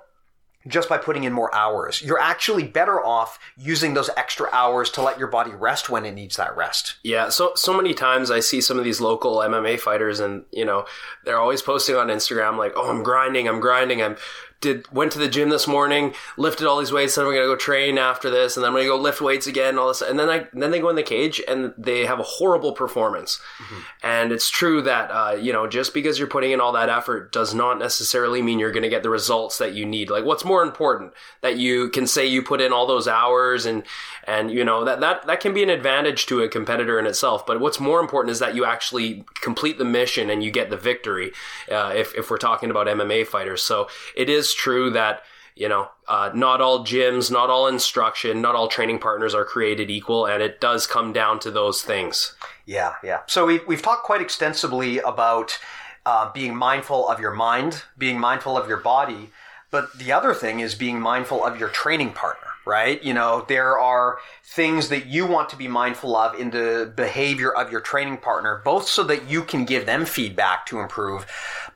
just 0.67 0.89
by 0.89 0.97
putting 0.97 1.23
in 1.23 1.33
more 1.33 1.53
hours. 1.53 2.01
You're 2.01 2.19
actually 2.19 2.63
better 2.63 3.03
off 3.03 3.39
using 3.57 3.93
those 3.93 4.09
extra 4.15 4.49
hours 4.51 4.89
to 4.91 5.01
let 5.01 5.19
your 5.19 5.27
body 5.27 5.51
rest 5.51 5.89
when 5.89 6.05
it 6.05 6.13
needs 6.13 6.37
that 6.37 6.55
rest. 6.55 6.95
Yeah, 7.03 7.29
so 7.29 7.51
so 7.55 7.75
many 7.75 7.93
times 7.93 8.31
I 8.31 8.39
see 8.39 8.61
some 8.61 8.77
of 8.77 8.85
these 8.85 9.01
local 9.01 9.37
MMA 9.37 9.79
fighters 9.79 10.19
and, 10.19 10.45
you 10.51 10.65
know, 10.65 10.85
they're 11.25 11.39
always 11.39 11.61
posting 11.61 11.95
on 11.95 12.07
Instagram 12.07 12.57
like, 12.57 12.73
"Oh, 12.75 12.89
I'm 12.89 13.03
grinding, 13.03 13.47
I'm 13.47 13.59
grinding, 13.59 14.01
I'm 14.01 14.15
did 14.63 14.91
went 14.91 15.11
to 15.11 15.19
the 15.19 15.27
gym 15.27 15.49
this 15.49 15.67
morning, 15.67 16.15
lifted 16.37 16.65
all 16.65 16.79
these 16.79 16.91
weights, 16.91 17.15
then 17.15 17.25
we're 17.25 17.35
gonna 17.35 17.45
go 17.45 17.55
train 17.55 17.99
after 17.99 18.31
this, 18.31 18.57
and 18.57 18.63
then 18.63 18.71
I'm 18.71 18.75
gonna 18.75 18.87
go 18.87 18.97
lift 18.97 19.21
weights 19.21 19.45
again, 19.45 19.77
all 19.77 19.89
this, 19.89 20.01
and 20.01 20.17
then 20.17 20.29
I 20.29 20.47
then 20.53 20.71
they 20.71 20.79
go 20.79 20.89
in 20.89 20.95
the 20.95 21.03
cage 21.03 21.41
and 21.47 21.73
they 21.77 22.05
have 22.05 22.19
a 22.19 22.23
horrible 22.23 22.71
performance. 22.71 23.39
Mm-hmm. 23.59 23.79
And 24.01 24.31
it's 24.31 24.49
true 24.49 24.81
that 24.81 25.11
uh, 25.11 25.35
you 25.39 25.53
know 25.53 25.67
just 25.67 25.93
because 25.93 26.17
you're 26.17 26.27
putting 26.27 26.51
in 26.51 26.61
all 26.61 26.71
that 26.71 26.89
effort 26.89 27.31
does 27.31 27.53
not 27.53 27.77
necessarily 27.77 28.41
mean 28.41 28.57
you're 28.57 28.71
gonna 28.71 28.89
get 28.89 29.03
the 29.03 29.09
results 29.09 29.57
that 29.59 29.73
you 29.73 29.85
need. 29.85 30.09
Like, 30.09 30.25
what's 30.25 30.45
more 30.45 30.63
important 30.63 31.13
that 31.41 31.57
you 31.57 31.89
can 31.89 32.07
say 32.07 32.25
you 32.25 32.41
put 32.41 32.61
in 32.61 32.73
all 32.73 32.87
those 32.87 33.07
hours 33.07 33.65
and 33.65 33.83
and 34.25 34.49
you 34.49 34.63
know 34.63 34.85
that 34.85 35.01
that 35.01 35.27
that 35.27 35.39
can 35.41 35.53
be 35.53 35.63
an 35.63 35.69
advantage 35.69 36.25
to 36.27 36.41
a 36.41 36.47
competitor 36.47 36.97
in 36.97 37.05
itself. 37.05 37.45
But 37.45 37.59
what's 37.59 37.79
more 37.79 37.99
important 37.99 38.31
is 38.31 38.39
that 38.39 38.55
you 38.55 38.65
actually 38.65 39.25
complete 39.41 39.77
the 39.77 39.85
mission 39.85 40.29
and 40.29 40.43
you 40.43 40.51
get 40.51 40.69
the 40.69 40.77
victory. 40.77 41.31
Uh, 41.69 41.91
if 41.95 42.15
if 42.15 42.29
we're 42.31 42.37
talking 42.37 42.71
about 42.71 42.87
MMA 42.87 43.27
fighters, 43.27 43.61
so 43.61 43.87
it 44.15 44.29
is 44.29 44.52
true 44.53 44.89
that 44.91 45.23
you 45.55 45.69
know 45.69 45.89
uh, 46.07 46.31
not 46.33 46.61
all 46.61 46.83
gyms 46.83 47.31
not 47.31 47.49
all 47.49 47.67
instruction 47.67 48.41
not 48.41 48.55
all 48.55 48.67
training 48.67 48.99
partners 48.99 49.33
are 49.33 49.45
created 49.45 49.89
equal 49.89 50.25
and 50.25 50.41
it 50.41 50.59
does 50.59 50.87
come 50.87 51.13
down 51.13 51.39
to 51.39 51.51
those 51.51 51.81
things. 51.81 52.35
Yeah 52.65 52.93
yeah. 53.03 53.21
So 53.27 53.45
we've, 53.45 53.65
we've 53.67 53.81
talked 53.81 54.03
quite 54.03 54.21
extensively 54.21 54.99
about 54.99 55.59
uh, 56.05 56.31
being 56.33 56.55
mindful 56.55 57.07
of 57.07 57.19
your 57.19 57.33
mind 57.33 57.83
being 57.97 58.19
mindful 58.19 58.57
of 58.57 58.67
your 58.67 58.79
body 58.79 59.29
but 59.71 59.97
the 59.97 60.11
other 60.11 60.33
thing 60.33 60.59
is 60.59 60.75
being 60.75 60.99
mindful 60.99 61.43
of 61.43 61.59
your 61.59 61.69
training 61.69 62.11
partner 62.11 62.49
right? 62.65 63.03
You 63.03 63.13
know, 63.13 63.45
there 63.47 63.77
are 63.79 64.19
things 64.43 64.89
that 64.89 65.07
you 65.07 65.25
want 65.25 65.49
to 65.49 65.55
be 65.55 65.67
mindful 65.67 66.15
of 66.15 66.39
in 66.39 66.51
the 66.51 66.91
behavior 66.95 67.51
of 67.53 67.71
your 67.71 67.81
training 67.81 68.17
partner, 68.17 68.61
both 68.63 68.87
so 68.87 69.03
that 69.03 69.29
you 69.29 69.43
can 69.43 69.65
give 69.65 69.85
them 69.85 70.05
feedback 70.05 70.65
to 70.67 70.79
improve, 70.79 71.25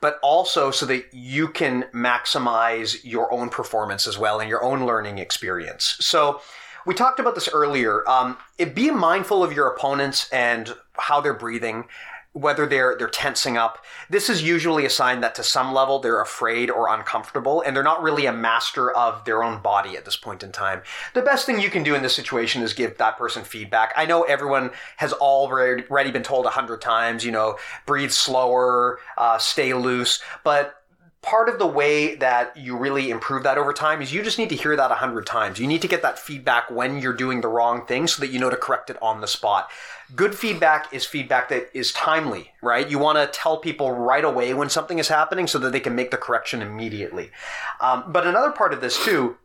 but 0.02 0.20
also 0.24 0.72
so 0.72 0.86
that 0.86 1.14
you 1.14 1.48
can 1.48 1.84
maximize 1.94 2.98
your 3.04 3.32
own 3.34 3.50
performance 3.50 4.08
as 4.08 4.18
well 4.18 4.40
and 4.40 4.50
your 4.50 4.64
own 4.64 4.86
learning 4.86 5.18
experience. 5.18 5.98
So, 6.00 6.42
we 6.86 6.94
talked 6.94 7.20
about 7.20 7.36
this 7.36 7.50
earlier. 7.50 8.10
Um, 8.10 8.38
it, 8.58 8.74
be 8.74 8.90
mindful 8.92 9.44
of 9.44 9.52
your 9.52 9.68
opponents 9.68 10.30
and 10.32 10.74
how 10.94 11.20
they're 11.20 11.34
breathing 11.34 11.84
whether 12.38 12.66
they're 12.66 12.96
they're 12.98 13.08
tensing 13.08 13.58
up. 13.58 13.84
This 14.10 14.30
is 14.30 14.44
usually 14.44 14.86
a 14.86 14.90
sign 14.90 15.22
that 15.22 15.36
to 15.36 15.44
some 15.44 15.74
level 15.74 16.00
they're 16.00 16.22
afraid 16.22 16.70
or 16.70 16.88
uncomfortable 16.94 17.62
and 17.62 17.76
they're 17.76 17.84
not 17.84 18.04
really 18.04 18.26
a 18.26 18.32
master 18.32 18.92
of 18.92 19.26
their 19.26 19.44
own 19.44 19.62
body 19.62 19.98
at 19.98 20.06
this 20.06 20.16
point 20.16 20.44
in 20.44 20.52
time. 20.52 20.82
The 21.14 21.22
best 21.22 21.46
thing 21.46 21.60
you 21.60 21.70
can 21.70 21.84
do 21.84 21.96
in 21.96 22.04
this 22.04 22.16
situation 22.16 22.62
is 22.62 22.74
give 22.74 22.98
that 22.98 23.18
person 23.18 23.44
feedback. 23.44 23.94
I 23.96 24.06
know 24.06 24.24
everyone 24.24 24.72
has 24.98 25.14
already 25.14 26.12
been 26.12 26.24
told 26.24 26.46
a 26.46 26.52
hundred 26.52 26.82
times, 26.82 27.26
you 27.26 27.32
know, 27.32 27.58
breathe 27.86 28.12
slower, 28.12 29.00
uh, 29.18 29.38
stay 29.38 29.74
loose, 29.74 30.22
but 30.44 30.84
part 31.22 31.50
of 31.50 31.60
the 31.60 31.68
way 31.68 32.16
that 32.16 32.56
you 32.56 32.78
really 32.78 33.10
improve 33.10 33.44
that 33.44 33.58
over 33.58 33.74
time 33.74 34.02
is 34.02 34.14
you 34.14 34.24
just 34.24 34.38
need 34.38 34.50
to 34.50 34.56
hear 34.56 34.76
that 34.76 34.92
a 34.92 34.96
hundred 34.96 35.26
times. 35.26 35.60
You 35.60 35.68
need 35.68 35.82
to 35.82 35.88
get 35.88 36.02
that 36.04 36.20
feedback 36.20 36.70
when 36.70 37.00
you're 37.00 37.14
doing 37.14 37.42
the 37.42 37.48
wrong 37.48 37.86
thing 37.86 38.08
so 38.08 38.22
that 38.22 38.30
you 38.30 38.40
know 38.40 38.50
to 38.50 38.56
correct 38.56 38.90
it 38.90 39.02
on 39.02 39.22
the 39.22 39.28
spot. 39.28 39.70
Good 40.16 40.36
feedback 40.36 40.94
is 40.94 41.06
feedback 41.06 41.50
that 41.50 41.70
is 41.74 41.92
timely, 41.92 42.52
right? 42.62 42.90
You 42.90 43.00
want 43.00 43.18
to 43.18 43.28
tell 43.38 43.58
people 43.58 43.92
right 43.92 44.24
away 44.24 44.54
when 44.54 44.70
something 44.70 45.00
is 45.00 45.08
happening 45.08 45.48
so 45.48 45.60
that 45.60 45.72
they 45.72 45.80
can 45.80 45.96
make 45.96 46.12
the 46.12 46.18
correction 46.18 46.62
immediately. 46.62 47.32
Um, 47.82 48.06
but 48.08 48.26
another 48.26 48.52
part 48.52 48.72
of 48.72 48.82
this 48.82 49.04
too 49.04 49.38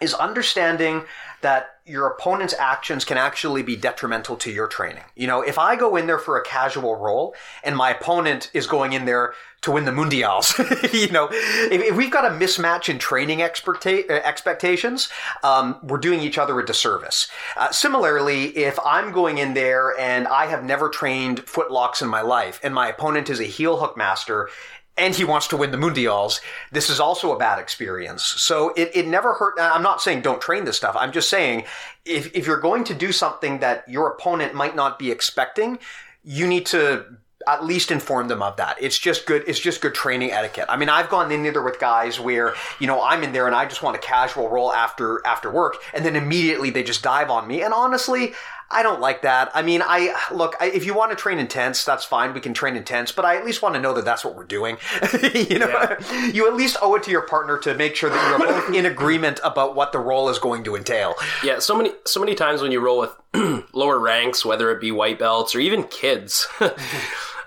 is 0.00 0.14
understanding 0.14 1.04
that 1.42 1.71
your 1.84 2.06
opponent's 2.06 2.54
actions 2.58 3.04
can 3.04 3.18
actually 3.18 3.62
be 3.62 3.74
detrimental 3.74 4.36
to 4.36 4.50
your 4.52 4.68
training. 4.68 5.02
You 5.16 5.26
know, 5.26 5.42
if 5.42 5.58
I 5.58 5.74
go 5.74 5.96
in 5.96 6.06
there 6.06 6.18
for 6.18 6.36
a 6.36 6.44
casual 6.44 6.96
roll 6.96 7.34
and 7.64 7.76
my 7.76 7.90
opponent 7.90 8.50
is 8.54 8.68
going 8.68 8.92
in 8.92 9.04
there 9.04 9.34
to 9.62 9.72
win 9.72 9.84
the 9.84 9.90
mundials, 9.90 10.56
you 10.92 11.10
know, 11.10 11.28
if, 11.30 11.82
if, 11.82 11.96
we've 11.96 12.10
got 12.10 12.24
a 12.24 12.34
mismatch 12.34 12.88
in 12.88 12.98
training 12.98 13.40
expecta- 13.40 14.08
uh, 14.08 14.14
expectations, 14.24 15.08
um, 15.42 15.76
we're 15.82 15.98
doing 15.98 16.20
each 16.20 16.38
other 16.38 16.58
a 16.60 16.64
disservice. 16.64 17.28
Uh, 17.56 17.70
similarly, 17.72 18.56
if 18.56 18.78
I'm 18.84 19.10
going 19.10 19.38
in 19.38 19.54
there 19.54 19.98
and 19.98 20.28
I 20.28 20.46
have 20.46 20.64
never 20.64 20.88
trained 20.88 21.46
footlocks 21.46 22.00
in 22.00 22.08
my 22.08 22.22
life 22.22 22.60
and 22.62 22.72
my 22.72 22.88
opponent 22.88 23.28
is 23.28 23.40
a 23.40 23.44
heel 23.44 23.78
hook 23.78 23.96
master 23.96 24.48
and 24.96 25.14
he 25.14 25.24
wants 25.24 25.46
to 25.48 25.56
win 25.56 25.70
the 25.70 25.78
mundials, 25.78 26.40
this 26.70 26.90
is 26.90 27.00
also 27.00 27.34
a 27.34 27.38
bad 27.38 27.58
experience. 27.58 28.22
So 28.22 28.72
it, 28.76 28.90
it 28.94 29.06
never 29.06 29.34
hurt. 29.34 29.54
I'm 29.58 29.82
not 29.82 30.02
saying 30.02 30.20
don't 30.20 30.40
train 30.40 30.64
this 30.64 30.76
stuff. 30.76 30.94
I'm 30.98 31.12
just 31.12 31.28
saying 31.28 31.64
if, 32.04 32.34
if 32.34 32.46
you're 32.46 32.60
going 32.60 32.84
to 32.84 32.94
do 32.94 33.12
something 33.12 33.60
that 33.60 33.88
your 33.88 34.08
opponent 34.08 34.54
might 34.54 34.76
not 34.76 34.98
be 34.98 35.10
expecting, 35.10 35.78
you 36.22 36.46
need 36.46 36.66
to 36.66 37.06
at 37.46 37.64
least 37.64 37.90
inform 37.90 38.28
them 38.28 38.42
of 38.42 38.56
that. 38.56 38.76
It's 38.80 38.98
just 38.98 39.26
good. 39.26 39.44
It's 39.46 39.58
just 39.58 39.80
good 39.80 39.94
training 39.94 40.30
etiquette. 40.30 40.66
I 40.68 40.76
mean, 40.76 40.88
I've 40.88 41.08
gone 41.08 41.32
in 41.32 41.42
there 41.42 41.62
with 41.62 41.80
guys 41.80 42.20
where 42.20 42.54
you 42.78 42.86
know 42.86 43.02
I'm 43.02 43.22
in 43.22 43.32
there 43.32 43.46
and 43.46 43.56
I 43.56 43.66
just 43.66 43.82
want 43.82 43.96
a 43.96 43.98
casual 43.98 44.48
roll 44.48 44.72
after 44.72 45.20
after 45.26 45.50
work, 45.50 45.76
and 45.94 46.04
then 46.04 46.16
immediately 46.16 46.70
they 46.70 46.82
just 46.82 47.02
dive 47.02 47.30
on 47.30 47.46
me. 47.48 47.62
And 47.62 47.74
honestly, 47.74 48.34
I 48.72 48.82
don't 48.82 49.00
like 49.00 49.22
that. 49.22 49.50
I 49.54 49.62
mean, 49.62 49.82
I 49.84 50.14
look, 50.32 50.56
I, 50.60 50.66
if 50.66 50.84
you 50.84 50.94
want 50.94 51.10
to 51.10 51.16
train 51.16 51.38
intense, 51.38 51.84
that's 51.84 52.04
fine. 52.04 52.34
We 52.34 52.40
can 52.40 52.54
train 52.54 52.76
intense, 52.76 53.12
but 53.12 53.24
I 53.24 53.36
at 53.36 53.44
least 53.44 53.62
want 53.62 53.74
to 53.74 53.80
know 53.80 53.92
that 53.94 54.04
that's 54.04 54.24
what 54.24 54.34
we're 54.34 54.44
doing. 54.44 54.78
you 55.34 55.58
know, 55.58 55.68
yeah. 55.68 56.26
you 56.32 56.48
at 56.48 56.54
least 56.54 56.76
owe 56.80 56.94
it 56.94 57.02
to 57.04 57.10
your 57.10 57.22
partner 57.22 57.58
to 57.58 57.74
make 57.74 57.96
sure 57.96 58.10
that 58.10 58.28
you're 58.28 58.38
both 58.48 58.74
in 58.74 58.86
agreement 58.86 59.40
about 59.44 59.74
what 59.74 59.92
the 59.92 59.98
roll 59.98 60.28
is 60.28 60.38
going 60.38 60.64
to 60.64 60.76
entail. 60.76 61.14
Yeah, 61.44 61.58
so 61.58 61.76
many 61.76 61.92
so 62.04 62.20
many 62.20 62.34
times 62.34 62.62
when 62.62 62.72
you 62.72 62.80
roll 62.80 62.98
with 62.98 63.64
lower 63.72 63.98
ranks, 63.98 64.44
whether 64.44 64.70
it 64.70 64.80
be 64.80 64.90
white 64.90 65.18
belts 65.18 65.54
or 65.54 65.60
even 65.60 65.84
kids, 65.84 66.46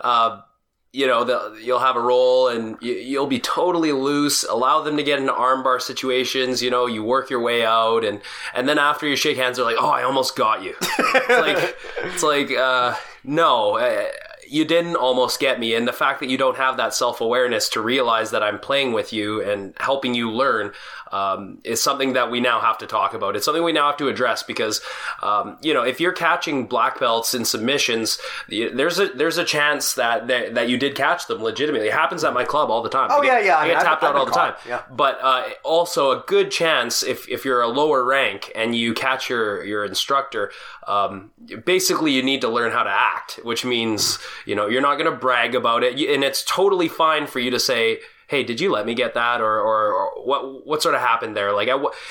uh, 0.02 0.42
you 0.96 1.06
know, 1.06 1.54
you'll 1.62 1.80
have 1.80 1.98
a 1.98 2.00
roll 2.00 2.48
and 2.48 2.78
you, 2.82 3.20
will 3.20 3.28
be 3.28 3.40
totally 3.40 3.92
loose. 3.92 4.46
Allow 4.46 4.82
them 4.82 4.96
to 4.96 5.04
get 5.04 5.20
into 5.20 5.34
armbar 5.34 5.82
situations. 5.82 6.64
You 6.64 6.70
know, 6.70 6.86
you 6.86 7.04
work 7.04 7.30
your 7.30 7.42
way 7.42 7.66
out, 7.66 8.06
and 8.06 8.22
and 8.54 8.68
then 8.68 8.80
after 8.80 9.06
you 9.06 9.18
shake 9.18 9.36
hands, 9.36 9.58
they're 9.58 9.66
like, 9.66 9.76
"Oh, 9.78 9.90
I 9.90 10.04
almost 10.04 10.38
got 10.38 10.64
you." 10.64 10.74
it's 10.80 11.30
like, 11.30 11.78
it's 12.04 12.24
like, 12.24 12.52
uh, 12.52 12.96
no. 13.26 13.78
Uh, 13.78 14.06
you 14.48 14.64
didn't 14.64 14.96
almost 14.96 15.40
get 15.40 15.60
me. 15.60 15.74
And 15.74 15.88
the 15.88 15.94
fact 15.94 16.20
that 16.20 16.30
you 16.30 16.38
don't 16.38 16.58
have 16.58 16.78
that 16.78 16.94
self 16.94 17.20
awareness 17.20 17.68
to 17.70 17.82
realize 17.82 18.32
that 18.32 18.44
I'm 18.44 18.60
playing 18.60 18.94
with 18.94 19.12
you 19.12 19.42
and 19.42 19.74
helping 19.80 20.14
you 20.14 20.32
learn 20.32 20.72
um, 21.16 21.60
is 21.64 21.82
something 21.82 22.14
that 22.14 22.30
we 22.30 22.42
now 22.42 22.60
have 22.60 22.78
to 22.80 22.86
talk 22.86 23.14
about. 23.14 23.38
It's 23.38 23.46
something 23.46 23.64
we 23.64 23.72
now 23.72 23.88
have 23.88 23.98
to 23.98 24.10
address 24.10 24.44
because, 24.44 24.82
um, 25.24 25.58
you 25.62 25.74
know, 25.74 25.84
if 25.84 26.02
you're 26.02 26.12
catching 26.12 26.66
black 26.66 27.00
belts 27.00 27.34
in 27.34 27.46
submissions, 27.46 28.20
there's 28.50 29.00
a 29.00 29.08
there's 29.08 29.38
a 29.38 29.46
chance 29.46 29.94
that 29.94 30.28
that, 30.28 30.56
that 30.56 30.68
you 30.68 30.78
did 30.78 30.94
catch 30.94 31.28
them 31.28 31.42
legitimately. 31.42 31.88
It 31.88 31.94
happens 31.94 32.26
at 32.26 32.34
my 32.34 32.44
club 32.44 32.70
all 32.70 32.84
the 32.84 32.90
time. 32.90 33.08
Oh 33.12 33.24
yeah, 33.24 33.40
yeah. 33.40 33.56
I, 33.56 33.64
I 33.64 33.68
get 33.70 33.82
tapped 33.82 34.04
I've, 34.04 34.10
out 34.10 34.16
I've 34.16 34.20
all 34.20 34.26
the 34.26 34.32
time. 34.32 34.56
Yeah. 34.68 34.82
But 34.92 35.20
uh, 35.22 35.44
also 35.64 36.12
a 36.12 36.24
good 36.28 36.52
chance 36.52 37.02
if 37.02 37.30
if 37.30 37.46
you're 37.46 37.62
a 37.62 37.70
lower 37.70 38.04
rank 38.04 38.52
and 38.54 38.76
you 38.76 38.94
catch 38.94 39.30
your 39.30 39.64
your 39.64 39.86
instructor, 39.86 40.52
um, 40.86 41.32
basically 41.64 42.12
you 42.12 42.24
need 42.24 42.42
to 42.42 42.50
learn 42.50 42.74
how 42.74 42.84
to 42.84 42.92
act, 42.92 43.40
which 43.44 43.64
means 43.64 44.20
you 44.46 44.54
know 44.56 44.68
you're 44.68 44.82
not 44.82 44.98
going 44.98 45.10
to 45.10 45.18
brag 45.18 45.56
about 45.56 45.82
it, 45.82 45.94
and 46.14 46.26
it's 46.26 46.44
totally 46.44 46.90
fine 46.90 47.26
for 47.26 47.40
you 47.40 47.52
to 47.52 47.60
say 47.60 48.00
hey, 48.28 48.44
did 48.44 48.60
you 48.60 48.72
let 48.72 48.86
me 48.86 48.94
get 48.94 49.14
that, 49.14 49.42
or 49.42 49.60
or, 49.60 49.94
or 49.94 50.26
what 50.26 50.66
what 50.66 50.82
sort 50.82 50.96
of 50.96 51.02
happened 51.02 51.36
there? 51.36 51.54
Like, 51.54 51.70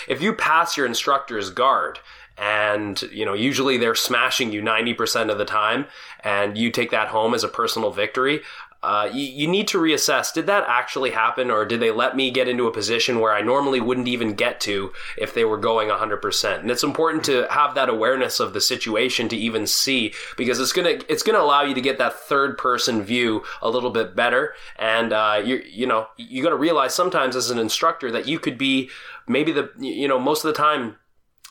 if 0.09 0.23
you 0.23 0.33
pass 0.33 0.77
your 0.77 0.87
instructor's 0.87 1.51
guard 1.51 1.99
and 2.37 3.03
you 3.13 3.25
know 3.25 3.35
usually 3.35 3.77
they're 3.77 3.95
smashing 3.95 4.53
you 4.53 4.61
90% 4.61 5.31
of 5.31 5.39
the 5.39 5.45
time 5.45 5.87
and 6.21 6.59
you 6.59 6.71
take 6.71 6.91
that 6.91 7.09
home 7.09 7.33
as 7.33 7.45
a 7.45 7.49
personal 7.49 7.91
victory 7.91 8.41
uh, 8.85 9.11
you, 9.13 9.23
you, 9.23 9.49
need 9.49 9.69
to 9.69 9.79
reassess 9.79 10.33
did 10.33 10.47
that 10.47 10.65
actually 10.69 11.11
happen 11.11 11.51
or 11.51 11.65
did 11.65 11.81
they 11.81 11.91
let 11.91 12.17
me 12.17 12.31
get 12.31 12.49
into 12.49 12.67
a 12.67 12.73
position 12.73 13.21
where 13.21 13.33
I 13.33 13.41
normally 13.43 13.81
wouldn't 13.81 14.09
even 14.09 14.35
get 14.35 14.61
to 14.61 14.93
if 15.17 15.35
they 15.35 15.45
were 15.45 15.59
going 15.59 15.89
100% 15.89 16.61
and 16.61 16.71
it's 16.71 16.83
important 16.83 17.25
to 17.25 17.47
have 17.51 17.75
that 17.75 17.89
awareness 17.89 18.41
of 18.41 18.53
the 18.53 18.61
situation 18.61 19.29
to 19.29 19.37
even 19.37 19.67
see 19.67 20.13
because 20.37 20.61
it's 20.61 20.73
gonna 20.73 21.01
it's 21.09 21.23
gonna 21.23 21.39
allow 21.39 21.63
you 21.63 21.75
to 21.75 21.81
get 21.81 21.99
that 21.99 22.15
third 22.15 22.59
person 22.59 23.03
view 23.03 23.43
a 23.63 23.69
little 23.69 23.91
bit 23.91 24.17
better. 24.17 24.55
And 24.77 25.13
uh, 25.13 25.41
you 25.45 25.63
you 25.67 25.87
know 25.87 26.09
you 26.17 26.43
got 26.43 26.51
to 26.51 26.57
realize 26.57 26.95
sometimes 26.95 27.37
as 27.37 27.51
an 27.51 27.59
instructor 27.59 28.11
that 28.11 28.29
you 28.29 28.39
could 28.39 28.59
be 28.59 28.91
maybe 29.27 29.53
the 29.53 29.71
you 29.79 30.09
know 30.09 30.19
most 30.19 30.45
of 30.45 30.49
the 30.53 30.59
time 30.59 30.97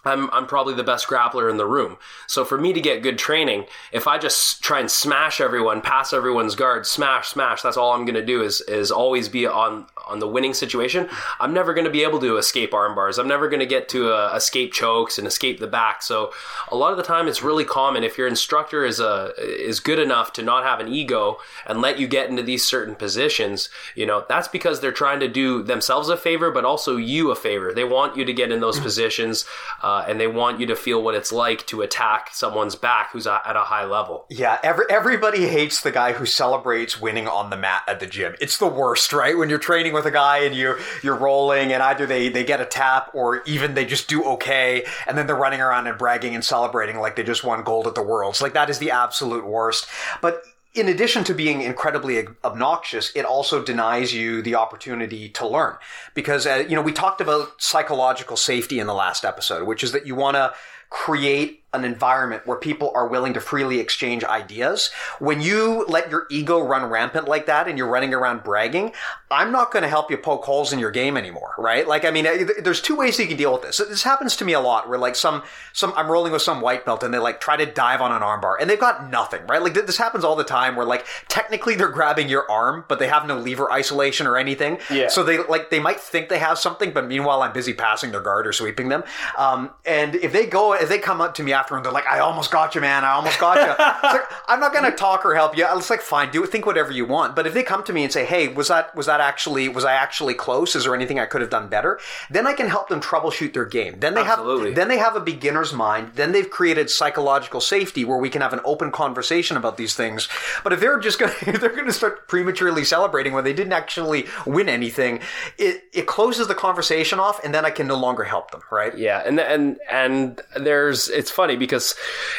I'm, 0.05 0.29
I'm 0.31 0.47
probably 0.47 0.73
the 0.73 0.83
best 0.83 1.07
grappler 1.07 1.49
in 1.49 1.57
the 1.57 1.65
room. 1.65 1.97
So 2.27 2.43
for 2.43 2.57
me 2.57 2.73
to 2.73 2.81
get 2.81 3.03
good 3.03 3.17
training, 3.17 3.65
if 3.91 4.07
I 4.07 4.17
just 4.17 4.61
try 4.61 4.79
and 4.79 4.91
smash 4.91 5.39
everyone, 5.39 5.81
pass 5.81 6.13
everyone's 6.13 6.55
guard, 6.55 6.85
smash, 6.85 7.29
smash, 7.29 7.61
that's 7.61 7.77
all 7.77 7.93
I'm 7.93 8.05
going 8.05 8.15
to 8.15 8.25
do 8.25 8.41
is, 8.41 8.61
is 8.61 8.91
always 8.91 9.29
be 9.29 9.45
on, 9.45 9.85
on 10.05 10.19
the 10.19 10.27
winning 10.27 10.53
situation. 10.53 11.09
I'm 11.39 11.53
never 11.53 11.73
going 11.73 11.85
to 11.85 11.91
be 11.91 12.03
able 12.03 12.19
to 12.19 12.37
escape 12.37 12.73
arm 12.73 12.93
bars. 12.93 13.17
I'm 13.17 13.27
never 13.27 13.47
going 13.47 13.61
to 13.61 13.65
get 13.65 13.89
to 13.89 14.11
uh, 14.13 14.33
escape 14.35 14.73
chokes 14.73 15.17
and 15.17 15.25
escape 15.25 15.59
the 15.59 15.67
back. 15.67 16.03
So 16.03 16.31
a 16.69 16.75
lot 16.75 16.91
of 16.91 16.97
the 16.97 17.03
time 17.03 17.27
it's 17.27 17.41
really 17.41 17.65
common 17.65 18.03
if 18.03 18.17
your 18.17 18.27
instructor 18.27 18.85
is 18.85 18.99
a, 18.99 19.07
uh, 19.07 19.31
is 19.37 19.79
good 19.79 19.99
enough 19.99 20.33
to 20.33 20.43
not 20.43 20.63
have 20.63 20.79
an 20.79 20.87
ego 20.87 21.37
and 21.65 21.81
let 21.81 21.99
you 21.99 22.07
get 22.07 22.29
into 22.29 22.43
these 22.43 22.65
certain 22.65 22.95
positions, 22.95 23.69
you 23.95 24.05
know, 24.05 24.25
that's 24.27 24.47
because 24.47 24.81
they're 24.81 24.91
trying 24.91 25.19
to 25.21 25.27
do 25.27 25.63
themselves 25.63 26.09
a 26.09 26.17
favor, 26.17 26.51
but 26.51 26.65
also 26.65 26.97
you 26.97 27.31
a 27.31 27.35
favor. 27.35 27.73
They 27.73 27.83
want 27.83 28.17
you 28.17 28.25
to 28.25 28.33
get 28.33 28.51
in 28.51 28.59
those 28.59 28.79
positions. 28.79 29.45
Uh, 29.81 29.93
uh, 29.93 30.05
and 30.07 30.19
they 30.19 30.27
want 30.27 30.59
you 30.59 30.65
to 30.65 30.75
feel 30.75 31.03
what 31.03 31.13
it's 31.13 31.31
like 31.31 31.65
to 31.67 31.81
attack 31.81 32.29
someone's 32.33 32.75
back 32.75 33.11
who's 33.11 33.27
at 33.27 33.55
a 33.55 33.59
high 33.59 33.85
level. 33.85 34.25
Yeah, 34.29 34.57
every, 34.63 34.85
everybody 34.89 35.47
hates 35.47 35.81
the 35.81 35.91
guy 35.91 36.13
who 36.13 36.25
celebrates 36.25 36.99
winning 36.99 37.27
on 37.27 37.51
the 37.51 37.57
mat 37.57 37.83
at 37.87 37.99
the 37.99 38.07
gym. 38.07 38.35
It's 38.41 38.57
the 38.57 38.67
worst, 38.67 39.13
right? 39.13 39.37
When 39.37 39.49
you're 39.49 39.59
training 39.59 39.92
with 39.93 40.05
a 40.05 40.11
guy 40.11 40.39
and 40.39 40.55
you 40.55 40.77
you're 41.01 41.15
rolling, 41.15 41.71
and 41.71 41.81
either 41.81 42.05
they 42.05 42.29
they 42.29 42.43
get 42.43 42.61
a 42.61 42.65
tap 42.65 43.11
or 43.13 43.43
even 43.43 43.73
they 43.73 43.85
just 43.85 44.07
do 44.07 44.23
okay, 44.23 44.85
and 45.07 45.17
then 45.17 45.27
they're 45.27 45.35
running 45.35 45.61
around 45.61 45.87
and 45.87 45.97
bragging 45.97 46.35
and 46.35 46.43
celebrating 46.43 46.99
like 46.99 47.15
they 47.15 47.23
just 47.23 47.43
won 47.43 47.63
gold 47.63 47.87
at 47.87 47.95
the 47.95 48.03
worlds. 48.03 48.41
Like 48.41 48.53
that 48.53 48.69
is 48.69 48.79
the 48.79 48.91
absolute 48.91 49.45
worst. 49.45 49.87
But 50.21 50.43
in 50.73 50.89
addition 50.89 51.23
to 51.25 51.33
being 51.33 51.61
incredibly 51.61 52.27
obnoxious, 52.43 53.11
it 53.15 53.25
also 53.25 53.63
denies 53.63 54.13
you 54.13 54.41
the 54.41 54.55
opportunity 54.55 55.29
to 55.29 55.47
learn. 55.47 55.75
Because, 56.15 56.47
uh, 56.47 56.65
you 56.67 56.75
know, 56.75 56.81
we 56.81 56.91
talked 56.91 57.21
about 57.21 57.61
psychological 57.61 58.37
safety 58.37 58.79
in 58.79 58.87
the 58.87 58.93
last 58.93 59.23
episode, 59.23 59.67
which 59.67 59.83
is 59.83 59.91
that 59.91 60.07
you 60.07 60.15
want 60.15 60.35
to 60.35 60.53
create 60.89 61.62
an 61.73 61.85
environment 61.85 62.45
where 62.45 62.57
people 62.57 62.91
are 62.95 63.07
willing 63.07 63.33
to 63.33 63.41
freely 63.41 63.79
exchange 63.79 64.23
ideas. 64.23 64.91
When 65.19 65.41
you 65.41 65.85
let 65.87 66.11
your 66.11 66.27
ego 66.29 66.61
run 66.61 66.89
rampant 66.89 67.27
like 67.27 67.45
that 67.47 67.67
and 67.67 67.77
you're 67.77 67.87
running 67.87 68.13
around 68.13 68.43
bragging, 68.43 68.91
I'm 69.31 69.51
not 69.51 69.71
going 69.71 69.83
to 69.83 69.89
help 69.89 70.11
you 70.11 70.17
poke 70.17 70.45
holes 70.45 70.71
in 70.71 70.79
your 70.79 70.91
game 70.91 71.17
anymore, 71.17 71.53
right? 71.57 71.87
Like, 71.87 72.05
I 72.05 72.11
mean, 72.11 72.27
there's 72.61 72.81
two 72.81 72.95
ways 72.95 73.17
you 73.17 73.27
can 73.27 73.37
deal 73.37 73.53
with 73.53 73.63
this. 73.63 73.77
This 73.77 74.03
happens 74.03 74.35
to 74.37 74.45
me 74.45 74.53
a 74.53 74.59
lot 74.59 74.87
where 74.87 74.99
like 74.99 75.15
some, 75.15 75.43
some, 75.71 75.93
I'm 75.95 76.09
rolling 76.09 76.31
with 76.31 76.41
some 76.41 76.61
white 76.61 76.85
belt 76.85 77.03
and 77.03 77.13
they 77.13 77.17
like 77.17 77.41
try 77.41 77.57
to 77.57 77.65
dive 77.65 78.01
on 78.01 78.11
an 78.11 78.21
armbar 78.21 78.57
and 78.59 78.69
they've 78.69 78.79
got 78.79 79.09
nothing, 79.09 79.45
right? 79.47 79.61
Like 79.61 79.73
this 79.73 79.97
happens 79.97 80.23
all 80.23 80.35
the 80.35 80.43
time 80.43 80.75
where 80.75 80.85
like 80.85 81.05
technically 81.27 81.75
they're 81.75 81.89
grabbing 81.89 82.29
your 82.29 82.49
arm, 82.49 82.85
but 82.87 82.99
they 82.99 83.07
have 83.07 83.25
no 83.25 83.37
lever 83.37 83.71
isolation 83.71 84.27
or 84.27 84.37
anything. 84.37 84.77
Yeah. 84.91 85.07
So 85.07 85.23
they 85.23 85.39
like, 85.39 85.71
they 85.71 85.79
might 85.79 85.99
think 85.99 86.29
they 86.29 86.39
have 86.39 86.59
something, 86.59 86.91
but 86.91 87.07
meanwhile 87.07 87.41
I'm 87.41 87.53
busy 87.53 87.73
passing 87.73 88.11
their 88.11 88.21
guard 88.21 88.45
or 88.45 88.53
sweeping 88.53 88.89
them. 88.89 89.03
Um, 89.37 89.71
and 89.85 90.15
if 90.15 90.31
they 90.31 90.45
go, 90.45 90.73
if 90.73 90.89
they 90.89 90.99
come 90.99 91.21
up 91.21 91.33
to 91.35 91.43
me 91.43 91.53
after 91.53 91.62
and 91.71 91.85
they're 91.85 91.91
like, 91.91 92.07
I 92.07 92.19
almost 92.19 92.51
got 92.51 92.75
you, 92.75 92.81
man. 92.81 93.03
I 93.03 93.11
almost 93.11 93.39
got 93.39 93.57
you. 93.57 93.67
like, 93.77 94.21
I'm 94.47 94.59
not 94.59 94.73
going 94.73 94.89
to 94.89 94.95
talk 94.95 95.25
or 95.25 95.35
help 95.35 95.57
you. 95.57 95.65
It's 95.69 95.89
like, 95.89 96.01
fine, 96.01 96.31
do 96.31 96.45
think 96.45 96.65
whatever 96.65 96.91
you 96.91 97.05
want. 97.05 97.35
But 97.35 97.47
if 97.47 97.53
they 97.53 97.63
come 97.63 97.83
to 97.83 97.93
me 97.93 98.03
and 98.03 98.11
say, 98.11 98.25
Hey, 98.25 98.47
was 98.47 98.67
that, 98.67 98.95
was 98.95 99.05
that 99.05 99.19
actually, 99.19 99.67
was 99.69 99.85
I 99.85 99.93
actually 99.93 100.33
close? 100.33 100.75
Is 100.75 100.83
there 100.83 100.95
anything 100.95 101.19
I 101.19 101.25
could 101.25 101.41
have 101.41 101.49
done 101.49 101.67
better? 101.67 101.99
Then 102.29 102.47
I 102.47 102.53
can 102.53 102.67
help 102.67 102.89
them 102.89 103.01
troubleshoot 103.01 103.53
their 103.53 103.65
game. 103.65 103.99
Then 103.99 104.13
they 104.13 104.21
Absolutely. 104.21 104.69
have, 104.69 104.75
then 104.75 104.87
they 104.87 104.97
have 104.97 105.15
a 105.15 105.19
beginner's 105.19 105.73
mind. 105.73 106.11
Then 106.15 106.31
they've 106.31 106.49
created 106.49 106.89
psychological 106.89 107.61
safety 107.61 108.05
where 108.05 108.17
we 108.17 108.29
can 108.29 108.41
have 108.41 108.53
an 108.53 108.61
open 108.65 108.91
conversation 108.91 109.57
about 109.57 109.77
these 109.77 109.95
things. 109.95 110.29
But 110.63 110.73
if 110.73 110.79
they're 110.79 110.99
just 110.99 111.19
going 111.19 111.33
to, 111.39 111.57
they're 111.57 111.69
going 111.69 111.85
to 111.85 111.93
start 111.93 112.27
prematurely 112.27 112.83
celebrating 112.83 113.33
when 113.33 113.43
they 113.43 113.53
didn't 113.53 113.73
actually 113.73 114.27
win 114.45 114.69
anything, 114.69 115.19
it, 115.57 115.83
it 115.93 116.07
closes 116.07 116.47
the 116.47 116.55
conversation 116.55 117.19
off 117.19 117.43
and 117.43 117.53
then 117.53 117.65
I 117.65 117.69
can 117.69 117.87
no 117.87 117.97
longer 117.97 118.23
help 118.23 118.51
them, 118.51 118.61
right? 118.71 118.97
Yeah. 118.97 119.23
And, 119.25 119.39
and, 119.39 119.79
and 119.89 120.41
there's, 120.55 121.09
it's 121.09 121.31
funny 121.31 121.52
because 121.55 121.95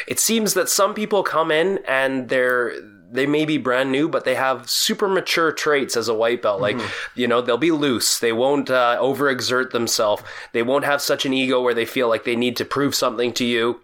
it 0.07 0.19
seems 0.19 0.53
that 0.53 0.69
some 0.69 0.93
people 0.93 1.23
come 1.23 1.51
in 1.51 1.79
and 1.87 2.29
they're 2.29 2.73
they 3.11 3.25
may 3.25 3.45
be 3.45 3.57
brand 3.57 3.91
new, 3.91 4.09
but 4.09 4.25
they 4.25 4.35
have 4.35 4.69
super 4.69 5.07
mature 5.07 5.51
traits 5.51 5.95
as 5.95 6.07
a 6.07 6.13
white 6.13 6.41
belt. 6.41 6.59
Like, 6.59 6.75
mm-hmm. 6.75 7.19
you 7.19 7.27
know, 7.27 7.39
they'll 7.39 7.57
be 7.57 7.71
loose. 7.71 8.19
They 8.19 8.33
won't 8.33 8.69
uh, 8.69 8.97
overexert 8.99 9.71
themselves. 9.71 10.23
They 10.51 10.63
won't 10.63 10.85
have 10.85 11.01
such 11.01 11.25
an 11.25 11.31
ego 11.31 11.61
where 11.61 11.73
they 11.73 11.85
feel 11.85 12.09
like 12.09 12.25
they 12.25 12.35
need 12.35 12.57
to 12.57 12.65
prove 12.65 12.93
something 12.93 13.31
to 13.33 13.45
you 13.45 13.79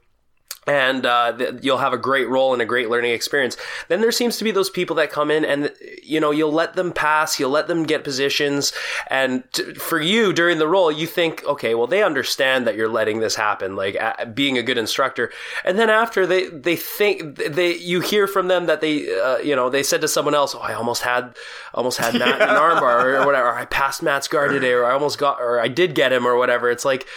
and 0.67 1.07
uh, 1.07 1.35
th- 1.35 1.55
you'll 1.63 1.79
have 1.79 1.93
a 1.93 1.97
great 1.97 2.29
roll 2.29 2.53
and 2.53 2.61
a 2.61 2.65
great 2.65 2.89
learning 2.89 3.11
experience. 3.11 3.57
Then 3.87 4.01
there 4.01 4.11
seems 4.11 4.37
to 4.37 4.43
be 4.43 4.51
those 4.51 4.69
people 4.69 4.95
that 4.97 5.09
come 5.09 5.31
in 5.31 5.43
and 5.43 5.71
you 6.03 6.19
know 6.19 6.31
you'll 6.31 6.51
let 6.51 6.75
them 6.75 6.91
pass, 6.91 7.39
you'll 7.39 7.49
let 7.49 7.67
them 7.67 7.83
get 7.83 8.03
positions, 8.03 8.71
and 9.07 9.43
t- 9.53 9.73
for 9.73 9.99
you 9.99 10.31
during 10.31 10.59
the 10.59 10.67
roll, 10.67 10.91
you 10.91 11.07
think, 11.07 11.43
okay, 11.45 11.73
well 11.73 11.87
they 11.87 12.03
understand 12.03 12.67
that 12.67 12.75
you're 12.75 12.89
letting 12.89 13.19
this 13.19 13.35
happen, 13.35 13.75
like 13.75 13.99
uh, 13.99 14.25
being 14.25 14.57
a 14.57 14.63
good 14.63 14.77
instructor. 14.77 15.31
And 15.65 15.79
then 15.79 15.89
after 15.89 16.27
they 16.27 16.47
they 16.47 16.75
think 16.75 17.37
they 17.37 17.75
you 17.75 18.01
hear 18.01 18.27
from 18.27 18.47
them 18.47 18.67
that 18.67 18.81
they 18.81 19.19
uh, 19.19 19.37
you 19.37 19.55
know 19.55 19.69
they 19.69 19.83
said 19.83 20.01
to 20.01 20.07
someone 20.07 20.35
else, 20.35 20.53
oh 20.53 20.59
I 20.59 20.73
almost 20.73 21.01
had 21.01 21.35
almost 21.73 21.97
had 21.97 22.13
Matt 22.13 22.35
in 22.35 22.49
an 22.49 22.55
armbar 22.55 23.03
or, 23.03 23.21
or 23.21 23.25
whatever, 23.25 23.47
or 23.47 23.55
I 23.55 23.65
passed 23.65 24.03
Matt's 24.03 24.27
guard 24.27 24.51
today, 24.51 24.73
or 24.73 24.85
I 24.85 24.91
almost 24.91 25.17
got 25.17 25.41
or 25.41 25.59
I 25.59 25.67
did 25.67 25.95
get 25.95 26.13
him 26.13 26.27
or 26.27 26.37
whatever. 26.37 26.69
It's 26.69 26.85
like 26.85 27.07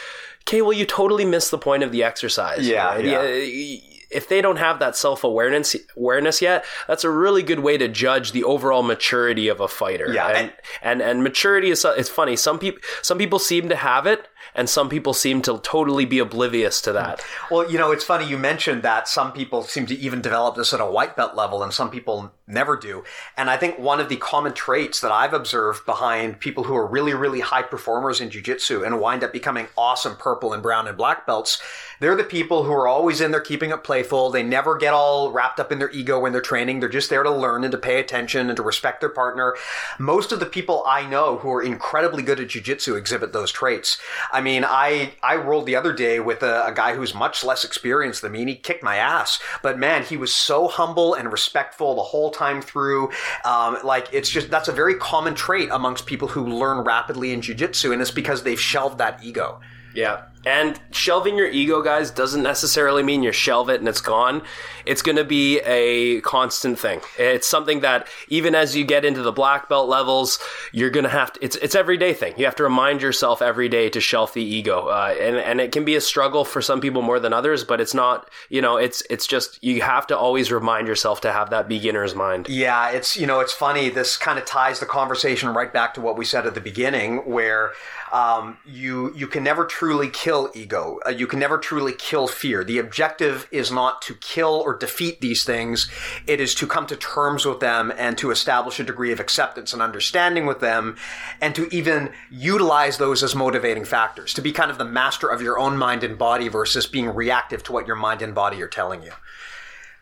okay, 0.46 0.62
well, 0.62 0.72
you 0.72 0.86
totally 0.86 1.24
missed 1.24 1.50
the 1.50 1.58
point 1.58 1.82
of 1.82 1.92
the 1.92 2.02
exercise. 2.02 2.66
Yeah, 2.66 2.86
right? 2.86 3.04
yeah. 3.04 3.90
If 4.10 4.28
they 4.28 4.40
don't 4.40 4.58
have 4.58 4.78
that 4.78 4.94
self 4.94 5.24
awareness 5.24 5.74
awareness 5.96 6.40
yet, 6.40 6.64
that's 6.86 7.02
a 7.02 7.10
really 7.10 7.42
good 7.42 7.60
way 7.60 7.76
to 7.78 7.88
judge 7.88 8.30
the 8.30 8.44
overall 8.44 8.82
maturity 8.82 9.48
of 9.48 9.60
a 9.60 9.66
fighter. 9.66 10.12
Yeah, 10.12 10.28
and 10.28 10.52
and, 10.82 11.02
and 11.02 11.24
maturity 11.24 11.70
is 11.70 11.84
it's 11.84 12.08
funny. 12.08 12.36
Some 12.36 12.58
people 12.58 12.80
some 13.02 13.18
people 13.18 13.40
seem 13.40 13.68
to 13.70 13.76
have 13.76 14.06
it, 14.06 14.28
and 14.54 14.68
some 14.68 14.88
people 14.88 15.14
seem 15.14 15.42
to 15.42 15.58
totally 15.58 16.04
be 16.04 16.18
oblivious 16.18 16.80
to 16.82 16.92
that. 16.92 17.22
Well, 17.50 17.70
you 17.70 17.78
know, 17.78 17.92
it's 17.92 18.04
funny 18.04 18.26
you 18.26 18.38
mentioned 18.38 18.82
that 18.82 19.08
some 19.08 19.32
people 19.32 19.62
seem 19.62 19.86
to 19.86 19.94
even 19.94 20.20
develop 20.20 20.56
this 20.56 20.72
at 20.72 20.80
a 20.80 20.86
white 20.86 21.16
belt 21.16 21.34
level, 21.34 21.62
and 21.62 21.72
some 21.72 21.90
people 21.90 22.32
never 22.46 22.76
do. 22.76 23.04
And 23.36 23.48
I 23.48 23.56
think 23.56 23.78
one 23.78 24.00
of 24.00 24.08
the 24.08 24.16
common 24.16 24.52
traits 24.52 25.00
that 25.00 25.10
I've 25.12 25.32
observed 25.32 25.86
behind 25.86 26.40
people 26.40 26.64
who 26.64 26.76
are 26.76 26.86
really, 26.86 27.14
really 27.14 27.40
high 27.40 27.62
performers 27.62 28.20
in 28.20 28.30
jiu-jitsu 28.30 28.84
and 28.84 29.00
wind 29.00 29.24
up 29.24 29.32
becoming 29.32 29.68
awesome 29.78 30.16
purple 30.16 30.52
and 30.52 30.62
brown 30.62 30.86
and 30.86 30.96
black 30.96 31.26
belts, 31.26 31.62
they're 32.00 32.16
the 32.16 32.24
people 32.24 32.64
who 32.64 32.72
are 32.72 32.86
always 32.86 33.20
in 33.20 33.30
there 33.30 33.40
keeping 33.40 33.70
it 33.70 33.82
playful. 33.82 34.30
They 34.30 34.42
never 34.42 34.76
get 34.76 34.92
all 34.92 35.32
wrapped 35.32 35.58
up 35.58 35.72
in 35.72 35.78
their 35.78 35.90
ego 35.90 36.18
when 36.20 36.32
they're 36.32 36.42
training. 36.42 36.80
They're 36.80 36.88
just 36.88 37.08
there 37.08 37.22
to 37.22 37.30
learn 37.30 37.64
and 37.64 37.72
to 37.72 37.78
pay 37.78 37.98
attention 37.98 38.48
and 38.48 38.56
to 38.56 38.62
respect 38.62 39.00
their 39.00 39.08
partner. 39.08 39.56
Most 39.98 40.30
of 40.30 40.40
the 40.40 40.46
people 40.46 40.84
I 40.86 41.06
know 41.06 41.38
who 41.38 41.50
are 41.50 41.62
incredibly 41.62 42.22
good 42.22 42.40
at 42.40 42.48
jujitsu 42.48 42.98
exhibit 42.98 43.32
those 43.32 43.52
traits. 43.52 43.98
I 44.34 44.40
mean, 44.40 44.64
I, 44.66 45.12
I 45.22 45.36
rolled 45.36 45.66
the 45.66 45.76
other 45.76 45.92
day 45.92 46.18
with 46.18 46.42
a, 46.42 46.66
a 46.66 46.72
guy 46.74 46.94
who's 46.94 47.14
much 47.14 47.44
less 47.44 47.64
experienced 47.64 48.20
than 48.20 48.32
me 48.32 48.40
and 48.40 48.48
he 48.48 48.56
kicked 48.56 48.82
my 48.82 48.96
ass. 48.96 49.40
But 49.62 49.78
man, 49.78 50.02
he 50.02 50.16
was 50.16 50.34
so 50.34 50.66
humble 50.66 51.14
and 51.14 51.30
respectful 51.30 51.94
the 51.94 52.02
whole 52.02 52.30
time 52.30 52.60
through. 52.60 53.10
Um, 53.44 53.78
like, 53.84 54.08
it's 54.12 54.28
just, 54.28 54.50
that's 54.50 54.68
a 54.68 54.72
very 54.72 54.96
common 54.96 55.34
trait 55.34 55.68
amongst 55.70 56.06
people 56.06 56.28
who 56.28 56.46
learn 56.46 56.84
rapidly 56.84 57.32
in 57.32 57.40
jujitsu. 57.40 57.92
And 57.92 58.02
it's 58.02 58.10
because 58.10 58.42
they've 58.42 58.60
shelved 58.60 58.98
that 58.98 59.22
ego. 59.22 59.60
Yeah. 59.94 60.24
And 60.46 60.78
shelving 60.90 61.36
your 61.36 61.48
ego, 61.48 61.82
guys, 61.82 62.10
doesn't 62.10 62.42
necessarily 62.42 63.02
mean 63.02 63.22
you 63.22 63.32
shelve 63.32 63.70
it 63.70 63.80
and 63.80 63.88
it's 63.88 64.00
gone. 64.00 64.42
It's 64.84 65.00
going 65.00 65.16
to 65.16 65.24
be 65.24 65.60
a 65.60 66.20
constant 66.20 66.78
thing. 66.78 67.00
It's 67.18 67.46
something 67.46 67.80
that 67.80 68.06
even 68.28 68.54
as 68.54 68.76
you 68.76 68.84
get 68.84 69.04
into 69.04 69.22
the 69.22 69.32
black 69.32 69.68
belt 69.68 69.88
levels, 69.88 70.38
you're 70.72 70.90
going 70.90 71.04
to 71.04 71.10
have 71.10 71.32
to, 71.32 71.44
it's, 71.44 71.56
it's 71.56 71.74
everyday 71.74 72.12
thing. 72.12 72.34
You 72.36 72.44
have 72.44 72.56
to 72.56 72.62
remind 72.62 73.00
yourself 73.00 73.40
every 73.40 73.68
day 73.68 73.88
to 73.90 74.00
shelf 74.00 74.34
the 74.34 74.42
ego. 74.42 74.88
Uh, 74.88 75.14
and, 75.18 75.36
and 75.36 75.60
it 75.60 75.72
can 75.72 75.84
be 75.84 75.94
a 75.94 76.00
struggle 76.00 76.44
for 76.44 76.60
some 76.60 76.80
people 76.80 77.00
more 77.00 77.18
than 77.18 77.32
others, 77.32 77.64
but 77.64 77.80
it's 77.80 77.94
not, 77.94 78.28
you 78.50 78.60
know, 78.60 78.76
it's, 78.76 79.02
it's 79.08 79.26
just, 79.26 79.62
you 79.64 79.80
have 79.80 80.06
to 80.08 80.18
always 80.18 80.52
remind 80.52 80.86
yourself 80.88 81.22
to 81.22 81.32
have 81.32 81.50
that 81.50 81.68
beginner's 81.68 82.14
mind. 82.14 82.48
Yeah. 82.50 82.90
It's, 82.90 83.16
you 83.16 83.26
know, 83.26 83.40
it's 83.40 83.54
funny. 83.54 83.88
This 83.88 84.18
kind 84.18 84.38
of 84.38 84.44
ties 84.44 84.80
the 84.80 84.86
conversation 84.86 85.54
right 85.54 85.72
back 85.72 85.94
to 85.94 86.02
what 86.02 86.18
we 86.18 86.26
said 86.26 86.46
at 86.46 86.54
the 86.54 86.60
beginning 86.60 87.18
where, 87.30 87.72
um, 88.12 88.58
you, 88.66 89.12
you 89.16 89.26
can 89.26 89.42
never 89.42 89.64
truly 89.64 90.08
kill 90.08 90.33
kill 90.34 90.50
ego. 90.54 90.98
Uh, 91.06 91.10
you 91.10 91.28
can 91.28 91.38
never 91.38 91.58
truly 91.58 91.92
kill 91.92 92.26
fear. 92.26 92.64
The 92.64 92.78
objective 92.78 93.46
is 93.52 93.70
not 93.70 94.02
to 94.02 94.14
kill 94.16 94.62
or 94.66 94.76
defeat 94.76 95.20
these 95.20 95.44
things. 95.44 95.88
It 96.26 96.40
is 96.40 96.56
to 96.56 96.66
come 96.66 96.88
to 96.88 96.96
terms 96.96 97.46
with 97.46 97.60
them 97.60 97.92
and 97.96 98.18
to 98.18 98.32
establish 98.32 98.80
a 98.80 98.84
degree 98.84 99.12
of 99.12 99.20
acceptance 99.20 99.72
and 99.72 99.80
understanding 99.80 100.44
with 100.44 100.58
them 100.58 100.96
and 101.40 101.54
to 101.54 101.72
even 101.72 102.10
utilize 102.30 102.98
those 102.98 103.22
as 103.22 103.36
motivating 103.36 103.84
factors, 103.84 104.34
to 104.34 104.42
be 104.42 104.50
kind 104.50 104.72
of 104.72 104.78
the 104.78 104.84
master 104.84 105.28
of 105.28 105.40
your 105.40 105.56
own 105.56 105.76
mind 105.76 106.02
and 106.02 106.18
body 106.18 106.48
versus 106.48 106.86
being 106.86 107.14
reactive 107.14 107.62
to 107.62 107.72
what 107.72 107.86
your 107.86 107.96
mind 107.96 108.20
and 108.20 108.34
body 108.34 108.60
are 108.60 108.68
telling 108.68 109.02
you. 109.04 109.12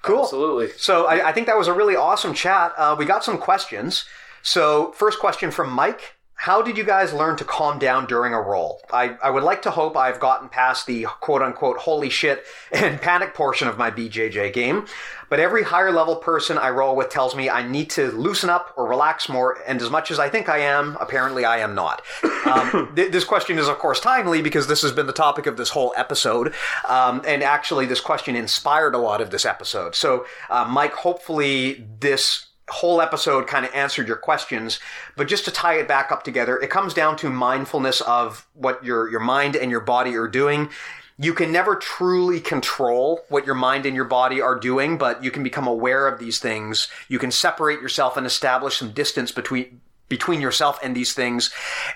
Cool. 0.01 0.23
Absolutely. 0.23 0.71
So 0.79 1.07
I, 1.07 1.29
I 1.29 1.33
think 1.33 1.47
that 1.47 1.59
was 1.59 1.69
a 1.69 1.75
really 1.75 1.95
awesome 1.95 2.33
chat. 2.33 2.73
Uh, 2.79 2.97
we 2.99 3.05
got 3.05 3.23
some 3.23 3.37
questions. 3.37 4.07
So 4.43 4.93
first 4.93 5.19
question 5.21 5.51
from 5.51 5.71
Mike. 5.71 6.17
How 6.43 6.61
did 6.61 6.77
you 6.77 6.83
guys 6.83 7.13
learn 7.13 7.37
to 7.37 7.45
calm 7.45 7.79
down 7.79 8.07
during 8.07 8.35
a 8.35 8.41
roll? 8.41 8.83
I, 8.93 9.11
I 9.23 9.31
would 9.31 9.45
like 9.45 9.63
to 9.63 9.71
hope 9.71 9.97
I've 9.97 10.19
gotten 10.19 10.49
past 10.49 10.89
the 10.89 11.05
quote 11.21 11.41
unquote 11.41 11.77
holy 11.77 12.11
shit 12.11 12.45
and 12.73 13.01
panic 13.01 13.33
portion 13.33 13.69
of 13.69 13.79
my 13.79 13.93
BJJ 13.93 14.53
game, 14.53 14.87
but 15.29 15.39
every 15.39 15.63
higher 15.63 15.93
level 15.93 16.17
person 16.17 16.59
I 16.59 16.71
roll 16.71 16.97
with 16.97 17.11
tells 17.11 17.37
me 17.37 17.49
I 17.49 17.65
need 17.65 17.91
to 17.91 18.11
loosen 18.11 18.51
up 18.51 18.75
or 18.77 18.89
relax 18.89 19.29
more, 19.29 19.57
and 19.69 19.81
as 19.81 19.89
much 19.89 20.11
as 20.11 20.19
I 20.19 20.29
think 20.29 20.49
I 20.49 20.59
am, 20.59 20.97
apparently 21.01 21.45
I 21.45 21.59
am 21.59 21.77
not. 21.77 22.03
Um, 22.43 22.93
th- 22.97 23.13
this 23.13 23.23
question 23.23 23.57
is, 23.57 23.69
of 23.69 23.79
course, 23.79 24.01
timely 24.01 24.43
because 24.43 24.67
this 24.67 24.83
has 24.83 24.91
been 24.91 25.07
the 25.07 25.13
topic 25.13 25.47
of 25.47 25.57
this 25.57 25.71
whole 25.71 25.95
episode, 25.97 26.53
um, 26.89 27.23
and 27.25 27.43
actually, 27.43 27.87
this 27.87 28.01
question 28.01 28.35
inspired 28.35 28.97
a 28.97 28.99
lot 28.99 29.21
of 29.21 29.31
this 29.31 29.47
episode. 29.47 29.95
So, 29.95 30.27
uh, 30.51 30.67
Mike, 30.69 30.93
hopefully, 30.93 31.87
this 32.01 32.47
whole 32.71 33.01
episode 33.01 33.47
kind 33.47 33.65
of 33.65 33.75
answered 33.75 34.07
your 34.07 34.17
questions, 34.17 34.81
but 35.17 35.29
just 35.29 35.45
to 35.45 35.51
tie 35.51 35.75
it 35.75 35.89
back 35.89 36.13
up 36.13 36.23
together, 36.23 36.59
it 36.59 36.71
comes 36.71 36.95
down 36.95 37.17
to 37.19 37.31
mindfulness 37.31 38.01
of 38.03 38.47
what 38.55 38.85
your, 38.85 39.11
your 39.11 39.21
mind 39.21 39.57
and 39.57 39.71
your 39.71 39.81
body 39.81 40.17
are 40.17 40.29
doing. 40.29 40.71
You 41.19 41.35
can 41.35 41.53
never 41.53 41.77
truly 41.77 42.41
control 42.41 43.25
what 43.29 43.47
your 43.47 43.55
mind 43.55 43.85
and 43.85 43.95
your 43.95 44.07
body 44.07 44.41
are 44.41 44.59
doing, 44.59 44.97
but 44.97 45.23
you 45.23 45.31
can 45.31 45.43
become 45.43 45.67
aware 45.67 46.09
of 46.09 46.19
these 46.19 46.39
things. 46.39 46.89
You 47.09 47.19
can 47.19 47.31
separate 47.31 47.81
yourself 47.81 48.17
and 48.17 48.27
establish 48.27 48.79
some 48.79 48.93
distance 48.93 49.31
between 49.33 49.81
between 50.09 50.43
yourself 50.43 50.79
and 50.83 50.95
these 50.95 51.15
things 51.15 51.51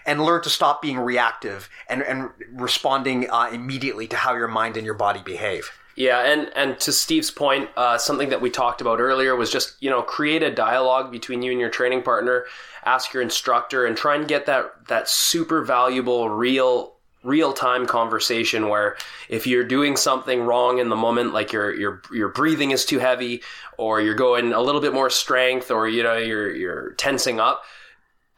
and 0.06 0.24
learn 0.24 0.42
to 0.42 0.48
stop 0.48 0.80
being 0.80 0.98
reactive 0.98 1.68
and, 1.86 2.00
and 2.02 2.30
responding 2.50 3.28
uh, 3.28 3.50
immediately 3.52 4.06
to 4.06 4.16
how 4.16 4.34
your 4.34 4.48
mind 4.48 4.78
and 4.78 4.86
your 4.86 4.94
body 4.94 5.20
behave. 5.22 5.70
Yeah, 5.96 6.20
and 6.20 6.50
and 6.54 6.78
to 6.80 6.92
Steve's 6.92 7.30
point, 7.30 7.70
uh, 7.74 7.96
something 7.96 8.28
that 8.28 8.42
we 8.42 8.50
talked 8.50 8.82
about 8.82 9.00
earlier 9.00 9.34
was 9.34 9.50
just 9.50 9.82
you 9.82 9.88
know 9.88 10.02
create 10.02 10.42
a 10.42 10.50
dialogue 10.50 11.10
between 11.10 11.42
you 11.42 11.50
and 11.50 11.60
your 11.60 11.70
training 11.70 12.02
partner, 12.02 12.44
ask 12.84 13.14
your 13.14 13.22
instructor, 13.22 13.86
and 13.86 13.96
try 13.96 14.14
and 14.14 14.28
get 14.28 14.44
that 14.44 14.88
that 14.88 15.08
super 15.08 15.64
valuable 15.64 16.28
real 16.28 16.92
real 17.24 17.52
time 17.52 17.86
conversation 17.86 18.68
where 18.68 18.96
if 19.28 19.46
you're 19.46 19.64
doing 19.64 19.96
something 19.96 20.42
wrong 20.42 20.78
in 20.78 20.90
the 20.90 20.96
moment, 20.96 21.32
like 21.32 21.50
your 21.50 21.74
your 21.74 22.02
your 22.12 22.28
breathing 22.28 22.72
is 22.72 22.84
too 22.84 22.98
heavy, 22.98 23.42
or 23.78 23.98
you're 24.02 24.14
going 24.14 24.52
a 24.52 24.60
little 24.60 24.82
bit 24.82 24.92
more 24.92 25.08
strength, 25.08 25.70
or 25.70 25.88
you 25.88 26.02
know 26.02 26.18
you're 26.18 26.54
you're 26.54 26.90
tensing 26.92 27.40
up 27.40 27.64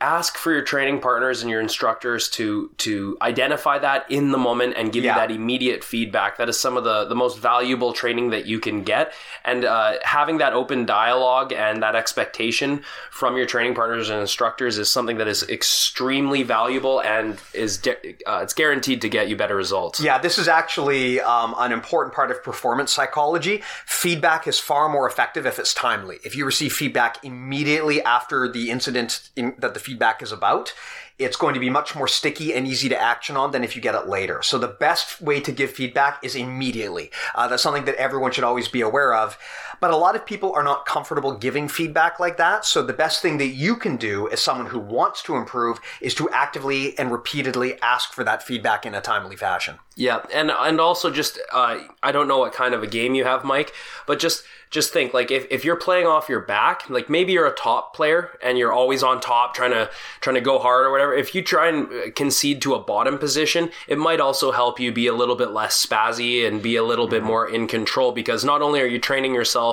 ask 0.01 0.37
for 0.37 0.53
your 0.53 0.63
training 0.63 1.01
partners 1.01 1.43
and 1.43 1.51
your 1.51 1.61
instructors 1.61 2.29
to 2.29 2.71
to 2.79 3.19
identify 3.21 3.79
that 3.79 4.09
in 4.09 4.31
the 4.31 4.39
moment 4.39 4.75
and 4.77 4.93
give 4.93 5.03
yeah. 5.03 5.15
you 5.15 5.21
that 5.21 5.35
immediate 5.35 5.83
feedback. 5.83 6.37
That 6.39 6.49
is 6.49 6.59
some 6.59 6.77
of 6.77 6.85
the 6.85 7.05
the 7.05 7.17
most 7.17 7.39
valuable 7.39 7.93
training 7.93 8.31
that 8.31 8.47
you 8.47 8.61
can 8.61 8.85
get. 8.85 9.13
And 9.45 9.65
uh, 9.65 9.95
having 10.03 10.39
that 10.39 10.53
open 10.53 10.87
dialogue 10.87 11.53
and 11.53 11.83
that 11.83 11.97
expectation 11.97 12.83
from 13.11 13.37
your 13.37 13.47
training 13.47 13.75
partners 13.75 14.09
and 14.09 14.21
instructors 14.21 14.79
is 14.79 14.89
something 14.89 15.19
that 15.19 15.27
is 15.27 15.43
extremely 15.49 16.45
valuable 16.45 17.01
and 17.03 17.41
is 17.53 17.81
uh, 17.87 18.41
it's 18.43 18.55
guaranteed 18.55 19.01
to 19.03 19.09
get 19.09 19.29
you 19.29 19.37
better 19.37 19.57
results. 19.57 20.01
Yeah 20.01 20.19
this 20.19 20.39
is 20.39 20.47
actually 20.47 21.21
um, 21.21 21.55
an 21.59 21.73
important 21.73 22.15
part 22.15 22.31
of 22.31 22.43
performance 22.45 22.93
psychology. 22.93 23.63
Feedback 23.85 24.47
is 24.47 24.61
far 24.61 24.89
more 24.89 25.09
effective 25.09 25.45
if 25.45 25.59
it's 25.59 25.75
timely. 25.75 26.19
If 26.25 26.37
you 26.37 26.45
receive 26.45 26.73
feedback 26.73 27.25
immediately 27.25 28.01
after 28.03 28.49
the 28.49 28.71
incident 28.71 29.31
in, 29.35 29.55
that 29.59 29.75
the 29.75 29.81
feedback 29.89 30.23
is 30.23 30.33
about, 30.33 30.75
it's 31.19 31.37
going 31.37 31.55
to 31.55 31.61
be 31.61 31.71
much 31.71 31.97
more 31.97 32.07
sticky 32.07 32.55
and 32.55 32.67
easy 32.67 32.89
to 32.89 33.01
action 33.01 33.37
on 33.37 33.51
than 33.51 33.65
if 33.65 33.75
you 33.75 33.83
get 33.83 33.95
it 33.95 34.07
later. 34.07 34.43
So 34.43 34.59
the 34.59 34.69
best 34.69 35.21
way 35.21 35.41
to 35.41 35.51
give 35.51 35.71
feedback 35.71 36.23
is 36.23 36.37
immediately. 36.37 37.11
Uh, 37.35 37.49
that's 37.49 37.63
something 37.63 37.87
that 37.87 37.97
everyone 37.97 38.33
should 38.33 38.45
always 38.45 38.69
be 38.69 38.83
aware 38.83 39.15
of. 39.15 39.37
But 39.81 39.91
a 39.91 39.97
lot 39.97 40.17
of 40.17 40.27
people 40.27 40.53
are 40.53 40.63
not 40.63 40.87
comfortable 40.87 41.33
giving 41.33 41.69
feedback 41.69 42.19
like 42.19 42.37
that. 42.37 42.65
So 42.65 42.83
the 42.83 42.93
best 42.93 43.23
thing 43.23 43.39
that 43.39 43.49
you 43.49 43.77
can 43.77 43.97
do 43.97 44.29
as 44.31 44.43
someone 44.43 44.67
who 44.67 44.79
wants 44.79 45.23
to 45.25 45.37
improve 45.37 45.81
is 46.01 46.15
to 46.17 46.29
actively 46.31 46.99
and 46.99 47.13
repeatedly 47.13 47.81
ask 47.81 48.13
for 48.13 48.25
that 48.25 48.43
feedback 48.43 48.85
in 48.85 48.95
a 48.95 49.01
timely 49.01 49.37
fashion. 49.37 49.79
Yeah, 49.99 50.25
and 50.33 50.53
and 50.53 50.81
also 50.81 51.11
just 51.11 51.41
uh, 51.53 51.81
I 52.05 52.13
don't 52.13 52.29
know 52.29 52.39
what 52.39 52.53
kind 52.53 52.73
of 52.73 52.85
a 52.85 52.87
game 52.87 53.17
you 53.17 53.25
have, 53.25 53.45
Mike, 53.45 53.73
but 54.07 54.21
just 54.21 54.45
just 54.71 54.93
think 54.93 55.15
like 55.15 55.31
if, 55.31 55.47
if 55.51 55.65
you're 55.65 55.77
playing 55.77 56.07
off 56.07 56.29
your 56.29 56.41
back, 56.41 56.89
like 56.89 57.09
maybe 57.09 57.33
you're 57.33 57.47
a 57.47 57.55
top 57.55 57.95
player 57.95 58.39
and 58.43 58.59
you're 58.59 58.73
always 58.73 59.03
on 59.03 59.21
top 59.21 59.55
trying 59.55 59.73
to 59.73 59.91
trying 60.21 60.35
to 60.35 60.41
go 60.41 60.59
hard 60.59 60.87
or 60.87 60.93
whatever. 60.93 61.15
If 61.15 61.35
you 61.35 61.43
try 61.43 61.69
and 61.69 61.89
uh, 61.89 62.11
concede 62.15 62.63
to 62.63 62.75
a 62.75 62.79
bottom 62.79 63.19
position, 63.19 63.71
it 63.89 63.99
might 63.99 64.21
also 64.21 64.53
help 64.53 64.79
you 64.79 64.93
be 64.93 65.07
a 65.07 65.15
little 65.15 65.37
bit 65.37 65.51
less 65.51 65.85
spazzy 65.85 66.47
and 66.47 66.63
be 66.63 66.77
a 66.77 66.85
little 66.85 67.09
bit 67.09 67.21
mm-hmm. 67.21 67.29
more 67.29 67.49
in 67.49 67.67
control 67.67 68.13
because 68.13 68.45
not 68.45 68.63
only 68.63 68.81
are 68.81 68.87
you 68.87 69.01
training 69.01 69.35
yourself 69.35 69.68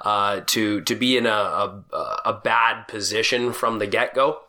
uh, 0.00 0.40
to 0.46 0.80
to 0.82 0.94
be 0.94 1.16
in 1.16 1.26
a, 1.26 1.30
a, 1.30 1.82
a 2.26 2.40
bad 2.42 2.88
position 2.88 3.52
from 3.52 3.78
the 3.78 3.86
get 3.86 4.14
go, 4.14 4.40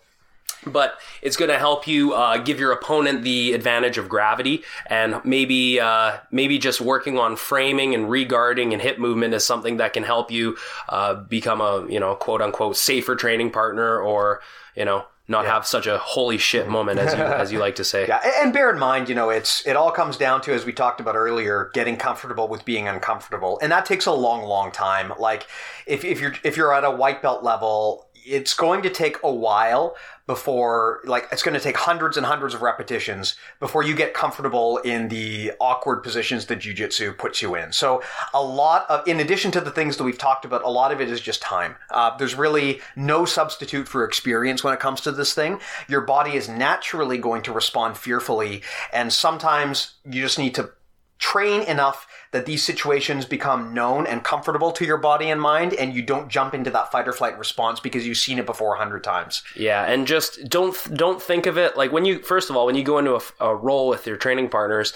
but 0.65 0.99
it's 1.21 1.37
going 1.37 1.49
to 1.49 1.57
help 1.57 1.87
you 1.87 2.13
uh, 2.13 2.37
give 2.37 2.59
your 2.59 2.71
opponent 2.71 3.23
the 3.23 3.53
advantage 3.53 3.97
of 3.97 4.09
gravity 4.09 4.63
and 4.87 5.21
maybe 5.23 5.79
uh, 5.79 6.17
maybe 6.31 6.57
just 6.57 6.81
working 6.81 7.17
on 7.17 7.35
framing 7.35 7.93
and 7.93 8.09
re-guarding 8.09 8.73
and 8.73 8.81
hip 8.81 8.99
movement 8.99 9.33
is 9.33 9.43
something 9.43 9.77
that 9.77 9.93
can 9.93 10.03
help 10.03 10.31
you 10.31 10.57
uh, 10.89 11.13
become 11.15 11.61
a 11.61 11.85
you 11.89 11.99
know 11.99 12.15
quote 12.15 12.41
unquote 12.41 12.75
safer 12.75 13.15
training 13.15 13.51
partner 13.51 13.99
or 13.99 14.41
you 14.75 14.85
know 14.85 15.05
not 15.27 15.43
yeah. 15.45 15.53
have 15.53 15.67
such 15.67 15.87
a 15.87 15.97
holy 15.97 16.37
shit 16.37 16.67
moment 16.67 16.99
as 16.99 17.13
you 17.13 17.19
as 17.23 17.51
you 17.51 17.59
like 17.59 17.75
to 17.75 17.83
say. 17.83 18.07
Yeah, 18.07 18.21
and 18.41 18.53
bear 18.53 18.71
in 18.71 18.79
mind, 18.79 19.09
you 19.09 19.15
know, 19.15 19.29
it's 19.29 19.65
it 19.67 19.75
all 19.75 19.91
comes 19.91 20.17
down 20.17 20.41
to 20.41 20.53
as 20.53 20.65
we 20.65 20.73
talked 20.73 20.99
about 20.99 21.15
earlier, 21.15 21.69
getting 21.73 21.97
comfortable 21.97 22.47
with 22.47 22.65
being 22.65 22.87
uncomfortable, 22.87 23.59
and 23.61 23.71
that 23.71 23.85
takes 23.85 24.05
a 24.05 24.11
long, 24.11 24.43
long 24.43 24.71
time. 24.71 25.13
Like 25.19 25.47
if 25.85 26.05
if 26.05 26.21
you're 26.21 26.33
if 26.43 26.57
you're 26.57 26.73
at 26.73 26.83
a 26.83 26.91
white 26.91 27.21
belt 27.21 27.43
level, 27.43 28.06
it's 28.27 28.53
going 28.53 28.81
to 28.83 28.89
take 28.89 29.17
a 29.23 29.31
while 29.31 29.95
before 30.27 30.99
like 31.05 31.25
it's 31.31 31.41
going 31.41 31.53
to 31.53 31.59
take 31.59 31.77
hundreds 31.77 32.17
and 32.17 32.25
hundreds 32.25 32.53
of 32.53 32.61
repetitions 32.61 33.35
before 33.61 33.81
you 33.81 33.95
get 33.95 34.13
comfortable 34.13 34.77
in 34.79 35.07
the 35.07 35.53
awkward 35.61 36.03
positions 36.03 36.47
that 36.47 36.57
jiu-jitsu 36.57 37.13
puts 37.13 37.41
you 37.41 37.55
in. 37.55 37.71
So 37.71 38.03
a 38.33 38.43
lot 38.43 38.85
of 38.89 39.07
in 39.07 39.21
addition 39.21 39.51
to 39.51 39.61
the 39.61 39.71
things 39.71 39.95
that 39.95 40.03
we've 40.03 40.17
talked 40.17 40.43
about 40.43 40.63
a 40.63 40.69
lot 40.69 40.91
of 40.91 40.99
it 40.99 41.09
is 41.09 41.21
just 41.21 41.41
time. 41.41 41.75
Uh, 41.89 42.15
there's 42.17 42.35
really 42.35 42.81
no 42.97 43.23
substitute 43.23 43.87
for 43.87 44.03
experience 44.03 44.63
when 44.63 44.73
it 44.73 44.81
comes 44.81 44.99
to 45.01 45.11
this 45.11 45.33
thing. 45.33 45.59
Your 45.87 46.01
body 46.01 46.33
is 46.33 46.49
naturally 46.49 47.17
going 47.17 47.41
to 47.43 47.53
respond 47.53 47.97
fearfully 47.97 48.61
and 48.91 49.13
sometimes 49.13 49.93
you 50.03 50.21
just 50.21 50.37
need 50.37 50.53
to 50.55 50.71
train 51.19 51.61
enough 51.63 52.07
that 52.31 52.45
these 52.45 52.63
situations 52.63 53.25
become 53.25 53.73
known 53.73 54.05
and 54.05 54.23
comfortable 54.23 54.71
to 54.71 54.85
your 54.85 54.97
body 54.97 55.29
and 55.29 55.41
mind 55.41 55.73
and 55.73 55.95
you 55.95 56.01
don't 56.01 56.29
jump 56.29 56.53
into 56.53 56.69
that 56.69 56.91
fight 56.91 57.07
or 57.07 57.13
flight 57.13 57.37
response 57.37 57.79
because 57.79 58.05
you've 58.05 58.17
seen 58.17 58.37
it 58.37 58.45
before 58.45 58.75
a 58.75 58.77
hundred 58.77 59.03
times 59.03 59.43
yeah 59.55 59.83
and 59.85 60.05
just 60.05 60.47
don't 60.47 60.95
don't 60.95 61.21
think 61.21 61.45
of 61.45 61.57
it 61.57 61.75
like 61.75 61.91
when 61.91 62.05
you 62.05 62.19
first 62.19 62.49
of 62.49 62.55
all 62.55 62.65
when 62.65 62.75
you 62.75 62.83
go 62.83 62.97
into 62.99 63.15
a, 63.15 63.21
a 63.39 63.55
roll 63.55 63.87
with 63.87 64.05
your 64.05 64.17
training 64.17 64.47
partners 64.49 64.93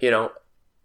you 0.00 0.10
know 0.10 0.32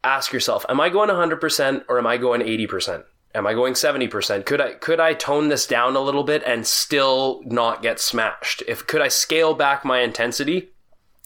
ask 0.04 0.34
yourself, 0.34 0.66
am 0.70 0.82
I 0.82 0.90
going 0.90 1.10
100% 1.10 1.86
or 1.88 1.98
am 2.00 2.08
I 2.08 2.18
going 2.18 2.42
80%? 2.42 3.04
Am 3.34 3.48
I 3.48 3.54
going 3.54 3.74
70%? 3.74 4.46
Could 4.46 4.60
I 4.60 4.74
could 4.74 5.00
I 5.00 5.14
tone 5.14 5.48
this 5.48 5.66
down 5.66 5.96
a 5.96 6.02
little 6.02 6.24
bit 6.24 6.44
and 6.46 6.68
still 6.68 7.42
not 7.46 7.82
get 7.82 7.98
smashed? 8.00 8.62
If 8.68 8.86
could 8.86 9.00
I 9.00 9.08
scale 9.08 9.54
back 9.54 9.86
my 9.86 10.02
intensity 10.02 10.71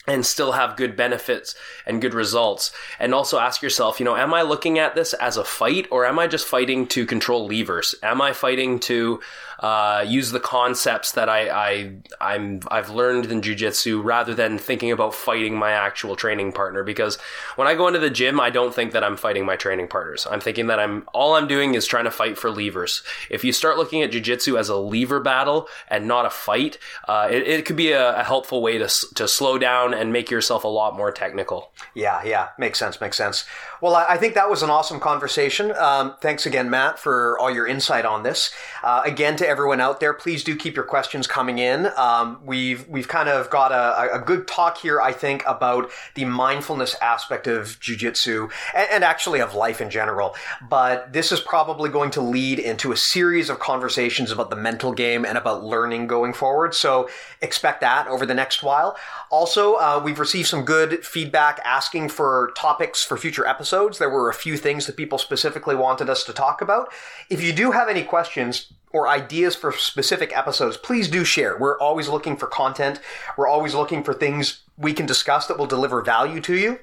and 0.08 0.26
still 0.26 0.54
have 0.54 0.78
good 0.78 0.96
benefits 0.96 1.56
and 1.86 2.02
good 2.02 2.14
results. 2.14 2.72
And 3.00 3.14
also 3.14 3.40
ask 3.40 3.62
yourself, 3.62 4.00
you 4.00 4.06
know, 4.06 4.16
am 4.16 4.34
I 4.34 4.42
looking 4.44 4.80
at 4.80 4.96
this 4.96 5.14
as 5.14 5.38
a 5.38 5.44
fight 5.44 5.88
or 5.92 6.06
am 6.06 6.20
I 6.20 6.28
just 6.28 6.48
fighting 6.48 6.88
to 6.88 7.06
control 7.06 7.48
levers? 7.48 7.96
Am 8.04 8.22
I 8.22 8.34
fighting 8.34 8.80
to 8.82 9.20
uh, 9.60 10.04
use 10.08 10.32
the 10.32 10.40
concepts 10.40 11.14
that 11.14 11.30
I, 11.30 11.50
I 11.50 11.92
I'm 12.22 12.62
I've 12.70 12.90
learned 12.90 13.28
in 13.28 13.42
jujitsu 13.42 14.04
rather 14.04 14.34
than 14.34 14.58
thinking 14.58 14.92
about 14.92 15.14
fighting 15.14 15.58
my 15.58 15.72
actual 15.72 16.16
training 16.16 16.52
partner. 16.52 16.84
Because 16.84 17.18
when 17.56 17.68
I 17.68 17.76
go 17.76 17.88
into 17.88 18.00
the 18.00 18.10
gym, 18.10 18.40
I 18.40 18.50
don't 18.50 18.74
think 18.74 18.92
that 18.92 19.04
I'm 19.04 19.18
fighting 19.18 19.46
my 19.46 19.56
training 19.56 19.88
partners. 19.88 20.28
I'm 20.30 20.40
thinking 20.40 20.68
that 20.68 20.80
I'm 20.80 21.08
all 21.14 21.36
I'm 21.36 21.48
doing 21.48 21.76
is 21.76 21.86
trying 21.86 22.06
to 22.06 22.12
fight 22.12 22.38
for 22.38 22.50
levers. 22.50 23.04
If 23.30 23.44
you 23.44 23.52
start 23.52 23.78
looking 23.78 24.02
at 24.02 24.12
jujitsu 24.12 24.60
as 24.60 24.70
a 24.70 24.76
lever 24.76 25.20
battle 25.20 25.68
and 25.88 26.08
not 26.08 26.26
a 26.26 26.30
fight, 26.30 26.78
uh, 27.08 27.28
it, 27.32 27.48
it, 27.48 27.66
could 27.66 27.76
be 27.76 27.92
a, 27.92 28.20
a 28.20 28.24
helpful 28.24 28.62
way 28.62 28.78
to 28.78 28.88
to 29.16 29.28
slow 29.28 29.58
down 29.58 29.94
and 29.94 30.12
make 30.12 30.30
yourself 30.30 30.64
a 30.64 30.68
lot 30.68 30.96
more 30.96 31.12
technical. 31.12 31.72
Yeah, 31.94 32.24
yeah, 32.24 32.50
makes 32.58 32.80
sense, 32.80 33.00
makes 33.02 33.18
sense. 33.18 33.46
Well, 33.86 33.94
I, 33.94 34.18
think 34.18 34.34
that 34.34 34.50
was 34.50 34.64
an 34.64 34.72
awesome 34.72 35.00
conversation. 35.00 35.72
Um, 35.78 36.16
thanks 36.20 36.48
again, 36.48 36.72
Matt, 36.72 36.98
for 36.98 37.38
all 37.38 37.52
your 37.52 37.68
insight 37.68 38.04
on 38.04 38.24
this. 38.24 38.52
Uh, 38.84 39.04
again, 39.06 39.36
to 39.36 39.48
everyone 39.48 39.80
out 39.80 40.00
there, 40.00 40.12
please 40.12 40.44
do 40.44 40.56
keep 40.56 40.76
your 40.76 40.86
questions 40.86 41.28
coming 41.28 41.60
in. 41.60 41.92
Um, 41.96 42.40
we've 42.44 42.88
we've 42.88 43.08
kind 43.08 43.30
of 43.30 43.48
got 43.52 43.72
a, 43.72 44.16
a, 44.16 44.20
good 44.20 44.48
talk 44.48 44.80
here, 44.80 45.00
I 45.00 45.12
think, 45.12 45.44
about 45.46 45.92
the 46.16 46.26
mindfulness 46.26 46.96
aspect 47.00 47.46
of 47.46 47.80
jujitsu 47.80 48.52
and, 48.74 48.88
and 48.92 49.04
actually 49.04 49.40
of 49.40 49.54
life 49.54 49.80
in 49.80 49.92
general. 49.92 50.36
But 50.68 51.14
this 51.14 51.32
is 51.32 51.40
probably 51.40 51.92
going 51.92 52.10
to 52.12 52.22
lead 52.22 52.58
into 52.58 52.92
a 52.92 52.98
series 52.98 53.52
of 53.52 53.60
conversations 53.60 54.32
about 54.32 54.50
the 54.50 54.56
mental 54.56 54.94
game 54.94 55.26
and 55.26 55.38
about 55.38 55.64
learning 55.64 56.08
going 56.08 56.34
forward. 56.34 56.74
So 56.74 57.08
expect 57.40 57.82
that 57.82 58.08
over 58.08 58.26
the 58.26 58.34
next 58.34 58.64
while. 58.64 58.98
Also, 59.30 59.76
uh, 59.76 60.02
we've 60.04 60.18
received 60.18 60.48
some 60.48 60.66
good 60.66 61.06
feedback 61.06 61.60
asking 61.64 62.10
for 62.10 62.52
topics 62.58 63.04
for 63.04 63.16
future 63.16 63.46
episodes. 63.76 64.00
There 64.00 64.10
were 64.10 64.30
a 64.30 64.34
few 64.34 64.58
things 64.58 64.86
that 64.86 64.96
people 64.96 65.18
specifically 65.18 65.76
wanted 65.76 66.10
us 66.10 66.24
to 66.24 66.34
talk 66.34 66.62
about. 66.62 66.92
If 67.30 67.44
you 67.44 67.52
do 67.54 67.72
have 67.72 67.90
any 67.90 68.04
questions, 68.04 68.72
or 68.92 69.10
ideas 69.10 69.58
for 69.58 69.74
specific 69.74 70.32
episodes, 70.34 70.78
please 70.78 71.10
do 71.10 71.26
share. 71.26 71.58
We're 71.58 71.78
always 71.80 72.08
looking 72.08 72.38
for 72.38 72.48
content. 72.48 73.02
We're 73.36 73.48
always 73.48 73.76
looking 73.76 74.06
for 74.06 74.14
things 74.14 74.62
we 74.78 74.94
can 74.94 75.06
discuss 75.06 75.48
that 75.48 75.58
will 75.58 75.66
deliver 75.66 76.02
value 76.02 76.40
to 76.40 76.56
you. 76.56 76.80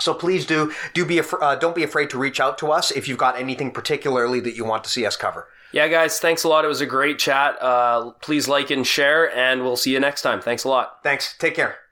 So 0.00 0.14
please 0.14 0.46
do 0.46 0.72
do 0.94 1.04
be 1.06 1.18
af- 1.18 1.40
uh, 1.40 1.54
don't 1.54 1.76
be 1.76 1.84
afraid 1.84 2.10
to 2.10 2.18
reach 2.18 2.40
out 2.40 2.58
to 2.58 2.72
us 2.72 2.90
if 2.90 3.06
you've 3.06 3.18
got 3.18 3.38
anything 3.38 3.70
particularly 3.70 4.40
that 4.40 4.56
you 4.56 4.64
want 4.64 4.82
to 4.82 4.90
see 4.90 5.06
us 5.06 5.16
cover. 5.16 5.46
Yeah, 5.70 5.86
guys, 5.86 6.18
thanks 6.18 6.42
a 6.42 6.48
lot. 6.48 6.64
It 6.64 6.68
was 6.68 6.80
a 6.80 6.86
great 6.86 7.20
chat. 7.20 7.62
Uh, 7.62 8.10
please 8.20 8.48
like 8.48 8.70
and 8.72 8.84
share, 8.84 9.32
and 9.36 9.62
we'll 9.62 9.76
see 9.76 9.92
you 9.92 10.00
next 10.00 10.22
time. 10.22 10.40
Thanks 10.40 10.64
a 10.64 10.68
lot. 10.68 11.04
Thanks. 11.04 11.36
Take 11.38 11.54
care. 11.54 11.83